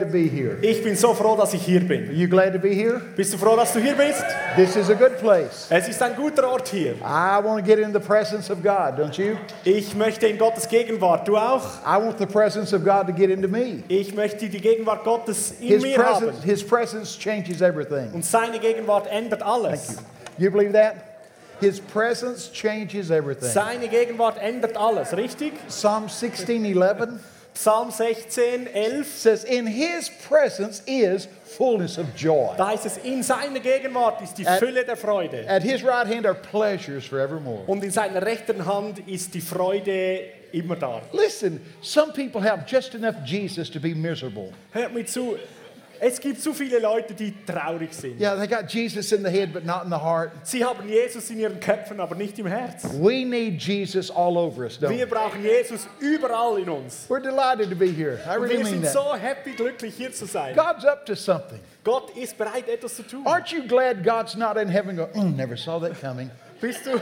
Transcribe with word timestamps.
to 0.00 0.06
be 0.06 0.28
here. 0.28 0.56
Ich 0.62 0.82
bin 0.82 0.96
so 0.96 1.14
froh, 1.14 1.36
dass 1.36 1.54
ich 1.54 1.62
hier 1.62 1.80
Are 1.80 1.88
bin. 1.88 2.10
you 2.14 2.28
glad 2.28 2.52
to 2.52 2.58
be 2.58 2.70
here? 2.70 3.00
Bist 3.16 3.32
du 3.32 3.38
froh, 3.38 3.56
dass 3.56 3.72
du 3.72 3.80
hier 3.80 3.94
bist? 3.94 4.24
This 4.56 4.76
is 4.76 4.90
a 4.90 4.94
good 4.94 5.18
place. 5.18 5.66
Es 5.70 5.88
ist 5.88 6.00
ein 6.02 6.14
guter 6.16 6.50
Ort 6.50 6.68
hier. 6.68 6.94
I 7.02 7.40
want 7.42 7.58
to 7.58 7.62
get 7.64 7.78
in 7.78 7.92
the 7.92 8.00
presence 8.00 8.50
of 8.50 8.62
God, 8.62 8.98
don't 8.98 9.16
you? 9.18 9.36
Ich 9.64 9.94
möchte 9.94 10.26
in 10.26 10.38
Gottes 10.38 10.68
Gegenwart. 10.68 11.26
Du 11.26 11.36
auch? 11.36 11.62
I 11.84 11.96
want 11.96 12.18
the 12.18 12.26
presence 12.26 12.72
of 12.72 12.84
God 12.84 13.06
to 13.06 13.12
get 13.12 13.30
into 13.30 13.48
me. 13.48 13.82
Ich 13.88 14.14
möchte 14.14 14.48
die 14.48 14.60
Gegenwart 14.60 15.04
Gottes 15.04 15.54
in 15.60 15.68
His 15.68 15.82
mir 15.82 15.98
haben. 15.98 16.32
His 16.42 16.62
presence 16.62 17.18
changes 17.18 17.60
everything. 17.60 18.10
Und 18.12 18.24
seine 18.24 18.58
Gegenwart 18.58 19.06
ändert 19.10 19.42
alles. 19.42 19.86
Thank 19.86 19.98
you. 20.38 20.44
You 20.46 20.50
believe 20.50 20.72
that? 20.72 20.94
His 21.60 21.80
presence 21.80 22.50
changes 22.52 23.10
everything. 23.10 23.48
Seine 23.48 23.88
Gegenwart 23.88 24.36
ändert 24.40 24.76
alles, 24.76 25.16
richtig? 25.16 25.52
Psalm 25.68 26.06
16:11 26.08 27.18
Psalm 27.54 27.90
16, 27.90 28.66
11. 28.66 29.04
says, 29.04 29.44
"In 29.44 29.66
His 29.66 30.10
presence 30.28 30.82
is 30.86 31.28
fullness 31.44 31.98
of 31.98 32.06
joy. 32.16 32.54
Da 32.56 32.66
heißt 32.68 32.84
es, 32.84 32.96
in 32.98 33.22
seiner 33.22 33.60
Gegenwart 33.60 34.20
ist 34.22 34.34
die 34.38 34.46
At- 34.46 34.58
Fülle 34.58 34.84
der 34.84 34.96
Freude. 34.96 35.44
At 35.48 35.62
His 35.62 35.82
right 35.84 36.06
hand 36.06 36.26
are 36.26 36.34
pleasures 36.34 37.06
forevermore." 37.06 37.62
Und 37.66 37.84
in 37.84 37.90
seiner 37.92 38.20
rechten 38.22 38.66
Hand 38.66 38.98
ist 39.06 39.34
die 39.34 39.40
Freude 39.40 40.20
immer 40.52 40.74
da. 40.76 41.00
Listen, 41.12 41.60
some 41.80 42.12
people 42.12 42.40
have 42.42 42.64
just 42.66 42.94
enough 42.94 43.14
Jesus 43.24 43.70
to 43.70 43.78
be 43.78 43.94
miserable. 43.94 44.52
Hört 44.72 44.92
mir 44.92 45.06
zu. 45.06 45.36
Es 46.00 46.20
gibt 46.20 46.40
so 46.40 46.52
viele 46.52 46.78
Leute, 46.78 47.14
die 47.14 47.32
traurig 47.46 47.92
sind. 47.92 48.20
Yeah, 48.20 48.34
they 48.36 48.46
got 48.46 48.68
Jesus 48.72 49.12
in 49.12 49.22
the 49.24 49.30
head, 49.30 49.52
but 49.52 49.64
not 49.64 49.84
in 49.84 49.90
the 49.90 49.98
heart. 49.98 50.32
Sie 50.42 50.64
haben 50.64 50.88
Jesus 50.88 51.30
in 51.30 51.38
ihren 51.38 51.60
Köpfen, 51.60 52.00
aber 52.00 52.14
nicht 52.14 52.38
im 52.38 52.46
Herz. 52.46 52.84
We 53.00 53.24
need 53.24 53.60
Jesus 53.62 54.10
all 54.10 54.36
over 54.36 54.64
us, 54.64 54.78
don't 54.78 54.90
Wir 54.90 55.06
we? 55.06 55.06
brauchen 55.06 55.42
Jesus 55.42 55.86
überall 56.00 56.58
in 56.58 56.68
uns. 56.68 57.06
We're 57.08 57.20
delighted 57.22 57.70
to 57.70 57.76
be 57.76 57.90
here. 57.90 58.18
I 58.26 58.34
really 58.34 58.56
wir 58.58 58.64
mean 58.64 58.66
sind 58.66 58.82
that. 58.84 58.92
so 58.92 59.14
happy, 59.14 59.52
glücklich 59.52 59.94
hier 59.96 60.12
zu 60.12 60.26
sein. 60.26 60.54
God's 60.54 60.84
up 60.84 61.06
to 61.06 61.14
something. 61.14 61.60
Gott 61.84 62.16
ist 62.16 62.36
bereit, 62.36 62.68
etwas 62.68 62.96
zu 62.96 63.02
tun. 63.02 63.24
Aren't 63.26 63.52
you 63.52 63.62
glad 63.66 64.02
God's 64.04 64.36
not 64.36 64.56
in 64.56 64.68
heaven 64.68 64.96
going, 64.96 65.12
mm, 65.12 65.36
never 65.36 65.56
saw 65.56 65.78
that 65.80 66.00
coming? 66.00 66.30
Bist 66.64 66.86
du 66.86 66.92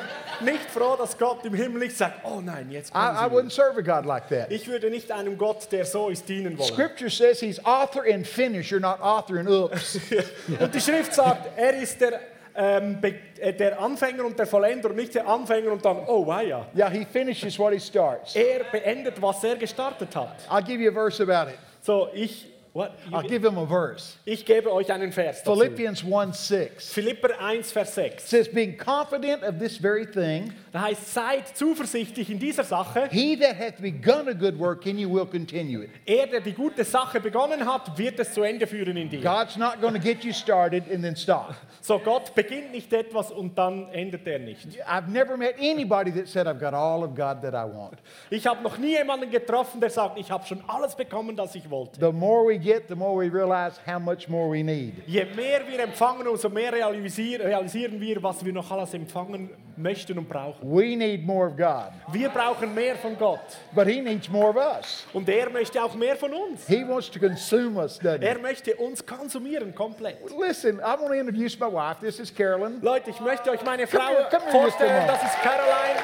nicht 0.45 0.69
froh, 0.71 0.97
dass 0.99 1.17
Gott 1.17 1.45
im 1.45 1.55
Himmel 1.55 1.83
nicht 1.83 1.97
sagt, 1.97 2.25
oh 2.25 2.41
nein, 2.41 2.69
jetzt 2.69 2.93
kommen 2.93 3.15
I, 3.15 3.27
I 3.27 3.31
wouldn't 3.31 3.53
serve 3.53 3.79
a 3.79 3.81
God 3.81 4.05
like 4.05 4.29
that. 4.29 4.51
Ich 4.51 4.67
würde 4.67 4.91
nicht 4.91 5.13
einem 5.13 5.39
Gott, 5.39 5.71
der 5.71 5.85
so 5.85 6.09
ist, 6.09 6.29
dienen 6.29 6.59
wollen. 6.59 6.73
Scripture 6.73 7.09
says 7.09 7.39
he's 7.39 7.65
author 7.65 8.03
and 8.13 8.27
finisher, 8.27 8.81
not 8.81 9.01
author 9.01 9.39
and 9.39 9.49
oops. 9.49 10.01
Und 10.61 10.75
die 10.75 10.81
Schrift 10.81 11.15
sagt, 11.15 11.57
er 11.57 11.81
ist 11.81 12.01
der, 12.01 12.19
ähm, 12.57 12.99
äh, 13.39 13.53
der 13.53 13.81
Anfänger 13.81 14.25
und 14.25 14.37
der 14.37 14.49
Vollender 14.49 14.91
und 14.91 14.97
nicht 14.97 15.15
der 15.15 15.29
Anfänger 15.29 15.71
und 15.71 15.85
dann, 15.85 15.99
oh 16.09 16.27
weia. 16.27 16.67
yeah, 16.77 16.91
he 16.91 17.05
finishes 17.05 17.57
what 17.57 17.73
he 17.73 17.79
starts. 17.79 18.35
Er 18.35 18.65
beendet, 18.65 19.23
was 19.23 19.45
er 19.45 19.55
gestartet 19.55 20.17
hat. 20.17 20.41
I'll 20.51 20.61
give 20.61 20.83
you 20.83 20.91
a 20.91 20.93
verse 20.93 21.23
about 21.23 21.49
it. 21.49 21.59
So, 21.83 22.09
ich, 22.13 22.52
what? 22.73 22.99
I'll 23.13 23.23
give 23.23 23.45
him 23.47 23.59
a 23.59 23.67
verse. 23.67 24.17
ich 24.25 24.45
gebe 24.47 24.73
euch 24.73 24.91
einen 24.93 25.13
Vers 25.13 25.43
dazu. 25.43 25.55
Philippians 25.59 26.05
1 26.05 26.33
6 26.49 26.93
Philipper 26.93 27.39
1, 27.41 27.71
Vers 27.73 27.95
6. 27.95 28.29
says, 28.29 28.49
Being 28.49 28.77
confident 28.79 29.43
of 29.43 29.59
this 29.59 29.77
very 29.77 30.07
thing, 30.07 30.53
Da 30.73 30.83
heißt, 30.83 31.13
seid 31.13 31.49
zuversichtlich 31.57 32.31
in 32.31 32.39
dieser 32.39 32.65
Sache. 32.65 33.09
he 33.11 33.37
that 33.37 33.57
hath 33.59 33.81
begun 33.81 34.27
a 34.29 34.33
good 34.33 34.59
work 34.59 34.87
in 34.87 34.97
you 34.99 35.09
will 35.13 35.27
continue 35.27 35.83
it. 35.83 35.91
Er, 36.07 36.27
der 36.27 36.41
die 36.41 36.53
gute 36.55 36.85
Sache 36.85 37.21
begonnen 37.21 37.67
hat, 37.67 37.99
wird 37.99 38.19
es 38.19 38.33
zu 38.33 38.43
Ende 38.43 38.67
führen 38.67 38.97
in 38.97 39.11
dir. 39.11 39.21
God's 39.21 39.57
not 39.57 39.81
going 39.81 39.93
to 39.95 40.01
get 40.01 40.25
you 40.25 40.33
started 40.33 40.85
and 40.91 41.03
then 41.03 41.15
stop. 41.15 41.55
So, 41.83 41.99
Gott 41.99 42.35
beginnt 42.35 42.73
nicht 42.73 42.93
etwas 42.93 43.31
und 43.31 43.59
dann 43.59 43.89
endet 43.91 44.27
er 44.27 44.39
nicht. 44.39 44.67
I've 44.87 45.09
never 45.11 45.37
met 45.37 45.57
anybody 45.59 46.11
that 46.13 46.27
said, 46.29 46.47
I've 46.47 46.59
got 46.61 46.73
all 46.73 47.05
of 47.05 47.15
God 47.15 47.43
that 47.43 47.53
I 47.55 47.65
want. 47.71 47.99
Ich 48.31 48.47
habe 48.47 48.63
noch 48.63 48.79
nie 48.79 48.93
jemanden 48.97 49.31
getroffen, 49.31 49.81
der 49.81 49.91
sagt, 49.91 50.19
ich 50.19 50.31
habe 50.31 50.47
schon 50.47 50.63
alles 50.69 50.95
bekommen, 50.95 51.37
das 51.37 51.55
ich 51.55 51.69
wollte. 51.69 52.01
The 52.01 52.13
more 52.13 52.47
we 52.47 52.59
get, 52.63 52.89
the 52.89 52.95
more 52.95 53.17
we 53.17 53.29
realize 53.29 53.79
how 53.87 53.99
much 53.99 54.29
more 54.29 54.49
we 54.49 54.63
need. 54.63 54.95
Je 55.07 55.25
mehr 55.37 55.61
wir 55.69 55.81
empfangen, 55.81 56.27
umso 56.27 56.49
mehr 56.49 56.73
realisieren, 56.73 57.43
realisieren 57.47 58.01
wir, 58.01 58.23
was 58.23 58.45
wir 58.45 58.53
noch 58.53 58.71
alles 58.71 58.95
empfangen 58.95 59.51
möchten 59.77 60.19
und 60.19 60.29
brauchen. 60.29 60.61
We 60.63 60.95
need 60.97 61.25
more 61.27 61.47
of 61.49 61.57
God, 61.57 61.93
Wir 62.13 62.29
brauchen 62.29 62.75
mehr 62.75 62.95
von 62.97 63.17
Gott. 63.19 63.41
but 63.75 63.87
He 63.87 64.01
needs 64.01 64.29
more 64.29 64.51
of 64.51 64.57
us. 64.57 65.05
Und 65.13 65.29
er 65.29 65.51
möchte 65.51 65.83
auch 65.83 65.95
mehr 65.95 66.15
von 66.17 66.33
uns. 66.33 66.67
He 66.67 66.85
wants 66.87 67.11
to 67.11 67.19
consume 67.19 67.77
us, 67.81 67.99
doesn't 68.01 68.23
Er 68.23 68.37
He? 68.37 68.43
möchte 68.43 68.75
uns 68.77 69.05
konsumieren 69.05 69.75
komplett. 69.75 70.19
Listen, 70.39 70.79
I 70.79 70.95
want 70.99 71.09
to 71.09 71.15
introduce 71.15 71.59
my 71.59 71.67
wife. 71.73 72.01
This 72.01 72.21
is 72.21 72.33
Carolyn. 72.35 72.81
Leute, 72.83 73.11
ich 73.11 73.21
möchte 73.21 73.51
euch 73.51 73.63
meine 73.65 73.87
Come 73.87 74.03
Frau 74.03 74.11
here, 74.11 74.29
come 74.31 74.43
here, 74.43 74.53
vorstellen. 74.53 75.07
Das 75.07 75.23
ist 75.23 75.41
Caroline. 75.43 76.01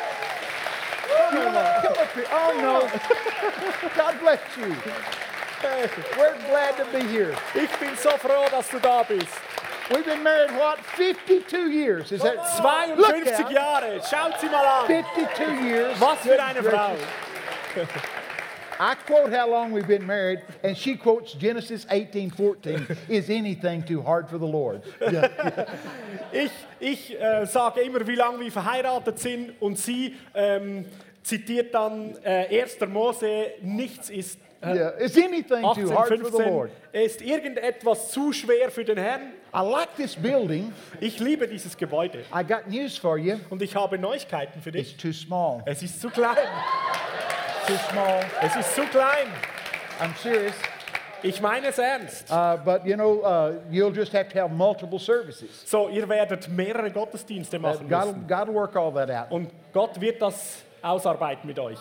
Come 1.30 1.48
up 1.58 2.14
here. 2.14 2.26
Oh 2.32 2.60
no. 2.60 2.80
God 3.96 4.20
bless 4.20 4.40
you. 4.56 5.27
We're 5.62 6.36
glad 6.48 6.76
to 6.76 6.84
be 6.92 7.04
here. 7.06 7.34
Ich 7.54 7.70
bin 7.80 7.96
so 7.96 8.10
froh, 8.10 8.46
dass 8.50 8.70
du 8.70 8.78
da 8.78 9.02
bist. 9.02 9.28
We've 9.90 10.04
been 10.04 10.22
married, 10.22 10.50
what, 10.52 10.78
52 10.96 11.70
years? 11.70 12.12
Is 12.12 12.20
that 12.20 12.36
52 12.62 13.56
out. 13.56 13.82
Jahre. 13.82 14.02
Schaut 14.08 14.38
sie 14.40 14.48
mal 14.48 14.64
an. 14.64 14.86
52 14.86 15.64
years. 15.64 15.98
Was 15.98 16.18
für 16.18 16.42
eine 16.42 16.62
Frau. 16.62 16.94
I 18.80 18.94
quote 18.94 19.32
how 19.32 19.50
long 19.50 19.72
we've 19.72 19.88
been 19.88 20.06
married, 20.06 20.40
and 20.62 20.76
she 20.76 20.94
quotes 20.94 21.32
Genesis 21.32 21.84
18 21.90 22.30
14. 22.30 22.86
Is 23.08 23.28
anything 23.28 23.82
too 23.82 24.02
hard 24.02 24.28
for 24.28 24.38
the 24.38 24.46
Lord? 24.46 24.82
Yeah. 25.00 25.66
Ich, 26.32 26.52
ich 26.78 27.20
äh, 27.20 27.46
sage 27.46 27.80
immer, 27.80 28.06
wie 28.06 28.14
lange 28.14 28.40
wir 28.40 28.52
verheiratet 28.52 29.18
sind 29.18 29.54
und 29.60 29.78
sie 29.78 30.14
ähm, 30.34 30.84
zitiert 31.22 31.74
dann 31.74 32.14
äh, 32.22 32.60
1. 32.60 32.78
Mose, 32.88 33.52
nichts 33.62 34.10
ist 34.10 34.38
yeah. 34.62 34.90
Is 34.98 35.16
anything 35.16 35.62
too 35.74 35.82
18, 35.82 35.88
hard 35.88 36.08
for 36.08 36.16
the 36.16 36.24
15, 36.24 36.52
Lord? 36.52 36.70
ist 36.92 37.22
irgendetwas 37.22 38.10
zu 38.10 38.32
schwer 38.32 38.70
für 38.70 38.84
den 38.84 38.98
Herrn. 38.98 39.32
I 39.54 39.60
like 39.60 39.94
this 39.96 40.14
building. 40.16 40.72
Ich 41.00 41.18
liebe 41.20 41.46
dieses 41.48 41.76
Gebäude 41.76 42.24
I 42.34 42.42
got 42.42 42.66
news 42.68 42.98
for 42.98 43.16
you. 43.18 43.36
und 43.50 43.62
ich 43.62 43.74
habe 43.74 43.98
Neuigkeiten 43.98 44.60
für 44.60 44.70
It's 44.70 44.90
dich. 44.90 44.96
too 44.96 45.12
small. 45.12 45.62
Es 45.64 45.82
ist 45.82 46.00
zu 46.00 46.10
klein. 46.10 46.36
Too 47.66 47.76
small. 47.90 48.20
Es 48.42 48.56
ist 48.56 48.74
zu 48.74 48.82
klein. 48.82 49.26
I'm 50.00 50.16
serious. 50.22 50.54
Ich 51.22 51.40
meine 51.40 51.68
es 51.68 51.78
ernst. 51.78 52.30
Uh, 52.30 52.56
but 52.64 52.86
you 52.86 52.94
know, 52.94 53.20
uh, 53.22 53.54
you'll 53.70 53.92
just 53.92 54.12
have 54.12 54.28
to 54.28 54.38
have 54.38 54.52
multiple 54.52 54.98
services. 54.98 55.64
So, 55.64 55.88
ihr 55.88 56.08
werdet 56.08 56.48
mehrere 56.48 56.90
Gottesdienste 56.90 57.58
machen 57.58 57.88
God, 57.88 58.06
müssen. 58.06 58.26
God 58.28 58.48
will 58.48 58.54
work 58.54 58.76
all 58.76 58.92
that 58.92 59.10
out. 59.10 59.30
Und 59.30 59.50
Gott 59.72 60.00
wird 60.00 60.22
das 60.22 60.62
ausarbeiten 60.80 61.46
mit 61.46 61.58
euch. 61.58 61.78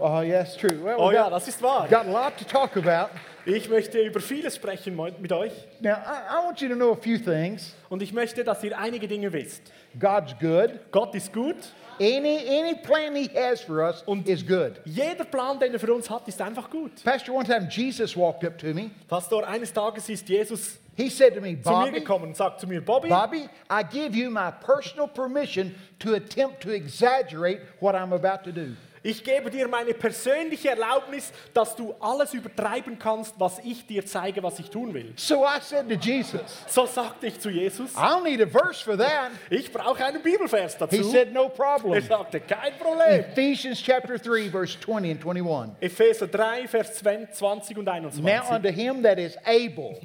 Oh, 0.00 0.20
yes, 0.20 0.56
true. 0.56 0.82
Well, 0.82 0.96
Oh 0.98 1.08
we 1.08 1.14
ja, 1.14 1.24
got, 1.24 1.32
das 1.32 1.48
ist 1.48 1.62
wahr. 1.62 1.88
got 1.88 2.06
a 2.06 2.10
lot 2.10 2.36
to 2.38 2.44
talk 2.44 2.76
about. 2.76 3.10
Ich 3.44 3.68
möchte 3.68 3.98
über 4.00 4.20
vieles 4.20 4.56
sprechen 4.56 4.94
mit 5.20 5.32
euch. 5.32 5.52
Now, 5.80 5.92
I, 5.92 6.42
I 6.42 6.44
want 6.44 6.60
you 6.60 6.68
to 6.68 6.74
know 6.74 6.92
a 6.92 6.96
few 6.96 7.18
things. 7.18 7.74
Und 7.88 8.02
ich 8.02 8.12
möchte, 8.12 8.44
dass 8.44 8.62
ihr 8.62 8.78
einige 8.78 9.08
Dinge 9.08 9.32
wisst. 9.32 9.72
God's 9.98 10.34
good. 10.38 10.80
Gott 10.92 11.14
ist 11.14 11.32
gut. 11.32 11.56
Any 12.00 12.38
any 12.46 12.74
plan 12.74 13.16
He 13.16 13.28
has 13.34 13.60
for 13.60 13.80
us 13.80 14.04
is 14.26 14.46
good. 14.46 14.80
Jeder 14.84 15.24
Plan, 15.24 15.58
den 15.58 15.72
er 15.72 15.80
für 15.80 15.92
uns 15.92 16.08
hat, 16.08 16.28
ist 16.28 16.40
einfach 16.40 16.70
gut. 16.70 17.02
Pastor, 17.02 17.34
one 17.34 17.44
time 17.44 17.68
Jesus 17.70 18.16
walked 18.16 18.44
up 18.44 18.58
to 18.58 18.66
me. 18.68 18.90
Pastor, 19.08 19.46
eines 19.46 19.72
Tages 19.72 20.08
ist 20.08 20.28
Jesus 20.28 20.78
He 20.98 21.08
said 21.08 21.34
to 21.34 21.40
me, 21.40 21.56
zu 21.62 21.70
mir 21.70 21.76
Bobby, 21.76 22.00
gekommen 22.00 22.24
und 22.26 22.36
sagt 22.36 22.60
zu 22.60 22.66
mir, 22.66 22.80
Bobby, 22.80 23.08
Bobby, 23.08 23.48
I 23.70 23.84
give 23.84 24.16
you 24.16 24.30
my 24.30 24.50
personal 24.50 25.06
permission 25.06 25.74
to 26.00 26.14
attempt 26.14 26.60
to 26.62 26.70
exaggerate 26.70 27.60
what 27.78 27.94
I'm 27.94 28.12
about 28.12 28.42
to 28.44 28.52
do. 28.52 28.74
Ich 29.10 29.24
gebe 29.24 29.50
dir 29.50 29.68
meine 29.68 29.94
persönliche 29.94 30.68
Erlaubnis, 30.70 31.32
dass 31.54 31.74
du 31.74 31.94
alles 32.00 32.34
übertreiben 32.34 32.98
kannst, 32.98 33.34
was 33.38 33.58
ich 33.64 33.86
dir 33.86 34.04
zeige, 34.04 34.42
was 34.42 34.58
ich 34.58 34.68
tun 34.68 34.92
will. 34.92 35.12
So 35.16 35.44
I 35.44 35.60
said 35.60 35.88
to 35.88 35.94
Jesus, 35.94 36.40
So 36.66 36.84
sagte 36.86 37.26
ich 37.28 37.40
zu 37.40 37.48
Jesus, 37.50 37.92
I 37.94 38.00
don't 38.00 38.24
need 38.24 38.40
a 38.42 38.46
verse 38.46 38.82
for 38.84 38.96
that. 38.98 39.30
ich 39.50 39.72
brauche 39.72 40.04
einen 40.04 40.22
Bibelvers 40.22 40.74
He 40.74 40.78
dazu. 40.78 41.02
said, 41.04 41.32
No 41.32 41.44
Er 41.44 41.48
problem. 41.50 42.02
sagte, 42.02 42.40
kein 42.40 42.74
Problem. 42.78 43.24
Ephesians 43.32 43.82
chapter 43.82 44.18
3, 44.18 44.50
verse 44.50 44.78
20 44.78 45.10
and 45.12 45.20
21. 45.24 45.76
Epheser 45.80 46.26
3, 46.28 46.68
Vers 46.68 46.94
20 46.98 47.78
und 47.78 47.84
Now 47.86 47.92
21. 47.92 48.50
unto 48.50 48.68
him 48.68 49.02
that 49.02 49.18
is 49.18 49.36
able 49.46 50.00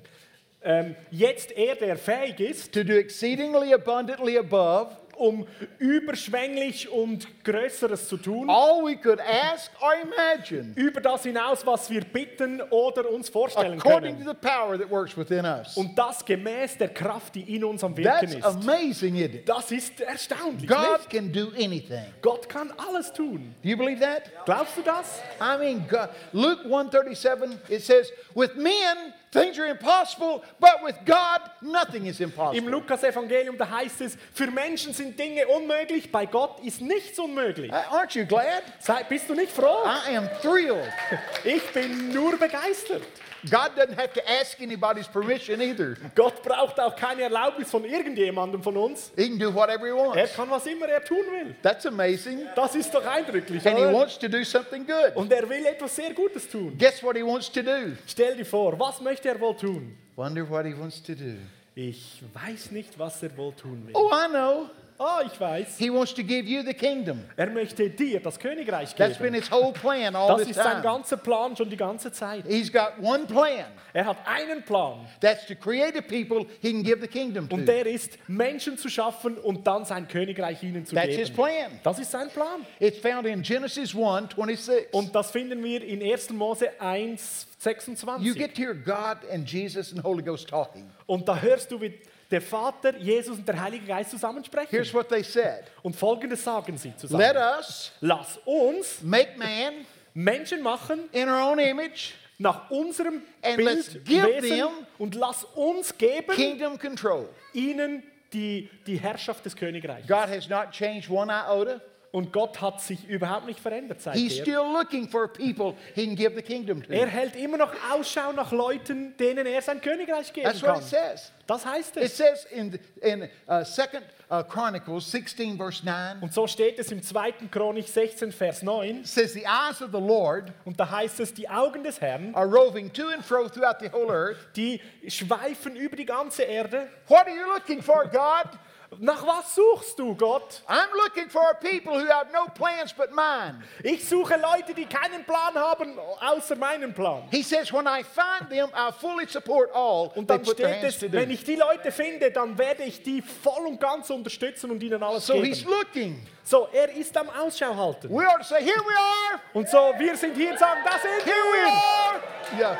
Ähm, 0.65 0.95
jetzt 1.11 1.51
er, 1.51 1.75
der 1.75 1.97
fähig 1.97 2.39
ist, 2.39 2.73
to 2.73 2.85
do 2.85 2.93
exceedingly 2.93 3.73
abundantly 3.73 4.37
above 4.37 4.95
um 5.23 5.47
überschwänglich 5.79 6.89
und 6.89 7.27
Größeres 7.43 8.07
zu 8.07 8.17
tun, 8.17 8.49
all 8.49 8.83
we 8.83 8.95
could 8.97 9.19
ask 9.21 9.71
or 9.81 9.93
imagine, 10.01 10.73
über 10.75 11.01
das 11.01 11.23
hinaus, 11.23 11.65
was 11.65 11.89
wir 11.89 12.01
bitten 12.01 12.61
oder 12.69 13.09
uns 13.09 13.29
vorstellen 13.29 13.79
according 13.79 14.17
to 14.19 14.23
können. 14.25 14.37
the 14.41 14.47
power 14.47 14.77
that 14.77 14.89
works 14.89 15.15
within 15.17 15.45
us. 15.45 15.75
Und 15.77 15.97
das 15.97 16.23
gemäß 16.25 16.77
der 16.77 16.89
Kraft, 16.89 17.35
die 17.35 17.55
in 17.55 17.63
uns 17.63 17.83
am 17.83 17.95
Wirken 17.95 18.29
That's 18.31 18.35
ist. 18.35 18.45
amazing, 18.45 19.15
isn't 19.15 19.35
it? 19.35 19.49
Das 19.49 19.71
ist 19.71 19.99
erstaunlich. 20.01 20.67
God 20.67 20.99
nicht? 20.99 21.09
can 21.09 21.31
do 21.31 21.49
anything. 21.55 22.05
Gott 22.21 22.47
kann 22.49 22.71
alles 22.77 23.11
tun. 23.13 23.55
Do 23.63 23.69
you 23.69 23.77
believe 23.77 23.99
that? 24.01 24.23
Glaubst 24.45 24.77
du 24.77 24.81
das? 24.81 25.21
I 25.39 25.57
mean, 25.57 25.85
God, 25.89 26.09
Luke 26.33 26.63
137, 26.65 27.57
it 27.69 27.81
says, 27.83 28.11
with 28.35 28.55
men, 28.55 29.13
Things 29.33 29.57
are 29.57 29.65
impossible, 29.65 30.43
but 30.59 30.83
with 30.83 30.95
God, 31.05 31.41
nothing 31.61 32.05
is 32.05 32.19
Im 32.19 32.29
impossible. 32.29 32.69
Lukas-Evangelium, 32.69 33.57
da 33.57 33.67
heißt 33.67 34.01
es, 34.01 34.15
für 34.33 34.51
Menschen 34.51 34.93
sind 34.93 35.17
Dinge 35.17 35.47
unmöglich, 35.47 36.11
bei 36.11 36.27
Gott 36.27 36.63
ist 36.63 36.81
nichts 36.81 37.17
unmöglich. 37.17 37.71
Uh, 37.71 37.95
Aren't 37.95 38.15
you 38.15 38.25
glad? 38.25 38.61
Sei, 38.79 39.03
bist 39.03 39.27
du 39.27 39.33
nicht 39.33 39.51
froh? 39.51 39.83
I 40.07 40.15
am 40.15 40.29
thrilled. 40.41 40.87
Ich 41.43 41.63
bin 41.73 42.13
nur 42.13 42.37
begeistert. 42.37 43.01
God 43.49 43.71
doesn't 43.75 43.95
have 43.97 44.13
to 44.13 44.21
ask 44.41 44.59
anybody's 44.61 45.07
permission 45.07 45.61
either. 45.61 45.95
Gott 46.15 46.41
braucht 46.43 46.79
auch 46.79 46.95
keine 46.95 47.23
Erlaubnis 47.23 47.69
von 47.69 47.83
irgendjemandem 47.85 48.63
von 48.63 48.77
uns. 48.77 49.11
He 49.15 49.27
can 49.29 49.37
do 49.39 49.53
whatever 49.53 49.85
he 49.85 49.89
Er 49.91 49.97
wants. 49.97 50.33
kann, 50.35 50.49
was 50.49 50.65
immer 50.65 50.87
er 50.87 51.03
tun 51.03 51.17
will. 51.31 51.55
That's 51.61 51.85
amazing. 51.85 52.47
Das 52.55 52.75
ist 52.75 52.93
doch 52.93 53.05
eindrücklich. 53.05 53.65
And 53.67 53.77
he 53.77 53.85
wants 53.85 54.17
to 54.19 54.27
do 54.27 54.43
something 54.43 54.85
good. 54.85 55.15
Und 55.15 55.31
er 55.31 55.47
will 55.49 55.65
etwas 55.65 55.95
sehr 55.95 56.13
Gutes 56.13 56.49
tun. 56.49 56.75
Guess 56.77 57.03
what 57.03 57.15
he 57.17 57.23
wants 57.23 57.51
to 57.51 57.61
do? 57.61 57.93
Stell 58.07 58.35
dir 58.35 58.45
vor, 58.45 58.79
was 58.79 59.01
möchte 59.01 59.29
er 59.29 59.39
wohl 59.39 59.55
tun? 59.55 59.97
Wonder 60.15 60.49
what 60.49 60.65
he 60.65 60.73
wants 60.77 61.01
to 61.03 61.13
do. 61.13 61.35
Ich 61.75 62.21
weiß 62.33 62.71
nicht, 62.71 62.97
was 62.99 63.23
er 63.23 63.35
wohl 63.35 63.51
tun 63.53 63.83
will. 63.87 63.95
Oh, 63.95 64.09
I 64.13 64.27
know. 64.29 64.69
Ah, 64.99 65.21
ich 65.25 65.39
weiß. 65.39 65.77
He 65.77 65.89
wants 65.91 66.13
to 66.13 66.23
give 66.23 66.47
you 66.47 66.61
the 66.63 66.73
kingdom. 66.73 67.21
Er 67.35 67.49
möchte 67.49 67.89
dir 67.89 68.19
das 68.19 68.39
Königreich 68.39 68.93
That's 68.95 69.17
been 69.17 69.33
geben. 69.33 69.41
his 69.43 69.51
whole 69.51 69.73
plan 69.73 70.15
all 70.15 70.27
Das 70.29 70.41
this 70.47 70.49
ist 70.57 70.63
sein 70.63 70.81
ganzer 70.81 71.17
Plan 71.17 71.55
schon 71.57 71.69
die 71.69 71.77
ganze 71.77 72.11
Zeit. 72.11 72.45
He's 72.47 72.71
got 72.71 72.93
one 73.01 73.25
plan. 73.25 73.65
Er 73.93 74.05
hat 74.05 74.17
einen 74.25 74.63
Plan. 74.63 75.05
That's 75.19 75.45
to 75.47 75.55
create 75.55 75.97
a 75.97 76.01
people 76.01 76.45
he 76.61 76.71
can 76.71 76.83
give 76.83 77.01
the 77.01 77.07
kingdom 77.07 77.47
Und 77.51 77.65
to. 77.65 77.71
der 77.71 77.85
ist, 77.85 78.17
Menschen 78.27 78.77
zu 78.77 78.89
schaffen 78.89 79.37
und 79.37 79.65
dann 79.67 79.85
sein 79.85 80.07
Königreich 80.07 80.61
ihnen 80.63 80.85
zu 80.85 80.95
That's 80.95 81.15
his 81.15 81.29
geben. 81.29 81.35
plan. 81.35 81.79
Das 81.83 81.99
ist 81.99 82.11
sein 82.11 82.29
Plan. 82.29 82.65
It's 82.79 82.99
found 82.99 83.25
in 83.27 83.41
Genesis 83.41 83.95
1 83.95 84.35
26. 84.35 84.93
Und 84.93 85.13
das 85.15 85.31
finden 85.31 85.63
wir 85.63 85.83
in 85.83 86.01
1. 86.01 86.29
Mose 86.31 86.69
1, 86.79 87.47
You 87.57 87.59
26. 87.63 88.35
get 88.35 88.55
to 88.55 88.61
hear 88.61 88.73
God 88.73 89.17
and 89.31 89.49
Jesus 89.49 89.91
and 89.93 90.03
Holy 90.03 90.21
Ghost 90.23 90.49
talking. 90.49 90.89
Und 91.05 91.27
da 91.27 91.37
hörst 91.39 91.71
du, 91.71 91.79
wie 91.81 91.93
der 92.33 92.41
Vater, 92.41 92.97
Jesus 92.97 93.37
und 93.37 93.47
der 93.47 93.61
Heilige 93.61 93.85
Geist 93.85 94.09
zusammen 94.11 94.43
sprechen. 94.43 94.69
Here's 94.71 94.93
what 94.93 95.07
they 95.09 95.23
said 95.23 95.65
Und 95.83 95.95
folgendes 95.95 96.43
sagen 96.43 96.77
sie 96.77 96.89
Let 96.89 96.99
zusammen. 96.99 97.37
us 97.59 97.91
Lass 98.01 98.39
uns 98.45 99.01
make 99.01 99.37
man 99.37 99.85
Menschen 100.13 100.61
machen 100.61 101.09
in 101.11 101.29
our 101.29 101.51
own 101.51 101.59
image, 101.59 102.13
nach 102.39 102.69
unserem 102.71 103.21
And 103.41 103.57
Bild, 103.57 103.69
let's 103.69 103.93
give 104.03 104.41
them 104.41 104.69
und 104.97 105.15
lass 105.15 105.43
uns 105.55 105.95
geben 105.97 106.35
kingdom 106.35 106.77
control. 106.77 107.29
ihnen 107.53 108.03
die, 108.33 108.69
die 108.87 108.97
Herrschaft 108.97 109.45
des 109.45 109.55
Königreichs. 109.55 110.07
God 110.07 110.27
has 110.27 110.49
not 110.49 110.71
changed 110.71 111.09
one 111.09 111.31
iota. 111.31 111.79
Und 112.15 112.31
Gott 112.31 112.61
hat 112.61 112.79
sich 112.79 113.07
überhaupt 113.09 113.47
nicht 113.47 113.59
verändert 113.59 113.97
He's 113.97 114.03
seitdem. 114.03 114.29
still 114.29 114.71
looking 114.71 115.09
for 115.09 115.27
people 115.27 115.73
he 115.95 116.05
can 116.05 116.15
give 116.15 116.35
the 116.35 116.43
kingdom 116.43 116.83
Er 116.87 117.07
hält 117.07 117.35
immer 117.35 117.57
noch 117.57 117.71
Ausschau 117.91 118.31
nach 118.33 118.51
Leuten, 118.51 119.17
denen 119.17 119.47
er 119.47 119.59
sein 119.63 119.81
Königreich 119.81 120.31
geben 120.31 120.45
That's 120.45 120.61
what 120.61 120.73
kann. 120.75 120.81
it 120.83 120.87
says. 120.89 121.31
Das 121.47 121.65
heißt 121.65 121.97
It 121.97 122.03
es. 122.03 122.17
says 122.17 122.45
in, 122.51 122.79
in 123.01 123.23
uh, 123.49 123.63
2 123.63 123.87
uh, 124.29 124.43
Chronicles 124.43 125.09
16, 125.09 125.57
verse 125.57 125.83
9, 125.83 126.19
Und 126.21 126.31
so 126.31 126.45
steht 126.45 126.77
es 126.77 126.91
im 126.91 127.01
2. 127.01 127.31
Chronik 127.51 127.87
16, 127.87 128.31
Vers 128.31 128.61
9. 128.61 128.99
it 128.99 129.07
says, 129.07 129.33
The 129.33 129.47
eyes 129.47 129.81
of 129.81 129.89
the 129.91 129.99
Lord 129.99 130.51
Und 130.65 130.79
da 130.79 130.87
heißt 130.91 131.19
es, 131.19 131.33
die 131.33 131.49
Augen 131.49 131.83
des 131.83 131.99
Herrn, 131.99 132.35
are 132.35 132.45
roving 132.47 132.93
to 132.93 133.07
and 133.07 133.25
fro 133.25 133.49
throughout 133.49 133.79
the 133.81 133.89
whole 133.91 134.11
earth. 134.13 134.37
die 134.55 134.79
schweifen 135.07 135.75
über 135.75 135.95
die 135.95 136.05
ganze 136.05 136.43
Erde. 136.43 136.87
What 137.07 137.25
are 137.25 137.35
you 137.35 137.47
looking 137.51 137.81
for, 137.81 138.03
God? 138.05 138.51
Nach 138.99 139.25
was 139.25 139.55
suchst 139.55 139.97
du, 139.99 140.15
Gott? 140.15 140.61
I'm 140.67 140.87
looking 141.03 141.29
for 141.29 141.41
people 141.59 141.93
who 141.93 142.07
have 142.09 142.31
no 142.31 142.45
plans 142.53 142.93
but 142.93 143.11
mine. 143.11 143.63
Ich 143.83 144.07
suche 144.07 144.35
Leute, 144.37 144.73
die 144.73 144.85
keinen 144.85 145.23
Plan 145.25 145.55
haben, 145.55 145.97
außer 146.21 146.55
meinen 146.55 146.93
Plan. 146.93 147.23
He 147.31 147.43
says, 147.43 147.71
When 147.73 147.85
I 147.87 148.03
find 148.03 148.49
them, 148.49 148.69
I'll 148.73 148.91
fully 148.93 149.27
support 149.27 149.69
all 149.73 150.11
Und 150.15 150.29
dann 150.29 150.43
steht 150.45 150.83
es, 150.83 151.01
wenn 151.11 151.31
ich 151.31 151.43
die 151.43 151.55
Leute 151.55 151.91
finde, 151.91 152.31
dann 152.31 152.57
werde 152.57 152.83
ich 152.83 153.01
die 153.03 153.21
voll 153.21 153.65
und 153.67 153.79
ganz 153.79 154.09
unterstützen 154.09 154.71
und 154.71 154.81
ihnen 154.83 155.01
alles 155.03 155.25
So 155.27 155.35
he's 155.41 155.59
geben. 155.59 155.71
looking. 155.71 156.27
So, 156.43 156.67
er 156.73 156.89
ist 156.93 157.15
am 157.15 157.29
Ausschau 157.29 157.73
halten. 157.75 158.09
We 158.09 158.27
ought 158.27 158.39
to 158.39 158.43
say, 158.43 158.61
Here 158.61 158.79
we 158.79 158.93
are. 158.93 159.39
Und 159.53 159.69
so, 159.69 159.93
wir 159.97 160.15
sind 160.17 160.35
hier 160.35 160.51
und 160.51 160.59
sagen, 160.59 160.81
da 160.83 160.91
sind 160.99 161.23
Here 161.25 161.35
we 161.35 161.57
wir. 161.57 161.73
are. 161.73 162.77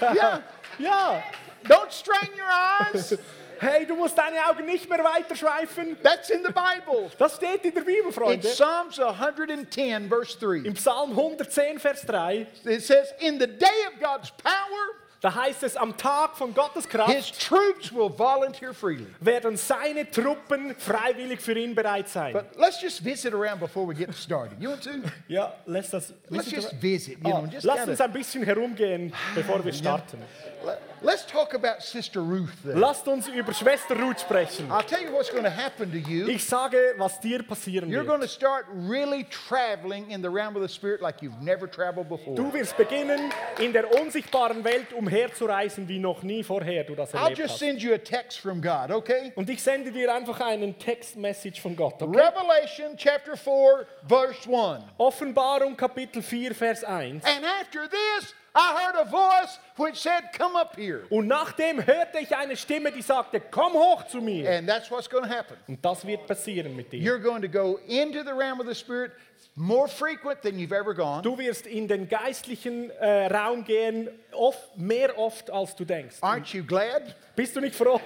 Yeah. 0.00 0.14
Yeah. 0.14 0.42
Ja. 0.78 1.22
Don't 1.68 1.90
strain 1.92 2.28
your 2.36 2.92
eyes. 2.94 3.16
Hey, 3.60 3.86
du 3.86 3.94
musst 3.94 4.16
deine 4.16 4.44
Augen 4.48 4.66
nicht 4.66 4.88
mehr 4.88 5.02
weiter 5.04 5.34
schweifen. 5.36 5.96
That's 6.02 6.30
in 6.30 6.42
the 6.44 6.52
Bible. 6.52 7.10
Das 7.18 7.36
steht 7.36 7.64
in 7.64 7.74
der 7.74 7.82
Bibel, 7.82 8.06
In 8.06 8.12
Freunde. 8.12 8.48
Psalms 8.48 8.98
110, 8.98 10.08
verse 10.08 10.38
3, 10.38 10.56
Im 10.66 10.74
Psalm 10.74 11.10
110, 11.10 11.78
Vers 11.78 12.02
3, 12.02 12.46
it 12.64 12.82
says, 12.82 13.12
In 13.20 13.38
the 13.38 13.46
day 13.46 13.86
of 13.92 14.00
God's 14.00 14.30
power, 14.42 14.94
da 15.24 15.34
heißt 15.34 15.62
es, 15.62 15.74
am 15.74 15.96
Tag 15.96 16.36
von 16.36 16.52
Gottes 16.52 16.86
Kraft 16.86 17.10
his 17.10 17.32
troops 17.32 17.90
will 17.90 18.10
volunteer 18.10 18.74
freely. 18.74 19.06
werden 19.20 19.56
seine 19.56 20.10
Truppen 20.10 20.74
freiwillig 20.76 21.40
für 21.40 21.58
ihn 21.58 21.74
bereit 21.74 22.10
sein. 22.10 22.34
But 22.34 22.44
let's 22.58 22.82
just 22.82 23.02
visit 23.02 23.32
around 23.32 23.58
before 23.58 23.88
we 23.88 23.94
get 23.94 24.14
started. 24.14 24.60
You 24.60 24.68
want 24.68 24.82
to? 24.82 24.90
Ja, 25.26 25.54
lass 25.64 25.88
das. 25.90 26.12
Let's 26.28 26.50
just 26.50 26.74
visit, 26.78 27.16
you 27.24 27.32
Ah, 27.34 27.40
know, 27.40 27.46
just 27.50 27.64
lass 27.64 27.76
kinda- 27.78 27.92
uns 27.92 28.00
ein 28.02 28.12
bisschen 28.12 28.42
herumgehen, 28.44 29.14
bevor 29.34 29.64
wir 29.64 29.72
starten. 29.72 30.18
Let- 30.66 30.78
Let's 31.02 31.26
talk 31.26 31.52
about 31.52 31.82
Sister 31.82 32.20
Ruth 32.20 32.48
there. 32.64 32.78
Lasst 32.78 33.06
uns 33.06 33.28
über 33.28 33.52
Schwester 33.52 33.94
Ruth 33.94 34.20
sprechen. 34.20 34.70
I'll 34.70 34.82
tell 34.86 35.02
you 35.02 35.12
what's 35.12 35.30
going 35.30 35.44
to 35.44 35.50
happen 35.50 35.90
to 35.92 35.98
you. 35.98 36.26
Ich 36.28 36.42
sage, 36.46 36.94
was 36.96 37.20
dir 37.20 37.42
passieren 37.42 37.90
You're 37.90 38.06
going 38.06 38.20
wird. 38.22 38.30
to 38.30 38.34
start 38.34 38.64
really 38.72 39.26
traveling 39.28 40.10
in 40.10 40.22
the 40.22 40.30
realm 40.30 40.56
of 40.56 40.62
the 40.62 40.68
Spirit 40.68 41.02
like 41.02 41.20
you've 41.20 41.38
never 41.42 41.70
traveled 41.70 42.08
before. 42.08 42.34
Du 42.34 42.50
wirst 42.54 42.74
beginnen, 42.78 43.30
in 43.58 43.74
der 43.74 43.84
unsichtbaren 44.00 44.64
Welt 44.64 44.94
umherzureisen, 45.14 45.88
wie 45.88 45.98
noch 45.98 46.22
nie 46.22 46.42
vorher 46.42 46.84
du 46.84 46.94
das 46.94 47.14
I'll 47.14 47.22
erlebt 47.22 47.38
just 47.38 47.52
hast. 47.52 47.58
send 47.60 47.82
you 47.82 47.94
a 47.94 47.98
text 47.98 48.40
from 48.40 48.60
God, 48.60 48.90
okay? 48.90 49.32
Und 49.36 49.48
ich 49.48 49.62
sende 49.62 49.90
dir 49.92 50.12
einfach 50.12 50.40
einen 50.40 50.78
Textmessage 50.78 51.60
von 51.60 51.76
Gott. 51.76 52.02
Okay? 52.02 52.20
Revelation 52.20 52.96
chapter 52.96 53.36
4, 53.36 53.86
verse 54.06 54.48
1. 54.48 54.84
Offenbarung 54.98 55.76
Kapitel 55.76 56.22
4, 56.22 56.54
Vers 56.54 56.84
1. 56.84 57.24
And 57.24 57.44
after 57.60 57.88
this, 57.88 58.34
I 58.56 58.84
heard 58.84 58.94
a 58.94 59.04
voice 59.04 59.58
which 59.76 59.96
said, 60.00 60.30
Come 60.36 60.56
up 60.56 60.76
here. 60.76 61.02
Und 61.10 61.26
nachdem 61.26 61.84
hörte 61.84 62.20
ich 62.20 62.34
eine 62.36 62.56
Stimme, 62.56 62.92
die 62.92 63.02
sagte, 63.02 63.40
komm 63.40 63.72
hoch 63.72 64.06
zu 64.06 64.20
mir. 64.20 64.48
And 64.48 64.68
that's 64.68 64.90
what's 64.92 65.08
going 65.08 65.24
to 65.24 65.30
happen. 65.30 65.56
Und 65.66 65.84
das 65.84 66.06
wird 66.06 66.26
passieren 66.28 66.76
mit 66.76 66.92
dir. 66.92 67.00
You're 67.00 67.18
going 67.20 67.42
to 67.42 67.48
go 67.48 67.80
into 67.88 68.22
the 68.22 68.32
realm 68.32 68.60
of 68.60 68.66
the 68.68 68.74
Spirit 68.74 69.10
more 69.56 69.88
frequent 69.88 70.42
than 70.42 70.58
you've 70.58 70.72
ever 70.72 70.94
gone. 70.94 71.22
Du 71.22 71.38
wirst 71.38 71.66
in 71.66 71.86
den 71.86 72.08
geistlichen 72.08 72.90
äh, 72.90 73.26
Raum 73.26 73.64
gehen, 73.64 74.08
oft, 74.32 74.76
mehr 74.76 75.16
oft 75.18 75.50
als 75.50 75.76
du 75.76 75.84
denkst. 75.84 76.16
Aren't 76.20 76.52
you 76.54 76.64
glad? 76.64 77.14
Bist 77.36 77.54
du 77.54 77.60
nicht 77.60 77.74
froh? 77.74 78.00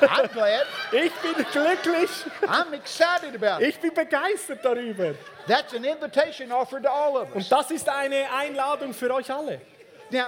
I'm 0.00 0.28
glad. 0.32 0.66
Ich 0.92 1.12
bin 1.12 1.44
glücklich. 1.52 2.10
I'm 2.42 2.72
excited 2.72 3.34
about 3.34 3.62
it. 3.62 3.68
Ich 3.70 3.78
bin 3.80 3.92
begeistert 3.92 4.64
darüber. 4.64 5.14
That's 5.46 5.74
an 5.74 5.84
invitation 5.84 6.50
offered 6.52 6.84
to 6.84 6.90
all 6.90 7.16
of 7.16 7.34
us. 7.34 7.36
Und 7.36 7.52
das 7.52 7.70
ist 7.70 7.88
eine 7.88 8.30
Einladung 8.32 8.94
für 8.94 9.12
euch 9.12 9.30
alle. 9.30 9.60
Now, 10.10 10.26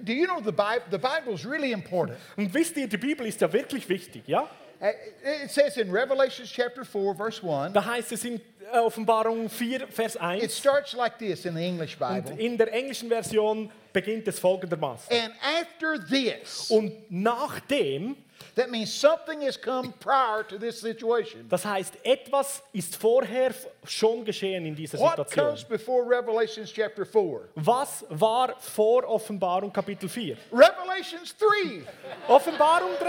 do 0.00 0.12
you 0.12 0.26
know 0.26 0.40
the 0.40 0.52
Bible? 0.52 0.84
The 0.90 0.98
Bible 0.98 1.34
is 1.34 1.44
really 1.44 1.72
important. 1.72 2.18
Und 2.36 2.52
wisst 2.54 2.76
ihr, 2.76 2.88
die 2.88 2.96
Bibel 2.96 3.26
ist 3.26 3.40
ja 3.40 3.52
wirklich 3.52 3.88
wichtig, 3.88 4.22
ja? 4.26 4.48
It 4.80 5.50
says 5.50 5.76
in 5.76 5.90
Revelation 5.90 6.46
chapter 6.46 6.84
4, 6.84 7.14
verse 7.14 7.42
1, 7.42 7.72
Da 7.74 7.84
heißt 7.84 8.12
es 8.12 8.24
in 8.24 8.40
äh, 8.72 8.78
Offenbarung 8.78 9.48
4, 9.50 9.88
Vers 9.88 10.14
it 10.14 10.20
1. 10.20 10.56
starts 10.56 10.92
like 10.92 11.18
this 11.18 11.44
in 11.46 11.54
the 11.56 11.64
English 11.64 11.96
Und 12.00 12.24
Bible. 12.26 12.40
in 12.40 12.56
der 12.56 12.72
englischen 12.72 13.08
Version 13.08 13.70
beginnt 13.92 14.28
es 14.28 14.38
folgendermaßen. 14.38 15.08
And 15.10 15.32
after 15.42 15.98
this, 15.98 16.70
Und 16.70 16.92
nachdem, 17.10 18.16
that 18.54 18.70
means 18.70 18.92
something 18.92 19.40
has 19.42 19.56
come 19.60 19.92
prior 20.00 20.42
to 20.42 20.58
this 20.58 20.80
situation. 20.80 21.46
das 21.48 21.64
heißt, 21.64 21.94
etwas 22.04 22.62
ist 22.72 22.96
vorher 22.96 23.52
schon 23.84 24.24
geschehen 24.24 24.66
in 24.66 24.74
dieser 24.74 24.98
What 24.98 25.16
Situation. 25.16 25.46
comes 25.46 25.64
before 25.64 26.04
Revelation 26.08 26.64
chapter 26.66 27.04
4? 27.04 27.48
Was 27.54 28.04
war 28.10 28.54
vor 28.60 29.04
Offenbarung 29.08 29.72
Kapitel 29.72 30.08
4? 30.08 30.36
Revelations 30.52 31.34
3. 31.36 31.82
Offenbarung 32.28 32.90
3. 32.98 33.08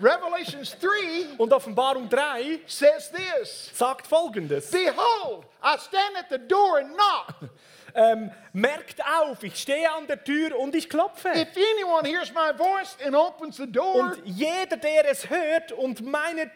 Revelations 0.00 0.76
3 0.80 1.38
Und 1.38 1.52
Offenbarung 1.52 2.08
3 2.08 2.60
says 2.66 3.10
this 3.10 3.70
sagt 3.74 4.06
folgendes. 4.06 4.70
Behold, 4.70 5.44
I 5.62 5.76
stand 5.78 6.16
at 6.18 6.28
the 6.30 6.38
door 6.38 6.78
and 6.78 6.94
knock. 6.94 7.50
Ähm, 7.94 8.30
merkt 8.54 9.02
auf, 9.20 9.42
ich 9.42 9.56
stehe 9.56 9.92
an 9.92 10.06
der 10.06 10.24
Tür 10.24 10.58
und 10.58 10.74
ich 10.74 10.88
klopfe. 10.88 11.28
If 11.28 11.48
anyone 11.74 12.08
hears 12.08 12.32
my 12.32 12.50
voice 12.56 12.96
and 13.04 13.14
opens 13.14 13.58
the 13.58 13.70
door, 13.70 14.14
Und 14.14 14.22
jeder, 14.24 14.78
der 14.78 15.10
es 15.10 15.28
hört 15.28 15.72
und 15.72 16.00
meine, 16.00 16.50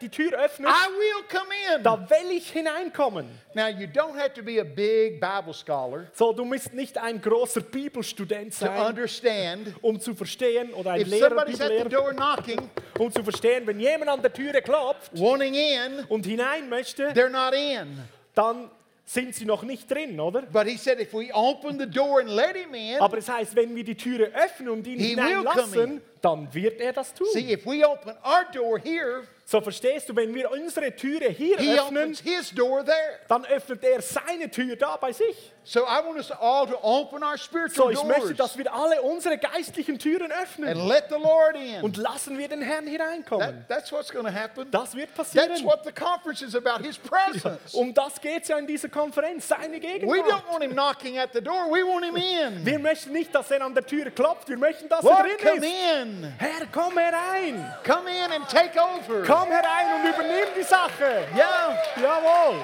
die 0.00 0.08
Tür 0.08 0.32
öffnet, 0.32 0.70
I 0.70 0.88
will 0.88 1.24
come 1.28 1.50
in. 1.76 1.82
da 1.82 2.08
will 2.08 2.30
ich 2.30 2.50
hineinkommen. 2.50 3.28
Now, 3.54 3.68
you 3.68 3.86
don't 3.86 4.16
have 4.16 4.32
to 4.32 4.42
be 4.42 4.60
a 4.60 4.64
big 4.64 5.20
Bible 5.20 5.52
scholar 5.52 6.06
So, 6.14 6.32
du 6.32 6.46
musst 6.46 6.72
nicht 6.72 6.96
ein 6.96 7.20
großer 7.20 7.60
Bibelstudent 7.60 8.58
to 8.58 8.64
sein, 8.64 8.80
understand. 8.86 9.74
um 9.82 10.00
zu 10.00 10.14
verstehen, 10.14 10.72
oder 10.72 10.92
ein 10.92 11.02
If 11.02 11.08
Lehrer, 11.08 11.28
somebody's 11.28 11.60
at 11.60 11.68
the 11.68 11.84
Bibellehrer, 11.84 11.88
door 11.90 12.12
knocking, 12.14 12.70
um 12.98 13.12
zu 13.12 13.22
verstehen, 13.22 13.66
wenn 13.66 13.78
jemand 13.78 14.10
an 14.10 14.22
der 14.22 14.32
Türe 14.32 14.62
klopft 14.62 15.10
wanting 15.18 15.52
in, 15.54 16.04
und 16.08 16.24
hinein 16.24 16.68
möchte, 16.70 17.08
they're 17.12 17.28
not 17.28 17.52
in. 17.52 18.02
Dann 18.34 18.70
sind 19.04 19.34
sie 19.34 19.46
noch 19.46 19.62
nicht 19.62 19.90
drin, 19.90 20.20
oder? 20.20 20.42
But 20.42 20.66
he 20.66 20.76
said 20.76 21.00
if 21.00 21.14
we 21.14 21.32
open 21.32 21.78
the 21.78 21.86
door 21.88 22.20
and 22.20 22.28
let 22.28 22.54
him 22.54 22.74
in, 22.74 23.00
Aber 23.00 23.16
es 23.16 23.28
heißt, 23.28 23.56
wenn 23.56 23.74
wir 23.74 23.82
die 23.82 23.94
Türe 23.94 24.30
öffnen 24.34 24.68
und 24.68 24.86
ihn 24.86 24.98
He 24.98 25.16
will 25.16 25.16
come 25.16 25.28
hineinlassen, 25.28 26.02
dann 26.20 26.52
wird 26.52 26.78
er 26.80 26.92
das 26.92 27.14
tun. 27.14 27.26
see, 27.32 27.50
if 27.52 27.64
we 27.64 27.82
open 27.88 28.12
our 28.22 28.44
door 28.52 28.78
here, 28.78 29.22
So 29.46 29.62
verstehst 29.62 30.10
du, 30.10 30.14
wenn 30.16 30.34
wir 30.34 30.50
unsere 30.50 30.94
Türe 30.94 31.30
hier 31.30 31.56
he 31.56 31.72
öffnen, 31.78 32.02
opens 32.02 32.20
his 32.20 32.50
door 32.54 32.84
there. 32.84 33.18
dann 33.28 33.46
öffnet 33.46 33.82
er 33.82 34.02
seine 34.02 34.50
Tür 34.50 34.76
da 34.76 34.96
bei 34.98 35.10
sich. 35.12 35.52
So 35.70 35.80
I 35.84 36.00
want 36.00 36.16
us 36.18 36.30
all 36.30 36.66
to 36.66 36.78
open 36.82 37.22
our 37.22 37.36
So, 37.36 37.44
spiritual 37.44 37.92
ich 37.92 38.02
möchte, 38.02 38.34
doors 38.34 38.36
dass 38.38 38.56
wir 38.56 38.72
alle 38.72 39.02
unsere 39.02 39.36
geistlichen 39.36 39.98
Türen 39.98 40.32
öffnen 40.32 40.66
and 40.70 40.88
let 40.88 41.10
the 41.10 41.16
Lord 41.22 41.56
in. 41.56 41.82
und 41.82 41.98
lassen 41.98 42.38
wir 42.38 42.48
den 42.48 42.62
Herrn 42.62 42.86
hineinkommen. 42.86 43.46
That, 43.46 43.68
that's 43.68 43.92
what's 43.92 44.10
going 44.10 44.24
to 44.24 44.32
happen. 44.32 44.70
Das 44.70 44.94
wird 44.94 45.10
That's 45.14 45.34
passieren. 45.34 45.62
what 45.66 45.84
the 45.84 45.92
conference 45.92 46.40
is 46.40 46.56
about, 46.56 46.82
his 46.82 46.96
presence. 46.96 47.74
Um 47.74 47.92
das 47.92 48.18
geht 48.18 48.44
es 48.44 48.48
ja 48.48 48.56
in 48.56 48.66
dieser 48.66 48.88
Konferenz, 48.88 49.46
seine 49.46 49.74
We 49.74 49.80
Gegenwart. 49.80 50.20
don't 50.26 50.50
want 50.50 50.62
him 50.62 50.72
knocking 50.72 51.18
at 51.18 51.34
the 51.34 51.42
door, 51.42 51.66
we 51.70 51.84
want 51.84 52.02
him 52.06 52.16
in. 52.16 52.64
Wir 52.64 52.78
möchten 52.78 53.12
nicht, 53.12 53.34
dass 53.34 53.50
er 53.50 53.60
an 53.60 53.74
der 53.74 53.84
Tür 53.84 54.10
klopft, 54.10 54.48
wir 54.48 54.56
möchten, 54.56 54.88
dass 54.88 55.02
Lord, 55.02 55.26
er 55.26 55.36
come 55.36 55.60
drin 55.60 55.62
ist. 55.64 56.22
in. 56.24 56.34
Herr, 56.38 56.66
komm 56.72 56.96
herein. 56.96 57.74
Come 57.84 58.08
in 58.08 58.32
and 58.32 58.48
take 58.48 58.72
over. 58.80 59.22
Komm 59.22 59.48
herein 59.50 60.00
und 60.00 60.14
übernimm 60.14 60.48
die 60.58 60.62
Sache. 60.62 61.26
Yeah, 61.36 61.76
Jawohl. 62.00 62.56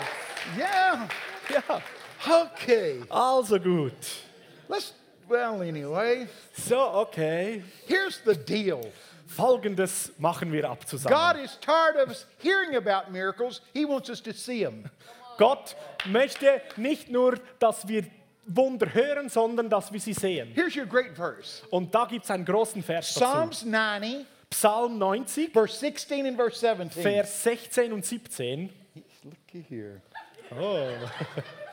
yeah. 0.56 1.06
Ja. 1.50 1.82
Okay. 2.26 3.02
Also 3.11 3.59
gut. 3.59 3.93
Let's, 4.69 4.93
well, 5.28 5.62
anyway, 5.62 6.26
So, 6.54 6.78
okay. 7.02 7.62
here's 7.87 8.21
the 8.25 8.35
deal 8.35 8.93
Folgendes 9.26 10.12
machen 10.19 10.52
wir 10.52 10.69
ab 10.69 10.87
zusammen. 10.87 11.14
God 11.14 11.37
is 11.37 11.59
tired 11.61 11.97
of 11.97 12.09
us 12.09 12.26
hearing 12.38 12.76
about 12.76 13.11
miracles, 13.11 13.61
He 13.73 13.85
wants 13.85 14.09
us 14.09 14.21
to 14.23 14.33
see 14.33 14.62
them. 14.62 14.90
Gott 15.38 15.75
möchte 16.07 16.62
nicht 16.76 17.11
nur, 17.11 17.38
dass 17.59 17.87
wir 17.88 18.04
Wunder 18.47 18.93
hören, 18.93 19.28
sondern 19.28 19.69
dass 19.69 19.93
wir 19.93 20.00
sie 20.00 20.12
sehen. 20.12 20.52
Here's 20.54 20.76
your 20.76 20.87
great 20.87 21.16
verse 21.16 21.62
Und 21.71 21.95
da 21.95 22.04
gibt 22.04 22.25
es 22.25 22.31
einen 22.31 22.45
großen 22.45 22.83
Vers 22.83 23.14
dazu. 23.14 23.25
Psalms 23.25 23.64
90, 23.64 24.26
Psalm 24.50 24.99
90, 24.99 25.52
verse 25.52 25.76
16 25.78 26.26
and 26.26 26.37
verse 26.37 26.59
17. 26.59 27.02
Vers 27.02 27.43
16 27.43 27.93
und 27.93 28.04
17. 28.04 28.71
Looky 29.25 29.64
here. 29.69 30.02
Oh. 30.57 30.88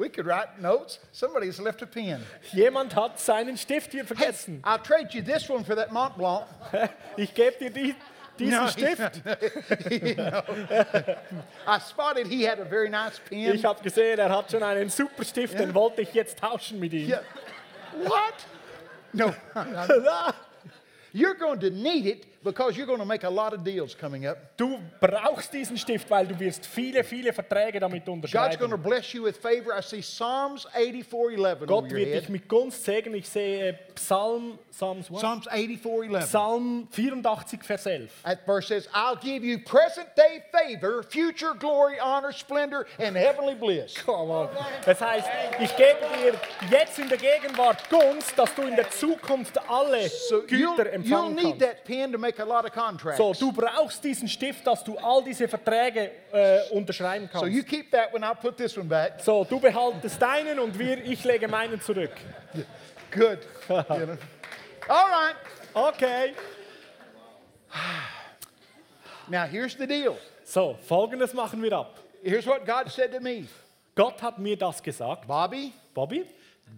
We 0.00 0.08
could 0.08 0.24
write 0.24 0.58
notes. 0.62 0.98
Somebody's 1.12 1.60
left 1.60 1.82
a 1.82 1.86
pen. 1.86 2.22
Jemand 2.54 2.94
hat 2.94 3.20
seinen 3.20 3.58
Stift 3.58 3.92
hier 3.92 4.04
Hey, 4.04 4.14
vergessen. 4.14 4.62
I'll 4.64 4.78
trade 4.82 5.12
you 5.12 5.20
this 5.20 5.46
one 5.46 5.62
for 5.62 5.74
that 5.76 5.92
Mont 5.92 6.16
Blanc. 6.16 6.46
Ich 7.18 7.34
gebe 7.34 7.58
dir 7.58 7.68
die, 7.68 7.94
diesen 8.38 8.56
No, 8.64 8.66
Stift. 8.70 9.20
no. 9.26 10.42
I 11.66 11.78
spotted 11.80 12.26
he 12.28 12.44
had 12.44 12.58
a 12.60 12.64
very 12.64 12.88
nice 12.88 13.18
pen. 13.18 13.54
Ich 13.54 13.62
habe 13.62 13.82
gesehen, 13.82 14.18
er 14.18 14.30
hat 14.30 14.50
schon 14.50 14.62
einen 14.62 14.88
super 14.88 15.22
Stift, 15.22 15.58
den 15.58 15.74
wollte 15.74 16.00
ich 16.00 16.14
jetzt 16.14 16.38
tauschen 16.38 16.80
mit 16.80 16.94
ihm. 16.94 17.06
Yeah. 17.06 17.22
What? 18.04 18.34
No. 19.12 19.34
You're 21.12 21.34
going 21.34 21.60
to 21.60 21.68
need 21.68 22.06
it 22.06 22.26
because 22.42 22.76
you're 22.76 22.86
going 22.86 22.98
to 22.98 23.04
make 23.04 23.24
a 23.24 23.30
lot 23.30 23.52
of 23.52 23.62
deals 23.62 23.94
coming 23.94 24.26
up. 24.26 24.56
Du 24.56 24.78
brauchst 25.00 25.52
diesen 25.52 25.76
Stift, 25.76 26.08
weil 26.10 26.26
du 26.26 26.38
wirst 26.38 26.64
viele, 26.64 27.04
viele 27.04 27.32
Verträge 27.32 27.80
damit 27.80 28.06
God's 28.06 28.22
going 28.32 28.56
to 28.56 28.64
unterschreiben. 28.64 28.82
bless 28.82 29.14
you 29.14 29.24
with 29.24 29.36
favor. 29.36 29.72
I 29.76 29.82
see 29.82 30.00
Psalms 30.00 30.66
84:11 30.74 31.66
Gott 31.66 31.90
wird 31.90 32.14
dich 32.14 32.28
mit 32.28 32.48
Gunst 32.48 32.84
segnen. 32.84 33.16
Ich 33.16 33.28
sehe 33.28 33.78
Psalm, 33.94 34.58
Psalms 34.70 35.10
what? 35.10 35.20
Psalms 35.20 35.46
84:11. 35.48 36.20
Psalm 36.26 36.88
84, 36.90 37.62
Vers 37.62 37.86
11. 37.86 38.10
That 38.24 38.44
verse 38.46 38.68
says, 38.68 38.88
"I'll 38.94 39.16
give 39.16 39.44
you 39.44 39.58
present 39.58 40.08
day 40.16 40.42
favor, 40.50 41.02
future 41.02 41.54
glory, 41.54 41.98
honor, 42.00 42.32
splendor, 42.32 42.86
and 42.98 43.16
heavenly 43.16 43.54
bliss." 43.54 43.94
Come 43.94 44.30
on. 44.30 44.48
Das 44.86 45.00
heißt, 45.00 45.28
ich 45.60 45.76
gebe 45.76 45.98
dir 46.16 46.40
jetzt 46.70 46.98
in 46.98 47.08
der 47.08 47.18
Gegenwart 47.18 47.88
Gunst, 47.90 48.38
dass 48.38 48.54
du 48.54 48.62
in 48.62 48.76
der 48.76 48.90
Zukunft 48.90 49.58
alle 49.68 50.08
So 50.08 50.42
you'll, 50.46 50.76
Güter 50.76 50.86
you'll 50.86 50.94
empfangen 50.94 51.34
need 51.34 51.58
kannst. 51.58 51.60
Make 52.30 52.38
a 52.38 52.44
lot 52.44 52.64
of 52.64 52.72
contracts. 52.72 53.18
So, 53.18 53.32
du 53.32 53.52
brauchst 53.52 54.02
diesen 54.02 54.28
Stift, 54.28 54.66
dass 54.66 54.84
du 54.84 54.96
all 54.98 55.22
diese 55.22 55.48
Verträge 55.48 56.10
äh, 56.32 56.60
unterschreiben 56.70 57.28
So 57.32 57.46
you 57.46 57.62
kannst. 57.62 57.68
keep 57.68 57.90
that 57.90 58.12
one. 58.12 58.24
I'll 58.24 58.34
put 58.34 58.56
this 58.56 58.76
one 58.76 58.88
back. 58.88 59.20
So, 59.20 59.44
du 59.44 59.58
behaltest 59.58 60.20
deinen 60.20 60.58
und 60.58 60.78
wir, 60.78 61.04
ich 61.04 61.24
lege 61.24 61.48
meinen 61.48 61.80
zurück. 61.80 62.12
Good. 63.10 63.38
All 63.68 65.06
right. 65.08 65.36
Okay. 65.74 66.32
Now 69.28 69.44
here's 69.46 69.76
the 69.76 69.86
deal. 69.86 70.16
So, 70.44 70.76
folgendes 70.88 71.32
machen 71.34 71.62
wir 71.62 71.72
ab. 71.72 71.98
Here's 72.22 72.46
what 72.46 72.66
God 72.66 72.90
said 72.90 73.12
to 73.12 73.20
me. 73.20 73.46
Gott 73.94 74.20
hat 74.22 74.38
mir 74.38 74.56
das 74.56 74.82
gesagt. 74.82 75.26
Bobby, 75.26 75.72
Bobby, 75.94 76.24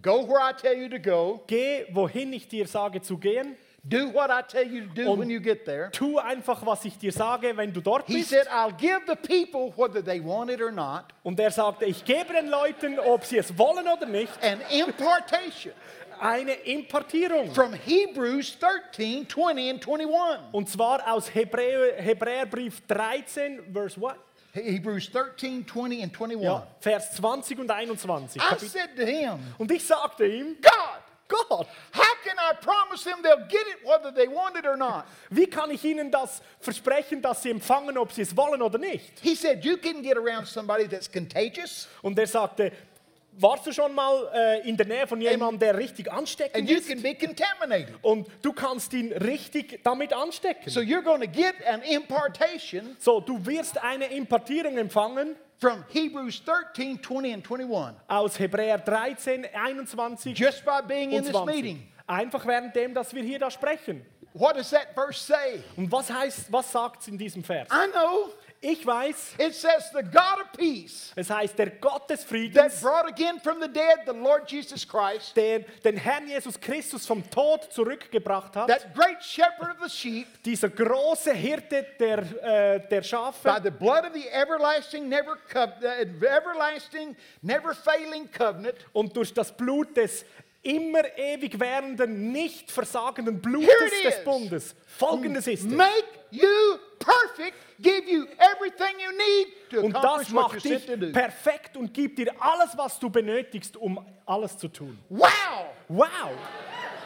go 0.01 0.23
where 0.27 0.39
I 0.39 0.53
tell 0.53 0.75
you 0.75 0.89
to 0.89 0.99
go. 0.99 1.41
geh, 1.47 1.85
wohin 1.91 2.33
ich 2.33 2.47
dir 2.47 2.67
sage 2.67 3.01
zu 3.01 3.17
gehen. 3.17 3.55
Do 3.85 4.07
what 4.13 4.29
I 4.31 4.41
tell 4.41 4.65
you 4.65 4.87
to 4.87 4.93
do 4.93 5.11
Und- 5.11 5.19
when 5.19 5.29
you 5.29 5.41
get 5.41 5.65
there. 5.65 5.89
Tu 5.91 6.17
einfach, 6.17 6.65
was 6.65 6.85
ich 6.85 6.97
dir 6.97 7.11
sage, 7.11 7.57
wenn 7.57 7.73
du 7.73 7.81
dort 7.81 8.07
He 8.07 8.13
bist. 8.19 8.29
said, 8.29 8.47
I'll 8.47 8.71
give 8.71 9.01
the 9.07 9.15
people, 9.15 9.73
whether 9.75 10.01
they 10.01 10.21
want 10.23 10.49
it 10.49 10.61
or 10.61 10.71
not, 10.71 11.05
Und 11.23 11.37
er 11.39 11.51
sagte, 11.51 11.83
ich 11.85 12.05
gebe 12.05 12.31
den 12.33 12.47
Leuten, 12.47 12.97
ob 12.97 13.25
sie 13.25 13.37
es 13.37 13.57
wollen 13.57 13.85
oder 13.85 14.05
nicht, 14.05 14.31
an 14.41 14.61
impartation 14.71 15.73
eine 16.21 16.53
Impartierung. 16.53 17.53
from 17.53 17.73
Hebrews 17.73 18.57
13, 18.57 19.27
20, 19.27 19.69
and 19.69 19.85
21. 19.85 20.39
Und 20.53 20.69
zwar 20.69 21.05
aus 21.11 21.27
Hebräer, 21.33 21.95
Hebräerbrief 22.01 22.81
13, 22.87 23.59
Vers 23.73 23.99
what? 23.99 24.15
Hebrews 24.53 25.11
13, 25.11 25.65
20, 25.67 26.01
and 26.03 26.13
21. 26.13 26.41
Ja, 26.41 26.65
Vers 26.79 27.15
20 27.15 27.59
und 27.59 27.69
21. 27.69 28.41
I 28.41 28.57
said 28.65 28.95
to 28.95 29.03
him, 29.05 29.39
Und 29.57 29.69
ich 29.71 29.85
sagte 29.85 30.25
ihm, 30.25 30.55
God, 30.61 31.02
Gott, 31.27 31.67
how 31.93 32.13
can 32.23 32.37
I 32.37 32.53
promise 32.61 33.03
them 33.03 33.21
they'll 33.23 33.47
get 33.47 33.65
it 33.67 33.85
whether 33.85 34.11
they 34.13 34.27
want 34.27 34.57
it 34.57 34.65
or 34.65 34.75
not? 34.77 35.05
wie 35.29 35.47
kann 35.47 35.71
ich 35.71 35.83
ihnen 35.83 36.11
das 36.11 36.41
versprechen, 36.59 37.21
dass 37.21 37.41
sie 37.43 37.49
empfangen, 37.49 37.97
ob 37.97 38.11
sie 38.11 38.21
es 38.21 38.35
wollen 38.35 38.61
oder 38.61 38.77
nicht? 38.77 39.19
He 39.21 39.35
said, 39.35 39.63
You 39.65 39.77
can 39.77 40.01
get 40.03 40.17
around 40.17 40.47
somebody 40.47 40.87
that's 40.87 41.11
contagious, 41.11 41.87
Und 42.01 42.19
er 42.19 42.27
sagte, 42.27 42.71
warst 43.35 43.65
du 43.65 43.71
schon 43.71 43.95
mal 43.95 44.29
äh, 44.31 44.69
in 44.69 44.77
der 44.77 44.85
Nähe 44.85 45.07
von 45.07 45.19
jemandem, 45.19 45.57
der 45.59 45.77
richtig 45.77 46.07
and 46.07 46.19
ansteckend 46.19 46.69
you 46.69 46.77
ist? 46.77 46.87
can 46.87 47.01
be 47.01 47.15
contaminated. 47.15 47.95
Und 48.03 48.27
du 48.43 48.53
kannst 48.53 48.93
ihn 48.93 49.11
richtig 49.11 49.79
damit 49.83 50.13
anstecken. 50.13 50.69
So 50.69 50.81
you're 50.81 51.01
going 51.01 51.21
to 51.21 51.27
get 51.27 51.55
an 51.65 51.81
impartation 51.81 52.95
So, 52.99 53.19
du 53.21 53.43
wirst 53.45 53.81
eine 53.83 54.05
Impartierung 54.13 54.77
empfangen 54.77 55.35
from 55.63 55.85
Hebrews 55.87 56.41
13, 56.45 56.97
20, 56.97 57.31
and 57.31 57.41
21 57.41 57.95
aus 58.09 58.35
Hebräer 58.35 58.83
13, 58.83 59.45
21 59.55 60.33
just 60.33 60.65
by 60.65 60.81
being 60.81 61.13
in 61.13 61.23
this 61.23 61.31
20. 61.31 61.55
meeting. 61.55 61.83
Einfach 62.05 62.45
während 62.45 62.75
dem, 62.75 62.93
dass 62.93 63.13
wir 63.13 63.23
hier 63.23 63.39
da 63.39 63.49
sprechen. 63.49 64.01
What 64.33 64.57
does 64.57 64.71
that 64.71 64.93
verse 64.93 65.17
say? 65.17 65.63
Und 65.77 65.89
was 65.89 66.09
heißt, 66.09 66.51
was 66.51 66.69
sagt 66.69 67.07
in 67.07 67.17
diesem 67.17 67.45
Vers? 67.45 67.69
I 67.71 67.87
know 67.93 68.33
Ich 68.65 68.85
weiß, 68.85 69.33
it 69.39 69.53
says 69.53 69.91
the 69.93 70.01
God 70.01 70.39
of 70.41 70.51
peace 70.57 71.11
es 71.17 71.29
heißt 71.29 71.59
der 71.59 71.69
Gott 71.69 72.09
des 72.09 72.21
that 72.21 72.29
Friedens, 72.29 72.79
brought 72.81 73.05
again 73.09 73.37
from 73.41 73.59
the 73.61 73.67
dead 73.67 73.99
the 74.05 74.13
Lord 74.13 74.49
Jesus 74.49 74.87
Christ, 74.87 75.35
der 75.35 75.59
den 75.83 75.97
Herrn 75.97 76.29
Jesus 76.29 76.57
Christus 76.57 77.05
vom 77.05 77.29
Tod 77.29 77.67
zurückgebracht 77.73 78.55
hat. 78.55 78.69
that 78.69 78.95
great 78.95 79.21
shepherd 79.21 79.71
of 79.71 79.83
the 79.83 79.89
sheep, 79.89 80.27
Dieser 80.45 80.69
große 80.69 81.33
Hirte 81.33 81.85
der, 81.99 82.19
äh, 82.19 82.87
der 82.87 83.01
by 83.01 83.03
Schafe, 83.03 83.61
the 83.61 83.69
blood 83.69 84.05
of 84.05 84.13
the 84.13 84.29
everlasting, 84.29 85.09
never 85.09 85.37
everlasting, 86.21 87.17
never 87.41 87.73
failing 87.75 88.29
covenant. 88.31 88.75
und 88.93 89.13
durch 89.15 89.33
das 89.33 89.51
Blut 89.51 89.97
des 89.97 90.23
immer 90.61 91.03
ewig 91.17 91.59
währenden, 91.59 92.31
nicht 92.31 92.71
versagenden 92.71 93.41
Blutes 93.41 93.67
des. 94.03 94.23
Bundes. 94.23 94.75
Folgendes 94.97 95.47
ist 95.47 95.65
es. 95.65 95.69
Make 95.69 96.05
you 96.31 96.47
perfect, 97.03 97.57
give 97.81 98.07
you 98.07 98.25
everything 98.39 98.95
you 98.99 99.11
need 99.11 99.47
to 99.69 99.81
Und 99.81 99.95
accomplish 99.95 100.27
das 100.27 100.33
what 100.35 100.43
macht 100.43 100.55
you're 100.55 100.61
sent 100.61 100.87
dich 100.87 100.99
to 100.99 101.05
do. 101.07 101.11
perfekt 101.11 101.77
und 101.77 101.93
gibt 101.93 102.17
dir 102.19 102.33
alles, 102.39 102.77
was 102.77 102.99
du 102.99 103.09
benötigst, 103.09 103.75
um 103.77 104.03
alles 104.25 104.57
zu 104.57 104.67
tun. 104.67 104.97
Wow! 105.09 105.27
Wow! 105.89 106.31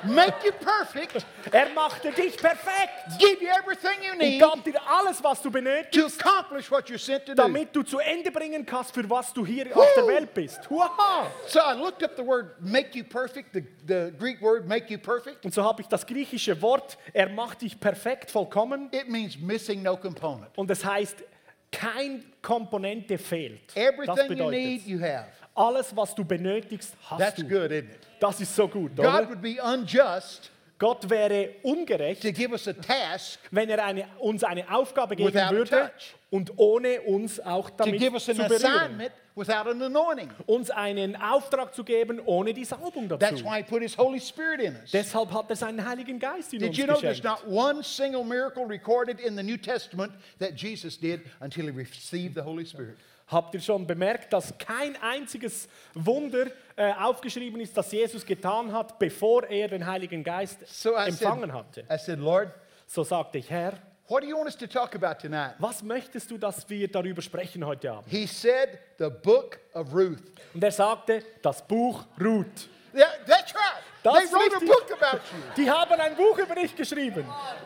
Make 0.03 0.35
you 0.45 0.51
perfect, 0.51 1.25
Er 1.51 1.69
machte 1.73 2.11
dich 2.11 2.37
perfekt 2.37 3.17
give 3.17 3.41
you 3.41 3.47
everything 3.49 3.97
you 4.05 4.11
und 4.11 4.19
need 4.19 4.39
gab 4.39 4.63
dir 4.63 4.79
alles, 4.87 5.23
was 5.23 5.41
du 5.41 5.49
to 5.49 5.53
benötigst, 5.53 6.23
accomplish 6.23 6.69
what 6.69 6.87
you're 6.87 6.99
sent 6.99 7.25
to 7.25 7.33
do. 7.33 7.41
damit 7.41 7.75
du 7.75 7.81
zu 7.81 7.97
Ende 7.97 8.29
bringen 8.31 8.63
kannst, 8.63 8.93
für 8.93 9.09
was 9.09 9.33
du 9.33 9.43
hier 9.43 9.75
auf 9.75 9.87
der 9.95 10.05
Welt 10.05 10.31
bist. 10.35 10.59
Wow! 10.69 11.31
So 11.47 11.59
I 11.59 11.73
looked 11.73 12.03
up 12.03 12.11
the 12.15 12.23
word 12.23 12.61
make 12.61 12.95
you 12.95 13.03
perfect, 13.03 13.53
the, 13.53 13.63
the 13.87 14.11
Greek 14.19 14.39
word 14.39 14.67
make 14.67 14.87
you 14.93 14.99
perfect. 14.99 15.43
Und 15.43 15.51
so 15.53 15.63
habe 15.63 15.81
ich 15.81 15.87
das 15.87 16.05
griechische 16.05 16.61
Wort, 16.61 16.95
er 17.11 17.29
macht 17.29 17.63
dich 17.63 17.79
perfekt, 17.79 18.29
vollkommen. 18.29 18.89
It 18.91 19.09
means 19.09 19.39
missing 19.39 19.81
no 19.88 19.98
component. 19.98 20.58
Und 20.58 20.70
es 20.72 20.84
heißt, 20.84 21.24
kein 21.72 22.24
Komponente 22.41 23.17
fehlt. 23.17 23.62
Das 23.75 23.75
Everything 23.75 24.38
you 24.38 24.50
need, 24.50 24.86
you 24.88 25.00
have. 25.01 25.27
alles, 25.56 25.96
was 25.96 26.15
du 26.15 26.24
benötigst, 26.24 26.96
hast 27.10 27.20
That's 27.20 27.36
du. 27.36 27.44
good, 27.44 27.72
isn't 27.72 27.89
it? 27.91 28.08
Das 28.20 28.39
ist 28.39 28.56
so 28.56 28.67
gut, 28.67 28.96
God 28.96 29.06
oder? 29.06 29.29
would 29.29 29.41
be 29.41 29.58
unjust 29.62 30.51
Gott 30.79 31.10
wäre 31.10 31.56
ungerecht, 31.63 32.22
to 32.22 32.32
give 32.32 32.51
us 32.51 32.67
a 32.67 32.74
task, 32.74 33.39
wenn 33.50 33.67
er 33.67 33.84
eine, 33.84 34.06
uns 34.20 34.44
eine 34.44 34.72
Aufgabe 34.72 35.15
geben 35.15 35.34
Without 35.34 35.56
würde 35.56 35.70
touch. 35.72 36.15
und 36.29 36.51
ohne 36.56 37.01
uns 37.01 37.39
auch 37.39 37.70
to 37.72 37.77
damit 37.77 38.00
give 38.00 38.13
us 38.13 38.25
zu 38.25 38.32
an 38.32 38.38
berühren. 38.38 38.65
assignment 38.65 39.12
without 39.38 39.67
an 39.70 39.82
anointing. 39.82 40.29
Uns 40.46 40.70
einen 40.72 41.15
Auftrag 41.15 41.74
zu 41.74 41.84
geben 41.84 42.20
ohne 42.25 42.53
die 42.53 42.65
Salbung 42.65 43.08
That's 43.08 43.20
dazu. 43.20 43.46
why 43.46 43.58
He 43.58 43.63
put 43.63 43.82
His 43.82 43.98
Holy 43.98 44.20
Spirit 44.20 44.60
in 44.60 44.75
us. 44.75 44.91
Deshalb 44.91 45.32
hat 45.32 45.50
er 45.50 45.56
seinen 45.56 45.86
Heiligen 45.88 46.20
Geist 46.20 46.53
in 46.53 46.60
Did 46.60 46.70
uns 46.70 46.77
you 46.77 46.86
know 46.86 47.00
there's 47.00 47.22
geschenkt. 47.22 47.44
not 47.46 47.48
one 47.48 47.84
single 47.84 48.24
miracle 48.24 48.65
recorded 48.65 49.20
in 49.20 49.36
the 49.38 49.44
New 49.44 49.58
Testament 49.58 50.12
that 50.39 50.53
Jesus 50.56 50.98
did 51.00 51.22
until 51.39 51.65
He 51.65 51.70
received 51.72 52.36
the 52.36 52.41
Holy 52.41 52.65
Spirit? 52.65 52.98
Habt 53.29 53.53
ihr 53.56 53.60
schon 53.60 53.86
bemerkt, 53.86 54.32
dass 54.32 54.58
kein 54.58 54.96
einziges 55.01 55.67
Wunder 55.94 56.48
äh, 56.77 56.94
aufgeschrieben 56.94 57.60
ist, 57.60 57.75
das 57.75 57.91
Jesus 57.91 58.25
getan 58.25 58.72
hat, 58.72 58.98
bevor 59.00 59.44
er 59.50 59.67
den 59.67 59.86
Heiligen 59.86 60.24
Geist 60.24 60.60
So 60.65 60.96
I 60.96 61.10
empfangen 61.10 61.50
said, 61.50 61.53
hatte? 61.53 61.82
I 61.94 61.98
said, 61.98 62.20
Lord, 62.20 62.51
So 62.86 63.03
sagte 63.03 63.38
ich, 63.39 63.50
Herr, 63.50 63.74
what 64.07 64.21
do 64.21 64.27
you 64.27 64.37
want 64.37 64.47
us 64.47 64.55
to 64.55 64.67
talk 64.67 64.95
about 64.95 65.19
tonight? 65.19 65.55
was 65.59 65.83
möchtest 65.83 66.29
du, 66.31 66.37
dass 66.37 66.67
wir 66.69 66.87
darüber 66.87 67.21
sprechen 67.21 67.65
heute 67.65 67.91
Abend? 67.91 68.07
He 68.09 68.25
said, 68.25 68.79
the 68.97 69.09
book 69.09 69.59
of 69.73 69.93
Ruth. 69.93 70.23
Und 70.53 70.63
er 70.63 70.71
sagte, 70.71 71.23
das 71.41 71.61
Buch 71.67 72.05
Ruth. 72.19 72.69
Yeah, 72.93 73.09
that's 73.25 73.53
right. 73.53 73.83
Das 74.03 74.13
they 74.13 74.33
wrote 74.33 74.53
a 74.53 74.59
richtig. 74.59 74.69
book 74.69 74.91
about 74.91 75.21
you. 75.31 75.53
Die 75.55 75.69
haben 75.69 75.99
ein 75.99 76.15
Buch 76.15 76.37
über 76.37 76.55
dich 76.55 76.75
geschrieben. 76.75 77.25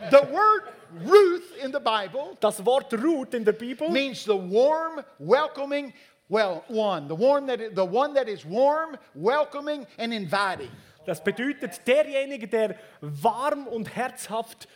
The 0.10 0.27
word 0.31 0.74
Ruth 1.05 1.55
in 1.63 1.71
the 1.71 1.79
Bible 1.79 2.36
Das 2.39 2.65
Wort 2.65 2.93
Ruth 2.93 3.33
in 3.33 3.45
der 3.45 3.53
Bibel 3.53 3.89
means 3.89 4.24
the 4.24 4.33
warm, 4.33 5.03
welcoming, 5.19 5.93
well, 6.27 6.63
one, 6.67 7.07
the 7.07 7.17
warm 7.17 7.48
that 7.48 7.60
the 7.75 7.86
one 7.86 8.13
that 8.13 8.27
is 8.27 8.43
warm, 8.43 8.98
welcoming, 9.13 9.86
and 9.98 10.13
inviting. 10.13 10.69
Das 11.05 11.24
bedeutet 11.24 11.88
derjenige, 11.88 12.48
der 12.48 12.75
warm 13.01 13.67
und 13.67 13.95
herzhaft 13.95 14.67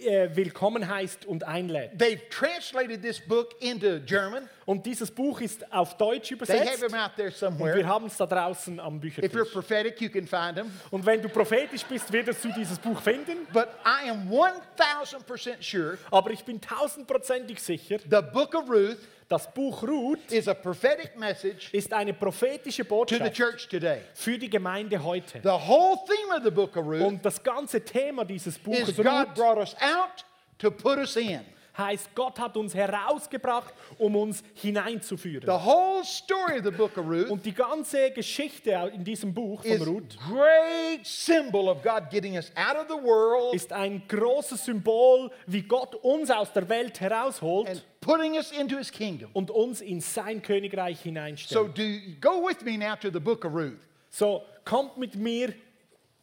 willkommen 0.00 0.88
heißt 0.88 1.26
und 1.26 1.44
einlädt. 1.44 1.92
They've 2.00 2.20
translated 2.30 3.02
this 3.02 3.20
book 3.20 3.54
into 3.60 3.98
German. 4.00 4.48
Und 4.64 4.84
dieses 4.86 5.10
Buch 5.10 5.40
ist 5.40 5.70
auf 5.72 5.96
Deutsch 5.96 6.28
They 6.28 6.36
have 6.38 6.52
übersetzt. 6.52 6.80
them 6.80 6.94
out 6.94 7.12
there 7.16 7.28
Und 7.28 7.32
wir 7.32 7.48
somewhere. 7.72 7.86
haben 7.86 8.06
es 8.06 8.16
da 8.16 8.26
draußen 8.26 8.78
am 8.80 8.98
If 9.02 9.16
you're 9.16 9.20
Büchertisch. 9.22 9.52
prophetic, 9.52 10.00
you 10.00 10.08
can 10.10 10.26
find 10.26 10.56
them. 10.56 10.70
Und 10.90 11.04
wenn 11.06 11.22
du 11.22 11.28
prophetisch 11.28 11.84
bist, 11.84 12.12
wirst 12.12 12.44
du 12.44 12.52
dieses 12.52 12.78
Buch 12.78 13.00
finden. 13.00 13.46
But 13.52 13.68
I 13.84 14.10
am 14.10 14.30
1000% 14.30 15.62
sure 15.62 15.98
Aber 16.10 16.30
ich 16.30 16.44
bin 16.44 16.60
tausendprozentig 16.60 17.60
sicher, 17.60 17.98
the 18.10 18.20
book 18.32 18.54
of 18.54 18.68
Ruth 18.68 18.98
das 19.28 19.52
Buch 19.52 19.82
Ruth 19.82 20.30
is 20.30 20.48
a 20.48 20.54
prophetic 20.54 21.16
message 21.18 21.68
ist 21.72 21.92
eine 21.92 22.14
prophetische 22.14 22.82
to 22.82 22.88
the 22.88 22.88
Botschaft 22.88 23.34
church 23.34 23.68
today. 23.68 24.00
für 24.14 24.38
die 24.38 24.48
Gemeinde 24.48 25.02
heute. 25.02 25.40
The 25.42 25.48
whole 25.48 25.98
theme 26.06 26.36
of 26.36 26.42
the 26.42 26.50
book 26.50 26.76
of 26.76 26.86
Ruth 26.86 27.02
Und 27.02 27.24
das 27.24 27.42
ganze 27.42 27.84
Thema 27.84 28.24
dieses 28.24 28.56
is 28.56 28.62
Buches 28.62 28.96
God 28.96 29.06
Ruth 29.06 29.34
brought 29.34 29.58
us 29.58 29.76
out 29.80 30.24
to 30.58 30.70
put 30.70 30.96
us 30.96 31.16
in. 31.16 31.40
heißt, 31.76 32.12
Gott 32.14 32.38
hat 32.40 32.56
uns 32.56 32.74
herausgebracht, 32.74 33.72
um 33.98 34.16
uns 34.16 34.42
hineinzuführen. 34.54 35.46
The 35.46 35.64
whole 35.64 36.04
story 36.04 36.58
of 36.58 36.64
the 36.64 36.70
book 36.70 36.96
of 36.96 37.06
Ruth 37.06 37.30
Und 37.30 37.44
die 37.44 37.54
ganze 37.54 38.10
Geschichte 38.10 38.70
in 38.94 39.04
diesem 39.04 39.32
Buch 39.32 39.62
von 39.62 39.70
is 39.70 39.86
Ruth 39.86 40.16
great 40.28 41.06
symbol 41.06 41.68
of 41.68 41.82
God 41.82 42.10
getting 42.10 42.36
us 42.36 42.50
out 42.56 42.76
of 42.76 42.88
the 42.88 43.00
world 43.06 43.54
ist 43.54 43.72
ein 43.72 44.02
großes 44.08 44.64
Symbol, 44.64 45.30
wie 45.46 45.62
Gott 45.62 45.94
uns 45.96 46.30
aus 46.30 46.52
der 46.52 46.68
Welt 46.68 46.98
herausholt 47.00 47.68
and 47.68 47.84
putting 48.00 48.34
us 48.36 48.50
into 48.52 48.76
his 48.78 48.90
kingdom. 48.90 49.30
und 49.32 49.50
uns 49.50 49.80
in 49.80 50.00
sein 50.00 50.42
Königreich 50.42 50.98
So 50.98 51.02
hineinstellt. 51.04 51.76
do 51.78 51.82
go 52.20 52.46
with 52.46 52.62
me 52.64 52.76
now 52.76 52.94
to 52.96 53.10
the 53.10 53.20
book 53.20 53.44
of 53.44 53.52
Ruth. 53.54 53.78
So, 54.10 54.42
kommt 54.64 54.96
mit 54.96 55.14
mir 55.14 55.52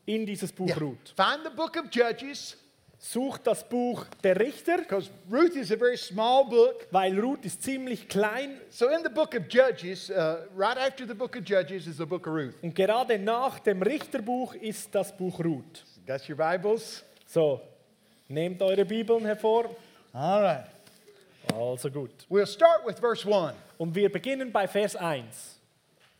in 0.05 0.25
dieses 0.25 0.51
Buch 0.51 0.67
Yeah. 0.67 0.77
Ruth. 0.79 1.13
Find 1.15 1.43
the 1.43 1.55
book 1.55 1.75
of 1.77 1.85
Judges 1.91 2.57
Sucht 2.97 3.45
das 3.45 3.67
Buch 3.67 4.05
der 4.23 4.39
Richter, 4.39 4.77
because 4.77 5.11
Ruth 5.29 5.55
is 5.55 5.69
a 5.71 5.75
very 5.75 5.97
small 5.97 6.45
book. 6.45 6.87
weil 6.91 7.19
Ruth 7.19 7.45
ist 7.45 7.61
ziemlich 7.61 8.07
klein 8.07 8.59
So 8.69 8.87
in 8.87 9.03
the 9.03 9.09
book 9.09 9.35
of 9.35 9.43
Judges, 9.49 10.09
uh, 10.09 10.47
right 10.55 10.77
after 10.77 11.05
the 11.05 11.13
book 11.13 11.35
of 11.35 11.43
Judges 11.45 11.85
is 11.87 11.97
the 11.97 12.05
book 12.05 12.25
of 12.25 12.33
Ruth. 12.33 12.55
und 12.63 12.73
gerade 12.73 13.19
nach 13.19 13.59
dem 13.59 13.81
Richterbuch 13.83 14.55
ist 14.55 14.95
das 14.95 15.15
Buch 15.15 15.39
Ruth. 15.43 15.83
Got 16.07 16.27
your 16.29 16.37
Bibles? 16.37 17.03
So, 17.27 17.61
nehmt 18.29 18.61
eure 18.61 18.85
Bibeln 18.85 19.25
hervor. 19.25 19.75
All 20.13 20.41
right. 20.41 20.65
Also 21.53 21.89
gut. 21.89 22.11
We'll 22.29 22.45
start 22.45 22.85
with 22.85 22.99
verse 22.99 23.25
1. 23.25 23.55
Und 23.77 23.93
wir 23.95 24.11
beginnen 24.11 24.51
bei 24.51 24.67
Vers 24.67 24.95
1. 24.95 25.59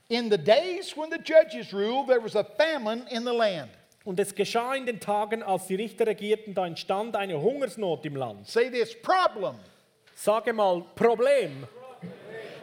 In 0.10 0.30
the 0.30 0.38
days 0.38 0.96
when 0.96 1.10
the 1.10 1.18
judges 1.18 1.74
ruled, 1.74 2.08
there 2.08 2.22
was 2.22 2.36
a 2.36 2.44
famine 2.44 3.06
in 3.10 3.24
the 3.24 3.34
land. 3.34 3.70
Und 4.04 4.20
es 4.20 4.36
geschah 4.36 4.76
in 4.76 4.86
den 4.86 5.00
Tagen, 5.00 5.42
als 5.42 5.66
die 5.66 5.76
Richter 5.76 6.06
regierten, 6.06 6.54
da 6.54 6.68
entstand 6.68 7.16
eine 7.16 7.42
Hungersnot 7.42 8.06
im 8.06 8.16
Land. 8.16 8.48
Say 8.48 8.70
this 8.70 8.94
problem. 9.02 9.56
Sage 10.14 10.54
mal, 10.54 10.84
Problem. 10.96 11.66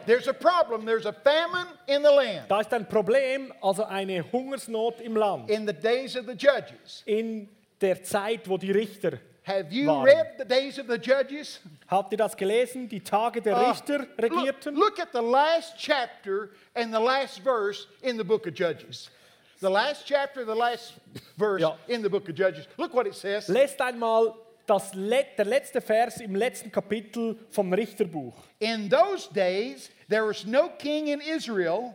There's 0.05 0.27
a 0.27 0.33
problem. 0.33 0.85
There's 0.85 1.05
a 1.05 1.13
famine 1.13 1.67
in 1.87 2.01
the 2.01 2.09
land 2.09 2.49
Da 2.49 2.59
ist 2.61 2.73
ein 2.73 2.87
Problem, 2.87 3.53
also 3.61 3.83
eine 3.83 4.23
Hungersnot 4.31 5.01
im 5.01 5.15
Land. 5.17 5.49
in 5.49 5.67
the 5.67 5.73
days 5.73 6.15
of 6.15 6.25
the 6.25 6.33
judges. 6.33 7.03
In 7.05 7.49
der 7.81 8.01
Zeit, 8.03 8.47
wo 8.47 8.57
die 8.57 8.71
Richter. 8.71 9.19
Have 9.45 9.73
you 9.73 9.87
Waren. 9.87 10.05
read 10.05 10.37
the 10.37 10.45
days 10.45 10.77
of 10.79 10.87
the 10.87 10.97
judges? 10.97 11.59
Habt 11.89 12.13
ihr 12.13 12.17
das 12.17 12.35
gelesen? 12.35 12.87
Die 12.87 12.99
Tage 13.01 13.41
der 13.41 13.55
Uh, 13.57 13.69
Richter 13.69 13.99
look, 13.99 14.17
regierten. 14.31 14.75
look 14.75 14.99
at 14.99 15.11
the 15.11 15.21
last 15.21 15.73
chapter 15.77 16.51
and 16.75 16.93
the 16.93 16.99
last 16.99 17.39
verse 17.43 17.87
in 18.01 18.15
the 18.17 18.23
book 18.23 18.47
of 18.47 18.53
Judges. 18.53 19.09
The 19.59 19.69
last 19.69 20.05
chapter, 20.05 20.45
the 20.45 20.55
last 20.55 20.93
verse 21.37 21.61
Ja. 21.61 21.75
in 21.89 22.01
the 22.01 22.09
book 22.09 22.29
of 22.29 22.35
Judges. 22.35 22.67
Look 22.77 22.93
what 22.93 23.05
it 23.05 23.15
says. 23.15 23.49
Lest 23.49 23.79
einmal 23.81 24.35
das 24.65 24.93
Le 24.95 25.25
der 25.37 25.45
letzte 25.45 25.81
Vers 25.81 26.21
im 26.21 26.35
letzten 26.35 26.71
Kapitel 26.71 27.35
vom 27.51 27.73
Richterbuch. 27.73 28.33
In 28.61 28.87
those 28.89 29.27
days, 29.27 29.89
there 30.07 30.23
was 30.25 30.45
no 30.45 30.69
king 30.69 31.07
in 31.09 31.19
Israel, 31.19 31.93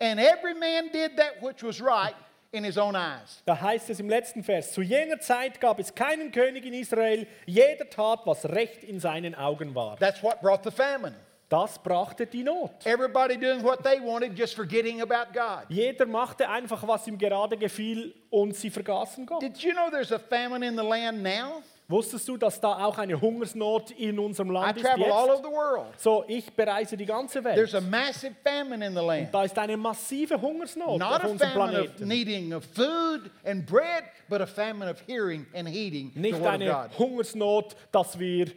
and 0.00 0.18
every 0.18 0.54
man 0.54 0.88
did 0.92 1.16
that 1.16 1.40
which 1.40 1.62
was 1.62 1.80
right 1.80 2.14
in 2.52 2.64
his 2.64 2.78
own 2.78 2.96
eyes. 2.96 3.42
Da 3.44 3.60
heißt 3.60 3.90
es 3.90 4.00
im 4.00 4.08
letzten 4.08 4.42
Vers, 4.42 4.72
zu 4.72 4.82
jener 4.82 5.20
Zeit 5.20 5.60
gab 5.60 5.78
es 5.78 5.94
keinen 5.94 6.32
König 6.32 6.64
in 6.64 6.72
Israel, 6.72 7.26
jeder 7.46 7.88
tat, 7.88 8.20
was 8.24 8.44
recht 8.46 8.84
in 8.84 9.00
seinen 9.00 9.34
Augen 9.34 9.74
war. 9.74 9.96
That's 9.98 10.22
what 10.22 10.40
brought 10.40 10.64
the 10.64 10.70
famine. 10.70 11.14
Das 11.48 11.78
brachte 11.78 12.26
die 12.26 12.42
Not. 12.42 12.84
Everybody 12.84 13.38
doing 13.38 13.62
what 13.62 13.82
they 13.82 13.98
wanted, 14.00 14.38
just 14.38 14.54
forgetting 14.54 15.00
about 15.00 15.32
God. 15.32 15.64
Jeder 15.70 16.04
machte 16.04 16.48
einfach, 16.48 16.86
was 16.86 17.06
ihm 17.06 17.16
gerade 17.16 17.56
gefiel 17.56 18.14
und 18.28 18.54
sie 18.54 18.68
vergaßen 18.68 19.24
Gott. 19.24 19.40
Did 19.40 19.56
you 19.58 19.72
know 19.72 19.88
there's 19.90 20.12
a 20.12 20.18
famine 20.18 20.66
in 20.66 20.76
the 20.76 20.84
land 20.84 21.22
now? 21.22 21.62
Wusstest 21.90 22.28
du, 22.28 22.36
dass 22.36 22.60
da 22.60 22.84
auch 22.84 22.98
eine 22.98 23.18
Hungersnot 23.18 23.92
in 23.92 24.18
unserem 24.18 24.50
I 24.50 24.52
Land 24.52 24.76
ist 24.76 24.84
travel 24.84 25.04
all 25.10 25.30
over 25.30 25.38
the 25.38 25.50
world. 25.50 25.86
So, 25.98 26.22
ich 26.28 26.52
bereise 26.52 26.98
die 26.98 27.06
ganze 27.06 27.42
There's 27.42 27.72
Welt. 27.72 27.74
a 27.76 27.80
massive 27.80 28.34
famine 28.44 28.84
in 28.86 28.94
the 28.94 29.00
land. 29.02 29.32
Da 29.32 29.44
ist 29.44 29.56
eine 29.58 29.74
massive 29.78 30.38
Hungersnot 30.38 30.98
Not 30.98 31.24
auf 31.24 31.30
unserem 31.30 31.48
of 31.50 31.54
Planeten. 31.54 32.06
needing 32.06 32.52
of 32.52 32.66
food 32.66 33.30
and 33.42 33.64
bread, 33.64 34.04
but 34.28 34.42
a 34.42 34.46
famine 34.46 34.90
of 34.90 35.00
hearing 35.06 35.46
and 35.54 35.66
heeding 35.66 36.10
the 36.12 36.20
Nicht 36.20 36.34
word 36.34 36.42
of 36.42 36.52
eine 36.52 36.66
God. 36.66 36.98
Hungersnot, 36.98 37.74
dass 37.90 38.18
wir 38.18 38.48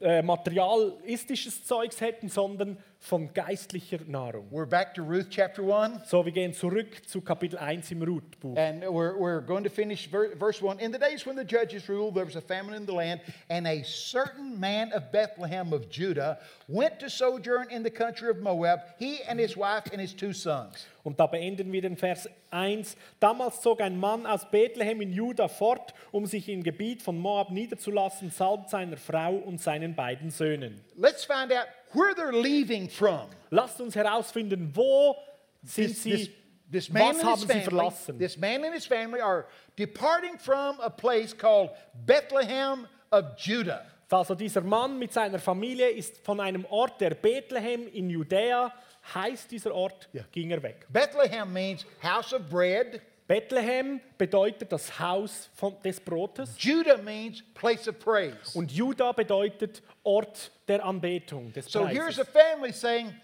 äh, 0.00 0.20
materialistisches 0.20 1.64
Zeugs 1.64 2.00
hätten, 2.00 2.28
sondern 2.28 2.76
von 3.02 3.32
geistlicher 3.34 3.98
Nahrung. 4.06 4.46
We're 4.52 4.64
back 4.64 4.94
to 4.94 5.02
Ruth 5.02 5.26
chapter 5.28 5.62
1. 5.64 6.06
So, 6.06 6.24
wir 6.24 6.30
gehen 6.30 6.54
zurück 6.54 7.04
zu 7.04 7.20
Kapitel 7.20 7.58
1 7.58 7.90
im 7.90 8.02
Ruthbuch. 8.02 8.56
And 8.56 8.82
we're, 8.82 9.18
we're 9.18 9.40
going 9.40 9.64
to 9.64 9.70
finish 9.70 10.08
ver- 10.08 10.36
verse 10.36 10.62
1. 10.62 10.78
In 10.78 10.92
the 10.92 11.00
days 11.00 11.26
when 11.26 11.34
the 11.34 11.44
judges 11.44 11.88
ruled, 11.88 12.14
there 12.14 12.24
was 12.24 12.36
a 12.36 12.40
famine 12.40 12.74
in 12.74 12.86
the 12.86 12.94
land, 12.94 13.20
and 13.50 13.66
a 13.66 13.82
certain 13.82 14.58
man 14.58 14.92
of 14.92 15.10
Bethlehem 15.10 15.72
of 15.72 15.90
Judah 15.90 16.38
went 16.68 17.00
to 17.00 17.10
sojourn 17.10 17.70
in 17.70 17.82
the 17.82 17.90
country 17.90 18.30
of 18.30 18.38
Moab, 18.38 18.78
he 18.98 19.20
and 19.28 19.40
his 19.40 19.56
wife 19.56 19.88
and 19.90 20.00
his 20.00 20.14
two 20.14 20.32
sons. 20.32 20.86
Und 21.04 21.18
da 21.18 21.26
beenden 21.26 21.72
wir 21.72 21.82
den 21.82 21.96
Vers 21.96 22.28
1. 22.50 22.96
Damals 23.18 23.60
zog 23.60 23.80
ein 23.80 23.98
Mann 23.98 24.24
aus 24.24 24.48
Bethlehem 24.50 25.00
in 25.00 25.12
Juda 25.12 25.48
fort, 25.48 25.94
um 26.12 26.26
sich 26.26 26.48
im 26.48 26.62
Gebiet 26.62 27.02
von 27.02 27.18
Moab 27.18 27.50
niederzulassen, 27.50 28.30
samt 28.30 28.70
seiner 28.70 28.96
Frau 28.96 29.34
und 29.34 29.60
seinen 29.60 29.94
beiden 29.96 30.30
Söhnen. 30.30 30.80
Let's 30.96 31.24
find 31.24 31.52
out 31.52 31.66
where 31.92 32.14
they're 32.14 32.40
leaving 32.40 32.88
from. 32.88 33.28
Lasst 33.50 33.80
uns 33.80 33.96
herausfinden, 33.96 34.70
wo 34.74 35.16
sind 35.62 35.88
This, 35.88 36.02
sie, 36.02 36.10
this, 36.10 36.30
this 36.70 36.88
man 36.90 37.16
was 37.16 37.24
haben 37.24 37.40
sie 37.40 37.46
family, 37.48 37.64
verlassen. 37.64 38.18
this 38.18 38.36
man 38.36 38.64
and 38.64 38.74
his 38.74 38.86
family 38.86 39.20
are 39.20 39.46
departing 39.76 40.38
from 40.38 40.78
a 40.80 40.90
place 40.90 41.36
called 41.36 41.70
Bethlehem 42.06 42.86
of 43.10 43.36
Judah. 43.36 43.84
Also 44.10 44.34
dieser 44.34 44.60
Mann 44.60 44.98
mit 44.98 45.12
seiner 45.12 45.38
Familie 45.38 45.88
ist 45.88 46.18
von 46.24 46.38
einem 46.38 46.66
Ort, 46.66 47.00
der 47.00 47.14
Bethlehem 47.14 47.88
in 47.88 48.10
Judäa 48.10 48.70
heißt 49.14 49.50
dieser 49.50 49.74
Ort, 49.74 50.08
Ja. 50.12 50.22
ging 50.32 50.50
er 50.50 50.62
weg. 50.62 50.86
Bethlehem 50.88 51.52
means 51.52 51.84
house 52.02 52.32
of 52.32 52.42
bread. 52.48 53.00
Bethlehem 53.26 54.00
bedeutet 54.18 54.70
das 54.72 54.98
Haus 54.98 55.48
von, 55.54 55.80
des 55.82 56.00
Brotes 56.00 56.54
Judah 56.58 56.98
means 56.98 57.42
place 57.54 57.88
of 57.88 57.98
praise. 57.98 58.54
und 58.54 58.70
Juda 58.72 59.12
bedeutet 59.12 59.82
Ort 60.02 60.50
der 60.68 60.84
Anbetung, 60.84 61.52
des 61.52 61.66
So 61.70 61.86
here's 61.86 62.16
Preises. 62.16 62.20
a 62.20 62.24
family 62.24 62.72
saying, 62.72 63.14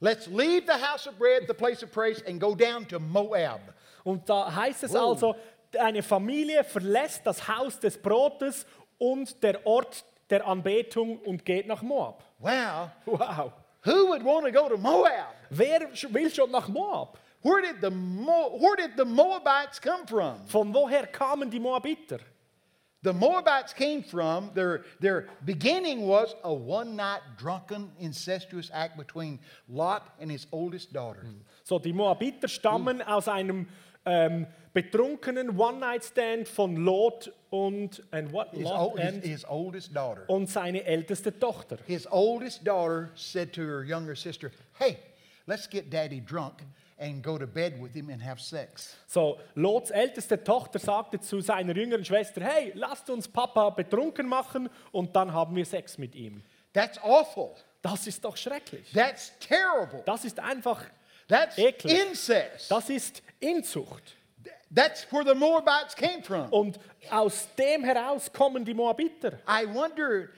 let's 0.00 0.26
leave 0.28 0.64
the 0.66 0.72
house 0.80 1.06
of 1.08 1.18
bread, 1.18 1.46
the 1.48 1.54
place 1.54 1.82
of 1.82 1.90
praise, 1.90 2.22
and 2.26 2.38
go 2.40 2.54
down 2.54 2.86
to 2.88 3.00
Moab. 3.00 3.60
Und 4.04 4.28
da 4.28 4.54
heißt 4.54 4.84
es 4.84 4.92
Wow. 4.92 5.00
also, 5.10 5.34
eine 5.78 6.02
Familie 6.02 6.62
verlässt 6.62 7.26
das 7.26 7.48
Haus 7.48 7.80
des 7.80 7.98
Brotes 8.00 8.66
und 8.98 9.42
der 9.42 9.66
Ort 9.66 10.04
der 10.30 10.46
Anbetung 10.46 11.18
und 11.20 11.44
geht 11.44 11.66
nach 11.66 11.82
Moab. 11.82 12.22
Wow. 12.38 12.90
Wow. 13.06 13.52
Who 13.86 14.08
would 14.08 14.22
want 14.22 14.44
to 14.46 14.52
go 14.52 14.68
to 14.68 14.76
Moab? 14.76 15.26
Wer 15.56 15.88
will 16.10 16.28
schon 16.28 16.50
nach 16.50 16.68
Moab? 16.68 17.16
Where 17.42 17.62
did 17.62 17.80
the 17.80 17.92
Mo- 17.92 18.56
where 18.58 18.74
did 18.74 18.96
the 18.96 19.04
Moabites 19.04 19.78
come 19.78 20.06
from? 20.06 20.44
Von 20.48 20.72
woher 20.72 21.06
kamen 21.12 21.50
die 21.50 21.60
Moabiter? 21.60 22.18
The 23.02 23.12
Moabites 23.12 23.72
came 23.72 24.02
from 24.02 24.50
their 24.54 24.84
their 24.98 25.28
beginning 25.44 26.08
was 26.08 26.34
a 26.42 26.52
one 26.52 26.96
night 26.96 27.20
drunken 27.38 27.92
incestuous 28.00 28.68
act 28.74 28.96
between 28.98 29.38
Lot 29.68 30.12
and 30.18 30.28
his 30.28 30.48
oldest 30.50 30.92
daughter. 30.92 31.22
Mm. 31.24 31.42
So, 31.62 31.78
die 31.78 31.92
Moabiter 31.92 32.48
stammen 32.48 32.98
mm. 32.98 33.06
aus 33.06 33.28
einem 33.28 33.68
ähm, 34.06 34.46
betrunkenen 34.72 35.58
One-Night-Stand 35.58 36.48
von 36.48 36.76
Lot 36.76 37.32
und, 37.50 38.02
and 38.10 38.32
what? 38.32 38.48
His, 38.52 38.64
Lot 38.64 38.92
ol- 38.92 38.98
his, 38.98 39.14
and, 39.14 39.24
his 39.24 39.44
oldest 39.48 39.94
daughter. 39.94 40.24
und 40.28 40.48
seine 40.48 40.84
älteste 40.84 41.38
Tochter. 41.38 41.78
His 41.86 42.06
oldest 42.10 42.66
daughter 42.66 43.10
said 43.14 43.52
to 43.54 43.62
her 43.62 43.82
younger 43.84 44.14
sister, 44.14 44.50
"Hey, 44.78 44.98
let's 45.46 45.68
get 45.68 45.90
Daddy 45.92 46.20
drunk 46.20 46.62
and 46.98 47.22
go 47.22 47.38
to 47.38 47.46
bed 47.46 47.80
with 47.82 47.92
him 47.94 48.10
and 48.10 48.22
have 48.22 48.40
sex." 48.40 48.96
So, 49.06 49.38
Lots 49.54 49.90
älteste 49.90 50.42
Tochter 50.44 50.78
sagte 50.78 51.20
zu 51.20 51.40
seiner 51.40 51.74
jüngeren 51.74 52.04
Schwester, 52.04 52.42
hey, 52.42 52.72
lasst 52.74 53.08
uns 53.10 53.26
Papa 53.28 53.70
betrunken 53.70 54.28
machen 54.28 54.68
und 54.92 55.16
dann 55.16 55.32
haben 55.32 55.56
wir 55.56 55.64
Sex 55.64 55.96
mit 55.98 56.14
ihm. 56.14 56.42
That's 56.74 56.98
awful. 57.02 57.52
Das 57.80 58.06
ist 58.06 58.22
doch 58.24 58.36
schrecklich. 58.36 58.92
That's 58.92 59.32
terrible. 59.38 60.02
Das 60.04 60.24
ist 60.26 60.38
einfach, 60.40 60.82
That's 61.28 61.56
Eklig. 61.58 61.92
incest. 61.92 62.70
das 62.70 62.88
ist 62.90 63.22
Inzucht. 63.40 64.14
That's 64.74 65.06
where 65.12 65.24
the 65.24 65.34
Moabites 65.34 65.94
came 65.94 66.22
from. 66.22 66.52
Und 66.52 66.78
aus 67.10 67.48
dem 67.56 67.84
heraus 67.84 68.32
kommen 68.32 68.64
die 68.64 68.74
Moabiter. 68.74 69.38
I 69.46 69.64
wonder, 69.64 70.30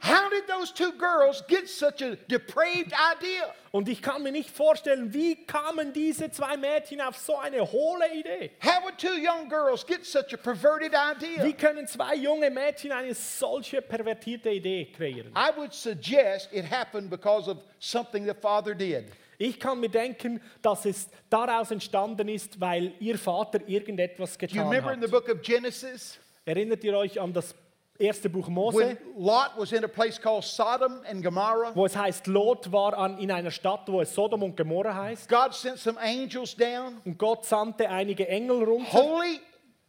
how 0.00 0.28
did 0.28 0.46
those 0.46 0.70
two 0.70 0.92
girls 0.92 1.42
get 1.48 1.68
such 1.68 2.02
a 2.02 2.16
depraved 2.28 2.92
idea? 2.92 3.54
Und 3.72 3.88
ich 3.88 4.02
kann 4.02 4.22
mir 4.22 4.32
nicht 4.32 4.50
vorstellen, 4.50 5.12
wie 5.14 5.46
kamen 5.46 5.92
diese 5.94 6.30
zwei 6.30 6.56
Mädchen 6.58 7.00
auf 7.00 7.16
so 7.16 7.36
eine 7.38 7.60
hohle 7.72 8.12
Idee? 8.12 8.50
How 8.62 8.84
would 8.84 8.98
two 8.98 9.16
young 9.18 9.48
girls 9.48 9.84
get 9.84 10.04
such 10.04 10.32
a 10.34 10.36
perverted 10.36 10.92
Wie 10.92 11.26
idea? 11.26 11.52
können 11.52 11.86
zwei 11.88 12.14
junge 12.16 12.50
Mädchen 12.50 12.92
eine 12.92 13.14
solche 13.14 13.80
pervertierte 13.80 14.50
Idee 14.50 14.92
kreieren? 14.92 15.32
I 15.34 15.50
would 15.56 15.72
suggest 15.72 16.52
it 16.52 16.70
happened 16.70 17.08
because 17.08 17.50
of 17.50 17.58
something 17.80 18.26
the 18.26 18.34
father 18.34 18.74
did. 18.74 19.06
Ich 19.44 19.60
kann 19.60 19.78
mir 19.78 19.90
denken, 19.90 20.40
dass 20.62 20.86
es 20.86 21.08
daraus 21.28 21.70
entstanden 21.70 22.28
ist, 22.28 22.58
weil 22.60 22.92
ihr 22.98 23.18
Vater 23.18 23.60
irgendetwas 23.66 24.38
Do 24.38 24.46
you 24.46 24.48
getan 24.48 24.68
remember 24.68 24.92
in 24.92 25.00
the 25.00 25.06
hat. 25.06 25.12
book 25.12 25.28
of 25.28 25.42
Genesis 25.42 26.18
Erinnert 26.46 26.82
ihr 26.84 26.96
euch 26.96 27.20
an 27.20 27.32
das 27.32 27.54
erste 27.98 28.28
Buch 28.30 28.48
Mose, 28.48 28.76
when 28.78 28.98
Lot 29.16 29.50
was 29.56 29.72
in 29.72 29.84
a 29.84 29.88
place 29.88 30.20
called 30.20 30.44
Sodom 30.44 31.00
and 31.10 31.22
Gomorrah? 31.22 31.72
wo 31.74 31.84
es 31.86 31.94
heißt, 31.96 32.26
Lot 32.26 32.72
war 32.72 32.96
an, 32.96 33.18
in 33.18 33.30
einer 33.30 33.50
Stadt, 33.50 33.82
wo 33.86 34.00
es 34.00 34.14
Sodom 34.14 34.42
und 34.42 34.56
Gomorra 34.56 34.94
heißt. 34.94 35.28
God 35.28 35.52
sent 35.54 35.78
some 35.78 35.98
angels 36.00 36.56
down, 36.56 36.98
Und 37.04 37.18
Gott 37.18 37.44
sandte 37.44 37.88
einige 37.90 38.26
Engel 38.28 38.62
runter, 38.64 38.92
holy 38.92 39.40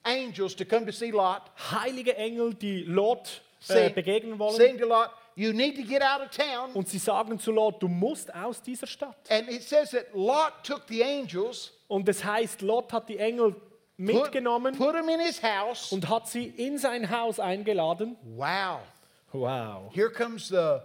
angels, 0.03 0.55
to 0.55 0.65
come 0.65 0.85
to 0.85 0.91
see 0.91 1.11
Lot, 1.11 1.41
heilige 1.71 2.15
Engel, 2.17 2.53
die 2.53 2.83
Lot 2.83 3.41
äh, 3.69 3.89
begegnen 3.89 4.37
wollen. 4.37 4.55
saying 4.55 4.77
to 4.77 4.85
Lot, 4.85 5.09
You 5.35 5.51
need 5.51 5.75
to 5.75 5.83
get 5.83 6.01
out 6.01 6.21
of 6.21 6.29
town. 6.29 6.71
Und 6.73 6.87
sie 6.87 6.97
sagen 6.97 7.37
zu 7.39 7.51
Lot, 7.51 7.81
du 7.83 7.87
musst 7.89 8.33
aus 8.33 8.61
dieser 8.61 8.87
Stadt. 8.87 9.17
And 9.29 9.49
it 9.49 9.63
says 9.63 9.91
that 9.91 10.05
Lot 10.13 10.53
took 10.63 10.83
the 10.87 11.03
angels, 11.03 11.71
Und 11.87 12.07
es 12.07 12.23
heißt, 12.23 12.61
Lot 12.61 12.93
hat 12.93 13.09
die 13.09 13.17
Engel 13.17 13.51
put, 13.51 13.61
mitgenommen 13.97 14.75
put 14.77 14.93
them 14.93 15.09
in 15.09 15.19
his 15.19 15.41
house. 15.43 15.91
und 15.91 16.07
hat 16.09 16.27
sie 16.29 16.45
in 16.45 16.77
sein 16.77 17.09
Haus 17.09 17.39
eingeladen. 17.39 18.15
Wow. 18.23 18.79
Wow. 19.33 19.91
Here 19.93 20.09
comes 20.09 20.47
the, 20.47 20.79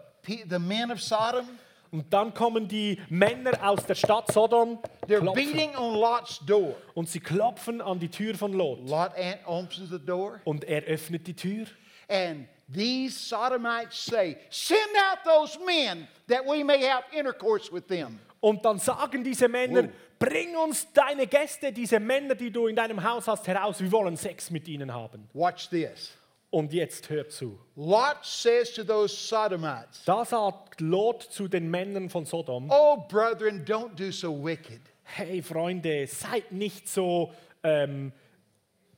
the 0.48 0.58
men 0.58 0.90
of 0.90 1.00
Sodom. 1.00 1.46
Und 1.92 2.12
dann 2.12 2.32
kommen 2.34 2.68
die 2.68 3.00
Männer 3.08 3.52
aus 3.68 3.84
der 3.84 3.96
Stadt 3.96 4.32
Sodom 4.32 4.78
They're 5.08 5.18
klopfen. 5.20 5.34
beating 5.52 5.76
on 5.76 5.94
Lot's 5.94 6.40
door. 6.46 6.74
und 6.94 7.08
sie 7.08 7.18
klopfen 7.20 7.80
an 7.80 7.98
die 7.98 8.08
Tür 8.08 8.34
von 8.36 8.52
Lot. 8.52 8.88
Lot 8.88 9.10
an- 9.16 9.38
opens 9.46 9.90
the 9.90 9.98
door, 9.98 10.40
Und 10.44 10.62
er 10.64 10.82
öffnet 10.84 11.26
die 11.26 11.34
Tür. 11.34 11.66
and 12.08 12.46
these 12.72 13.16
Sodomites 13.18 13.98
say, 13.98 14.36
Send 14.50 14.96
out 14.96 15.18
those 15.24 15.58
men 15.64 16.06
that 16.28 16.44
we 16.46 16.62
may 16.64 16.82
have 16.84 17.04
intercourse 17.12 17.70
with 17.72 17.86
them. 17.88 18.18
Und 18.40 18.64
dann 18.64 18.78
sagen 18.78 19.22
diese 19.22 19.48
Männer, 19.48 19.82
Wow. 19.84 19.90
bring 20.18 20.56
uns 20.56 20.86
deine 20.92 21.26
Gäste, 21.26 21.72
diese 21.72 22.00
Männer, 22.00 22.34
die 22.34 22.50
du 22.50 22.66
in 22.68 22.76
deinem 22.76 23.02
Haus 23.02 23.28
hast, 23.28 23.46
heraus. 23.46 23.80
Wir 23.80 23.92
wollen 23.92 24.16
Sex 24.16 24.50
mit 24.50 24.66
ihnen 24.68 24.92
haben. 24.92 25.28
Watch 25.34 25.68
this. 25.68 26.12
Und 26.50 26.72
jetzt 26.72 27.08
hört 27.10 27.30
zu. 27.30 27.58
Lot 27.76 28.16
says 28.24 28.72
to 28.74 28.82
those 28.82 29.14
Sodomites, 29.14 30.04
Da 30.04 30.24
sagt 30.24 30.80
Lot 30.80 31.22
zu 31.22 31.46
den 31.48 31.70
Männern 31.70 32.10
von 32.10 32.24
Sodom, 32.24 32.68
Oh, 32.70 32.96
brethren, 33.08 33.64
don't 33.64 33.94
do 33.94 34.10
so 34.10 34.32
wicked, 34.32 34.80
hey 35.04 35.42
Freunde, 35.42 36.06
seid 36.08 36.50
nicht 36.50 36.88
so 36.88 37.32
ähm, 37.62 38.10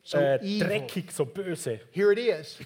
so 0.02 0.16
äh, 0.18 0.38
dreckig, 0.58 1.12
so 1.12 1.26
böse. 1.26 1.80
Here 1.92 2.12
it 2.12 2.18
is. 2.18 2.58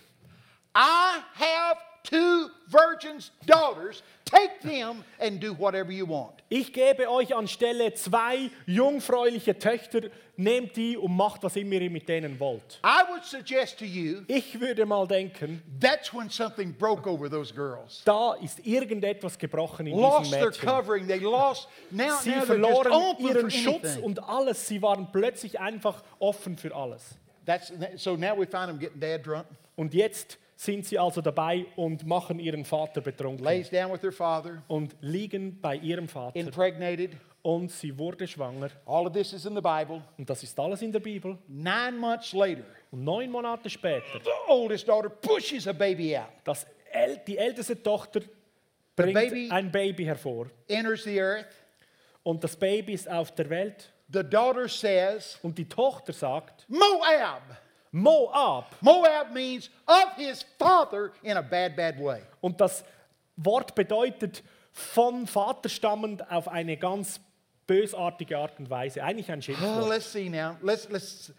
I 0.78 1.20
have 1.34 1.78
two 2.02 2.50
virgins' 2.68 3.30
daughters. 3.46 4.02
Take 4.26 4.60
them 4.62 5.02
and 5.18 5.40
do 5.40 5.54
whatever 5.54 5.90
you 5.92 6.04
want. 6.06 6.34
Ich 6.48 6.72
gebe 6.72 7.08
euch 7.10 7.34
anstelle 7.34 7.94
zwei 7.94 8.50
jungfräuliche 8.66 9.58
Töchter, 9.58 10.02
nehmt 10.36 10.76
die 10.76 10.96
und 10.96 11.16
macht, 11.16 11.42
was 11.44 11.56
immer 11.56 11.74
ihr 11.80 11.90
mit 11.90 12.08
denen 12.08 12.38
wollt. 12.38 12.80
I 12.84 13.02
would 13.10 13.24
suggest 13.24 13.78
to 13.78 13.84
you 13.84 14.22
Ich 14.28 14.60
würde 14.60 14.84
mal 14.84 15.06
denken, 15.06 15.62
that's 15.80 16.12
when 16.12 16.28
something 16.28 16.72
broke 16.76 17.08
over 17.08 17.28
those 17.30 17.52
girls. 17.54 18.02
da 18.04 18.34
ist 18.34 18.64
irgendetwas 18.66 19.38
gebrochen 19.38 19.86
in 19.86 19.96
Lost 19.98 20.26
diesen 20.26 20.38
their 20.38 20.50
Mädchen. 20.50 20.68
covering. 20.68 21.06
They 21.08 21.18
lost. 21.20 21.68
Now, 21.90 22.18
Sie 22.20 22.30
now 22.30 22.36
they're 22.36 22.38
just 22.38 22.46
verloren 22.46 22.92
open 22.92 23.26
ihren 23.26 23.40
for 23.42 23.50
Schutz 23.50 23.84
anything. 23.84 24.04
und 24.04 24.28
alles. 24.28 24.68
Sie 24.68 24.82
waren 24.82 25.10
plötzlich 25.10 25.58
einfach 25.58 26.02
offen 26.18 26.56
für 26.58 26.74
alles. 26.74 27.16
That's, 27.46 27.72
so 27.96 28.16
now 28.16 28.36
we 28.36 28.44
find 28.46 28.66
them 28.68 28.78
getting 28.78 29.00
dad 29.00 29.24
drunk, 29.24 29.46
Und 29.76 29.94
jetzt 29.94 30.36
sind 30.56 30.86
sie 30.86 30.98
also 30.98 31.20
dabei 31.20 31.66
und 31.76 32.06
machen 32.06 32.38
ihren 32.38 32.64
Vater 32.64 33.00
betrunken 33.02 33.44
lays 33.44 33.68
down 33.70 33.92
with 33.92 34.00
their 34.00 34.12
father, 34.12 34.62
und 34.68 34.96
liegen 35.00 35.60
bei 35.60 35.76
ihrem 35.76 36.08
Vater. 36.08 36.36
impregnated. 36.38 37.12
Und 37.42 37.70
sie 37.70 37.96
wurde 37.96 38.26
schwanger. 38.26 38.70
All 38.86 39.06
of 39.06 39.12
this 39.12 39.32
is 39.32 39.44
in 39.46 39.54
the 39.54 39.60
Bible. 39.60 40.02
Und 40.18 40.28
das 40.28 40.42
ist 40.42 40.58
alles 40.58 40.82
in 40.82 40.90
der 40.90 40.98
Bibel. 40.98 41.38
Nine 41.46 41.92
months 41.92 42.32
later, 42.32 42.64
Und 42.90 43.04
neun 43.04 43.30
Monate 43.30 43.70
später, 43.70 44.02
the 44.24 44.30
oldest 44.48 44.88
daughter 44.88 45.08
pushes 45.08 45.68
a 45.68 45.72
baby 45.72 46.16
out, 46.16 46.26
das 46.42 46.66
äl 46.90 47.20
die 47.24 47.38
älteste 47.38 47.80
Tochter 47.80 48.20
bringt 48.96 49.14
baby- 49.14 49.48
ein 49.50 49.70
Baby 49.70 50.04
hervor. 50.06 50.46
enters 50.66 51.04
the 51.04 51.20
earth. 51.20 51.46
Und 52.24 52.42
das 52.42 52.56
Baby 52.56 52.94
ist 52.94 53.08
auf 53.08 53.32
der 53.32 53.48
Welt. 53.50 53.92
The 54.12 54.24
daughter 54.24 54.66
says, 54.68 55.38
Und 55.42 55.56
die 55.58 55.68
Tochter 55.68 56.12
sagt, 56.12 56.64
Moab. 56.68 57.42
Moab. 57.92 58.66
Moab 58.80 59.32
means 59.32 59.70
of 59.86 60.12
his 60.16 60.44
father 60.58 61.12
in 61.22 61.36
a 61.36 61.42
bad, 61.42 61.76
bad 61.76 61.98
way. 61.98 62.22
Und 62.40 62.60
das 62.60 62.84
Wort 63.36 63.74
bedeutet 63.74 64.42
von 64.72 65.26
Vater 65.26 65.68
stammend 65.68 66.30
auf 66.30 66.48
eine 66.48 66.76
ganz 66.76 67.20
bösartige 67.66 68.38
Art 68.38 68.58
und 68.58 68.68
Weise. 68.70 69.02
Eigentlich 69.02 69.30
ein 69.30 69.38
Oh, 69.38 69.42
Schimpfwort. 69.42 69.88
let's 69.88 70.12
see 70.12 70.28
now. 70.28 70.56
Let's 70.62 70.88
let's. 70.90 71.32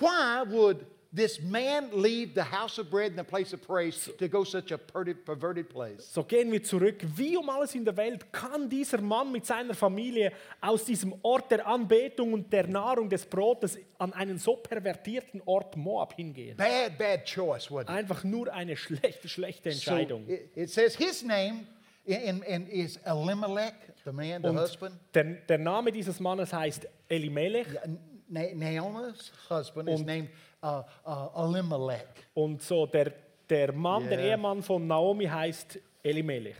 Why 0.00 0.42
would 0.46 0.86
this 1.14 1.40
man 1.40 1.90
leave 1.92 2.34
the 2.34 2.42
house 2.42 2.78
of 2.78 2.90
bread 2.90 3.10
and 3.10 3.18
the 3.18 3.24
place 3.24 3.52
of 3.54 3.62
praise 3.62 4.10
to 4.18 4.28
go 4.28 4.42
such 4.44 4.72
a 4.72 4.78
perverted, 4.78 5.68
place? 5.68 6.12
So 6.12 6.22
gehen 6.24 6.50
wir 6.50 6.62
zurück. 6.62 6.96
Wie 7.16 7.36
um 7.36 7.48
alles 7.50 7.74
in 7.74 7.84
der 7.84 7.96
Welt 7.96 8.32
kann 8.32 8.68
dieser 8.68 9.00
Mann 9.00 9.30
mit 9.30 9.46
seiner 9.46 9.74
Familie 9.74 10.32
aus 10.60 10.84
diesem 10.84 11.14
Ort 11.22 11.50
der 11.50 11.66
Anbetung 11.66 12.32
und 12.32 12.52
der 12.52 12.66
Nahrung 12.66 13.08
des 13.08 13.24
Brotes 13.26 13.78
an 13.98 14.12
einen 14.12 14.38
so 14.38 14.56
pervertierten 14.56 15.40
Ort 15.46 15.76
Moab 15.76 16.14
hingehen? 16.14 16.56
Bad, 16.56 16.98
bad 16.98 17.24
choice, 17.24 17.68
wasn't 17.70 17.82
it? 17.82 17.88
Einfach 17.90 18.24
nur 18.24 18.52
eine 18.52 18.76
schlechte, 18.76 19.28
schlechte 19.28 19.70
So 19.70 19.76
Entscheidung. 19.92 20.28
it, 20.28 20.50
it 20.56 20.70
says 20.70 20.96
his 20.96 21.22
name 21.22 21.66
in, 22.04 22.42
in, 22.42 22.66
is 22.66 22.96
Elimelech, 23.04 23.74
the 24.04 24.12
man, 24.12 24.42
the 24.42 24.48
Und 24.48 24.58
husband. 24.58 24.96
der, 25.14 25.24
der 25.24 25.58
Name 25.58 25.90
dieses 25.92 26.20
Mannes 26.20 26.52
heißt 26.52 26.86
Elimelech. 27.08 27.66
Na- 27.86 27.96
Naomi's 28.34 29.32
husband 29.48 29.88
is 29.88 30.00
Und- 30.00 30.06
named 30.06 30.28
uh, 30.62 30.82
uh, 31.06 31.46
Elimelech. 31.48 32.04
Und 32.34 32.62
so 32.62 32.86
der, 32.86 33.12
der 33.48 33.72
Mann, 33.72 34.08
der 34.08 34.18
Yeah. 34.18 34.28
Ehemann 34.36 34.62
von 34.62 34.86
Naomi 34.86 35.26
heißt 35.26 35.78
Elimelech. 36.02 36.56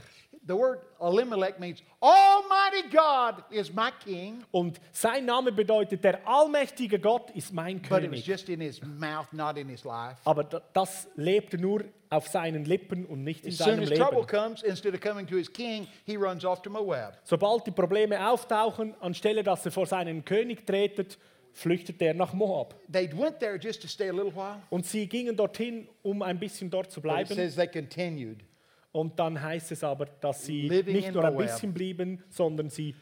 The 0.47 0.53
word 0.55 0.81
Elimelech 1.01 1.59
means 1.59 1.83
Almighty 2.03 2.91
God 2.91 3.45
is 3.51 3.73
my 3.73 3.91
king, 4.05 4.45
Und 4.51 4.79
sein 4.93 5.25
Name 5.25 5.51
bedeutet, 5.53 6.05
der 6.05 6.21
allmächtige 6.29 6.99
Gott 6.99 7.31
ist 7.31 7.51
mein 7.55 7.81
but 7.81 7.85
it 7.85 7.91
was 7.93 8.01
König. 8.21 8.27
just 8.27 8.49
in 8.51 8.61
his 8.61 8.79
mouth, 8.83 9.33
not 9.33 9.57
in 9.57 9.71
his 9.71 9.85
life. 9.85 10.17
Aber 10.27 10.45
da- 10.45 10.61
das 10.75 11.09
lebte 11.17 11.57
nur 11.57 11.85
auf 12.11 12.29
seinen 12.29 12.67
Lippen 12.67 13.07
und 13.07 13.25
nicht 13.25 13.45
in 13.47 13.53
As 13.53 13.57
seinem 13.59 13.85
Leben. 13.89 14.27
comes, 14.27 14.63
instead 14.63 14.93
of 14.93 15.01
coming 15.01 15.27
to 15.27 15.37
his 15.37 15.51
king, 15.51 15.87
he 16.05 16.15
runs 16.17 16.45
off 16.45 16.61
to 16.61 16.69
Moab. 16.69 17.17
Sobald 17.25 17.67
die 17.67 17.71
Probleme 17.71 18.29
auftauchen, 18.29 18.95
anstelle 19.01 19.43
dass 19.43 19.65
er 19.65 19.73
vor 19.73 19.87
seinen 19.87 20.27
König 20.27 20.67
tretet, 20.67 21.19
flüchtete 21.55 22.07
er 22.07 22.15
nach 22.15 22.35
Moab. 22.35 22.75
They 22.93 23.11
went 23.17 23.39
there 23.39 23.59
just 23.59 23.81
to 23.83 23.89
stay 23.89 24.09
a 24.09 24.13
little 24.13 24.35
while. 24.35 24.61
Und 24.71 24.85
sie 24.85 25.07
gingen 25.07 25.37
dorthin, 25.37 25.89
um 26.03 26.21
ein 26.21 26.39
bisschen 26.39 26.69
dort 26.69 26.91
zu 26.91 27.01
bleiben. 27.01 27.35
Und 28.93 29.19
dann 29.19 29.41
heißt 29.41 29.73
es 29.73 29.83
aber, 29.83 30.07
dass 30.21 30.45
sie 30.45 30.69
nicht 30.69 31.13
nur 31.13 31.25
ein 31.25 31.37
bisschen 31.37 31.73
blieben, 31.73 32.23
sondern 32.29 32.71
sie, 32.71 32.95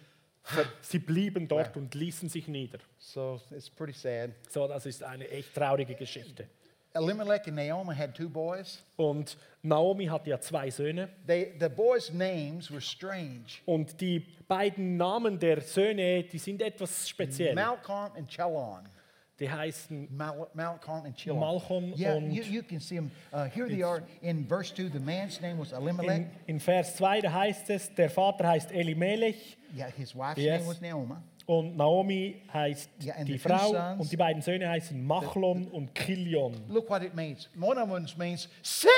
sie 0.81 0.99
blieben 0.99 1.49
dort 1.49 1.77
und 1.77 1.95
ließen 1.95 2.29
sich 2.29 2.47
nieder. 2.47 2.79
So 2.99 3.41
it's 3.51 3.69
pretty 3.69 3.93
sad. 3.93 4.31
So, 4.49 4.69
das 4.69 4.87
ist 4.87 5.03
eine 5.03 5.29
echt 5.29 5.55
traurige 5.55 5.95
Geschichte. 5.95 6.47
Elimelech 6.95 7.47
and 7.47 7.57
Naomi 7.57 7.95
had 7.95 8.15
two 8.15 8.29
boys. 8.29 8.83
Und 8.97 9.37
Naomi 9.63 10.07
hatte 10.07 10.31
ja 10.31 10.41
zwei 10.41 10.71
Söhne. 10.71 11.09
They, 11.27 11.55
the 11.59 11.69
boys' 11.69 12.13
names 12.13 12.71
were 12.71 12.81
strange 12.81 13.61
Und 13.67 14.01
die 14.01 14.21
beiden 14.49 14.97
Namen 14.97 15.39
der 15.39 15.61
Söhne, 15.61 16.25
die 16.25 16.39
sind 16.39 16.61
etwas 16.63 17.09
speziell. 17.09 17.55
Malchon 17.55 18.11
and 18.17 18.29
Chalon. 18.29 18.89
Die 19.41 19.51
heißen 19.51 20.15
Mal- 20.15 20.47
Malchon 20.55 21.07
and 21.07 21.17
Chilon. 21.17 21.41
Malchon 21.41 21.95
yeah, 21.99 22.15
und- 22.15 22.31
you, 22.31 22.43
you 22.45 22.63
can 22.63 22.79
see 22.79 22.97
them. 22.97 23.11
Uh, 23.33 23.45
here 23.45 23.67
they 23.67 23.83
are 23.83 24.03
in 24.21 24.47
verse 24.47 24.73
2. 24.75 24.89
The 24.91 25.01
man's 25.01 25.41
name 25.41 25.59
was 25.59 25.73
Elimelech. 25.73 26.27
in, 26.47 26.57
in 26.57 26.61
Vers 26.61 26.95
2, 26.97 27.23
da 27.23 27.33
heißt 27.33 27.71
es, 27.71 27.93
der 27.95 28.11
Vater 28.11 28.47
heißt 28.47 28.71
Elimelech 28.71 29.57
yeah, 29.77 29.89
his 29.89 30.15
wife's 30.15 30.37
Yes. 30.43 30.61
name 30.61 30.69
was 30.69 30.81
Naomi. 30.81 31.17
Und 31.59 31.77
Naomi 31.77 32.43
heißt 32.53 32.91
Yeah, 33.03 33.25
die 33.25 33.33
the 33.33 33.39
Frau 33.39 33.73
sons- 33.73 34.01
und 34.01 34.13
die 34.13 34.17
beiden 34.17 34.43
Söhne 34.43 34.69
heißen 34.69 35.07
Machlon 35.07 35.67
und 35.69 35.95
Kilion. 35.95 36.55
Look 36.69 36.89
what 36.91 37.03
it 37.03 37.15
means. 37.15 37.49
One 37.61 37.81
of 37.81 37.89
them 37.89 38.07
means 38.17 38.49
sick, 38.63 38.91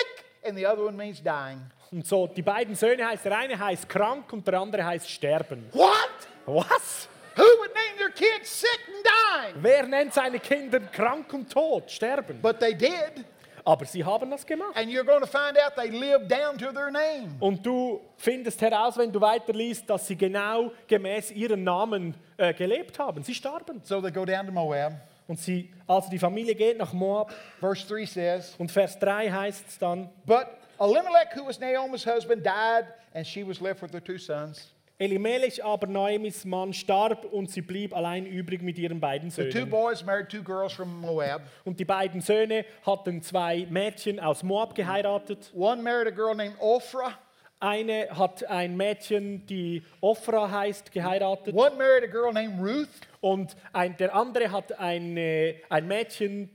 and 0.47 0.57
the 0.57 0.67
other 0.67 0.85
one 0.85 0.97
means 0.97 1.23
dying. 1.23 1.61
Und 1.91 2.07
so, 2.07 2.27
die 2.27 2.43
beiden 2.43 2.75
Söhne 2.75 3.07
heißt, 3.07 3.25
der 3.25 3.39
eine 3.39 3.59
heißt 3.59 3.89
krank 3.89 4.33
und 4.33 4.47
der 4.47 4.59
andere 4.59 4.85
heißt 4.85 5.09
sterben. 5.09 5.65
What? 5.73 6.11
Was? 6.47 7.09
Who 7.37 7.43
would 7.43 7.75
name 7.75 7.97
their 7.99 8.11
kid 8.11 8.47
sick 8.47 8.81
and 8.87 9.05
dying? 9.05 9.63
Wer 9.63 9.87
nennt 9.87 10.15
seine 10.15 10.39
Kinder 10.39 10.81
krank 10.81 11.33
und 11.33 11.51
tot, 11.53 11.91
sterben? 11.91 12.41
But 12.41 12.61
they 12.61 12.75
did. 12.75 13.25
Aber 13.67 13.87
sie 13.87 14.05
haben 14.05 14.31
das 14.31 14.45
gemacht. 14.45 14.77
And 14.77 14.91
you're 14.91 15.05
going 15.05 15.21
to 15.23 15.27
find 15.27 15.59
out 15.59 15.75
they 15.75 15.89
lived 15.91 16.31
down 16.31 16.59
to 16.59 16.71
their 16.71 16.91
name. 16.91 17.35
Und 17.41 17.65
du 17.65 18.01
findest 18.19 18.61
heraus, 18.61 18.99
wenn 18.99 19.11
du 19.11 19.21
weiterliest, 19.21 19.89
dass 19.89 20.07
sie 20.07 20.17
genau 20.17 20.71
gemäß 20.87 21.31
ihren 21.31 21.65
Namen 21.65 22.15
äh, 22.37 22.53
gelebt 22.53 22.99
haben. 22.99 23.23
Sie 23.23 23.35
starben. 23.35 23.81
So 23.83 24.03
they 24.03 24.11
go 24.11 24.27
down 24.27 24.47
to 24.47 24.53
Moab. 24.53 24.93
Und 25.27 25.39
sie, 25.39 25.73
also 25.87 26.11
die 26.11 26.19
Familie 26.19 26.55
geht 26.55 26.77
nach 26.77 26.93
Moab. 26.93 27.33
Verse 27.59 27.87
3 27.89 28.05
says, 28.05 28.55
Und 28.59 28.71
Vers 28.71 28.99
3 28.99 29.31
heißt 29.31 29.69
es 29.69 29.79
dann, 29.79 30.11
But 30.27 30.47
Elimelech, 30.79 31.35
who 31.35 31.47
was 31.47 31.59
Naomi's 31.59 32.05
husband, 32.05 32.45
died, 32.45 32.85
and 33.15 33.27
she 33.27 33.43
was 33.43 33.61
left 33.61 33.81
with 33.81 33.93
her 33.93 34.05
two 34.05 34.19
sons. 34.19 34.74
Elimelech 34.99 35.65
aber 35.65 35.89
Naomis 35.89 36.45
Mann 36.45 36.73
starb 36.73 37.25
und 37.25 37.51
sie 37.51 37.63
blieb 37.63 37.95
allein 37.97 38.27
übrig 38.27 38.63
mit 38.63 38.79
ihren 38.79 39.01
beiden 39.01 39.31
The 39.31 39.45
two 39.45 39.51
Söhnen. 39.59 39.71
boys 39.71 40.05
married 40.05 40.29
two 40.29 40.43
girls 40.43 40.73
from 40.73 41.01
Moab. 41.01 41.43
Und 41.65 41.81
die 41.81 41.85
beiden 41.85 42.21
Söhne 42.21 42.65
hatten 42.87 43.21
zwei 43.23 43.67
Mädchen 43.69 44.21
aus 44.21 44.43
Moab 44.45 44.75
geheiratet. 44.75 45.51
One 45.55 45.83
married 45.83 46.07
a 46.07 46.11
girl 46.15 46.35
named 46.35 46.57
Ophrah. 46.61 47.13
Eine 47.61 48.09
hat 48.11 48.45
ein 48.45 48.77
Mädchen, 48.77 49.47
die 49.47 49.83
Ophra 50.03 50.51
heißt, 50.51 50.93
geheiratet. 50.93 51.55
One 51.55 51.75
married 51.77 52.05
a 52.05 52.13
girl 52.13 52.33
named 52.33 52.61
Ruth. 52.61 52.89
Und 53.21 53.57
ein, 53.73 53.97
der 53.97 54.15
andere 54.15 54.51
hat 54.53 54.79
eine, 54.79 55.55
ein 55.71 55.89
Mädchen, 55.89 56.51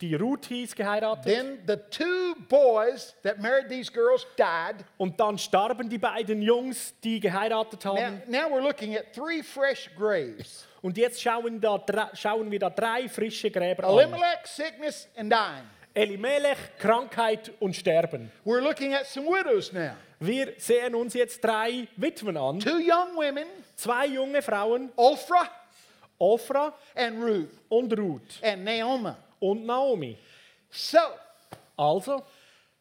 die 0.00 0.14
Ruth 0.14 0.46
hieß, 0.46 0.74
geheiratet. 0.74 1.24
Then 1.24 1.58
the 1.66 1.76
two 1.90 2.34
boys 2.48 3.14
that 3.22 3.40
married 3.40 3.68
these 3.68 3.90
girls 3.92 4.26
died. 4.36 4.84
Und 4.96 5.18
dann 5.18 5.38
starben 5.38 5.88
die 5.88 5.98
beiden 5.98 6.40
Jungs, 6.42 6.94
die 7.02 7.20
geheiratet 7.20 7.84
Now, 7.84 7.96
haben. 7.96 8.22
now 8.26 8.48
we're 8.50 8.60
looking 8.62 8.96
at 8.96 9.12
three 9.12 9.42
fresh 9.42 9.90
graves 9.96 10.66
Und 10.82 10.96
jetzt 10.96 11.20
schauen, 11.20 11.60
da, 11.60 11.84
schauen 12.14 12.50
wir 12.50 12.58
da 12.58 12.70
drei 12.70 13.08
frische 13.08 13.50
Gräber 13.50 13.84
an. 13.84 13.98
Elimelech, 13.98 14.46
sickness, 14.46 15.08
and 15.16 15.32
dying. 15.32 15.64
Elimelech, 15.94 16.58
Krankheit 16.78 17.50
und 17.58 17.74
Sterben. 17.74 18.30
We're 18.44 18.60
looking 18.60 18.94
at 18.94 19.06
some 19.06 19.26
widows 19.26 19.72
now. 19.72 19.92
Wir 20.20 20.54
sehen 20.58 20.94
uns 20.94 21.14
jetzt 21.14 21.42
drei 21.42 21.88
Witwen 21.96 22.36
an. 22.36 22.60
Two 22.60 22.78
young 22.78 23.16
women, 23.16 23.46
Zwei 23.76 24.06
junge 24.06 24.42
Frauen, 24.42 24.90
Ophrah 24.96 25.48
Ophra 26.20 26.74
and 26.96 27.22
Ruth, 27.22 27.48
und 27.68 27.96
Ruth 27.96 28.42
and 28.42 28.64
Naomi. 28.64 29.12
Und 29.40 29.64
Naomi. 29.66 30.16
So, 30.70 30.98
Also, 31.76 32.24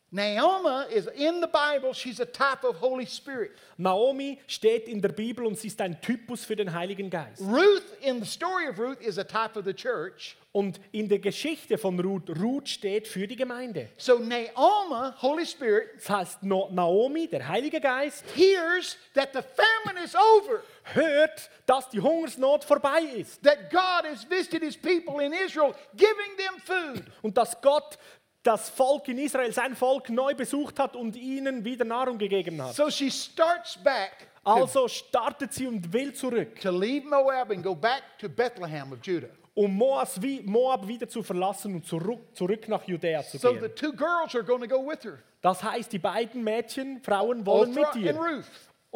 Naomi 0.10 0.86
is 0.94 1.08
in 1.08 1.42
the 1.42 1.48
Bible, 1.48 1.94
she's 1.94 2.20
a 2.22 2.26
type 2.26 2.64
of 2.64 2.78
Holy 2.78 3.06
Spirit. 3.06 3.52
Naomi 3.78 4.40
steht 4.48 4.88
in 4.88 5.02
der 5.02 5.10
Bibel 5.10 5.46
und 5.46 5.58
sie 5.60 5.68
ist 5.68 5.82
ein 5.82 6.00
Typus 6.02 6.46
für 6.46 6.56
den 6.56 6.74
Heiligen 6.74 7.10
Geist. 7.10 7.42
Ruth, 7.42 7.84
in 8.02 8.20
the 8.24 8.26
story 8.26 8.70
of 8.70 8.80
Ruth, 8.80 9.02
is 9.02 9.18
a 9.20 9.24
type 9.26 9.58
of 9.58 9.66
the 9.66 9.74
church. 9.74 10.38
Und 10.54 10.80
in 10.94 11.10
der 11.10 11.20
Geschichte 11.20 11.78
von 11.78 12.00
Ruth, 12.00 12.30
Ruth 12.40 12.70
steht 12.70 13.06
für 13.08 13.28
die 13.28 13.36
Gemeinde. 13.36 13.90
So 13.98 14.18
Naomi, 14.18 15.12
Holy 15.22 15.46
Spirit, 15.46 15.90
Das 15.98 16.10
heißt, 16.10 16.44
Naomi, 16.44 17.28
der 17.28 17.48
Heilige 17.48 17.82
Geist, 17.82 18.24
hears 18.34 18.98
that 19.14 19.30
the 19.34 19.42
famine 19.42 20.02
is 20.04 20.16
over, 20.16 20.64
hört, 20.94 21.50
dass 21.66 21.90
die 21.90 22.00
Hungersnot 22.00 22.64
vorbei 22.64 23.02
ist 23.18 23.44
that 23.44 23.70
God 23.72 24.10
has 24.10 24.30
visited 24.30 24.64
his 24.64 24.78
people 24.78 25.24
in 25.24 25.34
Israel, 25.34 25.74
giving 25.96 26.38
them 26.38 26.62
food. 26.64 27.04
und 27.22 27.38
dass 27.38 27.60
Gott 27.62 27.98
das 28.44 28.70
Volk 28.70 29.08
in 29.10 29.18
Israel, 29.18 29.52
sein 29.52 29.76
Volk 29.76 30.10
neu 30.10 30.34
besucht 30.34 30.80
hat 30.80 30.96
und 30.96 31.16
ihnen 31.18 31.66
wieder 31.66 31.84
Nahrung 31.84 32.18
gegeben 32.18 32.62
hat. 32.62 32.74
So 32.76 32.90
she 32.90 33.12
starts 33.12 33.78
back 33.84 34.28
Also 34.44 34.88
startet 34.88 35.52
sie 35.54 35.68
und 35.68 35.92
will 35.92 36.14
zurück, 36.14 36.60
to 36.62 36.72
leave 36.72 37.06
Moab 37.06 37.52
and 37.52 37.62
go 37.64 37.76
back 37.76 38.04
to 38.20 38.30
Bethlehem 38.30 38.94
of 38.94 39.00
Judah. 39.04 39.28
um 39.54 39.76
Moab, 39.76 40.08
wie- 40.22 40.42
Moab 40.44 40.88
wieder 40.88 41.10
zu 41.10 41.22
verlassen 41.24 41.76
und 41.76 41.86
zurück, 41.86 42.20
zurück 42.34 42.68
nach 42.70 42.84
Judäa 42.88 43.24
zu 43.24 43.38
So 43.38 43.52
the 43.54 43.60
gehen. 43.60 43.76
two 43.76 43.92
girls 43.92 44.34
are 44.36 44.44
going 44.46 44.62
to 44.62 44.68
go 44.68 44.88
with 44.88 45.04
her, 45.04 45.20
Das 45.42 45.62
heißt, 45.62 45.92
die 45.92 46.00
beiden 46.00 46.44
Mädchen, 46.44 47.02
Frauen 47.04 47.46
wollen 47.46 47.74
mit 47.74 47.80
Ophrah 47.84 47.92
and 47.94 48.06
ihr, 48.06 48.16
Ruth. 48.16 48.46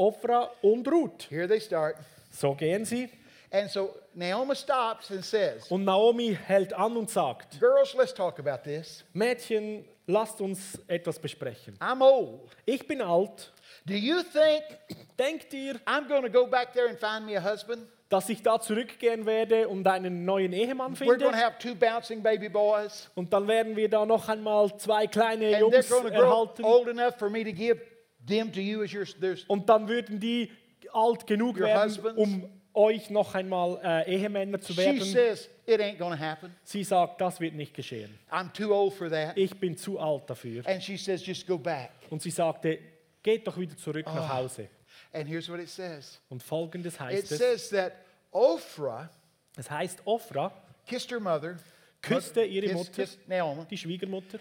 Ophra 0.02 0.50
und 0.64 0.88
Ruth. 0.88 1.28
Here 1.30 1.48
they 1.48 1.60
start. 1.60 1.96
So 2.32 2.56
gehen 2.56 2.86
sie. 2.86 3.08
And 3.52 3.70
so 3.70 3.94
Naomi 4.16 4.56
stops 4.56 5.12
and 5.12 5.24
says, 5.24 5.70
Und 5.70 5.84
Naomi 5.84 6.36
hält 6.48 6.74
an 6.74 6.96
und 6.98 7.10
sagt, 7.10 7.60
Girls, 7.60 7.94
let's 7.94 8.14
talk 8.14 8.40
about 8.40 8.64
this. 8.64 9.04
Mädchen, 9.14 9.86
lasst 10.08 10.42
uns 10.42 10.80
etwas 10.88 11.20
besprechen. 11.20 11.78
I'm 11.80 12.02
old. 12.02 12.50
Ich 12.66 12.88
bin 12.88 13.02
alt. 13.02 13.52
Do 13.86 13.94
you 13.94 14.24
think 14.24 14.64
Denkt 15.20 15.54
ihr, 15.54 15.76
I'm 15.86 16.08
going 16.08 16.24
to 16.24 16.30
go 16.30 16.48
back 16.48 16.74
there 16.74 16.88
and 16.88 16.98
find 17.00 17.26
me 17.26 17.38
a 17.38 17.44
husband? 17.44 17.86
dass 18.10 18.28
ich 18.28 18.42
da 18.44 18.60
zurückgehen 18.60 19.26
werde 19.26 19.70
und 19.70 19.88
einen 19.88 20.26
neuen 20.26 20.52
Ehemann 20.52 20.96
We're 20.96 21.06
going 21.06 21.20
to 21.20 21.26
finde? 21.30 21.38
have 21.46 21.58
two 21.60 21.76
bouncing 21.76 22.22
baby 22.22 22.50
boys, 22.50 23.10
Und 23.16 23.32
dann 23.32 23.48
werden 23.48 23.76
wir 23.76 23.88
da 23.90 24.06
noch 24.06 24.28
einmal 24.28 24.76
zwei 24.78 25.08
kleine 25.08 25.46
and 25.48 25.56
they're 25.56 25.60
Jungs 25.60 25.90
grow 25.90 26.06
erhalten. 26.12 26.66
old 26.66 26.88
enough 26.90 27.16
for 27.18 27.30
me 27.30 27.44
to 27.46 27.52
give 27.54 27.80
Und 29.48 29.68
dann 29.70 29.88
würden 29.88 30.20
die 30.20 30.52
alt 30.94 31.26
genug 31.28 31.60
werden, 31.60 32.06
um 32.16 32.50
euch 32.74 33.10
noch 33.10 33.36
einmal 33.36 33.80
äh, 33.84 34.16
Ehemänner 34.16 34.60
zu 34.62 34.76
werden. 34.78 35.02
says 35.02 35.50
it. 35.68 35.98
Sie 36.64 36.84
sagt, 36.84 37.20
das 37.20 37.40
wird 37.40 37.54
nicht 37.56 37.74
geschehen. 37.74 38.18
Ich 39.36 39.54
bin 39.60 39.78
zu 39.78 40.00
alt 40.00 40.30
dafür. 40.30 40.64
Says. 40.64 41.90
Und 42.10 42.22
sie 42.22 42.30
sagte, 42.32 42.80
geht 43.24 43.46
doch 43.48 43.58
wieder 43.58 43.76
zurück 43.78 44.06
nach 44.06 44.30
Ah. 44.30 44.36
Hause. 44.38 44.68
It. 45.14 46.20
Und 46.30 46.42
folgendes 46.44 46.96
It 46.96 47.00
heißt 47.02 47.32
es. 47.32 47.38
says 47.38 47.70
that 47.70 47.94
Ophrah 48.32 49.10
Es 49.58 49.70
heißt, 49.70 50.02
Ophra 50.06 50.54
kissed 50.88 51.12
her 51.12 51.20
mother, 51.20 51.58
küsste 52.02 52.44
ihre 52.44 52.74
Mutter, 52.74 53.06
die 53.70 53.78
Schwiegermutter, 53.78 54.40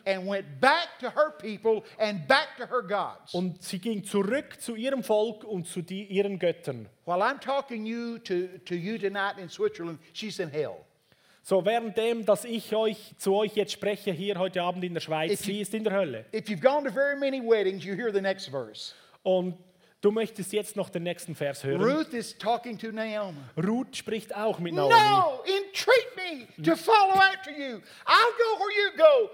und 3.33 3.63
sie 3.63 3.79
ging 3.79 4.05
zurück 4.05 4.61
zu 4.61 4.75
ihrem 4.77 5.03
Volk 5.03 5.45
und 5.45 5.67
zu 5.67 5.83
die, 5.83 6.05
ihren 6.05 6.39
Göttern. 6.39 6.89
While 7.05 7.23
I'm 7.23 7.39
talking 7.41 7.85
you 7.87 8.19
to, 8.19 8.47
to 8.65 8.75
you 8.75 8.99
tonight 8.99 9.39
in 9.39 9.49
Switzerland, 9.49 9.99
she's 10.13 10.39
in 10.39 10.49
hell. 10.51 10.77
So 11.43 11.65
währenddem, 11.65 12.27
dass 12.27 12.45
ich 12.45 12.75
euch 12.75 13.15
zu 13.17 13.35
euch 13.35 13.57
jetzt 13.57 13.73
spreche 13.73 14.13
hier 14.13 14.39
heute 14.39 14.63
Abend 14.63 14.85
in 14.85 14.95
der 14.95 15.01
Schweiz, 15.01 15.33
If 15.33 15.41
you- 15.41 15.55
sie 15.55 15.61
ist 15.61 15.75
in 15.75 15.85
der 15.85 15.93
Hölle. 15.95 16.27
If 16.35 16.47
you've 16.49 16.61
gone 16.61 16.87
to 16.87 16.93
very 16.93 17.17
many 17.17 17.41
weddings, 17.41 17.85
you 17.85 17.95
hear 17.95 18.13
the 18.13 18.21
next 18.21 18.49
verse. 18.51 18.95
Und 19.23 19.55
du 20.01 20.11
möchtest 20.11 20.53
jetzt 20.53 20.77
noch 20.77 20.89
den 20.89 21.03
nächsten 21.03 21.35
Vers 21.35 21.63
hören. 21.65 21.83
Ruth 21.83 22.13
is 22.13 22.37
talking 22.37 22.79
to 22.79 22.91
Naomi. 22.91 23.39
Ruth 23.57 23.97
spricht 23.97 24.35
auch 24.35 24.59
mit 24.59 24.75
Naomi. 24.75 24.95
No, 24.95 25.43
entreat 25.45 26.17
me 26.17 26.65
to 26.65 26.77
follow 26.77 27.15
after 27.15 27.51
you. 27.51 27.81
I'll 28.07 28.35
go 28.39 28.59
where 28.59 28.73
you 28.77 28.97
go. 28.97 29.31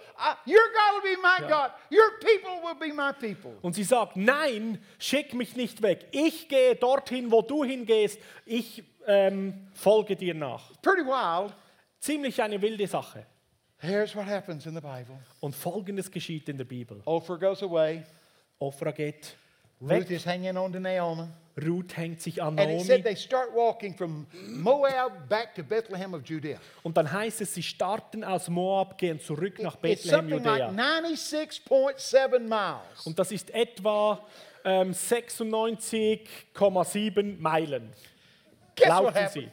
Your 0.47 0.69
God 0.73 1.03
will 1.03 1.15
be 1.15 1.21
my 1.21 1.49
God. 1.49 1.71
Your 1.91 2.19
people 2.21 2.63
will 2.63 2.75
be 2.79 2.93
my 2.93 3.13
people. 3.13 3.57
Und 3.63 3.75
sie 3.75 3.85
sagt, 3.85 4.17
nein, 4.17 4.79
schick 4.99 5.35
mich 5.35 5.57
nicht 5.57 5.83
weg. 5.83 6.07
Ich 6.13 6.49
gehe 6.49 6.75
dorthin, 6.75 7.31
wo 7.31 7.43
du 7.43 7.65
hingehst. 7.65 8.21
Ich 8.45 8.83
ähm, 9.07 9.69
folge 9.75 10.17
dir 10.17 10.35
nach. 10.35 10.73
Pretty 10.83 11.03
wild. 11.03 11.55
Ziemlich 12.01 12.41
eine 12.43 12.61
wilde 12.61 12.87
Sache. 12.87 13.27
Here's 13.79 14.17
what 14.17 14.27
happens 14.27 14.67
in 14.67 14.75
the 14.75 14.81
Bible. 14.81 15.19
Und 15.41 15.55
folgendes 15.55 16.11
geschieht 16.11 16.49
in 16.49 16.57
der 16.57 16.65
Bibel. 16.65 17.03
Ophir 17.05 17.37
goes 17.39 17.63
away. 17.63 18.05
Ophra 18.59 18.91
geht 18.91 19.37
Ruth 19.81 19.91
weg 19.91 20.11
is 20.11 20.27
hanging 20.27 20.57
on 20.57 20.73
to 20.73 20.81
Naomi. 20.81 21.29
Ruth 21.59 21.97
hängt 21.97 22.21
sich 22.21 22.43
an 22.43 22.59
And 22.59 22.71
it 22.71 22.81
said 22.81 23.01
Naomi. 23.01 23.03
they 23.03 23.17
start 23.17 23.51
walking 23.55 23.95
from 23.95 24.27
Moab 24.47 25.27
back 25.29 25.55
to 25.55 25.63
Bethlehem 25.63 26.13
of 26.15 26.23
Judea. 26.23 26.59
Und 26.83 26.97
dann 26.97 27.11
heißt 27.11 27.41
es, 27.41 27.55
sie 27.55 27.63
starten 27.63 28.25
aus 28.25 28.49
Moab, 28.49 28.99
gehen 28.99 29.19
zurück 29.21 29.59
nach 29.61 29.75
It's 29.77 29.83
Bethlehem, 30.03 30.31
something 30.31 30.45
like 30.45 30.69
Judäa. 30.69 30.71
96.7 30.71 32.39
miles. 32.41 33.07
Und 33.07 33.19
das 33.19 33.33
ist 33.33 33.51
etwa 33.55 34.23
ähm, 34.65 34.93
96,7 34.93 37.39
Meilen. 37.39 37.93
Guess 38.75 38.89
Laufen 38.89 39.29
sie. 39.33 39.49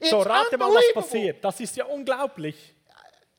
So, 0.00 0.20
rate 0.20 0.56
mal, 0.58 0.70
was 0.72 0.92
passiert. 0.94 1.44
Das 1.44 1.60
ist 1.60 1.76
ja 1.76 1.84
unglaublich. 1.84 2.74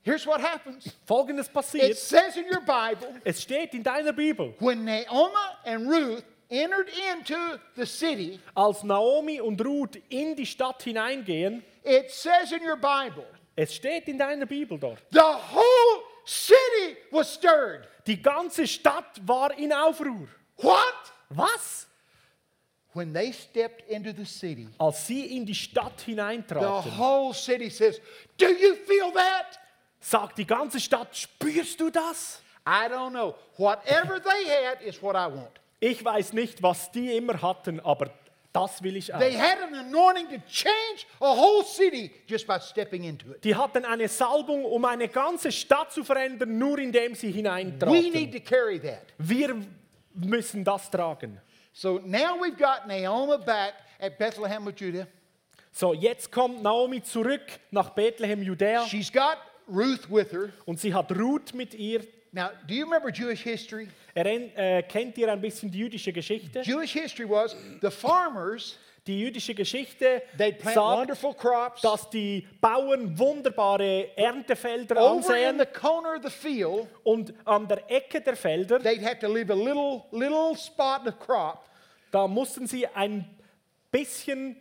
Here's 0.01 0.25
what 0.25 0.41
happens. 0.41 0.88
Folgendes 1.07 1.49
It 1.75 1.97
says 1.97 2.38
in 2.38 2.45
your 2.45 2.62
Bible, 2.62 3.13
Es 3.25 3.41
steht 3.41 3.73
in 3.73 3.83
deiner 3.83 4.13
Bibel, 4.13 4.53
when 4.59 4.85
Naomi 4.85 5.35
and 5.65 5.89
Ruth 5.89 6.23
entered 6.49 6.89
into 7.12 7.59
the 7.75 7.85
city, 7.85 8.39
als 8.55 8.83
Naomi 8.83 9.39
und 9.39 9.59
Ruth 9.62 9.97
in 10.09 10.35
die 10.35 10.45
Stadt 10.45 10.81
hineingehen, 10.83 11.63
it 11.83 12.12
says 12.12 12.51
in 12.51 12.62
your 12.63 12.77
Bible, 12.77 13.25
es 13.55 13.73
steht 13.75 14.07
in 14.07 14.17
deiner 14.17 14.45
Bibel 14.45 14.77
dort, 14.79 14.99
the 15.12 15.19
whole 15.21 16.03
city 16.25 16.97
was 17.12 17.31
stirred. 17.33 17.88
die 18.05 18.21
ganze 18.21 18.67
Stadt 18.67 19.19
war 19.25 19.51
in 19.57 19.71
Aufruhr. 19.71 20.27
What? 20.57 21.13
Was? 21.29 21.88
When 22.93 23.13
they 23.13 23.31
stepped 23.31 23.88
into 23.89 24.12
the 24.12 24.25
city, 24.25 24.67
Als 24.79 25.05
sie 25.05 25.38
in 25.38 25.45
die 25.45 25.53
Stadt 25.53 26.03
the 26.05 26.81
whole 26.97 27.33
city 27.33 27.69
says, 27.69 27.99
Do 28.38 28.47
you 28.47 28.75
feel 28.75 29.12
that? 29.12 29.59
Sagt 29.99 30.38
die 30.38 30.45
ganze 30.47 30.79
Stadt, 30.79 31.15
spürst 31.15 31.79
du 31.79 31.89
das? 31.89 32.41
I 32.67 32.88
don't 32.89 33.12
know. 33.12 33.35
Whatever 33.57 34.19
they 34.21 34.45
had 34.47 34.81
is 34.81 35.01
what 35.01 35.15
I 35.15 35.27
want. 35.33 35.59
Ich 35.79 36.03
weiß 36.03 36.33
nicht, 36.33 36.62
was 36.62 36.91
die 36.91 37.15
immer 37.15 37.41
hatten, 37.41 37.79
aber 37.79 38.12
das 38.51 38.81
will 38.83 38.97
ich 38.97 39.13
auch. 39.13 39.19
They 39.19 39.38
had 39.38 39.59
an 39.62 39.73
anointing 39.75 40.27
to 40.29 40.38
change 40.49 41.05
a 41.19 41.35
whole 41.35 41.63
city 41.63 42.12
just 42.27 42.45
by 42.47 42.59
stepping 42.59 43.03
into 43.03 43.31
it. 43.31 43.43
Die 43.43 43.55
hatten 43.55 43.85
eine 43.85 44.07
Salbung, 44.07 44.65
um 44.65 44.83
eine 44.85 45.07
ganze 45.07 45.51
Stadt 45.51 45.91
zu 45.93 46.03
verändern, 46.03 46.57
nur 46.57 46.79
indem 46.79 47.15
sie 47.15 47.27
We 47.27 47.41
need 47.41 47.45
hineintraten. 47.45 48.31
to 48.31 48.39
carry 48.41 48.79
that. 48.81 49.03
Wir 49.17 49.55
müssen 50.13 50.63
das 50.63 50.89
tragen. 50.89 51.39
So 51.71 51.99
now 52.03 52.35
we've 52.41 52.57
got 52.57 52.88
Naomi 52.88 53.38
back 53.45 53.75
at 53.99 54.17
Bethlehem 54.17 54.67
of 54.67 54.73
Judah. 54.75 55.07
So, 55.71 55.93
jetzt 55.93 56.31
kommt 56.31 56.62
Naomi 56.63 57.01
zurück 57.01 57.43
nach 57.71 57.91
Bethlehem, 57.91 58.41
Judäa, 58.41 58.85
She's 58.88 59.12
got 59.12 59.38
Ruth 59.69 60.10
with 60.10 60.32
her. 60.32 60.49
und 60.65 60.79
sie 60.79 60.93
hat 60.93 61.12
Ruth 61.12 61.53
mit 61.53 61.73
ihr. 61.73 62.01
Now, 62.32 62.49
do 62.67 62.75
you 62.75 62.86
remember 62.86 63.10
Jewish 63.12 63.41
history? 63.41 63.88
Äh, 64.13 64.84
kennt 64.84 65.17
ihr 65.17 65.32
ein 65.32 65.41
bisschen 65.41 65.71
die 65.71 65.79
jüdische 65.79 66.13
Geschichte? 66.13 66.62
Jewish 66.62 66.93
history 66.93 67.27
was 67.27 67.55
the 67.82 67.89
farmers, 67.89 68.77
Die 69.08 69.21
jüdische 69.21 69.55
Geschichte 69.55 70.21
sagt, 70.38 70.75
wonderful 70.75 71.34
crops. 71.34 71.82
dass 71.82 72.10
die 72.12 72.45
Bauern 72.62 73.17
wunderbare 73.17 74.15
Erntefelder 74.15 74.97
ansehen 74.97 75.60
field, 76.29 76.88
und 77.03 77.34
an 77.45 77.67
der 77.67 77.89
Ecke 77.89 78.21
der 78.21 78.36
Felder, 78.36 78.77
they'd 78.77 79.01
have 79.03 79.17
to 79.19 79.27
leave 79.27 79.51
a 79.51 79.55
little, 79.55 80.03
little 80.12 80.55
spot 80.55 81.08
of 81.08 81.17
crop 81.19 81.69
da 82.12 82.27
mussten 82.27 82.67
sie 82.67 82.88
ein 82.88 83.25
bisschen 83.91 84.55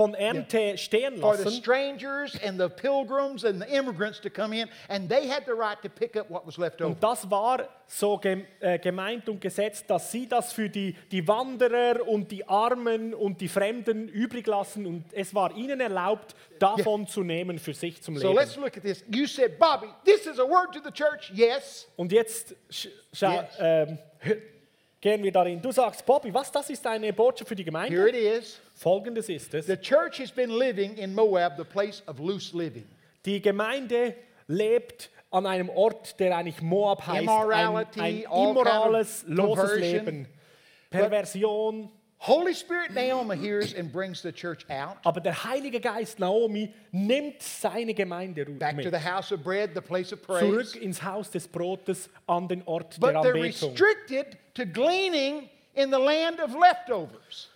von 0.00 0.14
Ernte 0.14 0.78
stehen 0.78 1.18
for 1.18 1.36
the 1.36 1.44
lassen. 1.44 1.60
strangers 1.62 2.34
and 2.42 2.58
the 2.60 2.68
pilgrims 2.68 3.44
and 3.44 3.60
the 3.62 3.66
immigrants 3.74 4.20
to 4.20 4.30
come 4.30 4.52
in, 4.52 4.68
and 4.88 5.08
they 5.08 5.28
had 5.28 5.44
the 5.46 5.52
right 5.52 5.80
to 5.82 5.88
pick 5.88 6.16
up 6.16 6.30
what 6.30 6.46
was 6.46 6.56
left 6.58 6.80
over. 6.80 6.90
Und 6.90 7.02
das 7.02 7.30
war 7.30 7.68
so 7.86 8.20
äh, 8.22 8.78
gemeint 8.78 9.28
und 9.28 9.40
gesetzt, 9.40 9.90
dass 9.90 10.10
sie 10.12 10.26
das 10.28 10.52
für 10.52 10.68
die, 10.68 10.94
die 11.10 11.26
Wanderer 11.26 12.06
und 12.06 12.30
die 12.30 12.46
Armen 12.48 13.12
und 13.14 13.40
die 13.40 13.48
Fremden 13.48 14.08
übrig 14.08 14.46
lassen 14.46 14.86
und 14.86 15.04
es 15.12 15.34
war 15.34 15.54
ihnen 15.56 15.80
erlaubt, 15.80 16.34
davon 16.58 17.06
zu 17.06 17.22
nehmen 17.22 17.58
für 17.58 17.74
sich 17.74 18.00
zum 18.02 18.16
So 18.16 18.28
Leben. 18.28 18.38
let's 18.40 18.56
look 18.56 18.76
at 18.76 18.82
this. 18.82 19.04
You 19.10 19.26
said, 19.26 19.58
Bobby, 19.58 19.88
this 20.04 20.26
is 20.26 20.38
a 20.38 20.44
word 20.44 20.72
to 20.72 20.80
the 20.84 20.90
church. 20.92 21.30
Yes. 21.34 21.86
Und 21.96 22.12
jetzt 22.12 22.54
Yes. 22.70 23.44
ähm, 23.58 23.98
gehen 25.00 25.22
wir 25.22 25.32
darin. 25.32 25.60
Du 25.60 25.72
sagst, 25.72 26.04
Bobby, 26.04 26.32
was, 26.32 26.52
das 26.52 26.68
ist 26.70 26.86
eine 26.86 27.12
Botschaft 27.12 27.48
für 27.48 27.54
die 27.56 27.62
Here 27.64 27.70
Gemeinde? 27.72 28.08
it 28.10 28.14
is. 28.14 28.60
Folgendes 28.80 29.28
ist 29.28 29.52
es. 29.52 29.66
The 29.66 29.76
church 29.76 30.18
has 30.20 30.30
been 30.30 30.48
living 30.48 30.96
in 30.96 31.14
Moab, 31.14 31.58
the 31.58 31.64
place 31.64 32.02
of 32.06 32.18
loose 32.18 32.54
living. 32.54 32.86
Die 33.26 33.38
Gemeinde 33.38 34.14
lebt 34.48 35.10
an 35.30 35.44
einem 35.44 35.68
Ort, 35.68 36.18
der 36.18 36.34
eigentlich 36.34 36.62
Moab 36.62 37.06
heißt. 37.06 37.24
Immorality, 37.24 38.00
ein 38.00 38.26
all 38.26 38.52
immorales, 38.52 39.22
kind 39.26 39.38
of 39.38 39.58
loses. 39.58 39.80
Leben. 39.80 40.26
Perversion. 40.88 41.90
Holy 42.20 42.54
Spirit 42.54 42.94
Naomi 42.94 43.36
hears 43.36 43.74
and 43.74 43.92
brings 43.92 44.22
the 44.22 44.32
church 44.32 44.64
out. 44.70 44.96
Aber 45.04 45.20
der 45.20 45.44
Heilige 45.44 45.80
Geist 45.80 46.18
Naomi 46.18 46.72
nimmt 46.90 47.42
seine 47.42 47.92
Gemeinde 47.92 48.46
Ruth 48.46 48.58
Back 48.58 48.80
to 48.80 48.90
the 48.90 48.98
house 48.98 49.30
of 49.30 49.44
bread, 49.44 49.74
the 49.74 49.82
place 49.82 50.10
of 50.10 50.22
praise. 50.22 50.42
Zurück 50.42 50.76
ins 50.76 51.02
Haus 51.02 51.30
des 51.30 51.46
Brotes 51.46 52.08
an 52.26 52.48
den 52.48 52.62
Ort 52.64 52.96
der 52.96 53.12
But 53.12 53.22
they're 53.22 53.34
restricted 53.34 54.38
to 54.54 54.64
gleaning 54.64 55.50
in 55.74 55.90
the 55.90 55.98
land 55.98 56.40
of 56.40 56.54
leftovers. 56.54 57.49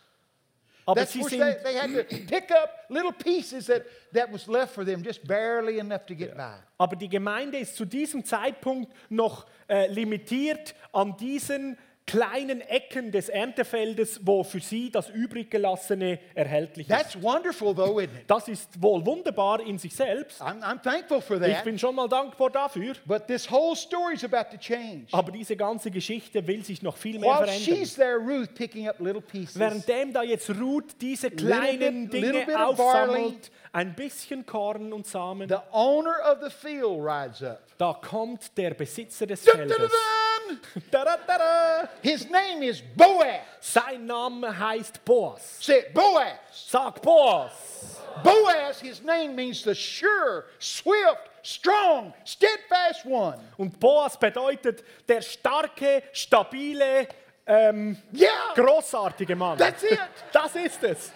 Oh, 0.86 0.92
aber 0.92 1.00
That's 1.00 1.16
where 1.16 1.30
they, 1.30 1.62
they 1.62 1.74
had 1.78 2.08
to 2.08 2.16
pick 2.26 2.50
up 2.50 2.84
little 2.90 3.12
pieces 3.12 3.66
that, 3.66 3.86
that 4.12 4.30
was 4.30 4.46
left 4.46 4.74
for 4.74 4.84
them, 4.84 5.02
just 5.02 5.26
barely 5.26 5.78
enough 5.78 6.04
to 6.06 6.14
get 6.14 6.36
by. 6.36 6.56
aber 6.78 6.96
die 6.96 7.08
Gemeinde 7.08 7.58
ist 7.58 7.76
zu 7.76 7.84
diesem 7.86 8.22
Zeitpunkt 8.24 8.92
noch 9.08 9.46
äh, 9.68 9.86
limitiert 9.86 10.74
an 10.92 11.16
diesen 11.16 11.78
kleinen 12.06 12.60
Ecken 12.60 13.10
des 13.12 13.30
Erntefeldes, 13.30 14.20
wo 14.24 14.44
für 14.44 14.60
sie 14.60 14.90
das 14.90 15.08
übrig 15.08 15.50
gelassene 15.50 16.18
erhältlich 16.34 16.88
ist. 16.90 16.94
That's 16.96 17.22
wonderful, 17.22 17.74
though, 17.74 17.98
isn't 17.98 18.04
it? 18.14 18.24
Das 18.26 18.46
ist 18.46 18.80
wohl 18.82 19.04
wunderbar 19.06 19.60
in 19.60 19.78
sich 19.78 19.94
selbst. 19.96 20.40
I'm, 20.42 20.60
I'm 20.62 20.82
thankful 20.82 21.22
for 21.22 21.40
Ich 21.40 21.54
that. 21.54 21.64
bin 21.64 21.78
schon 21.78 21.94
mal 21.94 22.06
dankbar 22.08 22.50
dafür. 22.50 22.94
But 23.06 23.26
this 23.26 23.50
whole 23.50 23.74
story 23.74 24.14
is 24.14 24.24
about 24.24 24.50
to 24.54 24.58
change. 24.58 25.06
Aber 25.12 25.32
diese 25.32 25.56
ganze 25.56 25.90
Geschichte 25.90 26.46
will 26.46 26.62
sich 26.62 26.82
noch 26.82 26.96
viel 26.98 27.18
mehr 27.18 27.30
While 27.38 27.46
verändern. 27.46 27.76
she's 27.78 27.94
there, 27.94 28.16
Ruth 28.18 28.54
picking 28.54 28.86
up 28.88 29.00
little 29.00 29.22
pieces. 29.22 29.58
Währenddem 29.58 30.12
da 30.12 30.22
jetzt 30.22 30.50
Ruth 30.50 31.00
diese 31.00 31.30
kleinen 31.30 32.08
bit- 32.10 32.20
little 32.20 32.32
Dinge 32.32 32.46
bit 32.46 32.54
of 32.56 32.76
barley. 32.76 33.20
aufsammelt, 33.22 33.50
ein 33.72 33.94
bisschen 33.94 34.44
Korn 34.44 34.92
und 34.92 35.06
Samen, 35.06 35.48
The 35.48 35.56
owner 35.72 36.16
of 36.30 36.38
the 36.44 36.50
field 36.50 36.98
rides 37.00 37.42
up. 37.42 37.60
da 37.78 37.94
kommt 37.94 38.56
der 38.58 38.74
Besitzer 38.74 39.26
des 39.26 39.42
Feldes. 39.42 39.74
dun, 39.76 39.86
dun, 39.86 39.96
dun. 40.48 40.60
Tada, 40.90 41.18
tada. 41.26 41.88
His 42.02 42.28
name 42.30 42.62
is 42.62 42.80
Boaz. 42.80 43.40
Sein 43.60 44.06
Name 44.06 44.44
heißt 44.58 45.04
Boas. 45.04 45.58
Say 45.60 45.84
Boaz. 45.92 46.38
Sag 46.52 47.00
Boas. 47.02 47.52
Boaz, 48.22 48.80
his 48.80 49.02
name 49.02 49.34
means 49.34 49.62
the 49.64 49.74
sure, 49.74 50.44
swift, 50.60 51.28
strong, 51.42 52.12
steadfast 52.24 53.04
one. 53.04 53.38
Und 53.58 53.78
Boas 53.80 54.16
bedeutet 54.16 54.84
der 55.08 55.20
starke, 55.20 56.02
stabile, 56.12 57.08
ähm, 57.46 57.96
Yeah, 58.12 58.28
großartige 58.54 59.34
Mann. 59.34 59.58
that's 59.58 59.82
it. 59.82 59.98
Das 60.32 60.54
ist 60.54 60.82
es. 60.84 61.12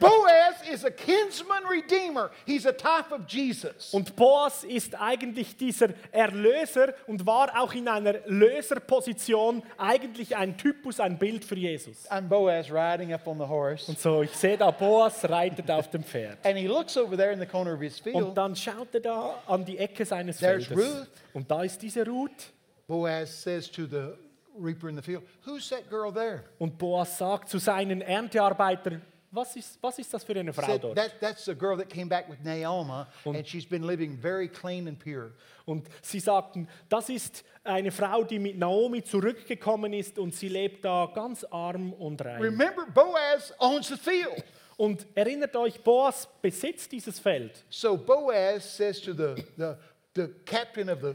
Boaz 0.00 0.68
is 0.72 0.84
a 0.84 0.90
kinsman 0.90 1.64
redeemer. 1.70 2.30
He's 2.46 2.66
a 2.66 2.72
type 2.72 3.12
of 3.12 3.26
Jesus. 3.28 3.92
Und 3.92 4.16
Boas 4.16 4.64
ist 4.64 4.94
eigentlich 5.00 5.56
dieser 5.56 5.88
Erlöser 6.10 6.94
und 7.06 7.26
war 7.26 7.50
auch 7.60 7.72
in 7.74 7.86
einer 7.86 8.14
Löserposition 8.26 9.62
eigentlich 9.78 10.34
ein 10.36 10.56
Typus, 10.56 11.00
ein 11.00 11.18
Bild 11.18 11.44
für 11.44 11.56
Jesus. 11.56 12.10
I'm 12.10 12.28
Boaz 12.28 12.70
riding 12.70 13.12
up 13.12 13.26
on 13.26 13.38
the 13.38 13.46
horse. 13.46 13.90
Und 13.90 13.98
so, 13.98 14.22
ich 14.22 14.32
sehe 14.32 14.56
da, 14.56 14.70
Boas 14.70 15.28
reitet 15.28 15.70
auf 15.70 15.90
dem 15.90 16.02
Pferd. 16.02 16.38
And 16.44 16.56
he 16.56 16.66
looks 16.66 16.96
over 16.96 17.16
there 17.16 17.32
in 17.32 17.38
the 17.38 17.46
corner 17.46 17.74
of 17.74 17.80
his 17.80 18.00
Und 18.00 18.12
field. 18.12 18.36
dann 18.36 18.56
schaut 18.56 18.94
er 18.94 19.00
da 19.00 19.34
an 19.46 19.64
die 19.64 19.78
Ecke 19.78 20.04
seines 20.04 20.38
There's 20.38 20.66
Feldes. 20.66 20.84
Ruth. 21.00 21.08
Und 21.34 21.50
da 21.50 21.62
ist 21.62 21.80
diese 21.82 22.06
Ruth. 22.06 22.52
Boaz 22.88 23.42
says 23.42 23.70
to 23.70 23.86
the 23.86 24.14
reaper 24.58 24.88
in 24.88 24.96
the 24.96 25.02
field, 25.02 25.22
Who's 25.46 25.68
that 25.68 25.88
girl 25.88 26.12
there? 26.12 26.42
Und 26.58 26.76
Boas 26.78 27.18
sagt 27.18 27.48
zu 27.48 27.58
seinen 27.58 28.00
Erntearbeitern, 28.00 29.02
was 29.32 29.54
ist, 29.56 29.78
was 29.82 29.98
ist 29.98 30.12
das 30.12 30.24
für 30.24 30.34
eine 30.38 30.52
Frau 30.52 30.66
Said, 30.66 30.82
dort? 30.84 30.96
that, 30.96 31.12
that's 31.20 31.44
the 31.44 31.54
girl 31.54 31.76
that 31.76 31.88
came 31.88 32.08
back 32.08 32.28
with 32.28 32.38
Naomi, 32.42 33.04
and 33.24 33.46
she's 33.46 33.64
been 33.66 33.82
living 33.84 34.16
very 34.20 34.48
clean 34.48 34.88
and 34.88 34.98
pure. 34.98 35.32
Und 35.66 35.86
sie 36.02 36.18
sagten, 36.20 36.68
das 36.88 37.08
ist 37.08 37.44
eine 37.62 37.90
Frau, 37.92 38.24
die 38.24 38.38
mit 38.38 38.58
Naomi 38.58 39.02
zurückgekommen 39.04 39.92
ist 39.92 40.18
und 40.18 40.34
sie 40.34 40.48
lebt 40.48 40.84
da 40.84 41.10
ganz 41.14 41.44
arm 41.44 41.92
und 41.92 42.24
rein. 42.24 42.40
Remember, 42.42 42.86
Boaz 42.86 43.52
owns 43.58 43.88
the 43.88 43.96
field. 43.96 44.42
Und 44.76 45.06
erinnert 45.14 45.54
euch, 45.56 45.78
Boas 45.82 46.26
besitzt 46.40 46.90
dieses 46.90 47.20
Feld. 47.20 47.64
So 47.68 47.96
Boaz 47.98 48.64
says 48.76 48.98
to 49.02 49.12
the, 49.12 49.34
the, 49.58 49.74
the 50.16 50.28
captain 50.46 50.88
of 50.88 51.00
the, 51.02 51.14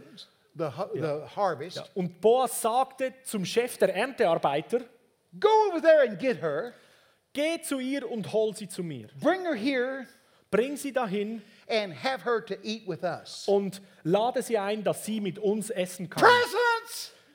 the, 0.56 0.66
hu- 0.66 0.94
the 1.02 1.28
harvest, 1.36 1.82
Und 1.96 2.22
Boas 2.22 2.62
sagte 2.62 3.12
zum 3.24 3.44
Chef 3.44 3.78
der 3.80 3.94
Erntearbeiter, 3.96 4.82
Go 5.40 5.50
over 5.70 5.82
there 5.82 6.08
and 6.08 6.20
get 6.20 6.40
her, 6.42 6.74
geh 7.36 7.62
zu 7.62 7.78
ihr 7.80 8.10
und 8.10 8.34
hol 8.34 8.56
sie 8.56 8.68
zu 8.68 8.82
mir. 8.82 9.08
bring 9.22 9.42
her 9.46 9.54
here, 9.56 10.08
Bring 10.52 10.78
sie 10.78 10.92
dahin 10.94 11.42
and 11.68 11.94
have 11.94 12.24
her 12.24 12.40
to 12.46 12.56
eat 12.64 12.88
with 12.88 13.04
us. 13.04 13.46
und 13.48 13.82
lade 14.04 14.42
sie 14.42 14.58
ein, 14.58 14.84
dass 14.84 15.04
sie 15.06 15.20
mit 15.20 15.38
uns 15.38 15.70
essen 15.70 16.10
kann. 16.10 16.24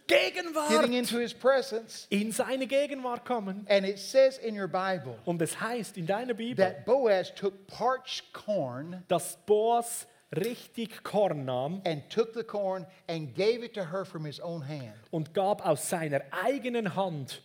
Getting 0.07 0.43
Gegenwart, 0.53 0.89
into 0.91 1.19
his 1.19 1.33
presence. 1.33 2.07
in 2.11 2.33
seine 2.33 2.67
Gegenwart 2.67 3.25
kommen. 3.25 3.65
And 3.69 3.87
it 3.87 3.99
says 3.99 4.39
in 4.39 4.59
your 4.59 4.67
Bible 4.69 5.17
Und 5.25 5.41
es 5.41 5.61
heißt 5.61 5.97
in 5.99 6.07
deiner 6.07 6.35
Bibel, 6.35 6.57
that 6.65 6.85
Boaz 6.85 7.33
took 7.35 7.67
parched 7.69 8.33
corn 8.33 9.05
dass 9.09 9.37
Boas 9.47 10.07
richtig 10.35 11.03
Korn 11.05 11.45
nahm 11.45 11.81
and 11.85 12.09
took 12.11 12.35
the 12.35 12.43
corn 12.43 12.87
and 13.09 13.35
gave 13.35 13.63
it 13.65 13.75
to 13.75 13.85
her 13.85 14.05
from 14.05 14.25
his 14.25 14.41
own 14.41 14.63
hand. 14.67 14.95
und 15.13 15.33
gab 15.35 15.65
aus 15.65 15.89
seiner 15.89 16.23
eigenen 16.33 16.97
Hand 16.97 17.43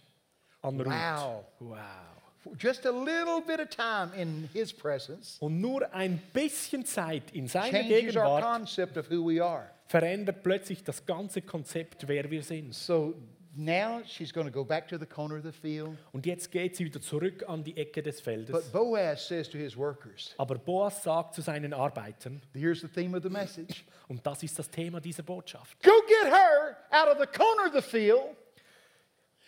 an 0.64 0.80
Ruth. 0.80 0.88
Wow. 0.88 1.46
Wow. 1.60 1.78
Just 2.58 2.86
a 2.86 2.92
little 2.92 3.42
bit 3.46 3.60
of 3.60 3.70
time 3.70 4.12
in 4.16 4.50
his 4.54 4.72
presence 4.74 5.38
Und 5.40 5.60
nur 5.62 5.92
ein 5.94 6.22
bisschen 6.34 6.86
Zeit 6.86 7.32
in 7.34 7.48
seiner 7.48 7.72
changes 7.72 8.16
our 8.16 8.24
Gegenwart 8.24 8.44
concept 8.44 8.98
of 8.98 9.10
who 9.10 9.28
we 9.28 9.44
are. 9.44 9.70
verändert 9.88 10.44
plötzlich 10.44 10.84
das 10.84 11.06
ganze 11.06 11.42
Konzept, 11.42 12.08
wer 12.08 12.30
wir 12.30 12.42
sind. 12.44 12.74
So 12.74 13.14
now 13.56 14.02
she's 14.06 14.34
going 14.34 14.48
to 14.48 14.52
go 14.52 14.66
back 14.66 14.88
to 14.88 14.98
the 14.98 15.06
corner 15.06 15.38
of 15.38 15.44
the 15.44 15.52
field. 15.52 15.96
Und 16.12 16.26
jetzt 16.26 16.52
geht 16.52 16.76
sie 16.76 16.86
wieder 16.86 17.00
zurück 17.02 17.44
an 17.48 17.64
die 17.64 17.78
Ecke 17.78 18.02
des 18.02 18.20
Feldes. 18.20 18.52
But 18.52 18.72
Boaz 18.74 19.28
says 19.28 19.50
to 19.50 19.58
his 19.58 19.78
workers, 19.78 20.34
Aber 20.38 20.56
Boas 20.56 21.04
sagt 21.04 21.36
zu 21.36 21.42
seinen 21.42 21.74
Arbeitern, 21.74 22.42
here's 22.54 22.82
the 22.82 22.88
theme 22.88 23.16
of 23.16 23.24
the 23.24 23.30
message 23.30 23.86
und 24.08 24.26
das 24.26 24.44
ist 24.44 24.58
das 24.60 24.70
Thema 24.70 25.00
dieser 25.00 25.24
Botschaft, 25.24 25.82
Go 25.84 25.92
get 26.08 26.34
her 26.34 26.78
out 26.92 27.08
of 27.08 27.18
the 27.20 27.28
corner 27.28 27.68
of 27.68 27.74
the 27.74 27.82
field. 27.82 28.36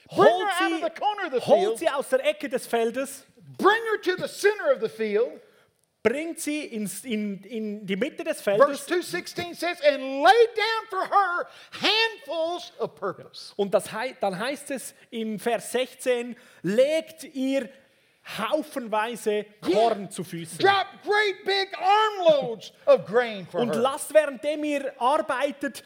Holt 0.10 0.28
her 0.28 0.66
out 0.66 0.72
of 0.72 0.78
sie, 0.80 0.84
the 0.84 0.90
corner 1.00 1.26
of 1.28 1.34
the 1.34 1.40
holt 1.40 1.60
field. 1.60 1.80
sie 1.80 1.90
aus 1.90 2.10
der 2.10 2.26
Ecke 2.26 2.50
des 2.50 2.66
Feldes, 2.68 3.26
Bring 3.58 3.82
her 3.92 4.02
to 4.02 4.22
the 4.22 4.28
center 4.28 4.72
of 4.74 4.82
the 4.82 4.90
field. 4.90 5.42
bringt 6.04 6.40
sie 6.40 6.64
ins, 6.66 7.04
in, 7.04 7.44
in 7.44 7.86
die 7.86 7.96
Mitte 7.98 8.24
des 8.24 8.40
Verse 8.40 8.58
Feldes 8.64 8.86
216 8.86 9.54
says, 9.56 9.82
and 9.82 10.22
lay 10.22 10.48
down 10.56 10.88
for 10.90 11.06
her 11.06 11.48
handfuls 11.72 12.72
of 12.80 12.96
purpose. 12.96 13.54
und 13.58 13.74
das 13.74 13.86
dann 14.22 14.38
heißt 14.40 14.72
es 14.72 14.94
im 15.12 15.38
Vers 15.40 15.72
16, 15.74 16.36
legt 16.64 17.24
ihr 17.36 17.68
haufenweise 18.38 19.46
Korn 19.62 20.10
zu 20.10 20.24
Füßen. 20.24 20.60
Drop 20.60 20.88
great 21.04 21.44
big 21.46 21.70
armloads 21.80 22.72
of 22.86 23.06
grain 23.06 23.46
for 23.48 23.62
Und 23.62 23.74
her. 23.74 23.82
lasst, 23.82 24.14
währenddem 24.14 24.64
ihr 24.64 24.94
arbeitet, 25.02 25.84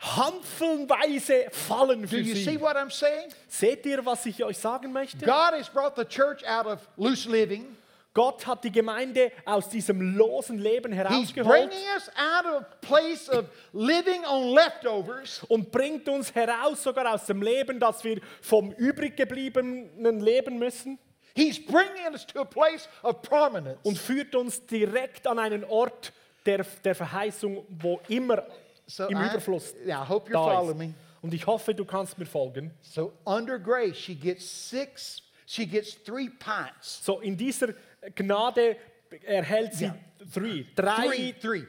Handvollweise 0.00 1.50
fallen 1.50 2.02
Do 2.02 2.08
für 2.08 2.20
you 2.20 2.34
see 2.34 2.52
sie. 2.52 2.60
what 2.60 2.76
I'm 2.76 2.90
saying? 2.90 3.30
Seht 3.48 3.84
ihr, 3.84 4.04
was 4.04 4.24
ich 4.24 4.42
euch 4.42 4.56
sagen 4.56 4.92
möchte? 4.92 5.26
God 5.26 5.52
has 5.52 5.68
brought 5.68 5.94
the 5.96 6.04
church 6.04 6.42
out 6.46 6.66
of 6.66 6.80
loose 6.96 7.28
living. 7.28 7.76
Gott 8.12 8.44
hat 8.46 8.64
die 8.64 8.72
Gemeinde 8.72 9.30
aus 9.44 9.68
diesem 9.68 10.16
losen 10.16 10.58
Leben 10.58 10.92
He's 10.92 11.02
herausgeholt 11.02 11.70
bringing 11.70 11.86
us 11.94 12.08
out 12.16 12.44
of 12.44 12.62
a 12.62 12.66
place 12.80 13.28
of 13.28 13.44
living 13.72 14.24
on 14.24 14.52
leftovers 14.52 15.44
und 15.48 15.70
bringt 15.70 16.08
uns 16.08 16.34
heraus 16.34 16.82
sogar 16.82 17.14
aus 17.14 17.26
dem 17.26 17.40
Leben, 17.40 17.78
dass 17.78 18.02
wir 18.02 18.20
vom 18.40 18.72
übriggebliebenen 18.72 20.20
leben 20.20 20.58
müssen 20.58 20.98
He's 21.36 21.64
bringing 21.64 22.12
us 22.12 22.26
to 22.26 22.40
a 22.40 22.44
place 22.44 22.88
of 23.02 23.22
prominence. 23.22 23.78
und 23.84 23.96
führt 23.96 24.34
uns 24.34 24.66
direkt 24.66 25.26
an 25.26 25.38
einen 25.38 25.62
Ort 25.64 26.12
der, 26.44 26.66
der 26.84 26.94
Verheißung, 26.96 27.64
wo 27.68 28.00
immer 28.08 28.42
So 28.90 29.06
im 29.06 29.16
I- 29.16 29.26
Überfluss 29.30 29.74
yeah, 29.86 30.02
I 30.02 30.08
hope 30.08 30.28
you're 30.28 30.32
da 30.32 30.44
following 30.56 30.78
me. 30.78 30.84
ist. 30.86 30.94
Und 31.22 31.34
ich 31.34 31.46
hoffe, 31.46 31.74
du 31.74 31.84
kannst 31.84 32.18
mir 32.18 32.26
folgen. 32.26 32.70
So 32.80 33.12
under 33.24 33.58
grace, 33.58 33.96
she 33.96 34.14
gets 34.14 34.44
six, 34.70 35.20
she 35.46 35.66
gets 35.66 36.02
three 36.02 36.28
pints. 36.30 37.04
So 37.04 37.20
in 37.20 37.36
dieser 37.36 37.74
Gnade 38.14 38.76
erhält 39.24 39.74
sie 39.74 39.84
Ja. 39.84 39.94
three, 40.32 40.64
Three, 40.64 40.66
drei, 40.74 41.34
three. 41.40 41.66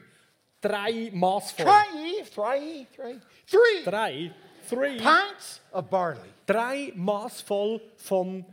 drei 0.60 1.10
Maß 1.12 1.52
voll. 1.52 1.66
Three, 1.66 2.24
three, 2.34 2.86
three, 2.96 3.20
three 3.46 3.84
Drei, 3.84 4.30
three, 4.68 4.96
pints 4.96 5.60
of 5.72 5.88
barley. 5.90 6.30
drei 6.46 6.92
Maß 6.94 7.42
voll 7.42 7.80
von 7.96 8.44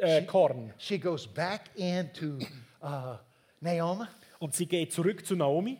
äh, 0.00 0.22
Korn. 0.26 0.72
She 0.78 0.98
goes 0.98 1.26
back 1.26 1.70
into 1.76 2.38
uh, 2.82 3.16
Naomi. 3.60 4.04
Und 4.38 4.54
sie 4.54 4.66
geht 4.66 4.92
zurück 4.92 5.24
zu 5.24 5.34
Naomi 5.36 5.78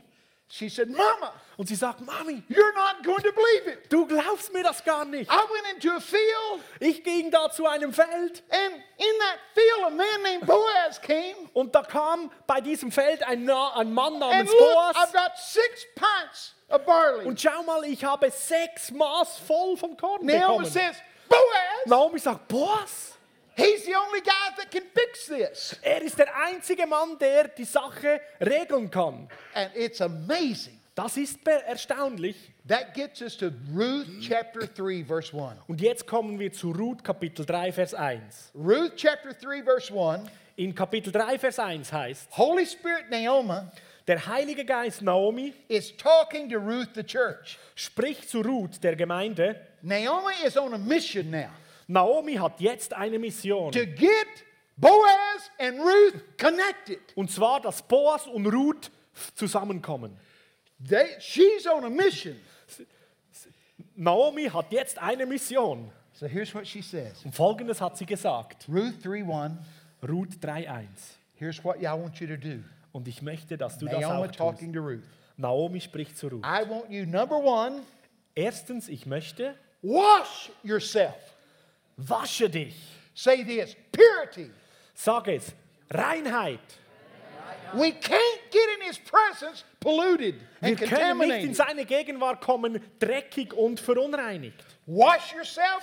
She 0.54 0.68
said, 0.68 0.90
Mama, 0.90 1.32
und 1.56 1.66
sie 1.66 1.74
sagt, 1.74 2.02
Mami, 2.02 2.42
you're 2.46 2.74
not 2.74 3.02
going 3.02 3.22
to 3.22 3.32
believe 3.32 3.66
it. 3.72 3.90
du 3.90 4.06
glaubst 4.06 4.52
mir 4.52 4.62
das 4.62 4.84
gar 4.84 5.06
nicht. 5.06 5.30
I 5.32 5.34
went 5.36 5.74
into 5.74 5.90
a 5.96 5.98
field, 5.98 6.60
Ich 6.78 7.02
ging 7.02 7.30
da 7.30 7.50
zu 7.50 7.66
einem 7.66 7.90
Feld 7.94 8.42
and 8.50 8.74
in 8.98 9.18
that 9.20 9.38
field, 9.54 9.86
a 9.86 9.88
man 9.90 10.22
named 10.22 10.44
Boaz 10.46 11.00
came. 11.00 11.48
und 11.54 11.74
da 11.74 11.80
kam 11.82 12.30
bei 12.46 12.60
diesem 12.60 12.92
Feld 12.92 13.22
ein, 13.22 13.48
ein 13.48 13.92
Mann 13.94 14.12
And 14.12 14.20
namens 14.20 14.50
look, 14.52 14.60
I've 14.60 14.94
Boas. 14.94 15.12
got 15.14 15.38
six 15.38 15.86
pints 15.94 16.52
of 16.68 16.84
barley. 16.84 17.24
Und 17.24 17.40
schau 17.40 17.62
mal, 17.62 17.82
ich 17.86 18.04
habe 18.04 18.30
sechs 18.30 18.90
Maß 18.90 19.38
voll 19.38 19.78
von 19.78 19.96
Korn 19.96 20.26
Naomi 20.26 20.38
bekommen. 20.38 20.64
says, 20.66 20.96
Boaz, 21.30 21.86
Naomi 21.86 22.18
sagt, 22.18 22.46
Boas, 22.48 23.14
he's 23.56 23.84
the 23.84 23.94
only 23.94 24.20
guy 24.20 24.54
that 24.56 24.70
can 24.70 24.82
fix 24.94 25.26
this. 25.26 25.76
er 25.82 26.02
ist 26.02 26.18
der 26.18 26.28
einzige 26.36 26.86
Mann, 26.86 27.18
der 27.18 27.48
die 27.48 27.64
Sache 27.64 28.20
regeln 28.40 28.90
kann. 28.90 29.28
And 29.54 29.70
it's 29.74 30.00
amazing. 30.00 30.78
Das 30.94 31.16
ist 31.16 31.38
erstaunlich. 31.46 32.36
That 32.68 32.94
gets 32.94 33.22
us 33.22 33.36
to 33.38 33.50
Ruth 33.74 34.06
chapter 34.20 34.66
3, 34.66 35.04
verse 35.04 35.32
1. 35.32 35.60
Und 35.66 35.80
jetzt 35.80 36.06
kommen 36.06 36.38
wir 36.38 36.52
zu 36.52 36.70
Ruth 36.70 37.02
Kapitel 37.02 37.44
3, 37.46 37.72
Vers 37.72 37.94
1. 37.94 38.52
Ruth 38.54 38.96
chapter 38.96 39.32
3, 39.32 39.62
verse 39.62 39.92
1. 39.92 40.28
In 40.56 40.74
Kapitel 40.74 41.10
3, 41.10 41.38
Vers 41.38 41.58
1 41.58 41.90
heißt, 41.92 42.28
Holy 42.36 42.66
Spirit 42.66 43.08
Naomi 43.10 43.62
der 44.06 44.26
Heilige 44.26 44.64
Geist 44.64 45.00
Naomi 45.00 45.54
is 45.68 45.96
talking 45.96 46.48
to 46.50 46.58
Ruth, 46.58 46.88
the 46.94 47.04
church. 47.04 47.58
spricht 47.74 48.28
zu 48.28 48.42
Ruth, 48.42 48.82
der 48.82 48.96
Gemeinde. 48.96 49.56
Naomi 49.80 50.34
is 50.44 50.56
on 50.56 50.74
a 50.74 50.78
mission 50.78 51.30
now 51.30 51.50
Naomi 51.86 52.34
hat 52.34 52.60
jetzt 52.60 52.92
eine 52.94 53.18
Mission. 53.18 53.72
to 53.72 53.86
get 53.86 54.26
Boaz 54.76 55.50
and 55.58 55.78
Ruth 55.80 56.22
connected. 56.38 57.00
Und 57.14 57.30
zwar, 57.30 57.60
dass 57.60 57.82
Boas 57.82 58.26
und 58.26 58.46
Ruth 58.46 58.90
zusammenkommen. 59.34 60.16
They, 60.88 61.06
she's 61.20 61.66
on 61.66 61.84
a 61.84 61.90
mission. 61.90 62.36
Naomi 63.94 64.44
hat 64.44 64.72
jetzt 64.72 64.98
eine 64.98 65.26
Mission. 65.26 65.90
So 66.14 66.26
here's 66.26 66.54
what 66.54 66.66
she 66.66 66.82
says 66.82 67.24
Und 67.24 67.34
folgendes 67.34 67.80
hat 67.80 67.96
sie 67.96 68.06
gesagt. 68.06 68.66
Ruth 68.68 69.04
3 69.04 69.24
1. 69.24 69.58
Ruth 70.08 70.36
3,1. 70.40 70.86
Here's 71.34 71.62
what 71.64 71.78
I 71.80 71.86
want 71.86 72.18
you 72.20 72.26
to 72.26 72.36
do. 72.36 72.62
Und 72.92 73.06
ich 73.08 73.22
möchte, 73.22 73.56
dass 73.56 73.78
du 73.78 73.86
das 73.86 74.00
Naomi 74.00 74.24
auch 74.24 74.26
tust. 74.26 74.38
talking 74.38 74.72
to 74.72 74.80
Ruth. 74.80 75.02
Naomi 75.36 75.80
spricht 75.80 76.16
zu 76.16 76.28
Ruth. 76.28 76.44
I 76.44 76.68
want 76.68 76.90
you, 76.90 77.04
number 77.06 77.38
one, 77.38 77.82
Erstens, 78.34 78.88
ich 78.88 79.04
möchte, 79.04 79.54
wash 79.82 80.50
yourself. 80.62 81.14
Wasche 82.08 82.48
dich. 82.48 82.74
Say 83.14 83.44
this 83.44 83.76
purity. 83.92 84.50
Sag 84.94 85.28
es, 85.28 85.52
Reinheit. 85.90 86.60
We 87.74 87.92
can't 87.92 88.40
get 88.50 88.68
in 88.78 88.86
his 88.86 88.98
presence 88.98 89.64
polluted 89.80 90.34
Wir 90.60 90.76
können 90.76 91.18
nicht 91.18 91.44
in 91.44 91.54
seine 91.54 91.86
Gegenwart 91.86 92.42
kommen, 92.42 92.80
dreckig 92.98 93.54
und 93.54 93.80
verunreinigt. 93.80 94.62
Wash 94.86 95.32
yourself, 95.32 95.82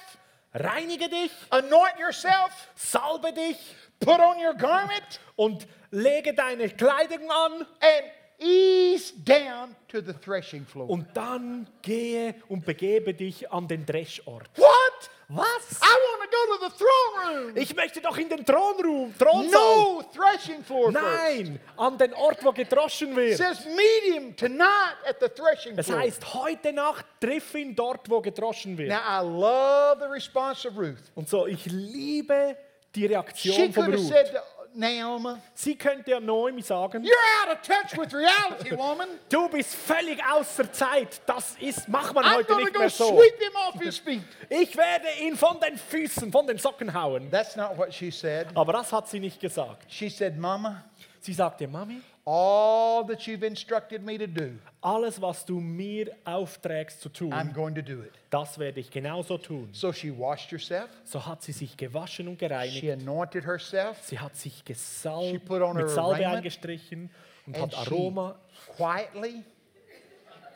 Reinige 0.53 1.09
dich, 1.09 1.31
anoint 1.51 1.99
yourself, 1.99 2.51
salbe 2.75 3.31
dich 3.33 3.57
put 3.99 4.19
on 4.19 4.39
your 4.39 4.53
garment, 4.53 5.19
und 5.35 5.67
lege 5.91 6.33
deine 6.33 6.69
Kleidung 6.69 7.29
an 7.29 7.65
and 7.81 8.05
ease 8.39 9.11
down 9.11 9.75
to 9.87 10.01
the 10.01 10.13
threshing 10.13 10.65
floor. 10.65 10.89
und 10.89 11.05
dann 11.13 11.67
gehe 11.81 12.35
und 12.47 12.65
begebe 12.65 13.13
dich 13.13 13.51
an 13.51 13.67
den 13.67 13.85
Dreschort. 13.85 14.49
What? 14.55 14.88
Was? 15.31 15.79
I 15.83 15.85
want 15.85 16.23
to 16.23 16.29
go 16.35 16.57
to 16.57 16.69
the 16.69 16.75
throne 16.75 17.35
room. 17.53 17.55
Ich 17.57 17.75
möchte 17.75 18.01
doch 18.01 18.17
in 18.17 18.29
den 18.29 18.43
Thronraum, 18.43 19.13
Thronsaal. 19.15 19.51
No 19.51 20.01
threshing 20.11 20.63
floor. 20.63 20.91
Nein, 20.91 21.59
an 21.77 21.97
den 21.99 22.13
Ort, 22.15 22.43
wo 22.43 22.51
gedroschen 22.51 23.15
wird. 23.15 23.37
says 23.37 23.63
meet 23.65 24.13
him 24.15 24.35
tonight 24.35 24.95
at 25.07 25.17
the 25.19 25.27
threshing 25.29 25.77
Es 25.77 25.85
floor. 25.85 25.99
heißt, 25.99 26.33
heute 26.33 26.73
Nacht 26.73 27.05
triff 27.21 27.53
ihn 27.53 27.75
dort, 27.75 28.09
wo 28.09 28.21
gedroschen 28.21 28.75
wird. 28.75 28.89
Now 28.89 29.01
I 29.07 29.21
love 29.23 29.99
the 29.99 30.07
response 30.11 30.67
of 30.67 30.75
Ruth. 30.75 30.97
Und 31.13 31.29
so, 31.29 31.45
ich 31.45 31.63
liebe 31.67 32.57
die 32.95 33.01
She 33.01 33.05
Reaktion 33.07 33.71
von 33.71 33.83
could 33.85 33.93
have 33.93 33.97
Ruth. 34.03 34.07
said 34.07 34.41
Naomi, 34.73 35.35
Sie 35.53 35.75
könnte 35.75 36.11
ja 36.11 36.19
Noemi 36.19 36.61
sagen, 36.61 37.03
You're 37.03 37.43
out 37.43 37.55
of 37.55 37.61
touch 37.61 37.97
with 37.97 38.13
reality, 38.13 38.71
woman. 38.77 39.07
du 39.29 39.49
bist 39.49 39.75
völlig 39.75 40.19
außer 40.23 40.71
Zeit. 40.71 41.21
Das 41.25 41.55
ist, 41.59 41.87
macht 41.87 42.13
man 42.13 42.23
I'm 42.25 42.35
heute 42.35 42.55
nicht 42.57 42.73
go 42.73 42.79
mehr 42.79 42.89
so. 42.89 43.07
sweep 43.17 43.39
him 43.39 43.55
off 43.67 43.81
his 43.81 43.97
feet. 43.97 44.21
Ich 44.49 44.75
werde 44.75 45.07
ihn 45.21 45.35
von 45.35 45.59
den 45.59 45.77
Füßen, 45.77 46.31
von 46.31 46.45
den 46.47 46.57
Socken 46.57 46.93
hauen. 46.93 47.29
That's 47.31 47.55
not 47.55 47.77
what 47.77 47.93
she 47.93 48.11
said. 48.11 48.47
Aber 48.55 48.73
das 48.73 48.91
hat 48.91 49.07
sie 49.07 49.19
nicht 49.19 49.39
gesagt. 49.39 49.85
She 49.91 50.09
said, 50.09 50.37
Mama, 50.37 50.83
Sie 51.21 51.33
sagte, 51.33 51.67
Mami, 51.67 52.01
all 52.31 53.03
that 53.07 53.25
you've 53.25 53.41
instructed 53.43 54.03
me 54.03 54.15
to 54.17 54.27
do, 54.27 54.51
alles, 54.83 55.19
was 55.19 55.43
du 55.45 55.59
mir 55.59 56.15
aufträgst 56.25 57.01
zu 57.01 57.09
I'm 57.09 57.13
tun, 57.47 57.53
going 57.53 57.73
to 57.75 57.81
do 57.81 58.01
it. 58.03 58.11
das 58.29 58.59
werde 58.59 58.79
ich 58.79 58.91
genauso 58.91 59.37
tun. 59.39 59.69
So 59.71 59.91
she 59.91 60.11
washed 60.11 60.51
herself. 60.51 60.89
So 61.05 61.25
hat 61.25 61.41
sie 61.41 61.53
sich 61.53 61.75
gewaschen 61.75 62.27
und 62.27 62.35
She 62.39 62.47
gereinigt. 62.47 62.89
anointed 62.91 63.45
herself 63.45 63.97
Sie 64.03 64.19
hat 64.19 64.35
sich 64.35 64.57
She 64.59 64.63
gesalbt, 64.65 65.45
put 65.45 65.61
on 65.63 65.75
her 65.75 65.85
mit 65.85 65.89
Salbe 65.89 66.19
raiment 66.19 66.35
eingestrichen 66.37 67.09
und 67.47 67.55
and 67.57 67.75
hat 67.75 67.85
she 67.87 67.95
Aroma, 67.95 68.35
quietly, 68.77 69.43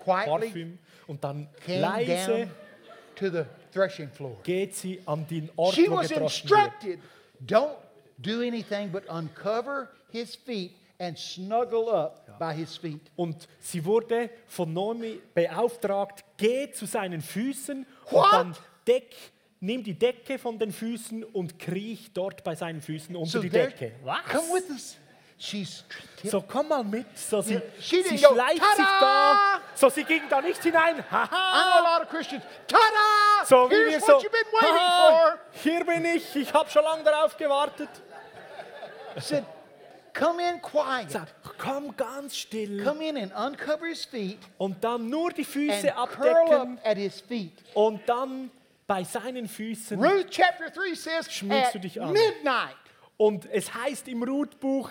quietly 0.04 0.48
Parfüm 0.50 0.78
und 1.08 1.24
dann 1.24 1.48
leise 1.68 2.50
to 3.16 3.30
the 3.32 3.46
threshing 3.72 4.10
floor. 4.10 4.38
geht 4.44 4.76
sie 4.76 5.02
an 5.08 5.26
den 5.28 5.50
Ort, 5.56 5.74
She 5.74 5.90
wo 5.90 5.96
was 5.96 6.10
gedroschen 6.10 6.50
wird. 6.50 6.62
instructed 6.62 7.00
don't 7.48 7.76
do 8.20 8.42
anything 8.42 8.92
but 8.92 9.04
uncover 9.10 9.90
his 10.12 10.36
feet 10.36 10.72
and 11.00 11.18
snuggle 11.18 11.90
up 11.90 12.38
by 12.40 12.54
his 12.54 12.78
feet. 12.78 13.02
Und 13.16 13.48
sie 13.60 13.84
wurde 13.84 14.30
von 14.48 14.74
Naomi 14.74 15.20
beauftragt, 15.34 16.24
geh 16.38 16.72
zu 16.72 16.86
seinen 16.86 17.22
Füßen 17.22 17.86
What? 18.10 18.24
und 18.26 18.32
dann 18.32 18.56
deck, 18.88 19.16
nimm 19.60 19.84
die 19.84 19.98
Decke 19.98 20.38
von 20.40 20.58
den 20.60 20.72
Füßen 20.72 21.24
und 21.24 21.58
kriech 21.60 22.12
dort 22.14 22.44
bei 22.44 22.56
seinen 22.56 22.82
Füßen 22.82 23.16
unter 23.16 23.40
die 23.40 23.50
there- 23.50 23.70
Decke. 23.70 23.94
come 24.32 24.54
with 24.54 24.70
us. 24.70 24.98
She's 25.36 25.84
So 26.24 26.42
komm 26.42 26.70
mal 26.70 26.84
mit. 26.86 27.18
So, 27.18 27.42
sie, 27.42 27.60
she 27.82 28.02
sie 28.02 28.16
didn't 28.16 28.22
go, 28.30 28.34
schleicht 28.34 28.64
sich 28.64 28.86
da. 29.00 29.60
So 29.76 29.90
sie 29.90 30.04
ging 30.06 30.22
da 30.30 30.40
nicht 30.42 30.62
hinein. 30.64 31.04
Haha. 31.12 31.26
know 31.28 31.86
a 31.86 31.98
lot 31.98 32.04
of 32.04 32.10
Christians. 32.10 32.44
Ta-da! 32.66 33.46
So 33.46 33.70
wie 33.70 33.92
wir 33.92 34.00
so. 34.00 34.22
"Haha, 34.62 35.38
hier 35.62 35.84
bin 35.84 36.06
ich. 36.06 36.34
Ich 36.36 36.54
habe 36.54 36.70
schon 36.70 36.84
lange 36.84 37.04
darauf 37.04 37.36
gewartet. 37.36 37.90
Said, 39.18 39.44
come 40.14 40.40
in 40.40 40.62
quiet. 40.62 41.12
Sag, 41.12 41.28
komm 41.58 41.96
ganz 41.96 42.36
still. 42.36 42.84
Come 42.84 43.02
in 43.02 43.18
and 43.18 43.32
uncover 43.34 43.88
his 43.88 44.06
feet 44.06 44.40
Und 44.58 44.84
dann 44.84 45.10
nur 45.10 45.32
die 45.32 45.42
and 45.42 45.50
Füße 45.50 45.88
curl 45.88 46.04
abdecken 46.04 46.78
up 46.78 46.86
at 46.86 46.98
his 46.98 47.20
feet. 47.22 47.54
und 47.74 48.02
dann 48.08 48.50
bei 48.88 49.04
seinen 49.04 49.48
Füßen. 49.48 50.04
Ruth 50.04 50.30
chapter 50.30 50.70
3 50.70 50.94
says 50.94 51.32
Schmiegst 51.32 51.68
at 51.68 51.74
du 51.76 51.80
dich 51.80 52.02
an. 52.02 52.12
midnight. 52.14 52.76
Und 53.18 53.46
es 53.52 53.74
heißt 53.74 54.08
im 54.08 54.24
Ruthbuch, 54.24 54.90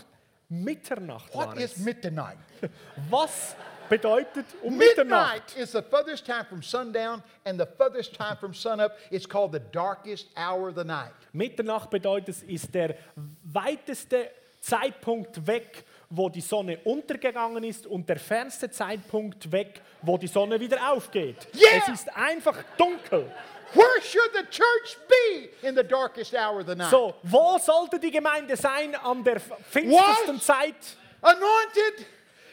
Mitternacht 0.48 1.34
What 1.34 1.56
is 1.56 1.78
midnight? 1.78 2.38
Was 3.10 3.56
bedeutet 3.88 4.46
um 4.62 4.76
Mitternacht? 4.76 5.54
Midnight 5.54 5.56
is 5.56 5.72
the 5.72 5.82
furthest 5.82 6.26
time 6.26 6.44
from 6.44 6.62
sundown 6.62 7.22
and 7.44 7.58
the 7.58 7.66
furthest 7.78 8.14
time 8.14 8.36
from 8.36 8.52
sunup. 8.54 8.92
It's 9.10 9.26
called 9.28 9.52
the 9.52 9.60
darkest 9.72 10.28
hour 10.36 10.68
of 10.68 10.76
the 10.76 10.84
night. 10.84 11.12
Mitternacht 11.32 11.90
bedeutet, 11.90 12.28
es 12.28 12.42
ist 12.42 12.74
der 12.74 12.96
weiteste 13.44 14.30
Zeitpunkt 14.62 15.44
weg, 15.46 15.84
wo 16.08 16.28
die 16.28 16.40
Sonne 16.40 16.78
untergegangen 16.84 17.64
ist 17.64 17.86
und 17.86 18.08
der 18.08 18.18
fernste 18.18 18.70
Zeitpunkt 18.70 19.50
weg, 19.50 19.80
wo 20.02 20.16
die 20.16 20.28
Sonne 20.28 20.58
wieder 20.60 20.92
aufgeht. 20.92 21.36
Yeah! 21.54 21.82
Es 21.82 22.00
ist 22.00 22.16
einfach 22.16 22.56
dunkel. 22.78 23.30
Where 23.74 24.02
should 24.02 24.30
the 24.34 24.44
church 24.50 24.98
be 25.08 25.66
in 25.66 25.74
the 25.74 25.82
darkest 25.82 26.34
hour 26.34 26.60
of 26.60 26.66
the 26.68 26.76
night? 26.76 26.90
So, 26.90 27.14
wo 27.24 27.58
sollte 27.58 27.98
die 27.98 28.10
Gemeinde 28.10 28.56
sein 28.56 28.94
an 28.94 29.24
der 29.24 29.40
finstersten? 29.40 30.40
Zeit? 30.40 30.74
Anointed, 31.22 32.06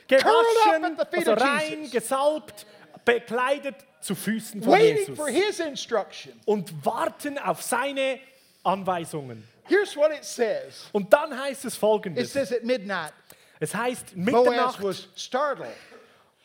Gewaschen, 0.08 0.98
also 1.12 1.34
rein, 1.34 1.92
gesalbt, 1.92 2.66
bekleidet 3.06 3.76
zu 4.02 4.16
Füßen 4.16 4.64
von 4.64 4.72
waiting 4.72 4.98
Jesus 4.98 5.18
for 5.18 5.28
his 5.28 5.60
instruction. 5.60 6.34
und 6.46 6.74
warten 6.86 7.38
auf 7.38 7.62
seine 7.62 8.20
Anweisungen. 8.64 9.48
Here's 9.70 9.96
what 9.96 10.12
it 10.12 10.26
says. 10.26 10.90
Und 10.92 11.12
dann 11.14 11.32
heißt 11.40 11.64
es 11.66 11.76
It 11.76 11.80
folgendes. 11.80 12.34
says 12.34 12.52
at 12.52 12.64
midnight, 12.64 13.14
Es 13.60 13.74
heißt 13.74 14.16
Boaz 14.16 14.26
Mitternacht, 14.26 14.84
was 14.84 15.08
startled, 15.16 15.70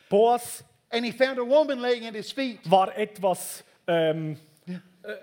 Boas 0.09 0.63
and 0.91 1.03
he 1.05 1.11
found 1.11 1.39
a 1.39 1.43
woman 1.45 1.79
laying 1.81 2.05
at 2.05 2.13
his 2.13 2.31
feet. 2.31 2.59
war 2.69 2.95
etwas 2.97 3.63
ähm, 3.87 4.33
äh, 4.33 4.37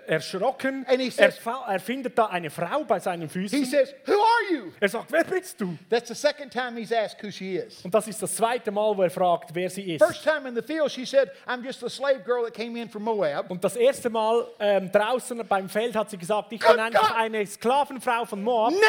erschrocken. 0.07 0.85
And 0.87 0.99
he 1.01 1.07
Er, 1.07 1.11
says- 1.31 1.37
fa- 1.37 1.65
er 1.67 1.79
findet 1.79 2.17
da 2.17 2.27
eine 2.27 2.49
Frau 2.49 2.83
bei 2.83 2.99
seinen 2.99 3.23
He 3.23 3.27
Füßen. 3.27 3.65
says, 3.65 3.93
Who 4.05 4.13
are 4.13 4.53
you? 4.53 4.71
Er 4.79 4.89
sagt, 4.89 5.11
wer 5.11 5.23
bist 5.23 5.59
du? 5.59 5.77
That's 5.89 6.07
the 6.09 6.15
second 6.15 6.51
time 6.51 6.77
he's 6.79 6.91
asked 6.91 7.21
who 7.23 7.31
she 7.31 7.55
is. 7.57 7.81
Und 7.83 7.93
das 7.93 8.07
ist 8.07 8.21
das 8.21 8.35
zweite 8.35 8.71
Mal, 8.71 8.95
wo 8.97 9.01
er 9.03 9.09
fragt, 9.09 9.53
wer 9.53 9.69
sie 9.69 9.95
ist. 9.95 10.03
First 10.03 10.23
time 10.23 10.47
in 10.47 10.55
the 10.55 10.61
field, 10.61 10.91
she 10.91 11.05
said, 11.05 11.31
I'm 11.47 11.63
just 11.63 11.83
a 11.83 11.89
slave 11.89 12.23
girl 12.23 12.43
that 12.43 12.53
came 12.53 12.79
in 12.79 12.89
from 12.89 13.03
Moab. 13.03 13.49
Und 13.49 13.63
das 13.63 13.75
erste 13.75 14.09
Mal 14.09 14.47
ähm, 14.59 14.91
draußen 14.91 15.45
beim 15.47 15.69
Feld 15.69 15.95
hat 15.95 16.09
sie 16.09 16.17
gesagt, 16.17 16.51
ich 16.53 16.59
bin 16.59 16.79
einfach 16.79 17.15
eine 17.15 17.45
Sklavenfrau 17.45 18.25
von 18.25 18.43
Moab. 18.43 18.71
Now 18.73 18.79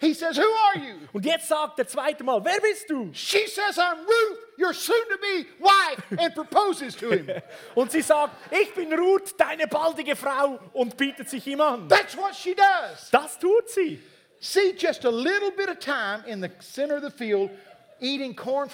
he 0.00 0.14
says, 0.14 0.36
Who 0.36 0.42
are 0.42 0.78
you? 0.78 0.94
Und 1.12 1.24
jetzt 1.24 1.48
sagt 1.48 1.78
der 1.78 1.86
zweite 1.86 2.22
Mal, 2.22 2.44
wer 2.44 2.60
bist 2.60 2.88
du? 2.88 3.10
She 3.12 3.46
says, 3.48 3.78
I'm 3.78 3.98
Ruth, 3.98 4.38
your 4.56 4.72
soon 4.72 5.04
to 5.10 5.18
be 5.18 5.46
wife, 5.58 6.02
and 6.18 6.34
proposes 6.34 6.94
to 6.96 7.10
him. 7.10 7.28
Und 7.74 7.90
sie 7.90 8.02
sagt, 8.02 8.34
ich 8.52 8.72
bin 8.74 8.92
Ruth, 8.92 9.34
deine 9.36 9.66
baldige 9.66 10.14
Frau 10.14 10.58
und 10.72 10.96
bietet 10.96 11.28
sich 11.28 11.46
ihm 11.46 11.60
an. 11.60 11.88
That's 11.88 12.16
what 12.16 12.34
she 12.34 12.54
does. 12.54 13.10
Das 13.10 13.38
tut 13.38 13.68
sie. 13.68 13.98
See 14.40 14.72
just 14.78 15.04
a 15.04 15.10
little 15.10 15.50
bit 15.50 15.68
of 15.68 15.80
time 15.80 16.22
in 16.26 16.40
the 16.40 16.50
center 16.60 16.96
of 16.96 17.02
the 17.02 17.10
field, 17.10 17.50
eating 17.50 17.50
corn 17.50 17.56
from 17.56 17.67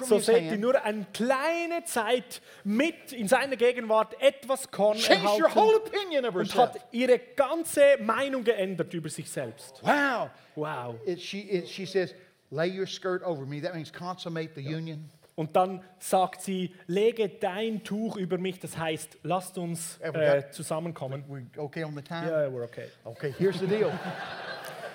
So 0.04 0.20
hand. 0.20 0.60
nur 0.60 0.82
eine 0.82 1.06
kleine 1.12 1.84
Zeit 1.84 2.40
mit 2.64 3.12
in 3.12 3.28
seiner 3.28 3.56
Gegenwart 3.56 4.14
etwas 4.20 4.70
Korn 4.70 4.98
erhalten 4.98 6.36
und 6.36 6.54
hat 6.54 6.80
ihre 6.92 7.18
ganze 7.36 7.98
Meinung 8.00 8.44
geändert 8.44 8.92
über 8.94 9.08
sich 9.08 9.30
selbst. 9.30 9.80
Wow. 9.82 10.30
Wow. 10.54 10.96
It, 11.06 11.20
she, 11.20 11.40
it, 11.40 11.68
she 11.68 11.86
says, 11.86 12.14
Lay 12.50 12.68
your 12.68 12.86
skirt 12.86 13.22
over 13.24 13.44
me. 13.46 13.60
That 13.60 13.74
means 13.74 13.90
consummate 13.90 14.54
the 14.54 14.62
union. 14.62 15.10
Und 15.36 15.56
dann 15.56 15.82
sagt 15.98 16.42
sie, 16.42 16.72
lege 16.86 17.28
dein 17.28 17.82
Tuch 17.82 18.16
über 18.16 18.38
mich, 18.38 18.60
das 18.60 18.78
heißt, 18.78 19.18
lasst 19.24 19.58
uns 19.58 19.98
äh, 20.00 20.48
zusammenkommen. 20.50 21.24
We 21.26 21.42
okay 21.60 21.82
on 21.82 21.96
the 21.96 22.02
time? 22.02 22.30
Ja, 22.30 22.48
we're 22.48 22.62
okay. 22.62 22.86
Okay, 23.04 23.34
here's 23.36 23.58
the 23.58 23.66
deal. 23.66 23.90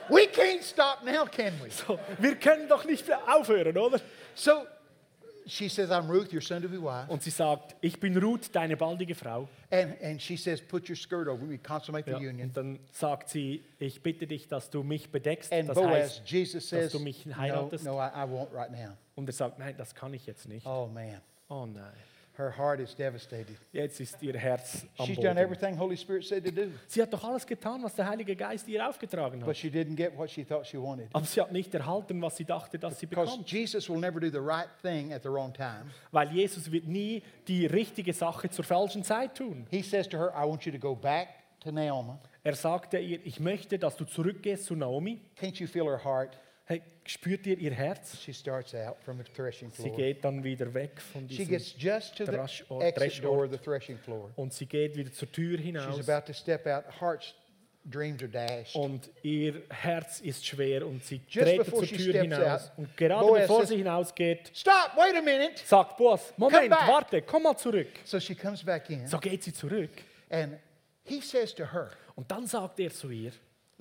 We 0.09 0.27
can't 0.27 0.63
stop 0.63 1.03
now, 1.03 1.25
can 1.25 1.53
we? 1.63 1.69
So, 1.69 1.99
wir 2.19 2.35
können 2.35 2.67
doch 2.67 2.85
nicht 2.85 3.05
aufhören, 3.27 3.77
oder? 3.77 3.99
So 4.35 4.65
she 5.47 5.67
says, 5.67 5.89
I'm 5.89 6.07
Ruth, 6.09 6.31
your 6.31 6.41
son 6.41 6.61
to 6.61 6.67
be 6.69 6.77
wife. 6.81 7.09
Und 7.11 7.23
sie 7.23 7.31
sagt, 7.31 7.75
ich 7.81 7.99
bin 7.99 8.15
Ruth, 8.17 8.49
deine 8.53 8.77
baldige 8.77 9.15
Frau. 9.15 9.47
And, 9.71 9.99
and 10.01 10.21
she 10.21 10.37
says, 10.37 10.61
Put 10.61 10.87
your 10.89 10.95
skirt 10.95 11.27
over 11.27 11.43
me, 11.43 11.57
consummate 11.57 12.07
Ja. 12.09 12.19
the 12.19 12.27
union. 12.27 12.47
Und 12.49 12.57
dann 12.57 12.79
sagt 12.91 13.29
sie, 13.29 13.63
ich 13.79 14.01
bitte 14.03 14.27
dich, 14.27 14.47
dass 14.47 14.69
du 14.69 14.83
mich 14.83 15.09
bedeckst. 15.11 15.51
And 15.51 15.69
Das 15.69 15.75
Boaz, 15.75 15.89
heißt, 15.91 16.21
Jesus 16.25 16.69
dass 16.69 16.79
says, 16.81 16.91
du 16.91 16.99
mich 16.99 17.25
No, 17.25 17.35
heiratest. 17.37 17.83
no, 17.85 17.97
I, 17.99 18.09
I 18.15 18.25
won't 18.27 18.53
right 18.53 18.71
now. 18.71 18.95
und 19.15 19.27
er 19.27 19.33
sagt, 19.33 19.57
nein, 19.59 19.73
das 19.77 19.93
kann 19.95 20.13
ich 20.13 20.25
jetzt 20.27 20.47
nicht. 20.47 20.65
Oh, 20.67 20.87
man. 20.93 21.19
Oh 21.49 21.65
nein, 21.65 21.83
Her 22.39 22.57
heart 22.57 22.79
is 22.79 22.95
devastated. 22.95 23.57
jetzt 23.73 23.99
ist 23.99 24.23
ihr 24.23 24.33
Herz 24.37 24.85
am 24.97 25.05
She's 25.07 25.17
done 25.17 25.35
Boden. 25.35 25.37
everything 25.37 25.77
Holy 25.77 25.97
Spirit 25.97 26.23
said 26.23 26.45
to 26.45 26.51
do, 26.51 26.71
Sie 26.87 27.01
hat 27.01 27.11
doch 27.11 27.21
alles 27.23 27.45
getan, 27.45 27.83
was 27.83 27.93
der 27.95 28.07
Heilige 28.07 28.33
Geist 28.33 28.65
ihr 28.69 28.87
aufgetragen 28.87 29.39
but 29.41 29.49
hat. 29.49 29.57
she 29.57 29.67
didn't 29.69 29.95
get 29.97 30.17
what 30.17 30.29
she 30.31 30.45
thought 30.45 30.65
she 30.65 30.77
wanted. 30.81 31.09
Aber 31.11 31.25
sie 31.25 31.41
hat 31.41 31.51
nicht 31.51 31.73
erhalten, 31.75 32.21
was 32.21 32.37
sie 32.37 32.45
dachte, 32.45 32.79
dass 32.79 32.97
sie 32.97 33.07
Because 33.07 33.31
bekommt. 33.31 33.51
Jesus 33.51 33.89
will 33.89 33.99
never 33.99 34.21
do 34.21 34.29
the 34.29 34.37
right 34.39 34.69
thing 34.81 35.11
at 35.11 35.21
the 35.23 35.29
wrong 35.29 35.51
time. 35.53 35.91
Weil 36.13 36.31
Jesus 36.31 36.71
wird 36.71 36.87
nie 36.87 37.21
die 37.47 37.65
richtige 37.65 38.13
Sache 38.13 38.49
zur 38.49 38.63
falschen 38.63 39.03
Zeit 39.03 39.35
tun. 39.35 39.67
He 39.69 39.81
says 39.81 40.07
to 40.07 40.17
her, 40.17 40.31
I 40.33 40.47
want 40.47 40.63
you 40.65 40.71
to 40.71 40.79
go 40.79 40.95
back 40.95 41.27
to 41.59 41.73
Naomi. 41.73 42.13
Er 42.41 42.55
sagte 42.55 42.99
ihr, 42.99 43.19
ich 43.25 43.41
möchte, 43.41 43.77
dass 43.77 43.97
du 43.97 44.05
zurückgehst 44.05 44.63
zu 44.63 44.75
Naomi. 44.77 45.19
Can't 45.37 45.59
you 45.59 45.67
feel 45.67 45.83
her 45.83 46.01
heart? 46.01 46.39
Hey, 46.71 46.83
spürt 47.03 47.47
ihr 47.47 47.57
ihr 47.57 47.71
Herz? 47.73 48.15
She 48.21 48.31
starts 48.31 48.75
out 48.75 48.97
from 49.03 49.17
the 49.17 49.23
threshing 49.23 49.71
Sie 49.71 49.81
floor. 49.81 49.95
geht 49.97 50.23
dann 50.23 50.43
wieder 50.43 50.71
weg 50.71 51.01
von 51.01 51.27
She 51.27 51.37
diesem 51.37 51.47
gets 51.53 51.73
just 51.75 52.15
to 52.15 52.25
the 52.25 52.31
Thresh- 52.31 52.63
exit 52.81 53.23
door 53.23 53.45
of 53.45 53.51
the 53.51 53.57
threshing 53.57 53.97
floor. 53.97 54.29
und 54.35 54.53
sie 54.53 54.67
geht 54.67 54.95
wieder 54.95 55.11
zur 55.11 55.31
Tür 55.31 55.57
She's 55.57 55.65
hinaus 55.65 56.07
about 56.07 56.27
to 56.27 56.33
step 56.33 56.67
out. 56.67 56.83
Heart's 57.01 57.33
dreams 57.85 58.21
are 58.21 58.29
dashed. 58.29 58.75
und 58.75 59.09
ihr 59.23 59.63
Herz 59.71 60.21
ist 60.21 60.45
schwer 60.45 60.85
und 60.85 61.03
sie 61.03 61.17
before 61.17 61.65
zur 61.65 61.85
she 61.87 61.97
Tür 61.97 62.21
hinaus 62.21 62.65
out, 62.69 62.77
und 62.77 62.95
gerade 62.95 63.25
Boaz 63.25 63.41
bevor 63.41 63.65
sie 63.65 63.77
hinausgeht, 63.77 64.51
Stop, 64.53 64.91
wait 64.95 65.15
a 65.17 65.21
minute. 65.23 65.55
sagt 65.65 65.97
Boas, 65.97 66.31
Moment, 66.37 66.69
back." 66.69 66.87
warte, 66.87 67.21
komm 67.23 67.41
mal 67.41 67.57
zurück. 67.57 67.87
So 68.05 68.19
she 68.19 68.35
comes 68.35 68.63
back 68.63 68.87
in, 68.91 69.07
So 69.07 69.17
geht 69.17 69.41
sie 69.41 69.53
zurück 69.53 70.03
and 70.29 70.59
he 71.03 71.19
says 71.19 71.51
to 71.55 71.63
her, 71.63 71.89
und 72.15 72.29
dann 72.29 72.45
sagt 72.45 72.79
er 72.79 72.91
zu 72.91 73.09
ihr, 73.09 73.31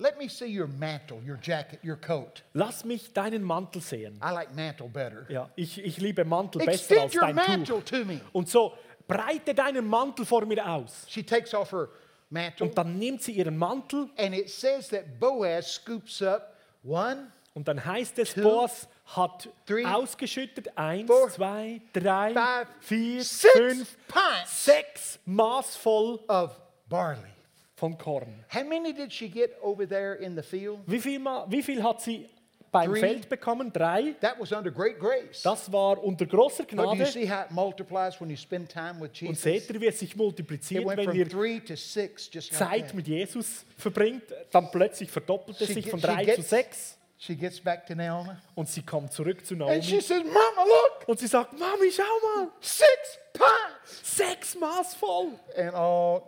Let 0.01 0.17
me 0.17 0.29
see 0.29 0.45
your 0.47 0.67
mantle, 0.67 1.21
your 1.25 1.37
jacket, 1.41 1.79
your 1.83 1.97
coat. 1.97 2.41
lass 2.53 2.85
mich 2.85 3.11
deinen 3.13 3.43
Mantel 3.43 3.81
sehen. 3.81 4.17
I 4.23 4.31
like 4.31 4.55
mantle 4.55 4.87
better. 4.87 5.25
Ja, 5.29 5.49
ich, 5.57 5.77
ich 5.83 5.97
liebe 5.97 6.23
Mantel 6.23 6.65
besser 6.65 7.01
als 7.01 7.13
your 7.13 7.21
dein 7.21 7.35
Tuch. 7.35 7.47
mantle 7.47 7.83
to 7.83 8.05
me. 8.05 8.21
Und 8.31 8.47
so 8.47 8.73
breite 9.07 9.53
deinen 9.53 9.85
Mantel 9.85 10.25
vor 10.25 10.45
mir 10.45 10.65
aus. 10.65 11.05
She 11.09 11.21
takes 11.21 11.53
off 11.53 11.73
her 11.73 11.89
mantle, 12.29 12.67
Und 12.67 12.77
dann 12.77 12.97
nimmt 12.97 13.21
sie 13.23 13.33
ihren 13.33 13.57
Mantel 13.57 14.07
and 14.17 14.33
it 14.33 14.49
says 14.49 14.87
that 14.87 15.19
Boaz 15.19 15.73
scoops 15.73 16.21
up 16.21 16.55
one, 16.83 17.27
und 17.53 17.67
dann 17.67 17.83
heißt 17.83 18.19
es, 18.19 18.33
Two, 18.35 18.43
Boas 18.43 18.87
hat 19.05 19.49
three, 19.65 19.83
ausgeschüttet 19.83 20.77
eins, 20.77 21.07
four, 21.07 21.27
zwei, 21.29 21.81
drei, 21.91 22.31
five, 22.33 22.67
vier, 22.79 23.21
six 23.23 23.51
fünf, 23.51 23.97
pints 24.07 24.63
sechs 24.65 25.19
Maß 25.25 25.75
voll 25.75 26.19
of 26.29 26.57
barley. 26.87 27.33
Von 27.79 27.97
Korn. 27.97 28.43
How 28.53 28.63
many 28.63 28.93
did 28.93 29.11
she 29.13 29.29
get 29.29 29.51
over 29.61 29.87
there 29.87 30.15
in 30.15 30.35
the 30.35 30.43
field? 30.43 30.79
Wie 30.85 30.99
viel, 30.99 31.19
wie 31.47 31.63
viel 31.63 31.81
hat 31.81 32.01
sie 32.01 32.29
beim 32.71 32.91
Three. 32.91 32.99
Feld 32.99 33.29
bekommen? 33.29 33.71
Drei. 33.73 34.13
That 34.21 34.39
was 34.39 34.51
under 34.51 34.69
great 34.69 34.99
grace. 34.99 35.41
Das 35.41 35.71
war 35.71 36.03
unter 36.03 36.25
großer 36.27 36.63
But 36.65 36.71
do 36.77 36.83
you 36.83 36.95
Gnade. 36.97 37.05
see 37.11 37.27
how 37.27 37.45
it 37.45 37.51
multiplies 37.51 38.19
when 38.21 38.29
you 38.29 38.35
spend 38.37 38.69
time 38.71 38.95
with 38.99 39.09
Und 39.09 39.21
Jesus? 39.21 39.41
seht 39.41 39.69
ihr, 39.71 39.81
wie 39.81 39.87
es 39.87 39.97
sich 39.97 40.11
It 40.11 40.17
multipliziert, 40.17 40.85
went 40.85 40.97
wenn 40.97 41.05
from 41.05 41.15
ihr 41.17 41.27
three 41.27 41.59
to 41.61 41.75
six, 41.75 42.29
just 42.31 42.51
like 42.51 42.59
Zeit 42.59 42.85
that. 42.87 42.93
mit 42.95 43.07
Jesus 43.07 43.65
verbringt. 43.77 44.23
Dann 44.51 44.69
plötzlich 44.69 45.09
verdoppelt 45.09 45.59
es 45.59 45.67
She 45.67 45.73
sich 45.73 45.85
get- 45.85 45.91
von 45.91 45.99
she 46.01 46.05
drei 46.07 46.25
zu 46.35 46.41
sechs. 46.43 46.95
She 47.21 47.35
gets 47.35 47.59
back 47.59 47.85
to 47.85 47.95
Naomi, 47.95 48.29
Und 48.55 48.69
sie 48.69 48.81
kommt 48.81 49.11
zurück 49.11 49.45
zu 49.45 49.53
and 49.55 49.83
she 49.83 49.95
Naomi. 49.95 50.01
says, 50.01 50.23
"Mama, 50.23 50.63
look, 50.65 51.05
Und 51.07 51.19
sie 51.19 51.27
sagt, 51.27 51.51
Mami, 51.59 51.91
schau 51.91 52.03
mal, 52.03 52.47
six 52.61 52.87
pints." 53.33 54.15
sechs 54.17 54.55
Maß 54.55 54.93
voll. 54.95 55.31
And 55.57 55.73
all 55.73 56.21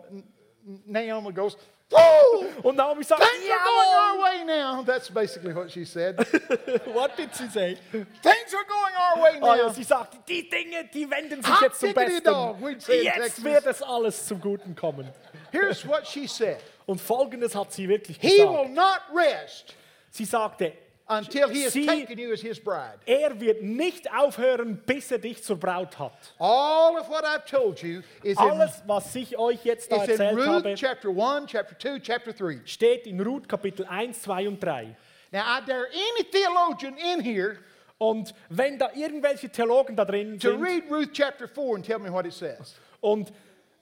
Naomi 0.86 1.32
goes, 1.32 1.56
Whoa! 1.90 2.46
Und 2.62 2.76
Naomi 2.76 3.04
sagt, 3.04 3.22
Things 3.22 3.50
are 3.50 3.64
going 3.64 3.88
our 3.98 4.24
way 4.24 4.44
now. 4.46 4.82
That's 4.82 5.10
basically 5.10 5.54
what 5.54 5.70
she 5.70 5.84
said. 5.84 6.16
What 6.94 7.16
did 7.18 7.28
she 7.36 7.48
say? 7.48 7.76
Things 7.92 8.54
are 8.54 8.64
going 8.66 8.94
our 8.96 9.22
way 9.22 9.38
Oh 9.42 9.54
ja, 9.54 9.66
now. 9.66 9.72
sie 9.72 9.82
sagt, 9.84 10.26
die 10.26 10.48
Dinge, 10.48 10.88
die 10.92 11.10
wenden 11.10 11.42
sich 11.42 11.52
Hot 11.54 11.62
jetzt 11.62 11.80
zum 11.80 11.92
Besten. 11.92 12.24
dog, 12.24 12.60
we'd 12.62 12.80
say 12.80 13.00
in 13.00 13.04
Jetzt 13.04 13.44
wird 13.44 13.66
es 13.66 13.82
alles 13.82 14.26
zum 14.26 14.40
Guten 14.40 14.74
kommen. 14.74 15.06
Here's 15.50 15.86
what 15.86 16.06
she 16.06 16.26
said 16.26 16.58
Und 16.86 16.98
folgendes 16.98 17.54
hat 17.54 17.72
sie 17.72 17.86
wirklich 17.88 18.16
He 18.20 18.38
will 18.38 18.68
not 18.70 19.00
rest 19.14 19.74
Sie 20.10 20.24
sagte, 20.24 20.72
until 21.18 21.48
he 21.50 21.64
has 21.64 21.72
Sie- 21.72 21.86
taken 21.86 22.18
you 22.18 22.32
as 22.32 22.40
his 22.40 22.58
bride. 22.58 22.98
er 23.06 23.38
wird 23.40 23.62
nicht 23.62 24.12
aufhören, 24.12 24.76
bis 24.86 25.10
er 25.10 25.18
dich 25.18 25.42
zur 25.42 25.56
Braut 25.56 25.98
hat. 25.98 26.12
All 26.38 26.96
of 26.98 27.08
what 27.08 27.24
I've 27.24 27.44
told 27.46 27.80
you 27.82 28.00
is 28.22 28.32
in, 28.32 28.38
Alles, 28.38 28.82
was 28.86 29.14
ich 29.14 29.36
euch 29.38 29.64
jetzt 29.64 29.90
da 29.92 29.96
in 30.04 30.10
erzählt 30.10 30.38
habe, 30.38 30.64
Ruth 30.68 30.74
chapter 30.78 31.08
1, 31.08 31.50
chapter 31.50 31.78
2, 31.78 31.98
chapter 32.00 32.32
3. 32.32 32.60
steht 32.64 33.06
in 33.06 33.20
Ruth 33.20 33.48
Kapitel 33.48 33.86
1, 33.86 34.22
2 34.22 34.48
und 34.48 34.62
3. 34.62 34.96
Now, 35.32 35.40
I 35.40 35.60
dare 35.66 35.86
any 35.86 36.24
theologian 36.30 36.96
in 36.96 37.20
here 37.20 37.56
Und 37.98 38.34
wenn 38.48 38.78
da 38.80 38.90
irgendwelche 38.94 39.48
Theologen 39.48 39.94
da 39.94 40.04
drin 40.04 40.36
to 40.40 40.50
sind 40.50 40.60
read 40.62 40.82
Ruth 40.90 41.12
chapter 41.12 41.46
4 41.46 41.76
and 41.76 41.86
tell 41.86 41.98
me 42.00 42.12
what 42.12 42.26
it 42.26 42.32
says. 42.32 42.74
und 43.00 43.32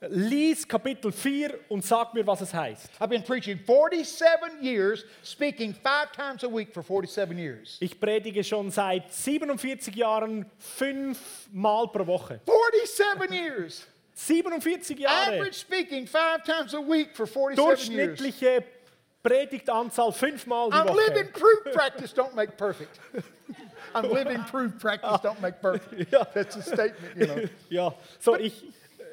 lies 0.09 0.66
Kapitel 0.66 1.12
4 1.12 1.59
und 1.68 1.84
sag 1.84 2.14
mir, 2.14 2.26
was 2.26 2.40
es 2.40 2.55
heißt. 2.55 2.88
I've 3.01 3.09
been 3.09 3.22
preaching 3.22 3.59
47 3.66 4.62
years, 4.62 5.05
speaking 5.22 5.74
five 5.74 6.11
times 6.12 6.42
a 6.42 6.48
week 6.48 6.72
for 6.72 6.82
47 6.82 7.38
years. 7.38 7.76
Ich 7.80 7.98
predige 8.01 8.42
schon 8.42 8.70
seit 8.70 9.12
47 9.12 9.94
Jahren 9.94 10.46
fünfmal 10.59 11.88
pro 11.88 12.07
Woche. 12.07 12.40
47 12.46 13.32
years. 13.32 13.86
47 14.14 14.98
Jahre. 14.98 15.34
Average 15.36 15.55
speaking 15.55 16.07
five 16.07 16.44
times 16.44 16.74
a 16.74 16.80
week 16.80 17.14
for 17.14 17.26
47 17.26 17.57
years. 17.92 18.18
Durchschnittliche 18.18 18.64
Predigtanzahl 19.22 20.12
fünfmal 20.12 20.70
die 20.70 20.76
I'm 20.76 20.94
living 20.96 21.26
Woche. 21.26 21.32
proof 21.32 21.74
practice 21.74 22.14
don't 22.14 22.34
make 22.34 22.57
perfect. 22.57 22.98
I'm 23.94 24.11
living 24.11 24.42
proof 24.44 24.78
practice 24.78 25.20
don't 25.22 25.40
make 25.42 25.61
perfect. 25.61 26.11
That's 26.34 26.57
a 26.57 26.62
statement, 26.62 27.16
you 27.16 27.26
know. 27.26 27.48
Ja, 27.68 27.94
so 28.18 28.36
ich, 28.36 28.62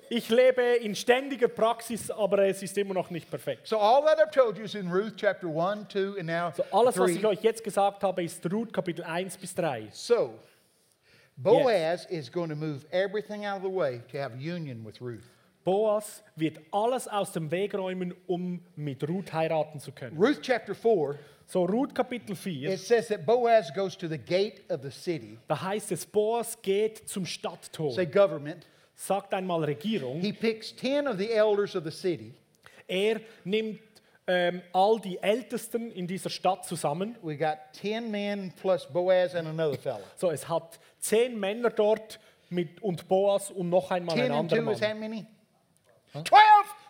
ich 0.09 0.29
lebe 0.29 0.61
in 0.61 0.95
ständiger 0.95 1.47
Praxis, 1.47 2.09
aber 2.11 2.39
es 2.47 2.61
ist 2.63 2.77
immer 2.77 2.93
noch 2.93 3.09
nicht 3.09 3.29
perfekt. 3.29 3.67
So 3.67 3.77
all 3.77 4.03
that 4.05 4.19
I've 4.19 4.31
told 4.31 4.57
you 4.57 4.63
is 4.65 4.75
in 4.75 4.89
Ruth 4.91 5.15
chapter 5.17 5.47
1, 5.47 5.87
2, 5.89 6.17
and 6.19 6.27
now 6.27 6.51
So 6.55 6.63
alles, 6.71 6.97
was 6.97 7.11
3. 7.11 7.17
ich 7.19 7.25
euch 7.25 7.41
jetzt 7.43 7.63
gesagt 7.63 8.03
habe, 8.03 8.23
ist 8.23 8.45
Ruth 8.51 8.71
Kapitel 8.73 9.03
1 9.03 9.37
bis 9.37 9.53
3. 9.55 9.87
So 9.91 10.33
Boaz 11.37 12.05
is 12.09 12.29
going 12.31 12.49
to 12.49 12.55
move 12.55 12.85
everything 12.91 13.45
out 13.45 13.57
of 13.57 13.63
the 13.63 13.69
way 13.69 14.01
to 14.11 14.17
have 14.17 14.35
union 14.39 14.83
with 14.83 14.99
Ruth. 15.01 15.23
Boas 15.63 16.23
wird 16.35 16.59
alles 16.71 17.07
aus 17.09 17.33
dem 17.33 17.51
Weg 17.51 17.73
räumen, 17.75 18.13
um 18.25 18.61
mit 18.75 19.07
Ruth 19.07 19.33
heiraten 19.33 19.79
zu 19.79 19.91
können. 19.91 20.17
Ruth 20.17 20.41
chapter 20.41 20.73
4, 20.73 21.19
So 21.45 21.63
Ruth 21.65 21.93
Kapitel 21.93 22.35
4, 22.35 22.71
it 22.73 22.79
says 22.79 23.07
that 23.09 23.25
Boaz 23.25 23.71
goes 23.73 23.95
to 23.97 24.07
the 24.07 24.17
gate 24.17 24.63
of 24.69 24.81
the 24.81 24.89
city, 24.91 25.37
da 25.47 25.61
heißt 25.61 25.91
es, 25.91 26.05
Boas 26.05 26.61
geht 26.61 27.07
zum 27.07 27.25
Stadttor. 27.25 27.91
say 27.91 28.05
government. 28.05 28.65
Sagt 28.99 29.33
einmal 29.33 29.63
Regierung. 29.63 30.19
He 30.21 30.33
picks 30.33 30.75
10 30.75 31.07
of 31.07 31.17
the 31.17 31.31
elders 31.31 31.75
of 31.75 31.83
the 31.83 31.91
city. 31.91 32.33
Er 32.87 33.21
nimmt 33.43 33.79
ähm, 34.25 34.61
all 34.73 34.99
die 34.99 35.21
Ältesten 35.21 35.91
in 35.91 36.07
dieser 36.07 36.31
Stadt 36.31 36.65
zusammen. 36.65 37.15
We 37.21 37.37
got 37.37 37.57
10 37.73 38.09
men 38.09 38.51
plus 38.59 38.85
Boaz 38.87 39.35
and 39.35 39.47
another 39.47 39.77
fella. 39.77 39.99
So, 40.15 40.31
es 40.31 40.49
hat 40.49 40.79
zehn 40.99 41.39
Männer 41.39 41.69
dort 41.69 42.19
mit, 42.49 42.81
und 42.81 43.07
Boas 43.07 43.51
und 43.51 43.69
noch 43.69 43.91
einmal 43.91 44.15
10 44.15 44.25
ein 44.25 44.31
and 44.31 44.51
anderer 44.51 44.63
2 44.65 44.71
is 44.73 44.81
how 44.81 44.87
Mann. 44.89 44.99
many? 44.99 45.25
12! 46.13 46.27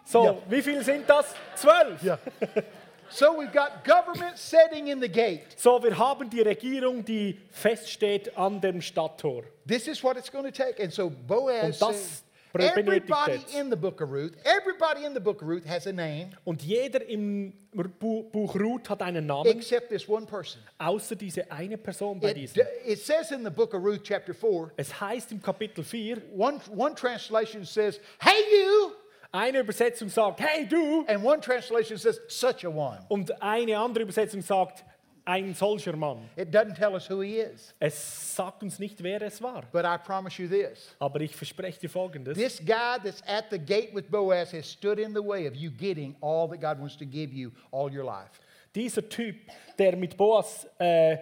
So, 0.05 0.24
Ja. 0.26 0.38
wie 0.49 0.62
viele 0.62 0.84
sind 0.84 1.10
das? 1.10 1.36
Zwölf. 1.55 2.01
Yeah. 2.01 2.18
so 3.10 3.34
we've 3.38 3.51
got 3.53 3.84
government 3.84 4.38
setting 4.38 4.88
in 4.88 4.99
the 5.01 5.10
gate. 5.10 5.43
So, 5.58 5.82
wir 5.82 5.97
haben 5.97 6.30
die 6.30 6.41
Regierung, 6.41 7.03
die 7.03 7.38
feststeht 7.51 8.38
an 8.38 8.60
dem 8.62 8.82
Stadttor. 8.82 9.43
This 9.68 9.88
is 9.88 10.03
what 10.03 10.18
it's 10.18 10.32
going 10.32 10.45
to 10.45 10.51
take. 10.51 10.80
And 10.82 10.91
so 10.93 11.10
Boaz 11.10 11.82
Und 11.82 11.91
das 11.91 12.24
everybody 12.60 13.39
in 13.53 13.70
the 13.70 13.76
book 13.76 14.01
of 14.01 14.10
Ruth, 14.12 14.34
everybody 14.43 15.05
in 15.05 15.14
the 15.14 15.20
book 15.20 15.41
of 15.41 15.47
Ruth 15.47 15.66
has 15.66 15.86
a 15.86 15.91
name 15.91 16.30
Und 16.45 16.64
jeder 16.64 17.05
im 17.08 17.53
Bu- 17.74 18.24
Buch 18.24 18.55
Ruth 18.55 18.89
hat 18.89 19.01
einen 19.03 19.28
Namen, 19.28 19.45
except 19.51 19.89
this 19.89 20.08
one 20.10 20.26
person. 20.26 20.60
außer 20.80 21.16
diese 21.16 21.51
eine 21.51 21.78
Person 21.78 22.20
bei 22.20 22.32
It, 22.32 22.38
diesem. 22.38 22.64
it 22.86 22.99
says 22.99 23.32
in 23.32 23.43
the 23.43 23.51
book 23.51 23.74
of 23.76 23.84
Ruth, 23.84 24.01
chapter 24.03 24.34
4, 24.34 24.72
Es 24.78 24.99
heißt 24.99 25.32
im 25.32 25.41
Kapitel 25.41 25.84
4, 25.84 26.18
one, 26.36 26.60
one 26.76 26.95
translation 26.95 27.64
says, 27.64 27.99
Hey, 28.20 28.39
you! 28.51 28.91
Eine 29.38 29.60
Übersetzung 29.60 30.10
sagt, 30.10 30.40
hey 30.40 30.66
du, 30.66 31.06
And 31.08 31.24
one 31.24 31.40
translation 31.42 31.98
says, 31.98 32.20
Such 32.28 32.64
a 32.66 32.70
one. 32.70 33.00
und 33.10 33.42
eine 33.42 33.78
andere 33.78 34.04
Übersetzung 34.04 34.42
sagt, 34.42 34.84
ein 35.26 35.54
solcher 35.54 35.96
Mann. 35.98 36.30
It 36.38 36.54
doesn't 36.56 36.76
tell 36.76 36.94
us 36.94 37.10
who 37.10 37.22
he 37.22 37.40
is. 37.40 37.74
Es 37.80 38.36
sagt 38.36 38.64
uns 38.64 38.80
nicht, 38.80 39.04
wer 39.04 39.22
es 39.22 39.42
war. 39.42 39.64
But 39.74 39.84
I 39.86 39.98
promise 39.98 40.42
you 40.42 40.48
this 40.48 40.96
Aber 41.00 41.20
ich 41.20 41.36
verspreche 41.36 41.80
dir 41.82 41.90
Folgendes. 41.90 42.38
this 42.38 42.60
guy 42.60 42.98
that's 43.04 43.22
at 43.28 43.46
the 43.52 43.60
gate 43.60 43.94
with 43.94 44.10
Boaz 44.10 44.54
has 44.54 44.66
stood 44.66 45.00
in 45.00 45.14
the 45.14 45.22
way 45.24 45.46
of 45.48 45.54
you 45.56 45.70
getting 45.70 46.16
all 46.22 46.48
that 46.50 46.62
God 46.62 46.80
wants 46.80 46.96
to 46.98 47.06
give 47.06 47.34
you 47.34 47.52
all 47.72 47.92
your 47.94 48.06
life. 48.06 48.40
Dieser 48.74 49.08
Typ, 49.10 49.36
der 49.78 49.98
mit 49.98 50.16
Boas 50.16 50.66
äh, 50.80 51.18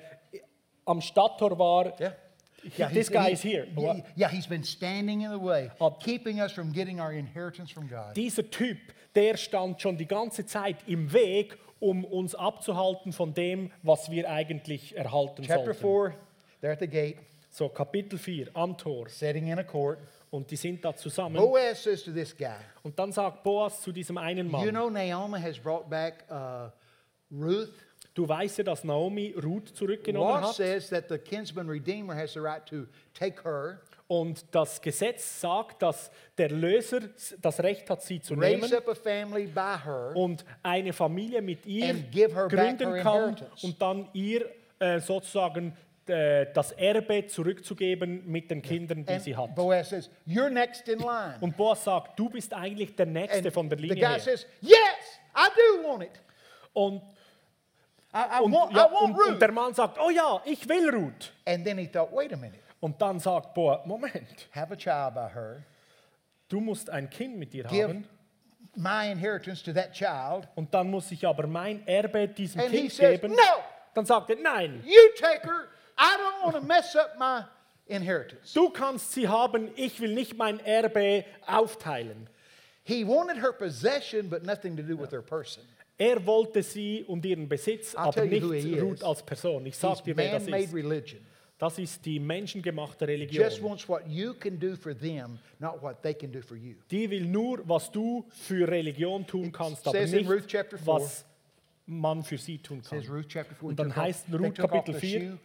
am 0.86 1.02
Stadttor 1.02 1.58
war, 1.58 2.00
Yeah. 2.00 2.14
This 2.78 2.92
he's- 2.92 3.10
guy 3.12 3.28
he- 3.28 3.34
is 3.34 3.42
here. 3.42 3.68
Yeah, 3.78 4.02
yeah, 4.16 4.30
he's 4.30 4.48
been 4.48 4.64
standing 4.64 5.22
in 5.22 5.32
the 5.32 5.40
way, 5.42 5.70
Ab- 5.80 6.00
keeping 6.00 6.40
us 6.42 6.52
from 6.52 6.72
getting 6.74 7.00
our 7.00 7.12
inheritance 7.12 7.72
from 7.72 7.88
God. 7.88 8.16
dieser 8.16 8.50
Typ, 8.50 8.78
der 9.16 9.38
stand 9.38 9.82
schon 9.82 9.98
die 9.98 10.08
ganze 10.08 10.46
Zeit 10.46 10.78
im 10.88 11.12
Weg, 11.14 11.58
um 11.80 12.04
uns 12.06 12.36
abzuhalten 12.36 13.12
von 13.14 13.34
dem, 13.34 13.72
was 13.84 14.10
wir 14.10 14.30
eigentlich 14.30 14.96
erhalten 14.98 15.44
Chapter 15.44 15.74
sollten. 15.74 16.14
4, 16.14 16.14
they're 16.62 16.72
at 16.74 16.80
the 16.80 16.88
gate, 16.88 17.18
So 17.52 17.70
Kapitel 17.70 18.18
4 18.20 18.50
am 18.54 18.78
Tor 18.78 19.08
sitting 19.08 19.48
in 19.48 19.60
a 19.60 19.64
court. 19.64 20.00
und 20.32 20.50
die 20.52 20.58
sind 20.58 20.84
da 20.84 20.94
zusammen 20.94 21.38
Boaz 21.38 21.84
says 21.84 22.04
to 22.04 22.12
this 22.12 22.36
guy, 22.36 22.56
und 22.84 22.98
dann 23.00 23.12
sagt 23.14 23.42
Boas 23.44 23.82
zu 23.82 23.92
diesem 23.94 24.18
einen 24.18 24.50
Mann, 24.52 24.66
You 24.66 24.72
know, 24.72 24.90
Naomi 24.90 25.40
has 25.40 25.58
brought 25.58 25.90
back 25.90 26.26
uh, 26.30 26.70
Ruth. 27.32 27.72
Du 28.16 28.28
weißt 28.28 28.58
ja, 28.60 28.64
dass 28.64 28.84
Naomi 28.84 29.36
Ruth 29.44 29.70
zurückgenommen 29.76 30.42
Law 30.42 30.48
hat 30.50 30.56
says 30.56 30.90
that 30.90 31.06
the 31.10 31.18
kinsman 31.20 31.70
redeemer 31.70 32.16
has 32.16 32.34
the 32.34 32.40
right 32.40 32.66
to 32.66 32.86
take 33.14 33.44
her, 33.44 33.80
und 34.08 34.46
das 34.52 34.82
Gesetz 34.82 35.42
sagt, 35.42 35.82
dass 35.82 36.12
der 36.38 36.50
Löser 36.50 37.02
das 37.42 37.60
Recht 37.60 37.90
hat, 37.90 38.02
sie 38.04 38.20
zu 38.22 38.34
raise 38.36 38.60
nehmen 38.62 38.74
up 38.74 38.88
a 38.88 38.94
family 38.96 39.46
by 39.48 39.76
her, 39.84 40.12
und 40.16 40.44
eine 40.64 40.94
Familie 40.94 41.42
mit 41.42 41.66
ihr 41.66 41.90
And 41.90 42.12
give 42.12 42.34
her 42.36 42.48
back 42.48 42.78
gründen 42.80 43.02
kann 43.04 43.30
inheritance. 43.30 43.66
und 43.66 43.82
dann 43.82 44.08
ihr 44.14 44.50
äh, 44.80 45.00
sozusagen 45.00 45.76
äh, 46.08 46.46
das 46.54 46.72
Erbe 46.74 47.26
zurückzugeben 47.26 48.22
mit 48.28 48.52
den 48.52 48.62
Kindern, 48.62 49.04
die 49.06 49.18
sie 49.20 49.34
and 49.36 49.50
hat. 49.50 49.56
Boaz 49.56 49.90
says, 49.90 50.10
You're 50.28 50.50
next 50.52 50.88
in 50.88 51.00
line. 51.00 51.38
Und 51.42 51.58
Boas 51.58 51.84
sagt, 51.84 52.20
du 52.20 52.30
bist 52.30 52.54
eigentlich 52.54 52.96
der 52.96 53.08
Nächste 53.08 53.40
And 53.46 53.54
von 53.54 53.68
der 53.70 53.80
the 53.80 53.88
Linie 53.88 54.04
guy 54.04 54.12
her. 54.14 54.20
says, 54.20 54.46
Yes, 54.62 54.76
I 55.36 55.48
do 55.56 55.88
want 55.90 56.04
it. 56.04 56.12
Und, 56.74 57.02
I, 58.16 58.40
I 58.40 58.44
und, 58.44 58.54
want, 58.54 58.74
ja, 58.74 58.88
I 58.88 58.92
want 58.92 59.04
und, 59.04 59.12
und 59.20 59.32
Ruth. 59.34 59.42
der 59.42 59.52
Mann 59.52 59.74
sagt, 59.74 59.98
oh 60.00 60.10
ja, 60.10 60.42
ich 60.46 60.68
will 60.70 60.90
Ruth. 60.90 61.34
And 61.46 61.66
then 61.66 61.78
he 61.78 61.88
thought, 61.88 62.12
Wait 62.14 62.32
a 62.32 62.38
minute, 62.38 62.60
Und 62.80 63.02
dann 63.02 63.20
sagt 63.20 63.54
Boas, 63.54 63.86
Moment, 63.86 64.48
have 64.52 64.72
a 64.72 64.76
child 64.78 65.14
by 65.16 65.28
her, 65.34 65.64
du 66.48 66.60
musst 66.62 66.90
ein 66.90 67.10
Kind 67.10 67.38
mit 67.38 67.54
ihr 67.54 67.64
give 67.66 67.88
haben 67.90 68.08
my 68.78 69.10
inheritance 69.10 69.62
to 69.64 69.72
that 69.74 69.92
child. 69.94 70.48
und 70.56 70.74
dann 70.74 70.90
muss 70.90 71.12
ich 71.12 71.26
aber 71.26 71.48
mein 71.48 71.86
Erbe 71.88 72.28
diesem 72.28 72.62
And 72.62 72.72
he 72.72 72.80
Kind 72.82 72.92
says, 72.94 73.22
geben. 73.22 73.34
No, 73.34 73.64
Dann 73.94 74.06
sagt 74.06 74.30
er, 74.30 74.36
nein, 74.38 74.82
you 74.86 75.00
take 75.18 75.44
her. 75.46 75.68
I 75.98 76.18
don't 76.18 76.44
want 76.44 76.56
to 76.56 76.62
mess 76.62 76.96
up 76.96 77.18
my 77.18 77.44
inheritance. 77.88 78.54
du 78.54 78.70
kannst 78.70 79.12
sie 79.14 79.28
haben, 79.28 79.72
ich 79.76 80.00
will 80.02 80.14
nicht 80.14 80.38
mein 80.38 80.60
Erbe 80.60 81.26
aufteilen. 81.48 82.30
He 82.84 83.04
wanted 83.06 83.38
her 83.42 83.52
possession, 83.54 84.30
but 84.30 84.44
nothing 84.44 84.76
to 84.78 84.84
do 84.84 84.96
with 84.98 85.12
her 85.12 85.22
person. 85.22 85.64
Er 85.98 86.26
wollte 86.26 86.62
sie 86.62 87.04
und 87.08 87.26
ihren 87.26 87.48
Besitz, 87.48 87.96
aber 87.96 88.26
nicht 88.26 88.82
Ruth 88.82 89.04
als 89.04 89.24
Person. 89.24 89.66
Ich 89.66 89.76
He's 89.76 89.82
sag 89.82 90.04
dir, 90.04 90.16
wer 90.18 90.34
das 90.34 90.48
ist. 90.48 90.74
religion. 90.74 91.22
Das 91.58 91.80
ist 91.80 92.06
die 92.06 92.20
menschengemachte 92.20 93.08
Religion. 93.08 93.42
them. 94.94 95.40
Die 96.92 97.10
will 97.10 97.26
nur, 97.26 97.62
was 97.66 97.90
du 97.90 98.26
für 98.30 98.68
Religion 98.68 99.26
tun 99.26 99.54
kannst, 99.54 99.88
aber 99.88 100.06
nicht, 100.06 100.30
Ruth 100.30 100.48
chapter 100.48 100.78
4, 100.78 100.86
was 100.86 101.26
man 101.86 102.24
für 102.24 102.38
sie 102.38 102.58
tun 102.58 102.82
kann. 102.82 103.00
Ruth 103.08 103.30
chapter 103.30 103.56
4. 103.56 103.70
Und 103.70 103.80
dann 103.80 103.96
heißt 103.96 104.28
in 104.28 104.34
Ruth 104.34 104.56
Kapitel 104.56 104.96
the 104.96 105.00
4, 105.00 105.20
shoe, 105.22 105.38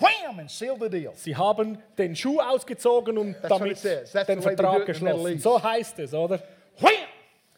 Wham! 0.00 0.38
And 0.40 0.50
sealed 0.50 0.80
the 0.80 0.88
deal. 0.88 1.12
Sie 1.14 1.36
haben 1.36 1.78
den 1.96 2.16
Schuh 2.16 2.40
ausgezogen 2.40 3.16
und 3.18 3.36
damit 3.42 3.78
den 3.84 4.42
Vertrag 4.42 4.86
geschlossen. 4.86 5.38
So 5.38 5.62
heißt 5.62 6.00
es, 6.00 6.12
oder? 6.12 6.42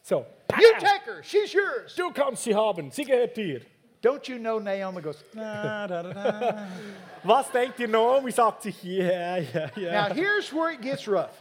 So, 0.05 0.23
You 0.59 0.73
take 0.79 1.01
her. 1.05 1.23
She's 1.23 1.51
yours. 1.51 1.95
du 1.95 2.11
kannst 2.11 2.43
sie 2.43 2.53
haben, 2.53 2.91
sie 2.91 3.03
gehört 3.05 3.35
dir. 3.35 3.61
Don't 4.03 4.27
you 4.29 4.37
know 4.37 4.59
Naomi 4.59 5.01
goes, 5.01 5.23
"Na, 5.33 5.87
da, 5.87 6.03
da, 6.03 6.13
da." 6.13 6.67
Was 7.23 7.49
denkt 7.51 7.79
ihr, 7.79 7.87
Naomi 7.87 8.31
sagt 8.31 8.61
sich, 8.61 8.83
ja, 8.83 9.37
ja, 9.37 9.71
ja. 9.75 10.07
Now 10.07 10.13
here's 10.13 10.53
where 10.53 10.71
it 10.71 10.81
gets 10.81 11.07
rough. 11.07 11.31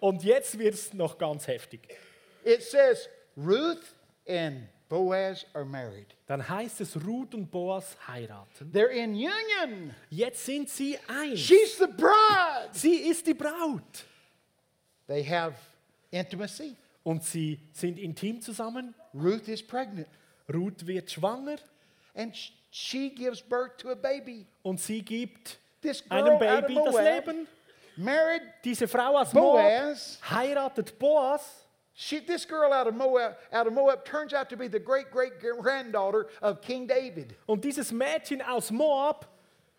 Und 0.00 0.24
jetzt 0.24 0.58
wird 0.58 0.74
es 0.74 0.92
noch 0.92 1.16
ganz 1.16 1.46
heftig. 1.46 1.96
It 2.44 2.64
says 2.64 3.08
Ruth 3.36 3.84
and 4.28 4.66
Boaz 4.88 5.46
are 5.54 5.64
married. 5.64 6.16
dann 6.26 6.46
heißt 6.48 6.80
es, 6.80 6.96
Ruth 6.96 7.34
und 7.34 7.48
Boas 7.52 7.96
heiraten. 8.08 8.72
They're 8.72 8.88
in 8.88 9.10
union. 9.14 9.94
Jetzt 10.10 10.44
sind 10.44 10.68
sie 10.68 10.98
eins. 11.06 11.38
She's 11.38 11.78
the 11.78 11.86
bride. 11.86 12.70
Sie 12.72 12.96
ist 12.96 13.24
die 13.28 13.34
Braut. 13.34 14.04
They 15.06 15.22
have 15.24 15.54
intimacy. 16.10 16.74
Und 17.08 17.24
sie 17.24 17.58
sind 17.72 17.98
intim 17.98 18.42
zusammen. 18.42 18.94
Ruth 19.14 19.48
is 19.48 19.62
pregnant, 19.62 20.06
Ruth 20.52 20.86
wird 20.86 21.10
schwanger 21.10 21.56
and 22.14 22.36
sh- 22.36 22.52
she 22.70 23.08
gives 23.08 23.40
birth 23.40 23.78
to 23.78 23.90
a 23.90 23.94
baby. 23.94 24.46
und 24.62 24.78
sie 24.78 25.00
gibt 25.02 25.58
This 25.80 26.02
einem 26.10 26.38
girl 26.38 26.58
of 26.58 26.66
Baby 26.66 26.74
das 26.74 26.92
Moab, 26.92 27.04
Leben. 27.26 27.46
married 27.96 28.42
Diese 28.62 28.86
Frau 28.86 29.16
aus 29.16 29.32
Moab 29.32 29.62
Boaz. 29.62 30.18
heiratet 30.30 30.98
Boas. 30.98 31.64
She, 31.94 32.20
this 32.20 32.46
girl 32.46 32.72
out 32.72 32.86
of 32.86 32.94
Moab, 32.94 33.36
out 33.52 33.66
of 33.66 33.72
Moab 33.72 34.04
turns 34.04 34.34
out 34.34 34.48
to 34.50 34.56
be 34.56 34.68
the 34.68 34.78
great 34.78 35.10
great 35.10 35.32
granddaughter 35.40 36.26
of 36.42 36.60
King 36.60 36.86
David. 36.86 37.34
Und 37.46 37.64
dieses 37.64 37.90
Mädchen 37.90 38.42
aus 38.42 38.70
Moab 38.70 39.26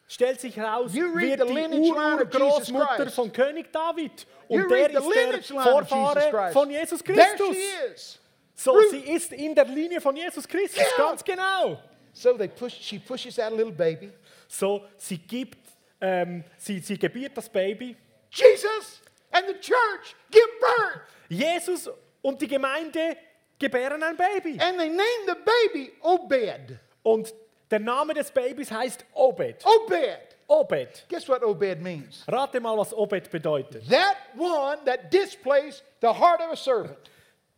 stellt 0.09 0.41
sich 0.41 0.57
heraus, 0.57 0.93
You 0.93 1.15
wird 1.15 1.39
die 1.47 1.79
Urgroßmutter 1.79 3.09
von 3.11 3.31
König 3.31 3.71
David. 3.71 4.25
You 4.49 4.63
Und 4.63 4.71
der 4.71 4.89
ist 4.89 5.49
der 5.49 5.61
Vorfahre 5.61 6.51
von 6.51 6.69
Jesus 6.69 7.01
Christus. 7.03 8.19
So, 8.55 8.77
sie 8.89 8.99
ist 8.99 9.31
in 9.31 9.55
der 9.55 9.65
Linie 9.65 10.01
von 10.01 10.15
Jesus 10.17 10.45
Christus, 10.45 10.83
ganz 10.97 11.23
genau. 11.23 11.79
So 12.11 12.33
they 12.33 12.49
push. 12.49 12.73
She 12.73 12.99
pushes 12.99 13.39
out 13.39 13.53
a 13.53 13.55
little 13.55 13.71
baby. 13.71 14.11
So, 14.47 14.83
sie 14.97 15.17
gibt, 15.17 15.59
ähm, 16.01 16.43
sie, 16.57 16.79
sie 16.79 16.97
gebiert 16.97 17.37
das 17.37 17.47
Baby. 17.47 17.95
Jesus 18.31 19.01
and 19.31 19.45
the 19.47 19.53
church 19.53 20.15
give 20.31 20.47
birth, 20.59 21.01
Jesus 21.29 21.89
und 22.21 22.41
die 22.41 22.47
Gemeinde 22.47 23.15
gebären 23.57 24.01
ein 24.03 24.17
Baby. 24.17 24.59
and 24.59 24.77
they 24.77 24.89
name 24.89 25.25
the 25.27 25.35
baby 25.45 25.93
Obed. 26.01 26.79
Und 27.03 27.33
der 27.69 27.79
Name 27.79 28.13
des 28.13 28.31
Babys 28.31 28.71
heißt 28.71 29.05
Obed. 29.13 29.63
Obed. 29.65 30.37
Obed. 30.47 31.05
Guess 31.07 31.29
what 31.29 31.43
Obed 31.43 31.81
means? 31.81 32.23
Rate 32.27 32.59
mal, 32.59 32.77
was 32.77 32.93
Obed 32.93 33.29
bedeutet. 33.29 33.87
That 33.89 34.17
one 34.35 34.79
that 34.85 35.11
displays 35.11 35.83
the 36.01 36.11
heart 36.11 36.41
of 36.41 36.51
a 36.51 36.55
servant. 36.55 37.09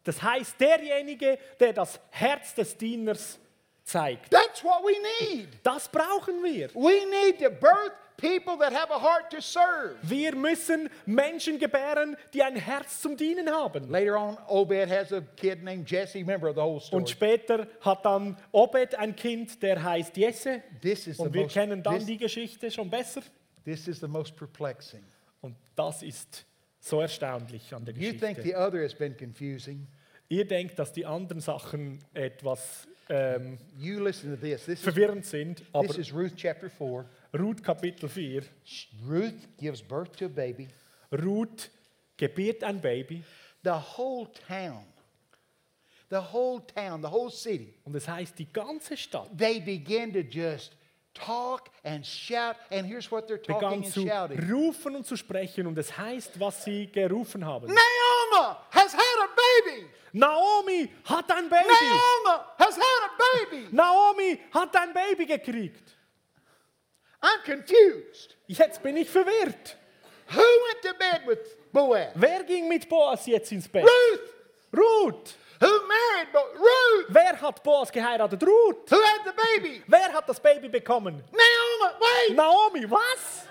Das 0.04 0.22
heißt, 0.22 0.60
derjenige, 0.60 1.38
der 1.60 1.74
das 1.74 2.00
Herz 2.10 2.54
des 2.56 2.76
Dieners 2.76 3.40
zeigt. 3.84 4.32
That's 4.32 4.64
what 4.64 4.84
we 4.84 4.98
need. 5.22 5.48
Das 5.64 5.88
brauchen 5.88 6.44
wir. 6.44 6.70
We 6.74 7.06
need 7.06 7.40
to 7.40 7.50
birth 7.50 7.94
people 8.22 8.56
that 8.60 8.72
have 8.72 8.90
a 8.92 9.00
heart 9.00 9.30
to 9.32 9.42
serve. 9.42 9.98
Wir 10.04 10.36
müssen 10.36 10.90
Menschen 11.06 11.60
gebären, 11.60 12.16
die 12.34 12.42
ein 12.44 12.56
Herz 12.56 13.02
zum 13.02 13.18
Dienen 13.18 13.50
haben. 13.50 13.90
Later 13.90 14.18
on, 14.18 14.38
Obed 14.48 14.90
has 14.90 15.12
a 15.12 15.22
kid 15.36 15.64
named 15.64 15.90
Jesse. 15.90 16.20
Remember 16.20 16.54
the 16.54 16.62
whole 16.62 16.80
story. 16.80 17.02
Und 17.02 17.10
später 17.10 17.68
hat 17.82 18.06
dann 18.06 18.38
Obed 18.52 18.96
ein 18.96 19.16
Kind, 19.16 19.62
der 19.62 19.84
heißt 19.84 20.16
Jesse. 20.16 20.62
This 20.82 21.08
is 21.08 21.18
the 21.18 21.24
Und 21.24 21.34
wir 21.34 21.44
most. 21.44 21.54
kennen 21.54 21.84
dann 21.84 21.98
This, 21.98 22.06
die 22.06 22.18
Geschichte 22.18 22.72
schon 22.72 22.90
besser. 22.90 23.22
this 23.66 23.88
is 23.88 24.00
the 24.00 24.08
most 24.08 24.36
perplexing. 24.38 25.04
Und 25.42 25.56
das 25.76 26.04
ist 26.04 26.46
so 26.80 27.02
erstaunlich 27.02 27.74
an 27.74 27.84
der 27.86 27.96
You 27.96 28.12
think 28.12 28.38
Geschichte. 28.38 28.44
the 28.44 28.56
other 28.56 28.84
has 28.84 28.94
been 28.94 29.16
confusing? 29.18 29.88
Ihr 30.30 30.48
denkt, 30.48 30.80
dass 30.80 30.94
die 30.94 31.06
anderen 31.06 31.42
Sachen 31.42 32.00
etwas 32.14 32.88
ähm, 33.10 33.58
You 33.78 34.02
listen 34.02 34.34
to 34.34 34.38
this. 34.40 34.66
This 34.66 34.80
is, 34.80 34.84
verwirrend 34.84 35.26
sind, 35.26 35.62
aber 35.74 35.88
this 35.88 35.98
is 35.98 36.14
Ruth 36.14 36.36
chapter 36.38 36.70
four. 36.70 37.06
Ruth 37.34 37.62
Kapitel 37.64 38.10
4, 38.10 38.42
Ruth 39.06 39.48
gives 39.58 39.82
birth 39.82 40.16
to 40.18 40.26
a 40.26 40.30
baby. 40.30 40.68
Ruth 41.12 41.70
gebiert 42.18 42.64
ein 42.64 42.80
Baby 42.80 43.24
The 43.64 43.80
whole 43.98 44.26
town, 44.48 44.84
the 46.10 46.20
whole 46.20 46.60
town, 46.62 47.02
the 47.02 47.10
whole 47.10 47.30
city, 47.30 47.76
und 47.86 47.96
es 47.96 48.08
heißt, 48.08 48.38
die 48.38 48.52
ganze 48.52 48.98
Stadt 48.98 49.30
they 49.38 49.60
begin 49.60 50.12
to 50.12 50.22
just 50.22 50.76
talk 51.14 51.70
and 51.84 52.04
shout. 52.06 52.56
And 52.72 52.88
here's 52.88 53.12
what 53.12 53.28
they're 53.28 53.38
talking 53.38 53.56
begann 53.56 53.84
and 53.84 53.94
zu 53.94 54.08
shouting. 54.08 54.40
rufen 54.50 54.96
und 54.96 55.06
zu 55.06 55.16
sprechen 55.16 55.68
und 55.68 55.78
es 55.78 55.96
heißt, 55.96 56.40
was 56.40 56.64
sie 56.64 56.88
gerufen 56.88 57.46
haben. 57.46 57.68
Naomi 57.68 58.58
has 58.72 58.94
had 58.94 59.00
a 59.00 59.30
baby. 59.36 59.86
Naomi 60.14 60.90
hat 61.06 61.32
ein 61.32 61.50
Baby! 61.50 61.68
Naomi 61.70 62.44
has 62.58 62.76
had 62.76 63.04
a 63.06 63.50
baby. 63.50 63.68
Naomi 63.72 64.40
hat 64.52 64.76
ein 64.76 64.94
Baby 64.94 65.26
gekriegt. 65.26 65.96
I'm 67.24 67.42
confused. 67.46 68.36
Jetzt 68.48 68.82
bin 68.82 68.98
ich 68.98 69.10
verwirrt. 69.10 69.76
Who 70.34 70.40
went 70.42 70.82
to 70.84 70.94
bed 70.98 71.22
with 71.28 71.40
Boaz? 71.74 72.12
Wer 72.16 72.44
ging 72.44 72.68
mit 72.68 72.88
Boas 72.90 73.26
jetzt 73.28 73.52
ins 73.52 73.68
Bett? 73.68 73.84
Ruth. 73.84 74.34
Ruth! 74.74 75.36
Who 75.60 75.68
married 75.88 76.32
Boaz? 76.34 76.58
Ruth. 76.58 77.06
Wer 77.10 77.36
hat 77.42 77.62
Boas 77.64 77.92
geheiratet? 77.92 78.42
Ruth! 78.42 78.90
Who 78.90 79.02
had 79.02 79.22
the 79.26 79.34
baby? 79.34 79.84
Wer 79.88 80.12
hat 80.14 80.28
das 80.28 80.40
Baby 80.40 80.70
bekommen? 80.70 81.22
Naomi. 81.32 81.96
Wait. 82.02 82.36
Naomi, 82.36 82.86
was? 82.86 83.46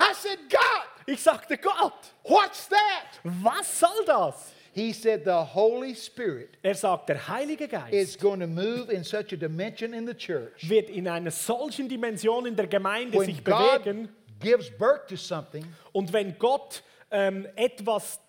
I 0.00 0.12
said, 0.14 0.38
God, 0.48 0.86
Ich 1.06 1.20
sagte 1.22 1.56
Gott, 1.58 2.12
what's 2.24 2.68
that? 2.68 3.18
was 3.42 3.66
soll 3.66 4.04
das? 4.04 4.52
He 4.78 4.92
said, 4.92 5.24
the 5.24 5.44
Holy 5.54 5.94
Spirit 5.94 6.56
Er 6.62 6.74
sagt, 6.74 7.08
der 7.08 7.26
Heilige 7.26 7.66
Geist 7.66 7.92
is 7.92 8.16
going 8.16 8.38
to 8.38 8.46
move 8.46 8.92
in 8.92 9.02
such 9.02 9.32
a 9.32 9.36
dimension 9.36 9.92
in 9.92 10.06
the 10.06 10.14
church. 10.14 10.68
wird 10.68 10.88
in 10.88 11.08
einer 11.08 11.32
solchen 11.32 11.88
Dimension 11.88 12.46
in 12.46 12.54
der 12.54 12.68
Gemeinde 12.68 13.18
When 13.18 13.26
sich 13.26 13.42
God 13.42 13.82
bewegen 13.84 14.08
gives 14.40 14.70
birth 14.70 15.08
to 15.08 15.16
something, 15.16 15.64
und 15.92 16.12
wenn 16.12 16.38
Gott 16.38 16.84
ähm, 17.10 17.46
etwas 17.56 18.20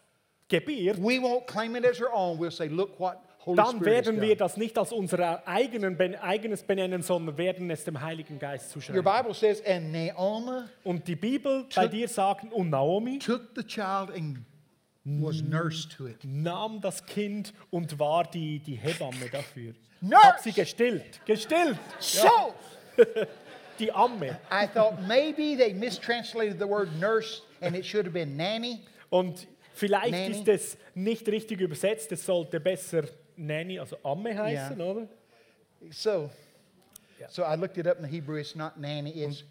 gebiert, 0.47 0.97
we 0.97 1.20
won't 1.20 1.45
claim 1.45 1.76
it 1.76 1.86
as 1.86 2.02
our 2.02 2.12
own. 2.12 2.39
We'll 2.39 2.50
say, 2.50 2.68
look 2.68 3.00
what 3.00 3.18
Holy 3.45 3.56
dann 3.56 3.78
Spirit 3.78 3.86
werden 3.86 4.22
wir 4.22 4.36
das 4.36 4.58
nicht 4.58 4.78
als 4.78 4.91
unser 4.91 5.47
eigenen, 5.47 5.97
eigenes 6.16 6.64
benennen, 6.64 7.02
sondern 7.02 7.38
werden 7.38 7.70
es 7.70 7.84
dem 7.84 8.02
Heiligen 8.02 8.38
Geist 8.38 8.76
Your 8.76 8.82
zuschreiben. 8.82 9.04
Bible 9.04 9.34
says, 9.34 9.64
and 9.66 9.91
Naomi 9.91 10.64
Und 10.84 11.08
die 11.08 11.16
Bibel 11.16 11.66
bei 11.74 11.88
dir 11.88 12.08
sagt, 12.08 12.52
und 12.52 12.70
Naomi 12.70 13.20
took 13.20 13.50
the 13.56 13.64
child 13.64 14.10
and 14.12 14.39
was 15.22 15.41
nursed 15.41 15.91
to 15.97 16.07
it. 16.07 16.18
nahm 16.24 16.82
das 16.82 17.05
Kind 17.05 17.53
und 17.72 17.97
war 17.99 18.24
die, 18.30 18.60
die 18.60 18.76
Hebamme 18.76 19.30
dafür. 19.32 19.74
Nurse. 20.01 20.24
Hat 20.24 20.41
sie 20.43 20.51
gestillt, 20.53 21.26
gestillt, 21.26 21.78
So, 21.99 22.53
die 23.80 23.91
Amme. 23.91 24.39
I 24.51 24.68
thought 24.68 25.01
maybe 25.07 25.55
they 25.57 25.74
mistranslated 25.74 26.60
the 26.60 26.68
word 26.68 26.89
nurse 26.99 27.41
and 27.62 27.76
it 27.76 27.86
should 27.86 28.05
have 28.05 28.14
been 28.14 28.38
nanny. 28.38 28.82
Und 29.10 29.47
vielleicht 29.74 30.12
Nanny. 30.12 30.36
ist 30.39 30.47
es 30.47 30.78
nicht 30.93 31.28
richtig 31.28 31.60
übersetzt, 31.62 32.12
es 32.12 32.26
sollte 32.26 32.60
besser 32.60 33.03
Nanny, 33.36 33.80
also 33.80 33.97
Amme 34.03 34.38
heißen, 34.38 34.80
Ja. 34.80 34.86
oder? 34.86 35.07
So, 35.91 36.30
so 37.30 37.43
I 37.43 37.55
looked 37.55 37.78
it 37.78 37.88
up 37.88 37.97
in 37.99 38.03
the 38.05 38.10
Hebrew. 38.12 38.36
It's 38.38 38.53
not 38.55 38.78
nanny. 38.78 39.12
It's 39.12 39.43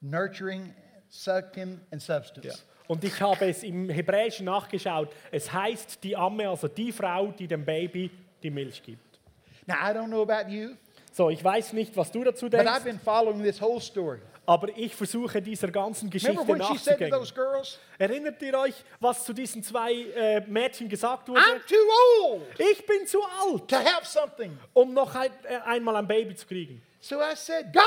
nurturing, 0.00 0.74
sucking, 1.10 1.80
and 1.92 2.00
substance. 2.02 2.64
Und 2.88 3.04
ich 3.04 3.20
habe 3.20 3.46
es 3.48 3.62
im 3.62 3.88
Hebräischen 3.90 4.46
nachgeschaut. 4.46 5.10
Es 5.30 5.52
heißt 5.52 6.02
die 6.02 6.16
Amme, 6.16 6.48
also 6.48 6.66
die 6.68 6.90
Frau, 6.90 7.28
die 7.28 7.46
dem 7.46 7.64
Baby 7.64 8.10
die 8.42 8.50
Milch 8.50 8.82
gibt. 8.82 9.20
Now 9.66 9.74
I 9.76 9.92
don't 9.94 10.06
know 10.08 10.22
about 10.22 10.50
you, 10.50 10.70
So, 11.12 11.28
ich 11.30 11.42
weiß 11.44 11.74
nicht, 11.74 11.96
was 11.96 12.10
du 12.10 12.24
dazu 12.24 12.48
but 12.48 12.60
I've 12.60 12.64
denkst, 12.64 12.84
been 12.84 13.00
following 13.00 13.42
this 13.42 13.60
whole 13.60 13.80
story. 13.80 14.20
aber 14.46 14.68
ich 14.78 14.94
versuche 14.94 15.42
dieser 15.42 15.68
ganzen 15.70 16.08
Geschichte 16.08 16.36
when 16.48 16.62
she 16.62 16.78
said 16.78 16.96
to 16.98 17.04
nachzugehen. 17.04 17.10
those 17.10 17.34
girls, 17.34 17.78
Erinnert 17.98 18.40
ihr 18.40 18.58
euch, 18.58 18.74
was 19.00 19.22
zu 19.24 19.34
diesen 19.34 19.62
zwei 19.62 19.92
äh, 19.92 20.40
Mädchen 20.46 20.88
gesagt 20.88 21.28
wurde? 21.28 21.40
"I'm 21.40 21.60
too 21.68 22.24
old 22.24 22.42
Ich 22.58 22.86
bin 22.86 23.06
zu 23.06 23.20
alt, 23.22 23.68
to 23.68 23.76
have 23.76 24.06
something"? 24.06 24.56
um 24.72 24.94
noch 24.94 25.14
ein, 25.14 25.30
äh, 25.44 25.56
einmal 25.66 25.96
ein 25.96 26.06
Baby 26.08 26.34
zu 26.36 26.46
kriegen. 26.46 26.80
So 27.00 27.16
I 27.20 27.34
said, 27.34 27.66
"God, 27.74 27.82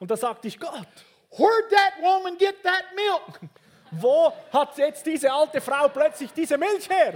Und 0.00 0.10
da 0.10 0.16
sagte 0.16 0.48
ich, 0.48 0.58
Gott, 0.58 0.88
where'd 1.30 1.68
that 1.70 1.92
woman 2.02 2.36
get 2.38 2.60
that 2.64 2.86
milk?" 2.96 3.40
wo 3.90 4.32
hat 4.52 4.76
jetzt 4.78 5.04
diese 5.04 5.32
alte 5.32 5.60
Frau 5.60 5.88
plötzlich 5.88 6.32
diese 6.32 6.56
Milch 6.56 6.88
her? 6.88 7.14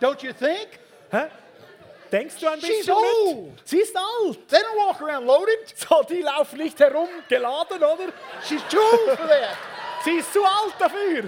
Don't 0.00 0.22
you 0.24 0.32
think? 0.32 0.68
Hä? 1.10 1.26
Denkst 2.10 2.36
du 2.40 2.48
ein 2.48 2.60
She's 2.60 2.86
bisschen 2.86 2.94
mit? 2.94 3.36
old. 3.36 3.62
Sie 3.68 3.80
ist 3.80 3.94
alt. 3.96 4.48
They 4.48 4.60
don't 4.60 4.76
walk 4.76 5.00
around 5.02 5.26
loaded. 5.26 5.74
So, 5.76 6.02
die 6.02 6.22
laufen 6.22 6.58
nicht 6.58 6.78
herum 6.80 7.08
geladen, 7.28 7.82
oder? 7.82 8.12
She's 8.44 8.62
too 8.70 8.78
old 8.78 9.18
for 9.18 9.26
that. 9.28 9.56
Sie 10.04 10.16
ist 10.18 10.32
zu 10.32 10.42
alt 10.42 10.74
dafür. 10.78 11.24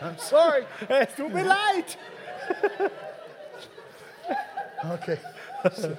I'm 0.00 0.18
sorry. 0.18 0.66
Es 0.88 1.14
tut 1.14 1.32
mir 1.32 1.44
leid. 1.44 1.96
Okay. 4.94 5.18
So, 5.74 5.96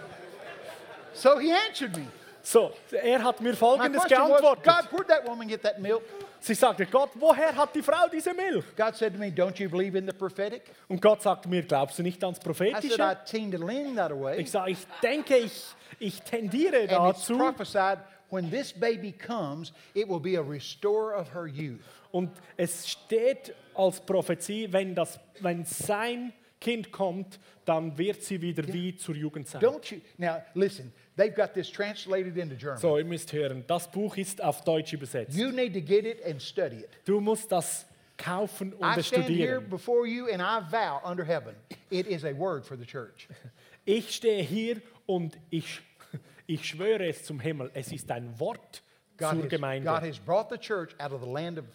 so 1.14 1.38
he 1.39 1.52
answered 1.52 1.96
me. 1.96 2.08
So, 2.44 2.72
er 2.92 3.24
hat 3.24 3.39
mir 3.42 3.56
folgendes 3.56 4.02
was, 4.02 4.10
geantwortet. 4.10 4.64
God, 4.64 4.92
where'd 4.92 5.08
that 5.08 5.28
woman 5.28 5.48
get 5.48 5.62
that 5.64 5.80
milk? 5.80 6.02
Sie 6.39 6.56
sagte, 6.56 6.88
Gott, 6.88 7.12
woher 7.16 7.56
hat 7.56 7.76
die 7.76 7.84
Frau 7.84 8.08
diese 8.12 8.34
Milch? 8.34 8.66
God 8.76 8.96
said 8.96 9.14
to 9.14 9.20
me, 9.20 9.30
Don't 9.30 9.60
you 9.60 9.70
believe 9.70 9.96
in 9.96 10.08
the 10.08 10.14
prophetic? 10.14 10.74
Und 10.89 11.00
Gott 11.00 11.22
sagte 11.22 11.48
mir, 11.48 11.62
glaubst 11.62 12.00
du 12.00 12.04
nicht 12.04 12.24
ans 12.24 12.39
I 12.39 12.42
said, 12.42 12.46
I 12.46 12.50
Prophetische? 12.50 13.18
tend 13.26 13.52
to 13.52 13.64
lean 13.64 13.96
that 13.96 14.12
way. 14.12 14.39
Ich 14.39 14.50
sage, 14.50 14.72
ich 14.72 14.80
denke, 15.04 15.38
ich, 15.38 15.64
ich 16.00 16.20
tendiere 16.24 16.89
And 16.89 17.10
it's 17.12 17.28
dazu. 17.28 17.38
prophesied 17.38 18.00
when 18.32 18.50
this 18.50 18.72
baby 18.74 19.12
comes, 19.12 19.72
it 19.94 20.08
will 20.10 20.20
be 20.20 20.36
a 20.36 20.42
restorer 20.42 21.14
of 21.16 21.32
her 21.32 21.46
youth. 21.46 21.82
Und 22.12 22.32
es 22.58 22.88
steht 22.89 23.54
als 23.76 24.00
Prophezie, 24.00 24.68
wenn, 24.74 24.96
das, 24.96 25.20
wenn 25.42 25.64
sein 25.64 26.34
Kind 26.62 26.91
kommt, 26.91 27.39
dann 27.66 27.97
wird 27.97 28.22
sie 28.22 28.39
wieder 28.39 28.66
wie 28.72 28.95
zur 28.95 29.16
Jugend 29.16 29.47
sein. 29.47 29.62
Don't 29.62 29.91
you? 29.91 29.99
Now, 30.18 30.43
listen, 30.53 30.93
they've 31.18 31.36
got 31.36 31.53
this 31.53 31.70
translated 31.70 32.38
into 32.38 32.55
German. 32.55 32.78
So, 32.78 32.99
ihr 32.99 33.03
müsst 33.03 33.34
hören, 33.34 33.64
das 33.68 33.91
Buch 33.91 34.16
ist 34.16 34.41
auf 34.41 34.64
Deutsch 34.64 34.93
übersetzt. 34.93 35.36
You 35.36 35.49
need 35.51 35.74
to 35.74 35.82
get 35.82 36.05
it 36.05 36.24
and 36.24 36.41
study 36.41 36.78
it. 36.78 36.89
Du 37.03 37.20
musst 37.20 37.51
das 37.51 37.88
kaufen 38.16 38.74
und 38.74 38.84
I 38.84 39.01
stand 39.01 39.28
here 39.28 39.57
studieren. 39.57 39.70
before 39.70 40.07
you 40.07 40.28
and 40.28 40.39
I 40.39 40.62
vow 40.72 41.01
under 41.03 41.26
heaven, 41.26 41.55
it 41.89 42.05
is 42.05 42.24
a 42.24 42.32
word 42.32 42.64
for 42.66 42.78
the 42.78 42.86
church. 42.86 43.28
Ich 43.84 44.12
stehe 44.12 44.43
hier 44.43 44.80
und 45.07 45.39
ich, 45.49 45.82
ich 46.45 46.64
schwöre 46.68 47.07
es 47.07 47.24
zum 47.24 47.39
Himmel, 47.39 47.72
es 47.74 47.91
ist 47.91 48.12
ein 48.12 48.39
Wort 48.39 48.84
God 49.18 49.32
zur 49.32 49.43
has, 49.43 49.49
Gemeinde. 49.49 49.89
God 49.89 50.03
has 50.03 50.20
brought 50.20 50.51
the 50.51 50.57
church 50.59 50.93
out 50.99 51.12
of 51.12 51.22
the 51.22 51.28
land 51.28 51.57
of 51.57 51.66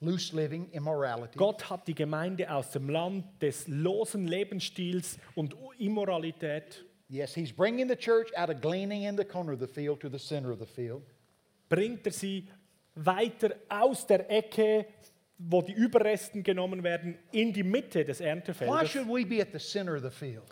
loose 0.00 0.32
living, 0.34 0.68
immorality, 0.72 1.36
Gott 1.38 1.68
hat 1.70 1.86
die 1.88 1.94
Gemeinde 1.94 2.50
aus 2.50 2.70
dem 2.70 2.88
Land 2.90 3.24
des 3.40 3.66
losen 3.68 4.26
Lebensstils 4.26 5.18
und 5.34 5.54
Immoralität, 5.78 6.84
Yes, 7.08 7.34
he's 7.34 7.52
bringing 7.52 7.88
the 7.88 7.94
church 7.96 8.32
out 8.36 8.50
of 8.50 8.60
gleaning 8.60 9.04
in 9.04 9.16
the 9.16 9.24
corner 9.24 9.52
of 9.52 9.60
the 9.60 9.66
field 9.68 10.00
to 10.00 10.08
the 10.08 10.18
center 10.18 10.50
of 10.50 10.58
the 10.58 10.66
field. 10.66 11.02
bringt 11.68 12.04
er 12.06 12.12
sie 12.12 12.48
weiter 12.96 13.54
aus 13.68 14.06
der 14.06 14.28
Ecke, 14.30 14.86
wo 15.38 15.62
die 15.62 15.72
Überresten 15.74 16.42
genommen 16.42 16.82
werden, 16.82 17.16
in 17.30 17.52
die 17.52 17.62
Mitte 17.62 18.04
des 18.04 18.20
Why 18.20 18.24
Erntefeldes. 18.26 18.90
should 18.90 19.06
we 19.08 19.24
be 19.24 19.40
at 19.40 19.48
the 19.52 19.58
center 19.58 19.94
of 19.96 20.02
the 20.02 20.10
field? 20.10 20.44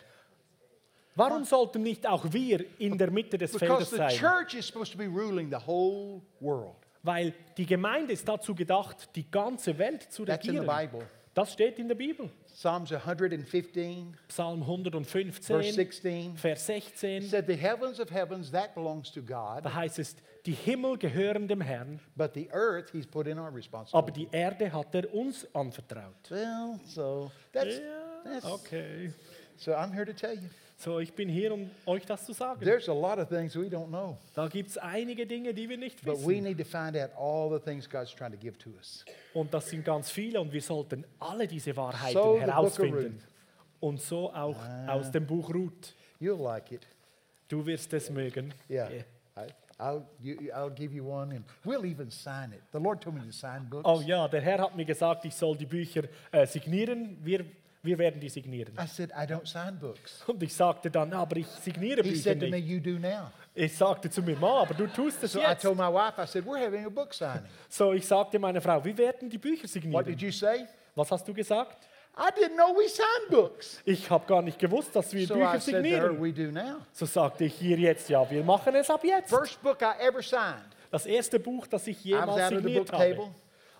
Warum 1.15 1.43
sollten 1.45 1.81
nicht 1.81 2.05
auch 2.05 2.25
wir 2.31 2.63
in 2.79 2.97
der 2.97 3.09
Mitte 3.09 3.37
des 3.37 3.51
Feldes 3.55 3.89
Because 3.89 3.89
the 3.91 3.97
sein? 3.97 4.09
church 4.17 4.53
is 4.53 4.67
supposed 4.67 4.91
to 4.91 4.97
be 4.97 5.07
ruling 5.07 5.49
the 5.49 5.57
whole 5.65 6.21
world. 6.39 6.84
Weil 7.05 7.33
die 7.57 7.65
Gemeinde 7.65 8.13
ist 8.13 8.27
dazu 8.27 8.55
gedacht, 8.55 9.15
die 9.15 9.29
ganze 9.29 9.77
Welt 9.77 10.03
zu 10.11 10.25
That's 10.25 10.47
in 10.47 10.53
the 10.53 10.59
regieren. 10.59 10.89
Bible. 10.89 11.07
Das 11.35 11.51
steht 11.53 11.77
in 11.79 11.87
der 11.87 11.95
Bibel. 11.95 12.29
Psalms 12.47 12.89
115, 12.93 14.15
Psalm 14.29 14.61
verse 14.61 14.71
115, 14.71 15.73
16. 15.73 16.37
Vers 16.37 16.61
It 16.69 16.83
16. 16.83 17.21
said, 17.23 17.45
The 17.47 17.57
heavens 17.57 17.99
of 17.99 18.09
heavens, 18.09 18.49
that 18.51 18.73
belongs 18.73 19.11
to 19.11 19.21
God, 19.21 19.65
Da 19.65 19.73
heißt 19.73 19.99
es, 19.99 20.15
die 20.45 20.53
Himmel 20.53 20.97
gehören 20.97 21.49
dem 21.49 21.59
Herrn, 21.59 21.99
but 22.15 22.33
the 22.33 22.49
earth 22.53 22.91
he's 22.91 23.05
put 23.05 23.27
in 23.27 23.37
our 23.37 23.47
aber 23.47 23.57
responsibility. 23.57 24.27
die 24.31 24.37
Erde 24.37 24.71
hat 24.71 24.95
er 24.95 25.13
uns 25.13 25.45
anvertraut. 25.53 26.13
Well, 26.29 26.79
so 26.85 27.29
that's, 27.51 27.81
that's 28.23 28.45
okay. 28.45 29.11
so 29.57 29.73
I'm 29.73 29.91
here 29.91 30.05
to 30.05 30.13
tell 30.13 30.33
you. 30.33 30.49
So, 30.77 30.99
ich 30.99 31.13
bin 31.13 31.29
hier, 31.29 31.53
um 31.53 31.69
euch 31.85 32.05
das 32.05 32.25
zu 32.25 32.33
sagen. 32.33 32.59
There's 32.61 32.89
a 32.89 32.93
lot 32.93 33.17
of 33.17 33.29
things 33.29 33.55
we 33.55 33.67
don't 33.67 33.87
know, 33.87 34.17
Da 34.33 34.47
gibt 34.49 34.69
es 34.71 34.77
einige 34.77 35.25
Dinge, 35.25 35.53
die 35.53 35.69
wir 35.69 35.77
nicht 35.77 36.03
but 36.03 36.15
we 36.17 36.27
wissen. 36.27 36.43
need 36.43 36.57
to 36.57 36.65
find 36.65 36.97
out 36.97 37.11
all 37.17 37.49
the 37.49 37.63
things 37.63 37.89
God's 37.89 38.13
trying 38.13 38.31
to 38.33 38.37
give 38.37 38.57
to 38.57 38.71
us. 38.71 39.05
Und 39.33 39.53
das 39.53 39.69
sind 39.69 39.85
ganz 39.85 40.09
viele 40.11 40.39
und 40.41 40.51
wir 40.51 40.61
sollten 40.61 41.05
alle 41.19 41.47
diese 41.47 41.75
Wahrheiten 41.77 42.13
So, 42.13 42.33
the 42.33 42.39
book 42.39 42.47
of 42.49 42.53
herausfinden. 42.55 42.97
Ruth. 42.97 43.27
Und 43.79 44.01
so 44.01 44.33
auch 44.33 44.57
aus 44.87 45.11
dem 45.11 45.25
Buch 45.25 45.53
Ruth. 45.53 45.95
You'll 46.19 46.41
like 46.43 46.71
it. 46.71 46.85
Du 47.47 47.65
wirst 47.65 47.93
es 47.93 48.09
mögen. 48.09 48.53
Yeah. 48.69 48.89
Yeah. 48.89 49.03
I, 49.37 49.47
I'll, 49.81 50.05
you, 50.21 50.35
I'll 50.53 50.71
give 50.73 50.93
you 50.93 51.05
one, 51.07 51.35
and 51.35 51.45
we'll 51.63 51.85
even 51.85 52.09
sign 52.09 52.51
it. 52.53 52.61
The 52.71 52.79
Lord 52.79 53.01
told 53.01 53.15
me 53.15 53.21
to 53.25 53.31
sign 53.31 53.69
books. 53.69 53.83
Oh 53.85 54.01
ja, 54.01 54.27
der 54.27 54.41
Herr 54.41 54.59
hat 54.59 54.75
mir 54.75 54.85
gesagt, 54.85 55.23
ich 55.25 55.35
soll 55.35 55.55
die 55.57 55.65
Bücher 55.65 56.03
äh, 56.31 56.45
signieren. 56.47 57.17
Wir, 57.23 57.45
wir 57.85 57.97
werden 57.97 58.19
die 58.19 58.29
signieren. 58.29 58.73
I 58.81 58.87
said, 58.87 59.11
I 59.11 59.25
don't 59.25 59.45
sign 59.47 59.77
books. 59.79 60.23
Und 60.27 60.41
ich 60.43 60.53
sagte 60.53 60.89
dann, 60.91 61.13
aber 61.13 61.37
ich 61.37 61.47
signiere 61.47 62.01
He 62.01 62.09
Bücher 62.09 62.21
said 62.23 62.39
to 62.39 62.45
me, 62.47 62.51
nicht. 62.51 62.67
You 62.67 62.79
do 62.79 62.99
now. 62.99 63.31
Ich 63.53 63.77
sagte 63.77 64.09
zu 64.09 64.21
mir, 64.21 64.35
Ma, 64.37 64.61
aber 64.63 64.73
du 64.73 64.87
tust 64.87 65.23
es 65.23 65.31
So 65.33 65.39
I 65.39 65.43
jetzt. 65.43 65.61
told 65.63 65.77
my 65.77 65.83
wife, 65.91 66.21
I 66.21 66.25
said, 66.25 66.45
We're 66.45 66.65
having 66.65 66.85
a 66.85 66.89
book 66.89 67.13
signing. 67.13 67.43
So, 67.69 67.93
ich 67.93 68.05
sagte 68.05 68.37
meiner 68.39 68.59
Frau, 68.61 68.83
wir 68.83 68.97
werden 68.97 69.29
die 69.29 69.37
Bücher 69.37 69.63
What 69.63 69.69
signieren. 69.69 70.05
did 70.05 70.21
you 70.21 70.31
say? 70.31 70.65
Was 70.95 71.11
hast 71.11 71.27
du 71.27 71.33
gesagt? 71.33 71.77
I 72.17 72.29
didn't 72.31 72.55
know 72.55 72.73
we 72.77 72.87
signed 72.87 73.29
books. 73.29 73.81
Ich 73.83 74.09
habe 74.09 74.25
gar 74.25 74.41
nicht 74.41 74.57
gewusst, 74.57 74.95
dass 74.95 75.13
wir 75.13 75.27
So 75.27 75.35
I 75.35 75.37
Bücher 75.39 75.59
said 75.59 75.73
to 75.83 75.89
her, 75.89 76.01
signieren. 76.09 76.21
We 76.23 76.31
do 76.33 76.51
now. 76.51 76.77
So 76.93 77.05
sagte 77.05 77.43
ich 77.45 77.53
hier 77.55 77.77
jetzt, 77.77 78.09
ja, 78.09 78.29
wir 78.29 78.43
machen 78.43 78.73
es 78.75 78.89
ab 78.89 79.03
jetzt. 79.03 79.29
First 79.29 79.61
book 79.61 79.81
I 79.81 80.01
ever 80.07 80.21
signed. 80.21 80.63
Das 80.91 81.05
erste 81.05 81.39
Buch, 81.39 81.67
das 81.67 81.85
ich 81.87 82.05
I 82.05 82.13
was 82.13 82.19
jemals 82.21 82.29
out 82.29 82.39
of 82.39 82.49
the 82.49 82.55
signiert 82.63 82.91
habe. 82.93 83.03
table. 83.15 83.27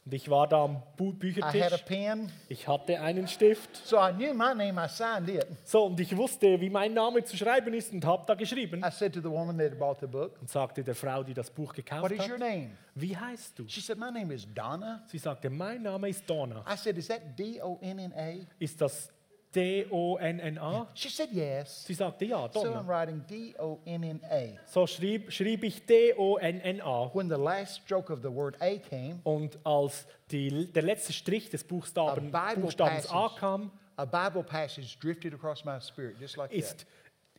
Und 0.05 0.13
ich 0.13 0.29
war 0.29 0.47
da 0.47 0.65
am 0.65 0.83
Bu 0.97 1.09
I 1.23 1.33
had 1.33 1.43
a 1.43 1.49
Büchertisch. 1.51 1.81
pen. 1.83 2.31
Ich 2.47 2.67
hatte 2.67 3.01
einen 3.01 3.27
Stift. 3.27 3.75
So 3.87 3.97
I 3.97 4.11
knew 4.13 4.33
my 4.35 4.53
name, 4.53 4.79
I 4.79 4.87
signed 4.87 5.27
it. 5.29 5.47
So, 5.63 5.85
und 5.85 5.99
ich 5.99 6.15
wusste, 6.15 6.61
wie 6.61 6.69
mein 6.69 6.93
Name 6.93 7.23
zu 7.23 7.35
schreiben 7.35 7.73
ist 7.73 7.91
und 7.91 8.05
habe 8.05 8.23
da 8.27 8.35
geschrieben. 8.35 8.83
I 8.85 8.91
said 8.91 9.13
to 9.15 9.19
the 9.19 9.29
woman 9.31 9.57
that 9.57 9.79
bought 9.79 9.99
the 10.01 10.05
book, 10.05 10.37
Und 10.39 10.47
sagte 10.49 10.83
der 10.83 10.93
Frau, 10.93 11.23
die 11.23 11.33
das 11.33 11.49
Buch 11.49 11.69
What 11.69 11.75
gekauft 11.75 12.11
is 12.11 12.19
your 12.19 12.33
hat, 12.33 12.39
name? 12.39 12.69
wie 12.93 13.17
heißt 13.17 13.57
du? 13.57 13.67
She 13.67 13.81
said, 13.81 13.97
My 13.97 14.11
name 14.11 14.31
is 14.31 14.47
Donna. 14.53 15.01
Sie 15.07 15.17
sagte, 15.17 15.49
mein 15.49 15.81
Name 15.81 16.07
ist 16.09 16.29
Donna. 16.29 16.63
I 16.71 16.77
said, 16.77 16.97
Is 16.99 17.07
that 17.07 17.21
D 17.35 17.59
O 17.63 17.79
N 17.81 17.97
N 17.97 18.13
A? 18.15 18.33
Ist 18.59 18.79
das 18.79 19.09
D-O-N-N-A? 19.55 20.87
She 20.93 21.09
said, 21.09 21.29
Yes. 21.31 21.85
Sie 21.85 21.93
sagte, 21.93 22.25
ja, 22.25 22.49
So 22.51 22.61
I'm 22.61 22.73
Donna. 22.73 22.81
writing 22.87 23.23
D 23.27 23.55
O 23.59 23.79
N 23.85 24.03
N 24.03 24.21
A. 24.29 24.57
So 24.65 24.85
schrieb, 24.85 25.31
schrieb 25.31 25.63
ich 25.63 25.85
D-O-N-N-A. 25.85 27.09
When 27.13 27.29
the 27.29 27.37
last 27.37 27.81
stroke 27.85 28.09
of 28.11 28.21
the 28.21 28.29
word 28.31 28.55
A 28.61 28.77
came, 28.77 29.19
Und 29.23 29.57
als 29.63 30.05
die, 30.31 30.71
der 30.71 30.83
letzte 30.83 31.13
Strich 31.13 31.49
des 31.49 31.63
Buchstaben, 31.63 32.33
A 32.33 32.49
Bible 32.49 32.63
Buchstabens 32.63 33.09
A 33.09 33.27
passage. 33.29 33.39
kam, 33.39 33.71
a 33.97 34.05
Bible 34.05 34.43
passage 34.43 34.97
drifted 34.99 35.33
across 35.33 35.63
my 35.63 35.79
spirit, 35.79 36.17
just 36.19 36.35
like 36.37 36.49
that. 36.51 36.57
ist 36.59 36.85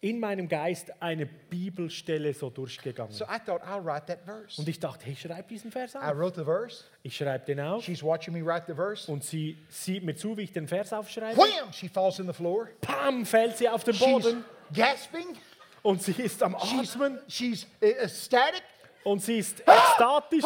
in 0.08 0.20
meinem 0.20 0.48
Geist 0.48 0.92
eine 1.00 1.26
Bibelstelle 1.26 2.32
so 2.32 2.48
durchgegangen. 2.50 3.12
So 3.12 3.24
I 3.24 3.38
thought, 3.44 3.62
I'll 3.62 3.84
write 3.84 4.06
that 4.06 4.20
verse. 4.24 4.60
Und 4.60 4.68
ich 4.68 4.78
dachte, 4.78 5.04
hey, 5.06 5.16
schreib 5.16 5.48
diesen 5.48 5.72
Vers 5.72 5.94
I 5.94 5.98
auf. 5.98 6.16
wrote 6.16 6.38
the 6.38 6.44
verse. 6.44 6.84
Ich 7.02 7.16
schreibe 7.16 7.44
den 7.44 7.58
auf. 7.60 7.82
She's 7.84 8.02
watching 8.02 8.32
me 8.34 8.44
write 8.44 8.64
the 8.68 8.74
verse. 8.74 9.10
Und 9.10 9.24
sie 9.24 9.56
sieht 9.68 10.04
mir 10.04 10.14
zu, 10.14 10.36
wie 10.36 10.42
ich 10.42 10.52
den 10.52 10.68
Vers 10.68 10.92
aufschreibe. 10.92 11.36
Wham! 11.36 11.72
She 11.72 11.88
falls 11.88 12.18
in 12.18 12.26
the 12.26 12.32
floor. 12.32 12.68
Pam, 12.80 13.26
fällt 13.26 13.56
sie 13.56 13.68
auf 13.68 13.82
den 13.84 13.94
She's 13.94 14.06
Boden. 14.06 14.44
gasping. 14.72 15.36
Und 15.82 16.02
sie 16.02 16.12
ist 16.22 16.42
am 16.42 16.56
She's, 16.60 16.94
Atmen. 16.94 17.18
she's 17.28 17.66
uh, 17.82 17.86
ecstatic. 17.86 18.62
Und 19.04 19.22
sie 19.22 19.38
ist 19.38 19.60
ekstatisch. 19.60 20.42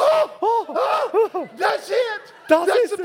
That's 1.59 1.89
it. 1.91 1.97
Das 2.49 2.69
ist 2.69 2.99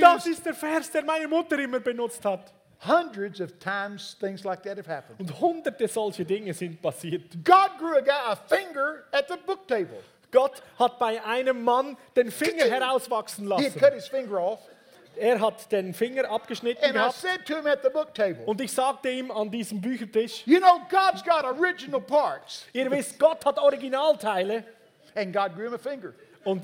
Das 0.00 0.26
ist 0.26 0.46
der 0.46 0.54
Vers, 0.54 0.90
der 0.90 1.04
meine 1.04 1.26
Mutter 1.26 1.58
immer 1.58 1.80
benutzt 1.80 2.24
hat. 2.24 2.52
Hundreds 2.86 3.40
of 3.40 3.58
times 3.58 4.16
things 4.18 4.42
like 4.44 4.62
that 4.62 4.78
have 4.78 4.86
happened. 4.88 5.20
Und 5.20 5.38
hunderte 5.40 5.86
solche 5.86 6.24
Dinge 6.24 6.54
sind 6.54 6.80
passiert. 6.80 7.44
God 7.44 7.78
grew 7.78 7.96
a 7.96 8.00
guy 8.00 8.12
a 8.32 8.36
finger 8.36 9.04
at 9.12 9.28
the 9.28 9.36
book 9.46 9.66
table. 9.68 9.98
Gott 10.32 10.62
hat 10.78 10.98
bei 10.98 11.22
einem 11.24 11.62
Mann 11.62 11.96
den 12.16 12.30
Finger 12.30 12.64
herauswachsen 12.64 13.44
He 13.44 13.48
lassen. 13.50 13.78
cut 13.80 13.92
his 13.92 14.08
finger 14.08 14.38
off. 14.38 14.60
Er 15.16 15.38
hat 15.40 15.70
den 15.72 15.92
Finger 15.92 16.30
abgeschnitten 16.30 16.82
And 16.84 16.92
I 16.94 16.98
gehabt. 16.98 17.14
said 17.16 17.44
to 17.44 17.56
him 17.58 17.66
at 17.66 17.82
the 17.82 17.90
book 17.90 18.14
table, 18.14 18.44
Und 18.46 18.60
ich 18.62 18.72
sagte 18.72 19.10
ihm 19.10 19.30
an 19.30 19.50
diesem 19.50 19.80
Büchertisch, 19.80 20.46
You 20.46 20.58
know, 20.60 20.80
God's 20.88 21.22
got 21.22 21.44
original 21.44 22.00
parts. 22.00 22.64
ihr 22.72 22.90
wisst, 22.90 23.18
Gott 23.18 23.44
hat 23.44 23.58
Originalteile 23.58 24.64
And 25.14 25.34
God 25.34 25.54
grew 25.54 25.64
him 25.66 25.74
a 25.74 25.78
finger. 25.78 26.14
und 26.44 26.62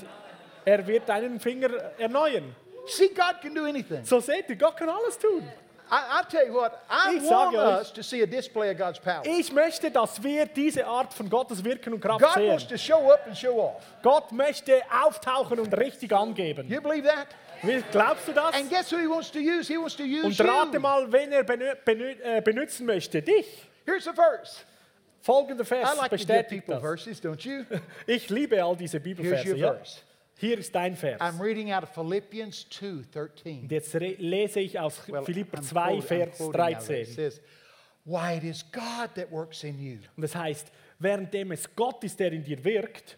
er 0.64 0.86
wird 0.86 1.08
deinen 1.08 1.38
Finger 1.40 1.68
erneuern. 1.98 2.54
See, 2.86 3.08
God 3.08 3.40
can 3.42 3.54
do 3.54 3.64
anything. 3.66 4.04
So 4.04 4.20
seht 4.20 4.48
ihr, 4.48 4.56
Gott 4.56 4.76
kann 4.76 4.88
alles 4.88 5.18
tun. 5.18 5.42
I, 5.88 6.20
I 6.20 6.22
tell 6.28 6.44
you 6.46 6.52
what, 6.54 6.72
I 6.90 7.16
Ich 7.16 7.22
want 7.22 7.54
sage 7.54 7.58
euch- 7.58 7.80
us 7.80 7.92
to 7.92 8.02
see 8.02 8.22
a 8.22 8.26
display 8.26 8.70
of 8.72 8.76
God's 8.78 8.98
power. 8.98 9.22
Ich 9.24 9.52
möchte, 9.52 9.90
dass 9.90 10.20
wir 10.22 10.46
diese 10.46 10.84
Art 10.86 11.14
von 11.14 11.30
Gottes 11.30 11.62
Wirken 11.62 11.92
und 11.94 12.00
Kraft 12.00 12.20
God 12.24 12.34
sehen. 12.34 12.50
wants 12.50 12.66
to 12.66 12.76
show 12.76 13.10
up 13.12 13.20
and 13.26 13.36
show 13.38 13.56
off. 13.60 13.82
Gott 14.02 14.32
möchte 14.32 14.82
auftauchen 15.04 15.60
und 15.60 15.72
richtig 15.76 16.12
angeben. 16.12 16.66
You 16.68 16.80
believe 16.80 17.06
that? 17.06 17.28
Wie- 17.62 17.82
Glaubst 17.92 18.26
du 18.26 18.32
das? 18.32 18.54
And 18.54 18.68
guess 18.68 18.90
who 18.90 18.98
he 18.98 19.06
wants 19.08 19.30
to 19.30 19.38
use? 19.38 19.68
He 19.72 19.78
wants 19.78 19.96
to 19.96 20.02
use 20.02 20.24
Und 20.24 20.40
rate 20.40 20.74
you. 20.74 20.80
mal, 20.80 21.10
wen 21.12 21.30
er 21.32 21.44
benö 21.44 21.74
benö 21.84 22.14
äh, 22.22 22.40
benutzen 22.40 22.84
möchte. 22.84 23.22
Dich. 23.22 23.46
Here's 23.84 24.04
the 24.04 24.12
verse. 24.12 24.62
Folgender 25.22 25.62
I 25.64 25.66
Vers 25.66 25.96
like 25.96 26.10
to 26.10 26.16
give 26.16 26.26
bestätigt 26.26 26.66
people 26.66 26.74
das. 26.74 26.82
verses, 26.82 27.20
don't 27.22 27.44
you? 27.44 27.64
Ich 28.06 28.28
liebe 28.28 28.62
all 28.62 28.76
diese 28.76 28.98
Here's 28.98 29.04
Bibelverse. 29.16 29.48
your 29.50 29.56
Ja? 29.56 29.72
verse. 29.74 30.00
Hier 30.38 30.58
ist 30.58 30.74
dein 30.74 30.96
Vers. 30.96 31.20
I'm 31.20 31.40
reading 31.40 31.72
out 31.72 31.82
of 31.82 31.90
Philippians 31.94 32.68
2 32.68 33.04
13. 33.10 33.62
Und 33.62 33.72
jetzt 33.72 33.94
lese 33.94 34.60
ich 34.60 34.78
aus 34.78 35.00
Well, 35.08 35.24
Philipper 35.24 35.58
I'm 35.58 35.62
2, 35.62 35.72
quoting- 35.72 36.00
I'm 36.00 36.02
Vers 36.02 36.36
quoting 36.36 36.60
out 36.60 36.76
of 36.76 36.90
it. 36.90 36.96
It 37.00 37.06
13. 37.06 37.14
says, 37.14 37.40
Why, 38.04 38.36
it 38.36 38.44
is 38.44 38.62
God 38.70 39.14
that 39.16 39.30
works 39.32 39.64
in 39.64 39.80
you, 39.80 39.98
Und 40.16 40.22
das 40.22 40.34
heißt, 40.34 40.70
währenddem 40.98 41.52
es 41.52 41.74
Gott 41.74 42.04
ist, 42.04 42.20
der 42.20 42.32
in 42.32 42.44
dir 42.44 42.62
wirkt, 42.64 43.16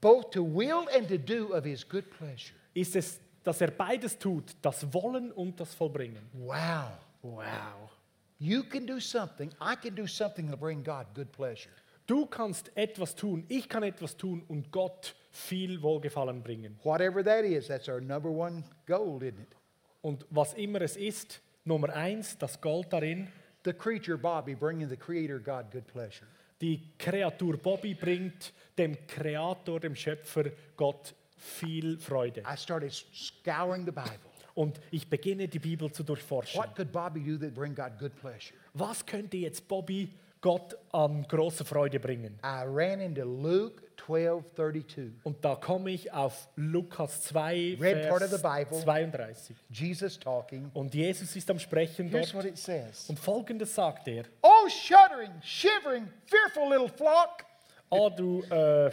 both 0.00 0.30
to 0.32 0.44
will 0.44 0.86
and 0.96 1.08
to 1.08 1.16
do 1.18 1.52
of 1.56 1.64
his 1.64 1.88
good 1.88 2.08
pleasure. 2.10 2.54
ist 2.74 2.94
es, 2.94 3.18
dass 3.42 3.60
er 3.60 3.70
beides 3.72 4.16
tut, 4.18 4.54
das 4.62 4.92
Wollen 4.92 5.32
und 5.32 5.58
das 5.58 5.74
Vollbringen. 5.74 6.22
Wow. 6.34 6.90
Wow. 7.22 7.90
You 8.38 8.62
can 8.64 8.86
do 8.86 9.00
something, 9.00 9.50
I 9.60 9.74
can 9.76 9.94
do 9.96 10.06
something 10.06 10.48
to 10.50 10.56
bring 10.56 10.84
God 10.84 11.06
good 11.14 11.32
pleasure. 11.32 11.72
Du 12.06 12.26
kannst 12.26 12.70
etwas 12.76 13.14
tun, 13.16 13.44
ich 13.48 13.68
kann 13.68 13.82
etwas 13.82 14.16
tun 14.16 14.44
und 14.46 14.70
Gott 14.70 15.14
viel 15.30 15.80
Wohlgefallen 15.82 16.42
bringen. 16.42 16.78
Whatever 16.82 17.22
that 17.24 17.44
is, 17.44 17.68
that's 17.68 17.88
our 17.88 18.00
number 18.00 18.30
one 18.30 18.64
goal, 18.86 19.22
isn't 19.22 19.38
it? 19.40 19.56
Und 20.02 20.26
was 20.30 20.54
immer 20.54 20.80
es 20.82 20.96
ist, 20.96 21.40
Nummer 21.64 21.94
eins, 21.94 22.36
das 22.38 22.60
Gold 22.60 22.92
darin, 22.92 23.28
The 23.64 23.74
creature 23.74 24.16
Bobby 24.16 24.54
bringing 24.54 24.88
the 24.88 24.96
Creator 24.96 25.38
God 25.38 25.70
good 25.70 25.86
pleasure. 25.86 26.26
die 26.62 26.80
Kreatur 26.98 27.56
Bobby 27.58 27.94
bringt 27.94 28.52
dem 28.76 28.96
Kreator, 29.06 29.80
dem 29.80 29.94
Schöpfer 29.94 30.50
Gott 30.76 31.14
viel 31.36 31.98
Freude. 31.98 32.42
I 32.42 32.56
started 32.56 32.92
scouring 32.92 33.84
the 33.84 33.92
Bible. 33.92 34.18
Und 34.54 34.80
ich 34.90 35.08
beginne 35.08 35.46
die 35.48 35.58
Bibel 35.58 35.90
zu 35.92 36.02
durchforschen. 36.02 36.60
What 36.60 36.74
could 36.74 36.90
Bobby 36.92 37.20
do 37.20 37.38
that 37.38 37.54
bring 37.54 37.74
God 37.74 37.98
good 37.98 38.14
pleasure? 38.16 38.54
Was 38.74 39.04
könnte 39.04 39.36
jetzt 39.36 39.68
Bobby 39.68 40.10
Gott 40.40 40.74
an 40.92 41.22
große 41.28 41.64
Freude 41.64 42.00
bringen? 42.00 42.38
I 42.42 42.64
ran 42.64 43.00
into 43.00 43.24
Luke 43.24 43.82
12 44.06 44.44
32. 44.54 45.10
Und 45.24 45.44
da 45.44 45.54
komme 45.54 45.90
ich 45.90 46.12
auf 46.12 46.48
Lukas 46.56 47.22
2, 47.22 47.76
Read 47.80 48.08
part 48.08 48.22
of 48.22 48.30
the 48.30 48.36
Bible. 48.36 48.82
32. 48.82 49.56
Jesus 49.70 50.18
talking. 50.18 50.70
Und 50.74 50.94
Jesus 50.94 51.34
ist 51.36 51.50
am 51.50 51.58
Sprechen 51.58 52.08
Here's 52.08 52.32
dort. 52.32 52.44
what 52.44 52.50
it 52.50 52.58
says 52.58 53.08
Und 53.08 53.18
folgendes 53.18 53.74
sagt 53.74 54.08
er. 54.08 54.24
Oh, 54.42 54.68
shuddering, 54.68 55.32
shivering, 55.42 56.08
fearful 56.26 56.68
little 56.70 56.88
flock. 56.88 57.44
Oh, 57.90 58.08
du, 58.08 58.42
äh, 58.44 58.90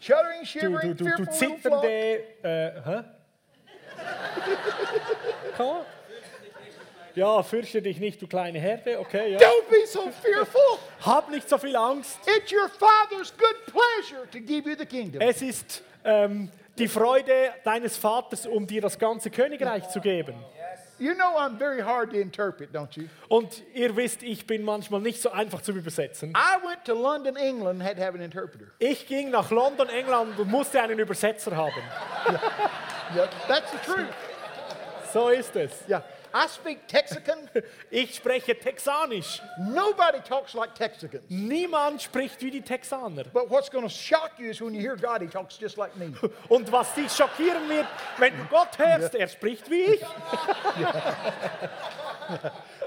Shuddering, 0.00 0.40
du, 0.40 0.46
shivering, 0.46 0.96
du, 0.96 1.04
du, 1.04 1.04
du 1.04 1.24
fearful 1.24 1.48
little 1.48 1.60
flock. 1.60 1.82
zitternde, 1.82 2.22
äh, 2.42 2.82
hä? 2.84 3.04
On. 5.58 5.84
Ja, 7.14 7.42
fürchte 7.42 7.80
dich 7.80 7.98
nicht, 7.98 8.20
du 8.20 8.26
kleine 8.26 8.58
Herde, 8.58 8.98
okay, 8.98 9.32
ja. 9.32 9.38
Don't 9.38 9.68
be 9.70 9.86
so 9.86 10.10
fearful. 10.10 10.60
Hab 11.00 11.30
nicht 11.30 11.48
so 11.48 11.58
viel 11.58 11.76
Angst. 11.76 12.18
It's 12.26 12.52
your 12.52 12.68
Father's 12.68 13.32
good 13.36 13.56
pleasure 13.66 14.28
to 14.32 14.40
give 14.40 14.68
you 14.68 14.76
the 14.76 14.86
kingdom. 14.86 15.20
Es 15.20 15.40
ist 15.40 15.82
ähm, 16.04 16.50
die 16.76 16.88
Freude 16.88 17.52
deines 17.62 17.96
Vaters, 17.96 18.46
um 18.46 18.66
dir 18.66 18.80
das 18.80 18.98
ganze 18.98 19.30
Königreich 19.30 19.88
zu 19.90 20.00
geben. 20.00 20.34
You 20.98 21.12
know 21.14 21.36
I'm 21.36 21.58
very 21.58 21.80
hard 21.82 22.10
to 22.10 22.16
interpret, 22.16 22.72
don't 22.72 22.96
you? 22.96 23.08
Und 23.28 23.62
ihr 23.74 23.96
wisst, 23.96 24.22
ich 24.22 24.46
bin 24.46 24.64
manchmal 24.64 25.00
nicht 25.00 25.20
so 25.20 25.30
einfach 25.30 25.60
zu 25.60 25.72
übersetzen. 25.72 26.30
I 26.30 26.66
went 26.66 26.84
to 26.84 26.94
London, 26.94 27.36
England, 27.36 27.82
had 27.82 27.96
to 27.96 28.02
have 28.02 28.14
an 28.14 28.22
interpreter. 28.22 28.66
Ich 28.78 29.06
ging 29.06 29.30
nach 29.30 29.50
London, 29.50 29.88
England 29.88 30.38
und 30.38 30.48
musste 30.48 30.80
einen 30.80 30.98
Übersetzer 30.98 31.54
haben. 31.56 31.82
Yep, 33.16 33.30
that's 33.48 33.72
the 33.72 33.78
truth. 33.78 34.06
So 35.12 35.28
ist 35.28 35.54
es. 35.56 35.72
Yeah, 35.88 36.02
I 36.36 36.48
speak 36.48 36.88
Texican. 36.88 37.48
Ich 37.90 38.16
spreche 38.16 38.58
Texanisch. 38.58 39.40
Nobody 39.58 40.18
talks 40.20 40.52
like 40.54 40.74
Texicans. 40.74 41.22
Niemand 41.28 42.02
spricht 42.02 42.42
wie 42.42 42.50
die 42.50 42.60
Texaner. 42.60 43.22
But 43.32 43.48
what's 43.48 43.70
going 43.70 43.84
to 43.84 43.88
shock 43.88 44.32
you 44.38 44.50
is 44.50 44.60
when 44.60 44.74
you 44.74 44.80
hear 44.80 44.96
God, 44.96 45.22
He 45.22 45.28
talks 45.28 45.56
just 45.56 45.76
like 45.76 45.96
me. 45.96 46.12
Und 46.48 46.72
was 46.72 46.92
dich 46.94 47.12
schockieren 47.12 47.68
wird, 47.68 47.86
wenn 48.18 48.36
du 48.36 48.44
Gott 48.50 48.76
hörst, 48.78 49.14
er 49.14 49.28
spricht 49.28 49.70
wie 49.70 49.94
ich. 49.94 50.00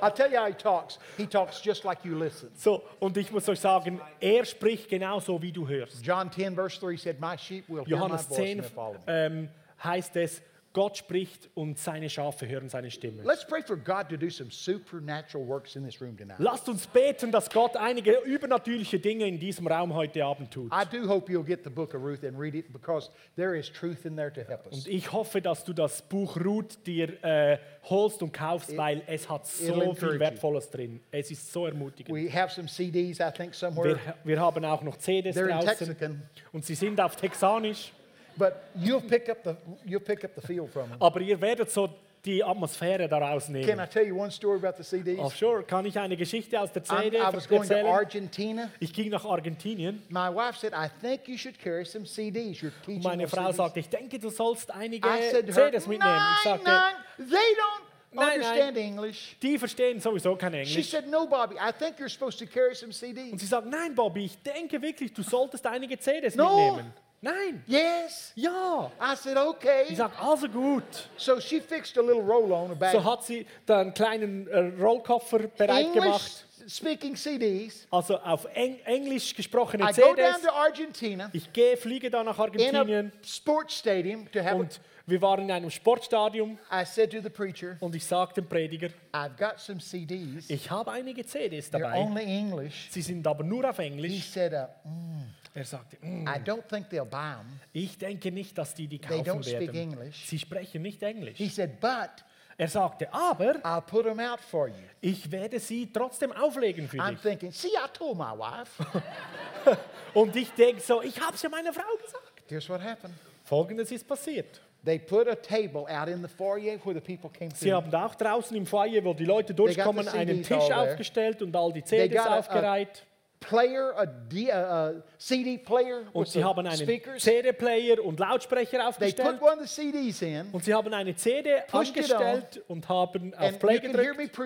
I'll 0.02 0.12
tell 0.14 0.30
you 0.30 0.38
how 0.38 0.48
He 0.48 0.54
talks. 0.54 1.00
He 1.16 1.26
talks 1.26 1.62
just 1.64 1.86
like 1.86 2.04
you 2.04 2.16
listen. 2.18 2.52
So, 2.56 2.84
und 3.00 3.16
ich 3.16 3.32
muss 3.32 3.48
euch 3.48 3.62
sagen, 3.62 4.02
er 4.20 4.43
spricht 4.43 4.89
genauso 4.89 5.41
wie 5.41 5.54
du 5.54 5.66
hörst. 5.68 6.06
John 6.06 6.30
10, 6.32 6.56
verse 6.56 6.80
3 6.80 6.98
said, 6.98 7.20
My 7.22 7.38
sheep 7.38 7.70
will 7.70 7.86
hear 7.86 7.98
my 7.98 8.04
Johannes 8.04 8.26
voice 8.26 8.38
10 8.38 8.60
and 8.60 8.70
follow 8.70 8.93
me. 8.93 9.00
ähm, 9.08 9.50
heißt 9.84 10.16
es, 10.18 10.41
Gott 10.78 10.95
spricht 10.95 11.49
und 11.55 11.80
seine 11.80 12.07
Schafe 12.07 12.47
hören 12.47 12.69
seine 12.69 12.91
Stimme. 12.91 13.23
Let's 13.23 13.43
pray 13.43 13.63
for 13.63 13.75
God 13.75 14.09
to 14.09 14.15
do 14.15 14.30
some 14.30 14.51
supernatural 14.51 15.43
works 15.47 15.75
in 15.75 15.84
this 15.84 15.99
room 15.99 16.15
tonight. 16.15 16.38
Lasst 16.38 16.69
uns 16.69 16.86
beten, 16.86 17.32
dass 17.32 17.49
Gott 17.49 17.75
einige 17.75 18.19
übernatürliche 18.19 18.99
Dinge 18.99 19.25
in 19.25 19.39
diesem 19.39 19.65
Raum 19.65 19.95
heute 19.95 20.23
Abend 20.23 20.51
tut. 20.51 20.71
I 20.71 20.86
do 20.86 21.07
hope 21.07 21.32
you'll 21.32 21.43
get 21.43 21.63
the 21.63 21.71
book 21.71 21.95
of 21.95 22.03
Ruth 22.03 22.23
and 22.23 22.39
read 22.39 22.53
it 22.53 22.71
because 22.71 23.09
there 23.36 23.57
is 23.57 23.71
truth 23.71 24.05
in 24.05 24.15
there 24.15 24.32
to 24.32 24.41
help 24.41 24.67
us. 24.67 24.75
Und 24.75 24.88
ich 24.88 25.11
hoffe, 25.11 25.41
dass 25.41 25.63
du 25.63 25.73
das 25.73 26.03
Buch 26.03 26.38
Ruth 26.38 26.78
dir 26.86 27.23
äh, 27.23 27.57
holst 27.89 28.21
und 28.21 28.32
kaufst, 28.32 28.78
weil 28.78 29.01
es 29.07 29.28
hat 29.28 29.47
so 29.47 29.95
viel. 29.95 30.19
Wertvolles 30.19 30.69
drin. 30.69 30.99
Es 31.09 31.32
ist 31.32 31.51
so 31.51 31.65
ermutigend. 31.65 32.15
We 32.15 32.32
have 32.32 32.53
some 32.53 32.67
CDs, 32.67 33.19
I 33.19 33.32
think, 33.36 33.55
somewhere. 33.55 33.95
Wir, 33.95 34.15
wir 34.23 34.39
haben 34.39 34.63
auch 34.63 34.84
noch 34.84 34.97
CDs 34.97 35.36
They're 35.36 35.45
in 35.45 35.59
draußen 35.59 35.88
Texican, 35.88 36.21
und 36.51 36.63
sie 36.63 36.75
sind 36.75 37.01
auf 37.01 37.15
Texanisch, 37.15 37.93
but 38.38 38.54
you'll 38.76 39.02
pick 39.02 39.30
up 39.30 39.44
the 39.44 39.56
you'll 39.86 40.04
pick 40.04 40.24
up 40.24 40.32
the 40.36 40.42
feel 40.42 40.68
from 40.68 40.90
them. 40.90 40.98
aber 41.02 41.22
ihr 41.22 41.40
werdet 41.40 41.70
so 41.72 41.90
die 42.26 42.44
Atmosphäre 42.44 43.08
daraus 43.08 43.46
Can 43.46 43.54
nehmen. 43.54 43.80
I 43.80 43.86
tell 43.88 44.06
you 44.06 44.16
one 44.20 44.30
story 44.32 44.58
about 44.58 44.76
the 44.78 44.84
CDs? 44.84 45.18
Oh, 45.20 45.30
sure, 45.30 45.64
kann 45.64 45.86
ich 45.86 45.98
eine 45.98 46.18
Geschichte 46.18 46.60
aus 46.60 46.72
der 46.74 46.84
CD 46.84 47.18
I 47.18 47.22
was 47.32 47.48
going 47.48 47.68
to? 47.70 47.76
Argentina. 47.88 48.70
Ich 48.80 48.92
ging 48.92 49.10
nach 49.12 49.24
Argentinien 49.24 50.02
My 50.10 50.28
wife 50.30 50.58
said, 50.60 50.74
"I 50.74 50.90
think 51.02 51.28
you 51.28 51.38
should 51.38 51.58
carry 51.60 51.86
some 51.86 52.06
CDs. 52.06 52.58
You're 52.62 52.72
teaching 52.82 52.96
und 52.98 53.04
meine 53.04 53.28
Frau 53.28 53.44
CDs." 53.46 53.58
sagte, 53.58 53.80
ich 53.80 53.90
denke, 53.90 54.20
du 54.20 54.30
sollst 54.30 54.72
einige 54.72 55.08
I 55.08 55.30
said 55.32 55.48
to 55.48 55.54
her, 55.54 55.72
CDs 55.72 55.88
mitnehmen. 55.88 56.18
Ich 56.40 56.46
"Nein, 56.46 56.60
sagte, 56.60 56.64
nein, 56.66 56.96
they 57.18 57.26
don't 57.56 57.84
Nein, 58.12 58.42
understand. 58.42 58.78
English." 58.78 59.38
die 59.42 59.58
verstehen 59.58 60.00
sowieso 60.02 60.36
kein 60.36 60.52
She 60.54 60.60
Englisch. 60.60 60.90
said, 60.90 61.08
"No, 61.08 61.28
Bobby. 61.28 61.56
I 61.56 61.72
think 61.72 61.98
you're 62.00 62.10
supposed 62.10 62.40
to 62.40 62.46
carry 62.46 62.76
some 62.76 62.88
Und 62.90 62.94
CDs." 62.96 63.40
sie 63.40 63.46
sagt, 63.46 63.68
nein, 63.68 63.96
Bobby, 63.96 64.26
ich 64.26 64.38
denke 64.42 64.82
wirklich, 64.82 65.14
du 65.14 65.22
solltest 65.24 65.66
einige 65.66 65.98
CDs 65.98 66.36
No. 66.36 66.72
mitnehmen. 66.74 66.94
Nein. 67.22 67.63
Yes. 67.65 68.32
Ja. 68.36 68.91
I 69.01 69.15
said, 69.15 69.38
"Okay." 69.38 69.95
sagt, 69.95 70.22
also 70.22 70.47
gut. 70.47 70.84
So 71.18 71.39
she 71.39 71.59
fixed 71.59 71.97
a 71.97 72.01
little 72.01 72.22
roll-on, 72.22 72.72
a 72.72 72.76
bag 72.76 72.91
So 72.91 73.03
hat 73.03 73.24
sie 73.24 73.45
da 73.65 73.80
einen 73.82 73.93
kleinen 73.93 74.47
äh, 74.47 74.59
Rollkoffer 74.80 75.39
bereit 75.47 75.91
gemacht. 75.93 76.45
English-speaking 76.59 77.15
CDs. 77.15 77.88
Also 77.89 78.18
auf 78.20 78.45
Eng 78.53 78.80
Englisch 78.86 79.34
gesprochene 79.36 79.84
I 79.84 79.93
go 79.93 80.13
down 80.13 80.36
CDs. 80.36 80.41
to 80.43 80.49
Argentina 80.51 81.30
Ich 81.34 81.51
gehe, 81.53 81.76
fliege 81.78 82.09
da 82.11 82.24
nach 82.24 82.36
in 82.36 82.39
a 82.39 82.43
Argentinien 82.43 83.11
sports 83.26 83.78
stadium 83.80 84.30
to 84.32 84.39
have. 84.43 84.55
und 84.57 84.80
wir 85.09 85.22
waren 85.22 85.45
in 85.45 85.51
einem 85.51 85.70
Sportstadium 85.72 86.57
A, 86.70 86.82
I 86.82 86.86
said 86.86 87.11
to 87.11 87.22
the 87.22 87.30
preacher, 87.30 87.78
und 87.80 87.95
ich 87.95 88.05
sagte 88.05 88.41
dem 88.41 88.49
Prediger, 88.49 88.89
"I've 89.13 89.38
got 89.38 89.57
some 89.59 89.80
CDs. 89.80 90.49
ich 90.49 90.70
habe 90.70 90.91
einige 90.91 91.26
CDs 91.26 91.72
They're 91.72 91.80
dabei. 91.80 91.97
only 91.99 92.24
English." 92.26 92.89
Sie 92.91 93.01
sind 93.01 93.26
aber 93.26 93.43
nur 93.45 93.68
auf 93.70 93.78
He 93.78 93.84
Englisch. 93.86 94.26
said, 94.30 94.51
uh, 94.53 94.68
"Mm, 94.88 95.34
Er 95.58 95.66
sagte, 95.66 95.97
"Mm, 96.01 96.28
"I 96.28 96.39
don't 96.39 96.68
think 96.70 96.88
they'll 96.89 97.03
buy 97.05 97.34
them." 97.38 97.60
ich 97.74 97.97
denke 97.97 98.32
nicht, 98.32 98.55
dass 98.58 98.76
die 98.76 98.88
die 98.88 98.99
They 98.99 99.24
kaufen 99.24 99.41
don't 99.41 99.43
speak 99.43 99.74
werden. 99.74 99.76
English. 99.93 100.26
Sie 100.28 100.38
sprechen 100.38 100.82
nicht 100.84 101.01
Englisch. 101.01 101.38
He 101.38 101.49
said, 101.49 101.80
"But 101.80 102.24
Er 102.60 102.68
sagte, 102.68 103.12
aber 103.14 103.55
I'll 103.64 103.82
put 103.82 104.05
them 104.05 104.20
out 104.20 104.39
for 104.39 104.68
you." 104.68 104.74
ich 105.01 105.32
werde 105.32 105.60
sie 105.60 105.91
trotzdem 105.91 106.32
auflegen 106.32 106.88
für 106.88 106.97
I'm 106.97 107.12
dich. 107.12 107.22
thinking, 107.22 107.51
"See, 107.51 107.70
I 107.70 107.88
told 107.93 108.18
my 108.18 108.34
wife." 108.38 108.84
Und 110.14 110.36
ich 110.36 110.51
denke 110.51 110.82
so, 110.82 111.01
ich 111.01 111.20
habe 111.20 111.36
es 111.36 111.41
ja 111.41 111.49
meiner 111.49 111.74
Frau 111.74 111.84
gesagt. 112.03 112.43
Here's 112.47 112.70
what 112.70 112.82
happened. 112.82 113.14
Folgendes 113.43 113.91
ist 113.91 114.08
passiert. 114.08 114.62
They 114.86 114.99
put 114.99 115.28
a 115.28 115.36
table 115.36 115.86
out 115.89 116.08
in 116.08 116.22
the 116.22 116.28
foyer 116.30 116.78
where 116.86 116.93
the 116.93 117.01
people 117.01 117.30
came 117.30 117.51
Sie 117.53 117.66
through. 117.70 117.76
haben 117.78 117.91
da 117.91 118.05
auch 118.05 118.16
draußen 118.16 118.55
im 118.55 118.66
Foyer, 118.66 119.03
wo 119.03 119.14
die 119.14 119.26
Leute 119.26 119.53
got 119.53 119.68
the 119.70 119.74
durchkommen, 119.76 120.08
einen 120.08 120.43
CDs 120.43 120.47
Tisch 120.47 120.58
all 120.58 120.68
there. 120.68 120.91
aufgestellt 120.91 121.41
und 121.41 121.55
all 121.55 121.74
die 121.74 121.82
They 121.82 122.08
CDs 122.08 122.18
got 122.24 122.28
a- 122.28 122.36
a- 122.36 122.39
aufgereiht. 122.39 123.05
Player, 123.40 123.94
a, 123.96 124.06
D, 124.06 124.52
a, 124.52 124.94
CD 125.18 125.58
player 125.58 126.02
Und 126.12 126.28
sie 126.28 126.44
haben 126.44 126.66
einen 126.66 126.78
speakers. 126.78 127.24
CD-Player 127.24 128.04
und 128.04 128.20
Lautsprecher 128.20 128.72
They 128.72 128.80
put 128.80 128.88
aufgestellt. 128.88 129.42
one 129.42 129.62
of 129.62 129.68
the 129.68 129.92
CDs 129.92 130.22
in, 130.22 130.50
Und 130.52 130.64
sie 130.64 130.74
haben 130.74 130.94
eine 130.94 131.16
CD 131.16 131.62
angestellt 131.72 132.64
und 132.68 132.90
haben 132.90 133.34
auf 133.36 133.60
Play 133.60 133.80
gedrückt. 133.80 134.38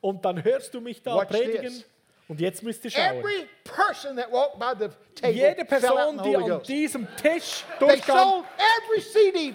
Und 0.00 0.24
dann 0.24 0.42
hörst 0.42 0.74
du 0.74 0.80
mich 0.80 1.02
da 1.02 1.16
Watch 1.16 1.28
predigen. 1.30 1.62
this. 1.62 1.84
Und 2.26 2.40
jetzt 2.40 2.62
müsst 2.62 2.82
ihr 2.84 2.90
schauen. 2.90 3.18
Every 3.18 3.46
person 3.64 4.16
that 4.16 4.32
walked 4.32 4.58
by 4.58 4.72
the 4.78 4.88
table 5.14 5.34
Jede 5.34 5.64
Person, 5.64 6.22
die 6.24 6.36
an 6.36 6.62
diesem 6.62 7.06
Tisch 7.16 7.64
durchkam, 7.78 8.44
CD 9.12 9.54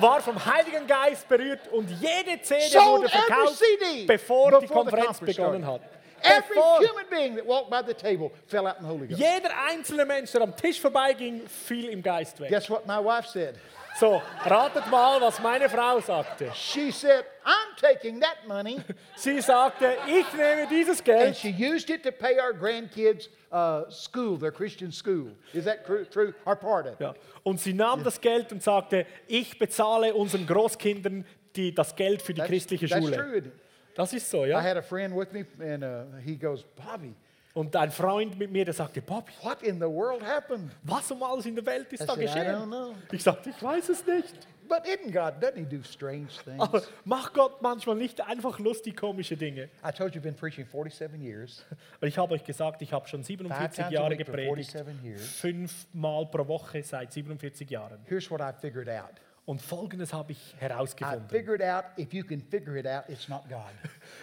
war 0.00 0.20
vom 0.22 0.44
Heiligen 0.44 0.86
Geist 0.86 1.28
berührt 1.28 1.68
und 1.72 1.90
jede 1.90 2.40
CD 2.40 2.74
wurde 2.78 3.08
verkauft, 3.08 3.56
CD 3.58 4.06
bevor 4.06 4.60
die 4.60 4.66
Konferenz 4.66 5.20
begonnen 5.20 5.66
hat. 5.66 5.82
Every 6.22 6.56
Bevor 6.56 6.78
human 6.80 7.06
being 7.10 7.34
that 7.36 7.46
walked 7.46 7.70
by 7.70 7.82
the 7.82 7.94
table 7.94 8.32
fell 8.46 8.66
out 8.66 8.76
in 8.78 8.82
the 8.84 8.88
Holy 8.88 9.06
Ghost. 9.06 9.20
jeder 9.20 9.50
einzelne 9.68 10.04
Mensch, 10.06 10.32
der 10.32 10.42
am 10.42 10.54
Tisch 10.56 10.80
vorbeiging, 10.80 11.46
fiel 11.48 11.88
im 11.90 12.02
Geist 12.02 12.40
weg. 12.40 12.48
Guess 12.50 12.68
what 12.70 12.86
my 12.86 12.98
wife 12.98 13.26
said? 13.28 13.54
So, 13.98 14.22
ratet 14.44 14.88
mal, 14.90 15.20
was 15.20 15.40
meine 15.40 15.68
Frau 15.68 15.98
sagte. 16.00 16.52
She 16.54 16.92
said, 16.92 17.24
I'm 17.44 17.74
taking 17.80 18.20
that 18.20 18.46
money. 18.46 18.80
Sie 19.16 19.40
sagte, 19.40 19.96
ich 20.06 20.32
nehme 20.34 20.68
dieses 20.68 20.98
And 21.00 21.04
Geld 21.04 21.36
she 21.36 21.48
used 21.50 21.90
it 21.90 22.04
to 22.04 22.12
pay 22.12 22.38
our 22.38 22.52
grandkids' 22.52 23.28
uh, 23.50 23.90
school, 23.90 24.36
their 24.38 24.52
Christian 24.52 24.92
school. 24.92 25.32
Is 25.52 25.64
that 25.64 25.84
cru- 25.84 26.04
true? 26.04 26.32
Or 26.46 26.54
part 26.54 26.86
of 26.86 26.92
it? 26.92 27.00
ja, 27.00 27.14
und 27.42 27.58
sie 27.60 27.72
nahm 27.72 28.04
das 28.04 28.20
Geld 28.20 28.52
und 28.52 28.62
sagte, 28.62 29.04
ich 29.26 29.58
bezahle 29.58 30.14
unseren 30.14 30.46
Großkindern 30.46 31.24
die, 31.56 31.74
das 31.74 31.96
Geld 31.96 32.22
für 32.22 32.34
die 32.34 32.38
That's, 32.40 32.50
christliche 32.50 32.86
that's 32.88 33.02
Schule. 33.04 33.16
true. 33.16 33.36
isn't 33.38 33.46
it? 33.46 33.52
Das 33.98 34.12
ist 34.12 34.30
so, 34.30 34.44
I 34.44 34.50
ja. 34.50 34.60
had 34.62 34.76
a 34.76 34.82
friend 34.82 35.12
with 35.14 35.32
me, 35.32 35.44
and 35.60 35.82
uh, 35.82 36.04
he 36.24 36.36
goes, 36.36 36.62
Bobby, 36.76 37.14
Und 37.54 37.74
ein 37.74 37.90
Freund 37.90 38.38
mit 38.38 38.52
mir, 38.52 38.64
der 38.64 38.72
sagte, 38.74 39.02
Bobby, 39.02 39.32
what 39.42 39.60
in 39.64 39.80
the 39.80 39.86
world 39.88 40.22
happened? 40.22 40.70
was 40.84 41.10
um 41.10 41.20
alles 41.22 41.46
in 41.46 41.56
der 41.56 41.66
Welt 41.66 41.92
ist 41.92 42.02
I 42.02 42.06
da 42.06 42.14
said, 42.14 42.22
I 42.22 42.26
don't 42.26 42.34
geschehen? 42.34 42.66
know. 42.70 42.94
Ich 43.10 43.22
sagte, 43.24 43.50
ich 43.50 43.60
weiß 43.60 43.88
es 43.88 44.06
nicht. 44.06 44.46
But 44.68 44.84
isn't 44.86 45.12
God, 45.12 45.42
doesn't 45.42 45.56
he 45.56 45.64
do 45.64 45.82
strange 45.82 46.28
things? 46.44 46.60
Aber 46.60 46.82
macht 47.04 47.32
Gott 47.34 47.60
manchmal 47.62 47.96
nicht 47.96 48.20
einfach 48.20 48.58
lustig 48.60 48.96
komische 48.96 49.36
Dinge? 49.36 49.70
I 49.82 49.90
told 49.90 50.14
you 50.14 50.20
I've 50.20 50.24
been 50.24 50.36
preaching 50.36 50.66
47 50.66 51.20
years. 51.20 51.64
Ich 52.02 52.16
habe 52.18 52.34
euch 52.34 52.44
gesagt, 52.44 52.82
ich 52.82 52.92
habe 52.92 53.08
schon 53.08 53.24
Five 53.24 53.26
47 53.38 53.74
times 53.76 53.88
a 53.88 53.90
Jahre 53.90 54.10
week 54.10 54.26
for 54.26 54.36
gepredigt, 54.36 54.70
47 54.70 55.02
years. 55.04 55.22
fünfmal 55.40 56.26
pro 56.26 56.46
Woche 56.46 56.82
seit 56.84 57.12
47 57.12 57.68
Jahren. 57.68 57.98
Here's 58.04 58.30
what 58.30 58.40
I 58.42 58.52
figured 58.60 58.88
out. 58.88 59.14
Und 59.48 59.62
Folgendes 59.62 60.12
habe 60.12 60.32
ich 60.32 60.54
herausgefunden. 60.58 61.26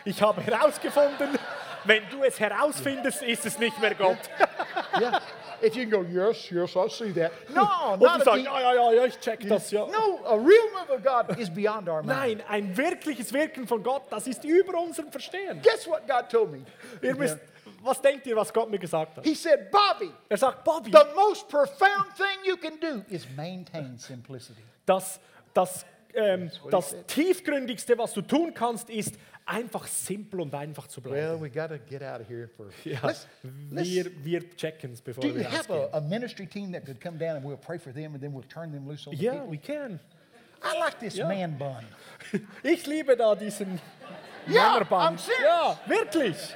Ich 0.05 0.21
habe 0.21 0.39
herausgefunden, 0.39 1.29
wenn 1.83 2.07
du 2.11 2.23
es 2.23 2.39
herausfindest, 2.39 3.23
ist 3.23 3.43
es 3.43 3.57
nicht 3.57 3.81
mehr 3.81 3.95
Gott. 3.95 4.19
Yeah. 4.99 5.19
if 5.63 5.75
you 5.75 5.89
can 5.89 5.91
go, 5.91 6.03
yes, 6.03 6.51
yes, 6.51 6.75
I 6.75 6.87
see 6.87 7.11
that. 7.13 7.31
No, 7.49 7.93
Und 7.93 8.01
deep, 8.01 8.45
ja, 8.45 8.61
ja, 8.61 8.73
ja, 8.73 8.91
ja, 8.91 9.05
ich 9.05 9.19
check 9.19 9.47
das, 9.47 9.71
ja. 9.71 9.87
No, 9.87 10.23
a 10.25 10.35
real 10.35 10.69
move 10.73 10.91
of 10.91 11.03
God 11.03 11.35
is 11.39 11.49
beyond 11.49 11.89
our 11.89 12.03
mind. 12.03 12.07
Nein, 12.07 12.43
ein 12.47 12.77
wirkliches 12.77 13.33
Wirken 13.33 13.67
von 13.67 13.81
Gott, 13.81 14.03
das 14.11 14.27
ist 14.27 14.43
über 14.43 14.79
unserem 14.79 15.11
Verstehen. 15.11 15.59
Guess 15.63 15.87
what 15.87 16.07
God 16.07 16.29
told 16.29 16.51
me? 16.51 16.65
Ihr 17.01 17.15
müsst, 17.15 17.39
was 17.85 18.01
denkt 18.01 18.25
ihr, 18.27 18.35
was 18.35 18.51
Gott 18.53 18.69
mir 18.69 18.79
gesagt 18.79 19.17
hat? 19.17 19.25
He 19.25 19.35
said, 19.35 19.69
Bobby, 19.71 20.11
Er 20.29 20.37
sagt, 20.37 20.63
Bobby, 20.63 20.91
the 20.91 21.05
most 21.15 21.47
profound 21.47 22.07
thing 22.15 22.43
you 22.45 22.57
can 22.57 22.79
do 22.79 23.03
is 23.13 23.25
maintain 23.35 23.97
simplicity. 23.97 24.61
das, 24.85 25.19
das, 25.53 25.85
ähm, 26.13 26.49
das 26.71 26.95
tiefgründigste, 27.07 27.97
was 27.97 28.13
du 28.13 28.21
tun 28.21 28.53
kannst, 28.53 28.89
ist 28.89 29.15
einfach 29.45 29.85
simpel 29.85 30.41
und 30.41 30.55
einfach 30.55 30.87
zu 30.87 31.01
bleiben. 31.01 31.17
Well, 31.17 31.41
we 31.41 31.49
got 31.49 31.69
to 31.69 31.77
get 31.77 32.01
out 32.01 32.21
of 32.21 32.27
here 32.27 32.47
for. 32.47 32.65
Ja, 32.83 32.99
Let's, 33.03 33.27
let's, 33.69 33.87
wir, 33.89 34.05
wir 34.23 34.55
checken 34.57 34.93
es, 34.93 35.01
bevor 35.01 35.21
do 35.21 35.27
you 35.29 35.35
wir 35.35 35.45
have 35.51 35.69
rausgehen. 35.69 35.93
a, 35.93 35.97
a 35.97 36.01
ministry 36.01 36.47
team 36.47 36.71
that 36.73 36.83
could 36.85 36.99
come 36.99 37.17
down 37.19 37.35
and 37.37 37.45
we'll 37.45 37.55
pray 37.57 37.77
for 37.77 37.93
them 37.93 38.13
and 38.15 38.21
then 38.21 38.33
we'll 38.33 38.47
turn 38.49 38.71
them 38.71 38.87
loose 38.87 39.07
on 39.07 39.15
the 39.15 39.21
Ja, 39.23 39.33
people? 39.33 39.49
we 39.51 39.57
can. 39.57 39.99
I 40.63 40.79
like 40.79 40.97
this 40.99 41.15
Ja. 41.15 41.27
man 41.27 41.57
bun. 41.59 41.85
Ich 42.63 42.87
liebe 42.87 43.15
da 43.15 43.35
diesen 43.35 43.79
Ja, 44.47 44.71
Männerband. 44.73 45.19
I'm 45.19 45.21
serious. 45.21 45.43
Ja, 45.45 45.79
wirklich. 45.85 46.55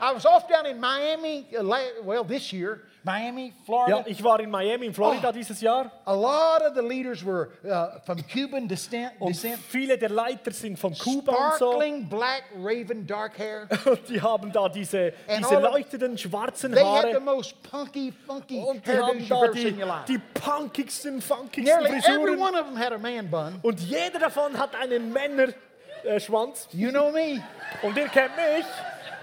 I 0.00 0.12
was 0.14 0.24
off 0.26 0.46
down 0.48 0.66
in 0.66 0.78
Miami, 0.80 1.46
uh, 1.58 1.62
well, 2.04 2.24
this 2.24 2.52
year, 2.52 2.82
Miami, 3.04 3.54
Florida. 3.64 3.98
Ja, 3.98 4.04
ich 4.06 4.22
war 4.22 4.38
in 4.40 4.50
Miami, 4.50 4.86
in 4.86 4.92
Florida 4.94 5.28
Oh. 5.28 5.32
dieses 5.32 5.60
Jahr. 5.60 5.90
A 6.04 6.12
lot 6.14 6.60
of 6.62 6.74
the 6.74 6.82
leaders 6.82 7.24
were 7.24 7.48
uh, 7.64 7.98
from 8.04 8.18
Cuban 8.26 8.68
descent. 8.68 9.12
Und 9.18 9.34
viele 9.68 9.96
der 9.96 10.10
Leiter 10.10 10.50
sind 10.52 10.78
von 10.78 10.92
Kuba 10.94 11.32
und 11.32 11.58
so. 11.58 11.72
sparkling 11.72 12.08
black 12.08 12.44
raven 12.56 13.06
dark 13.06 13.38
hair. 13.38 13.66
Und 13.86 14.00
die 14.08 14.20
haben 14.20 14.52
da 14.52 14.68
diese, 14.68 15.14
And 15.26 15.38
diese 15.44 15.58
leuchtenden 15.58 16.18
schwarzen 16.18 16.72
They 16.72 16.84
had 16.84 17.02
the 17.04 17.08
Haare. 17.14 17.20
most 17.20 17.54
punky, 17.62 18.12
funky 18.26 18.58
Und 18.58 18.86
die 18.86 18.92
haben 18.92 19.26
da 19.28 19.46
die, 19.48 19.72
die 20.08 20.18
punkigsten, 20.34 21.22
funkigsten 21.22 21.64
Nearly 21.64 21.88
every 21.98 22.02
Frisuren. 22.02 22.38
one 22.40 22.56
of 22.60 22.66
them 22.66 22.76
had 22.76 22.92
a 22.92 22.98
man 22.98 23.28
bun. 23.30 23.58
Und 23.62 23.80
jeder 23.80 24.18
davon 24.18 24.58
hat 24.58 24.74
einen 24.74 25.12
Männerschwanz. 25.12 26.68
You 26.72 26.90
know 26.90 27.10
me. 27.10 27.42
Und 27.82 27.96
ihr 27.96 28.08
kennt 28.08 28.36
mich. 28.36 28.66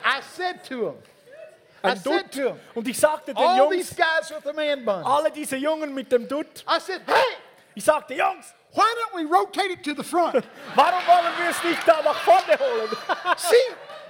I 0.05 0.21
said 0.21 0.63
to 0.65 0.87
him, 0.89 0.95
I 1.83 1.95
said 1.95 2.31
to 2.33 2.49
him, 2.49 2.59
Und 2.75 2.87
ich 2.87 2.97
sagte 2.97 3.33
den 3.33 3.37
all 3.37 3.69
these 3.69 3.95
guys 3.95 4.29
with 4.29 4.43
the 4.43 4.53
man 4.53 4.85
bun. 4.85 5.03
alle 5.03 5.31
diese 5.31 5.55
Jungen 5.57 5.93
mit 5.93 6.11
dem 6.11 6.27
Dutt, 6.27 6.63
I 6.67 6.79
said, 6.79 7.01
hey, 7.07 7.37
ich 7.75 7.83
sagte, 7.83 8.13
Jungs, 8.13 8.53
why 8.73 8.85
don't 8.99 9.15
we 9.15 9.25
rotate 9.25 9.71
it 9.71 9.83
to 9.83 9.93
the 9.95 10.03
front? 10.03 10.43
warum 10.75 11.01
wollen 11.07 11.33
wir 11.39 11.49
es 11.49 11.63
nicht 11.63 11.87
da 11.87 12.01
nach 12.03 12.17
vorne 12.23 12.57
holen? 12.59 12.89
See, 13.37 13.55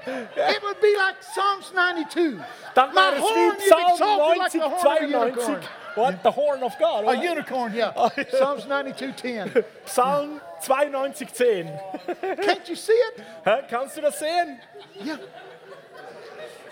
it 0.07 0.61
would 0.61 0.79
be 0.81 0.93
like 0.97 1.15
Psalms 1.21 1.71
92. 1.71 2.39
Dann 2.75 2.93
My 2.93 2.95
wäre 2.95 3.15
es 3.15 3.21
horn 3.21 3.35
wie 3.35 3.63
is 3.63 3.69
Psalm 3.69 3.91
exalted 3.91 4.37
like 4.37 4.53
90, 4.53 4.59
the 4.59 4.69
horn 4.69 4.73
of 4.73 4.83
a 4.83 5.07
92. 5.07 5.15
unicorn. 5.15 5.63
What? 5.95 6.23
The 6.23 6.31
horn 6.31 6.61
of 6.63 6.77
God. 6.77 7.03
A 7.03 7.05
what? 7.05 7.23
unicorn, 7.23 7.73
yeah. 7.73 7.93
Oh, 7.95 8.09
Psalms 8.29 8.65
92:10. 8.65 9.63
Psalm 9.85 10.41
92, 10.61 11.25
10. 11.31 11.79
Can't 12.41 12.67
you 12.69 12.75
see 12.75 12.91
it? 12.93 13.23
Hä, 13.45 13.63
Kannst 13.69 13.95
du 13.95 14.01
das 14.01 14.19
sehen? 14.19 14.59
Yeah. 15.01 15.17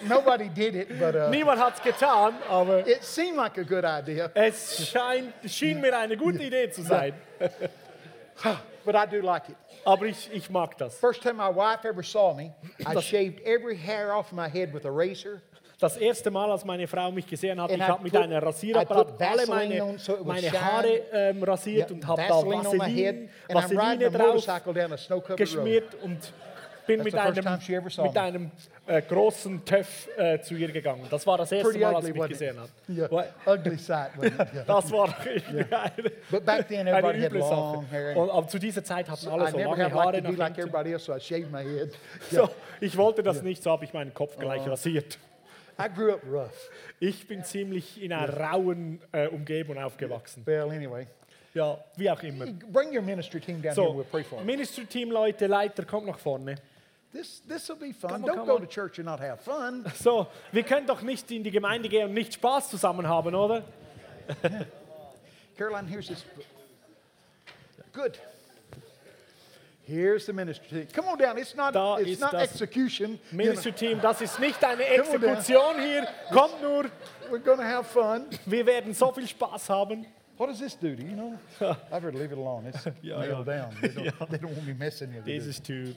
Nobody 0.08 0.50
did 0.50 0.76
it, 0.76 1.00
but 1.00 1.16
uh, 1.16 1.30
Niemand 1.30 1.60
hat 1.60 1.74
es 1.76 1.82
getan, 1.82 2.34
aber 2.50 2.86
it 2.88 3.04
seemed 3.04 3.38
like 3.38 3.58
a 3.58 3.64
good 3.64 3.84
idea. 3.86 4.30
es 4.34 4.88
scheint, 4.90 5.34
schien 5.48 5.80
mir 5.82 5.98
eine 5.98 6.16
gute 6.18 6.44
Idee 6.44 6.70
zu 6.72 6.82
sein. 6.84 7.14
But 8.86 8.96
I 8.96 9.06
do 9.06 9.22
like 9.22 9.48
it. 9.50 9.56
Aber 9.86 10.06
ich, 10.06 10.30
ich 10.34 10.50
mag 10.50 10.78
das. 10.78 10.96
First 11.00 11.22
time 11.22 11.36
my 11.36 11.50
wife 11.50 11.86
ever 11.88 12.04
saw 12.04 12.34
me, 12.34 12.54
I 12.86 13.00
shaved 13.00 13.40
every 13.46 13.78
hair 13.78 14.14
off 14.14 14.34
my 14.34 14.50
head 14.50 14.74
with 14.74 14.86
a 14.86 14.92
razor. 14.92 15.42
Das 15.80 15.98
erste 15.98 16.32
Mal, 16.32 16.50
als 16.52 16.64
meine 16.66 16.88
Frau 16.88 17.12
mich 17.12 17.28
gesehen 17.28 17.62
hat, 17.62 17.70
And 17.70 17.80
ich 17.82 17.86
I 17.88 17.92
habe 17.92 18.04
mit 18.04 18.14
put- 18.14 18.22
einem 18.22 18.34
I 18.34 18.46
Rasierapparat 18.46 19.22
alle 19.22 19.42
Vaseline 19.48 19.48
meine, 19.70 19.84
on 19.86 19.98
so 20.00 20.14
it 20.14 20.20
would 20.20 20.28
meine 20.28 20.48
shine. 20.48 20.62
Haare 20.62 21.02
ähm, 21.12 21.44
rasiert 21.44 21.90
Yeah, 21.90 21.96
und 21.98 22.08
habe 22.08 22.22
da 22.28 22.30
Vaseline 22.36 22.68
on 22.70 22.78
my 22.78 22.90
head, 22.90 23.16
Vaseline, 23.16 23.30
and 23.50 23.58
I'm 23.58 23.62
riding 23.62 23.80
Vaseline 23.80 24.06
a 24.06 24.10
drauf 24.10 24.28
motorcycle 24.28 24.74
down 24.74 24.94
a 24.94 24.98
snow-covered 24.98 25.30
road. 25.30 25.38
geschmiert 25.38 25.96
und 26.02 26.18
bin 26.86 27.00
That's 27.04 27.36
mit 27.36 27.48
einem, 27.48 28.04
mit 28.04 28.18
einem 28.18 28.52
äh, 28.88 29.02
großen 29.02 29.64
Töff 29.66 30.10
äh, 30.18 30.40
zu 30.42 30.56
ihr 30.56 30.72
gegangen. 30.72 31.06
Das 31.10 31.26
war 31.26 31.38
das 31.38 31.52
erste 31.52 31.70
Pretty 31.70 31.84
Mal, 31.84 31.96
als 31.96 32.06
sie 32.06 32.14
mich 32.14 32.28
gesehen 32.28 32.60
hat. 32.60 32.70
Yeah, 32.90 33.26
ugly 33.46 33.78
sight? 33.78 34.12
Yeah. 34.24 34.64
Das 34.66 34.92
war 34.92 35.16
irgendwie 35.26 35.74
eine, 35.74 36.12
But 36.30 36.46
back 36.46 36.68
then, 36.68 36.88
eine 36.88 36.94
had 36.96 37.16
üble 37.16 37.40
long 37.40 37.86
Sache. 37.90 38.20
Und, 38.20 38.30
aber 38.30 38.48
zu 38.48 38.60
dieser 38.60 38.84
Zeit 38.84 39.10
hatten 39.10 39.28
alle 39.28 39.50
so 39.50 39.58
lange 39.58 39.84
like 39.84 39.94
Haare 39.94 40.20
like 40.20 40.58
everybody 40.58 40.94
else, 40.94 41.06
so 41.06 41.16
I 41.16 41.20
shaved 41.20 41.52
my 41.52 41.64
head. 41.64 41.94
So, 42.32 42.50
ich 42.80 42.98
wollte 42.98 43.24
das 43.24 43.42
nicht, 43.42 43.64
so 43.64 43.72
habe 43.72 43.86
ich 43.86 43.94
meinen 43.94 44.14
Kopf 44.14 44.38
gleich 44.38 44.68
rasiert. 44.68 45.18
I 45.80 45.88
grew 45.94 46.12
up 46.14 46.22
rough. 46.32 46.70
Ich 47.00 47.28
bin 47.28 47.44
ziemlich 47.44 48.02
in 48.02 48.14
einer 48.14 48.32
rauen 48.38 49.02
äh, 49.12 49.28
Umgebung 49.28 49.78
aufgewachsen. 49.78 50.44
Well, 50.46 50.70
anyway, 50.70 51.08
Ja, 51.54 51.84
wie 51.96 52.10
auch 52.10 52.22
immer. 52.24 52.46
bring 52.72 52.96
your 52.96 53.02
ministry 53.02 53.40
team 53.40 53.62
down 53.62 53.74
here. 53.74 53.76
So, 53.76 53.94
We'll 53.94 54.04
pray 54.04 54.24
for 54.24 54.38
them. 54.38 54.46
Ministry-Team, 54.46 55.12
Leute, 55.12 55.48
Leiter, 55.48 55.86
kommt 55.86 56.08
nach 56.08 56.20
vorne. 56.20 56.56
This 57.14 57.42
this 57.48 57.70
will 57.70 57.76
be 57.76 57.94
fun. 57.94 58.10
Come 58.10 58.24
on, 58.24 58.28
Don't 58.28 58.36
come 58.38 58.48
go 58.48 58.56
on. 58.56 58.62
to 58.62 58.68
church 58.68 58.98
and 58.98 59.06
not 59.06 59.20
have 59.20 59.40
fun. 59.42 59.86
So, 59.96 60.28
wir 60.52 60.64
können 60.64 60.88
doch 60.88 61.02
nicht 61.04 61.30
in 61.32 61.44
die 61.44 61.52
Gemeinde 61.52 61.88
gehen 61.88 62.08
und 62.08 62.14
nicht 62.16 62.34
Spaß 62.34 62.70
zusammen 62.70 63.08
haben, 63.08 63.36
oder? 63.36 63.64
Caroline, 65.58 65.88
here's 65.88 66.08
this. 66.08 66.26
Good. 67.92 68.18
Here's 69.86 70.26
the 70.26 70.34
ministry 70.34 70.68
team. 70.70 70.88
Come 70.94 71.10
on 71.10 71.18
down. 71.20 71.38
It's 71.38 71.56
not. 71.56 71.74
Da 71.76 71.98
it's 71.98 72.10
ist 72.12 72.22
not 72.22 72.34
das 72.34 72.50
execution. 72.50 73.12
You 73.12 73.18
know, 73.18 73.38
Ministry-Team, 73.38 74.00
das 74.02 74.22
ist 74.22 74.40
nicht 74.40 74.64
eine 74.64 74.84
Come 74.84 75.10
on 75.16 75.22
down. 75.22 75.36
Exekution 75.36 75.82
hier. 75.82 76.08
Kommt 76.32 76.62
nur, 76.62 76.86
we're 77.30 77.40
gonna 77.44 77.64
have 77.64 77.84
fun. 77.84 78.28
wir 78.46 78.66
werden 78.66 78.94
so 78.94 79.12
viel 79.12 79.28
Spaß 79.28 79.70
haben. 79.70 80.06
What 80.38 80.50
does 80.50 80.60
this 80.60 80.76
do? 80.76 80.96
Do 80.96 81.04
you 81.04 81.16
know? 81.16 81.38
I've 81.92 82.02
heard 82.02 82.16
leave 82.16 82.32
it 82.32 82.38
alone. 82.38 82.66
It's 82.66 82.86
nailed 83.04 83.46
down. 83.46 83.76
They 83.82 83.90
don't, 83.90 84.30
they 84.32 84.38
don't 84.38 84.56
want 84.56 84.66
me 84.66 84.74
messing 84.74 85.14
with 85.14 85.26
This 85.26 85.60
it. 85.60 85.96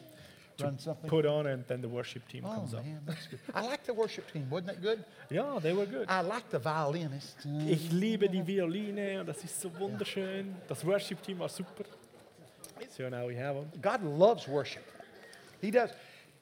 Is 0.61 0.77
to, 0.77 0.83
something. 0.83 1.09
put 1.11 1.27
on 1.27 1.47
and 1.47 1.65
then 1.67 1.81
the 1.81 1.89
worship 1.89 2.27
team 2.29 2.45
Oh 2.47 2.55
comes 2.55 2.75
up. 2.75 2.85
man, 2.85 3.01
that's 3.05 3.27
good. 3.27 3.39
I 3.55 3.63
like 3.67 3.85
the 3.85 3.95
worship 3.95 4.31
team. 4.33 4.47
Wasn't 4.51 4.67
that 4.67 4.81
good? 4.83 5.05
Ja, 5.31 5.59
they 5.61 5.73
were 5.73 5.87
good. 5.87 6.07
I 6.09 6.21
like 6.23 6.49
the 6.51 6.59
violinist. 6.59 7.37
Ich 7.69 7.91
liebe 7.93 8.29
die 8.29 8.47
Violine 8.47 9.21
und 9.21 9.27
das 9.27 9.43
ist 9.45 9.61
so 9.61 9.71
wunderschön. 9.79 10.55
Das 10.69 10.85
Worship-Team 10.85 11.39
war 11.39 11.49
super. 11.49 11.85
So 12.91 13.09
now 13.09 13.27
we 13.27 13.35
have 13.37 13.55
them. 13.55 13.71
God 13.81 14.03
loves 14.03 14.49
worship. 14.49 14.85
He 15.61 15.71
does. 15.71 15.91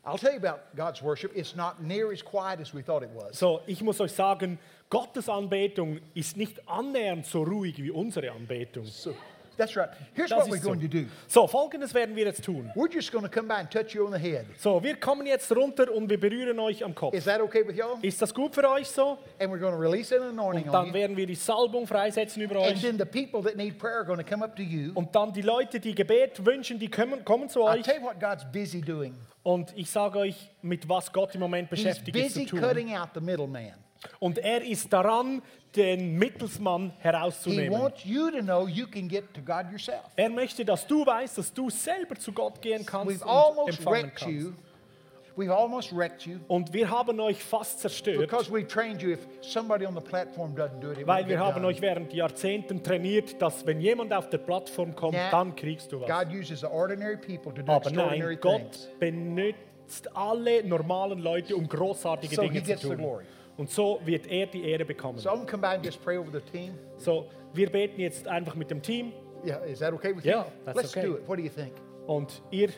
I'll 0.07 0.19
tell 0.19 0.33
you 0.33 0.39
about 0.39 0.61
God's 0.77 1.01
worship. 1.03 1.33
It's 1.35 1.57
not 1.57 1.83
near 1.83 2.13
as 2.13 2.23
quiet 2.23 2.61
as 2.61 2.75
we 2.75 2.83
thought 2.83 3.03
it 3.03 3.11
was. 3.15 3.39
So, 3.39 3.63
ich 3.67 3.83
muss 3.83 4.01
euch 4.01 4.13
sagen, 4.13 4.59
Gottes 4.91 5.29
Anbetung 5.31 5.99
ist 6.15 6.37
nicht 6.37 6.69
annähernd 6.69 7.25
so 7.25 7.43
ruhig 7.43 7.83
wie 7.83 7.91
unsere 7.91 8.31
Anbetung. 8.31 8.85
So 8.85 9.15
that's 9.57 9.77
right. 9.77 9.89
Here's 10.15 10.31
Das 10.31 10.41
what 10.41 10.49
we're 10.51 10.57
ist 10.57 10.63
so. 10.65 10.69
going 10.71 10.81
to 10.81 10.89
do. 10.89 11.07
So, 11.29 11.47
folgendes 11.47 11.93
werden 11.95 12.15
wir 12.17 12.25
jetzt 12.25 12.45
tun. 12.45 12.71
We're 12.75 12.93
just 12.93 13.11
going 13.13 13.25
to 13.25 13.31
come 13.31 13.49
by 13.49 13.55
and 13.61 13.71
touch 13.71 13.95
you 13.95 14.05
on 14.07 14.13
the 14.13 14.19
head. 14.19 14.47
So, 14.59 14.83
wir 14.83 14.97
kommen 14.97 15.27
jetzt 15.27 15.51
runter 15.55 15.93
und 15.93 16.09
wir 16.09 16.19
berühren 16.19 16.59
euch 16.59 16.85
am 16.85 16.95
Kopf. 16.95 17.15
Is 17.15 17.25
that 17.25 17.41
okay 17.41 17.67
with 17.67 17.77
y'all? 17.77 17.99
Ist 18.03 18.21
das 18.23 18.33
gut 18.35 18.55
für 18.55 18.69
euch 18.71 18.89
so? 18.89 19.19
And 19.39 19.53
we're 19.53 19.59
going 19.59 19.73
to 19.75 19.79
release 19.81 20.15
an 20.15 20.23
anointing 20.23 20.67
Und 20.67 20.73
dann 20.73 20.93
werden 20.93 21.17
wir 21.17 21.27
die 21.27 21.35
Salbung 21.35 21.87
freisetzen 21.87 22.43
über 22.43 22.57
And 22.57 22.67
euch. 22.77 22.81
then 22.83 22.99
the 22.99 23.05
people 23.05 23.43
that 23.43 23.57
need 23.57 23.79
prayer 23.79 23.97
are 23.99 24.05
going 24.05 24.19
to 24.19 24.25
come 24.25 24.45
up 24.45 24.57
to 24.57 24.63
you. 24.63 24.93
Und 24.95 25.15
dann 25.15 25.33
die 25.33 25.43
Leute, 25.43 25.81
die 25.81 25.95
Gebet 25.95 26.45
wünschen, 26.45 26.79
die 26.79 26.89
kommen, 26.91 27.25
kommen 27.25 27.49
zu 27.49 27.61
I'll 27.61 27.79
euch. 27.79 27.83
tell 27.83 27.97
you 28.01 28.03
what 28.03 28.19
God's 28.21 28.45
busy 28.53 28.81
doing. 28.81 29.15
Und 29.43 29.73
ich 29.77 29.91
sage 29.91 30.19
euch, 30.19 30.51
mit 30.63 30.89
was 30.89 31.13
Gott 31.13 31.35
im 31.35 31.41
Moment 31.41 31.69
He's 31.71 31.79
beschäftigt 31.83 32.17
ist 32.17 32.35
busy 32.35 32.47
zu 32.47 32.57
tun. 32.57 32.61
cutting 32.67 32.97
out 32.97 33.11
the 33.15 33.21
middleman. 33.21 33.75
Und 34.19 34.39
er 34.39 34.63
ist 34.63 34.93
daran, 34.93 35.43
den 35.77 36.17
Mittelsmann 36.19 36.91
He 36.99 37.03
herauszunehmen. 37.03 37.81
wants 37.81 38.05
you 38.05 38.31
to 38.31 38.39
know 38.43 38.67
you 38.69 38.87
can 38.87 39.09
get 39.09 39.33
to 39.35 39.41
God 39.41 39.71
yourself. 39.73 40.03
Er 40.17 40.31
möchte, 40.31 40.65
dass 40.65 40.87
du 40.87 41.05
weißt, 41.05 41.39
dass 41.39 41.53
du 41.53 41.69
selber 41.71 42.15
zu 42.17 42.33
Gott 42.33 42.63
gehen 42.63 42.87
kannst 42.87 43.11
We've 43.23 43.23
und 43.25 43.29
almost 43.31 43.79
empfangen 43.79 44.03
wrecked 44.05 44.17
kannst. 44.17 44.35
you. 44.35 44.53
We've 45.37 45.51
almost 45.53 45.93
wrecked 45.93 46.25
you 46.27 46.39
Und 46.47 46.73
wir 46.73 46.89
haben 46.89 47.19
euch 47.19 47.43
fast 47.43 47.81
zerstört, 47.81 48.21
because 48.21 48.49
we've 48.53 48.69
trained 48.69 49.03
you. 49.03 49.11
If 49.15 49.27
somebody 49.41 49.85
on 49.85 49.93
the 49.97 50.01
platform 50.01 50.55
doesn't 50.55 50.79
do 50.81 50.93
it, 50.93 50.99
it 50.99 51.07
weil 51.09 51.25
won't 51.25 51.29
wir 51.29 51.37
get 51.37 51.45
haben 51.45 51.55
done. 51.63 51.67
euch 51.67 51.81
während 51.81 52.13
Jahrzehnten 52.13 52.85
trainiert, 52.85 53.43
dass 53.43 53.67
wenn 53.67 53.81
jemand 53.81 54.13
auf 54.13 54.31
der 54.31 54.39
Plattform 54.39 54.95
kommt, 54.95 55.15
Now, 55.15 55.31
dann 55.33 55.57
kriegst 55.57 55.91
du 55.91 56.01
was. 56.03 56.09
God 56.09 56.33
uses 56.33 56.61
the 56.61 56.67
ordinary 56.67 57.17
people 57.17 57.53
to 57.53 57.63
do 57.63 57.73
Aber 57.73 57.85
extraordinary 57.89 58.35
nein, 58.35 58.41
Gott 58.41 58.71
things. 58.71 58.89
benutzt 59.01 60.17
alle 60.17 60.63
normalen 60.63 61.19
Leute, 61.19 61.57
um 61.57 61.67
großartige 61.69 62.37
So 62.37 62.43
he 62.43 62.49
Dinge 62.51 62.63
zu 62.63 62.67
gets 62.71 62.83
the 62.83 62.89
tun. 62.91 62.97
glory. 62.99 63.25
Und 63.57 63.71
so 63.71 64.01
wird 64.05 64.27
er 64.27 64.47
die 64.47 64.69
Ehre 64.69 64.85
bekommen. 64.85 65.19
So 65.19 65.31
I'm 65.31 65.47
come 65.47 65.67
and 65.67 65.85
just 65.85 66.03
pray 66.03 66.17
over 66.19 66.31
the 66.33 66.41
team. 66.41 66.77
So, 66.97 67.29
wir 67.53 67.71
beten 67.71 68.01
jetzt 68.01 68.27
einfach 68.27 68.55
mit 68.55 68.71
dem 68.71 68.83
Team 68.83 69.13
Yeah, 69.47 69.59
is 69.65 69.79
that 69.81 69.93
okay 69.93 70.15
with 70.17 70.25
Yeah, 70.25 70.39
you? 70.39 70.45
that's 70.65 70.77
Let's 70.77 70.97
okay. 70.97 71.07
do 71.07 71.17
it. 71.17 71.29
What 71.29 71.37
do 71.39 71.43
you 71.43 71.51
think? 71.51 71.73
und 72.07 72.43
ihr 72.51 72.71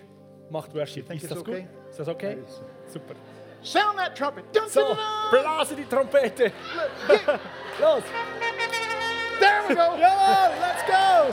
macht 0.50 0.74
Worship. 0.74 1.08
Ist 1.12 1.30
das 1.30 1.38
gut? 1.38 1.48
okay? 1.48 1.66
Ist 1.90 1.98
das 2.00 2.08
okay? 2.08 2.34
That 2.36 2.44
is- 2.48 2.92
Super. 2.92 3.14
Sound 3.62 3.96
that 3.98 4.16
trumpet. 4.16 4.44
Dun, 4.52 4.68
So, 4.68 4.80
dun, 4.88 4.96
blase 5.30 5.74
die 5.76 5.84
Trompete. 5.84 6.52
Los! 7.80 8.02
There 9.40 9.62
we 9.68 9.74
go. 9.74 9.80
Jawohl, 9.98 10.50
let's 10.60 10.82
go! 10.86 11.32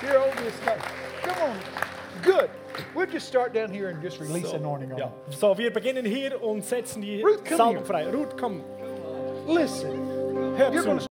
Here, 0.00 0.18
hold 0.20 0.36
this. 0.38 0.54
Come 1.22 1.42
on. 1.50 1.56
Good. 2.22 2.50
We'll 2.94 3.06
just 3.10 3.26
start 3.28 3.52
down 3.54 3.70
here 3.72 3.88
and 3.90 4.02
just 4.02 4.20
release 4.20 4.48
So, 4.50 4.56
anointing 4.56 4.92
on 4.92 4.98
ja. 4.98 5.06
them. 5.06 5.32
so, 5.32 5.56
wir 5.56 5.72
beginnen 5.72 6.04
hier 6.04 6.42
und 6.42 6.64
setzen 6.64 7.02
die 7.02 7.22
Ruth, 7.22 7.46
Salbung 7.48 7.84
frei. 7.84 8.08
Ruth, 8.10 8.36
komm. 8.38 8.62
Listen, 9.46 9.90
Hör 10.56 10.70
you're 10.72 11.00
zu. 11.00 11.07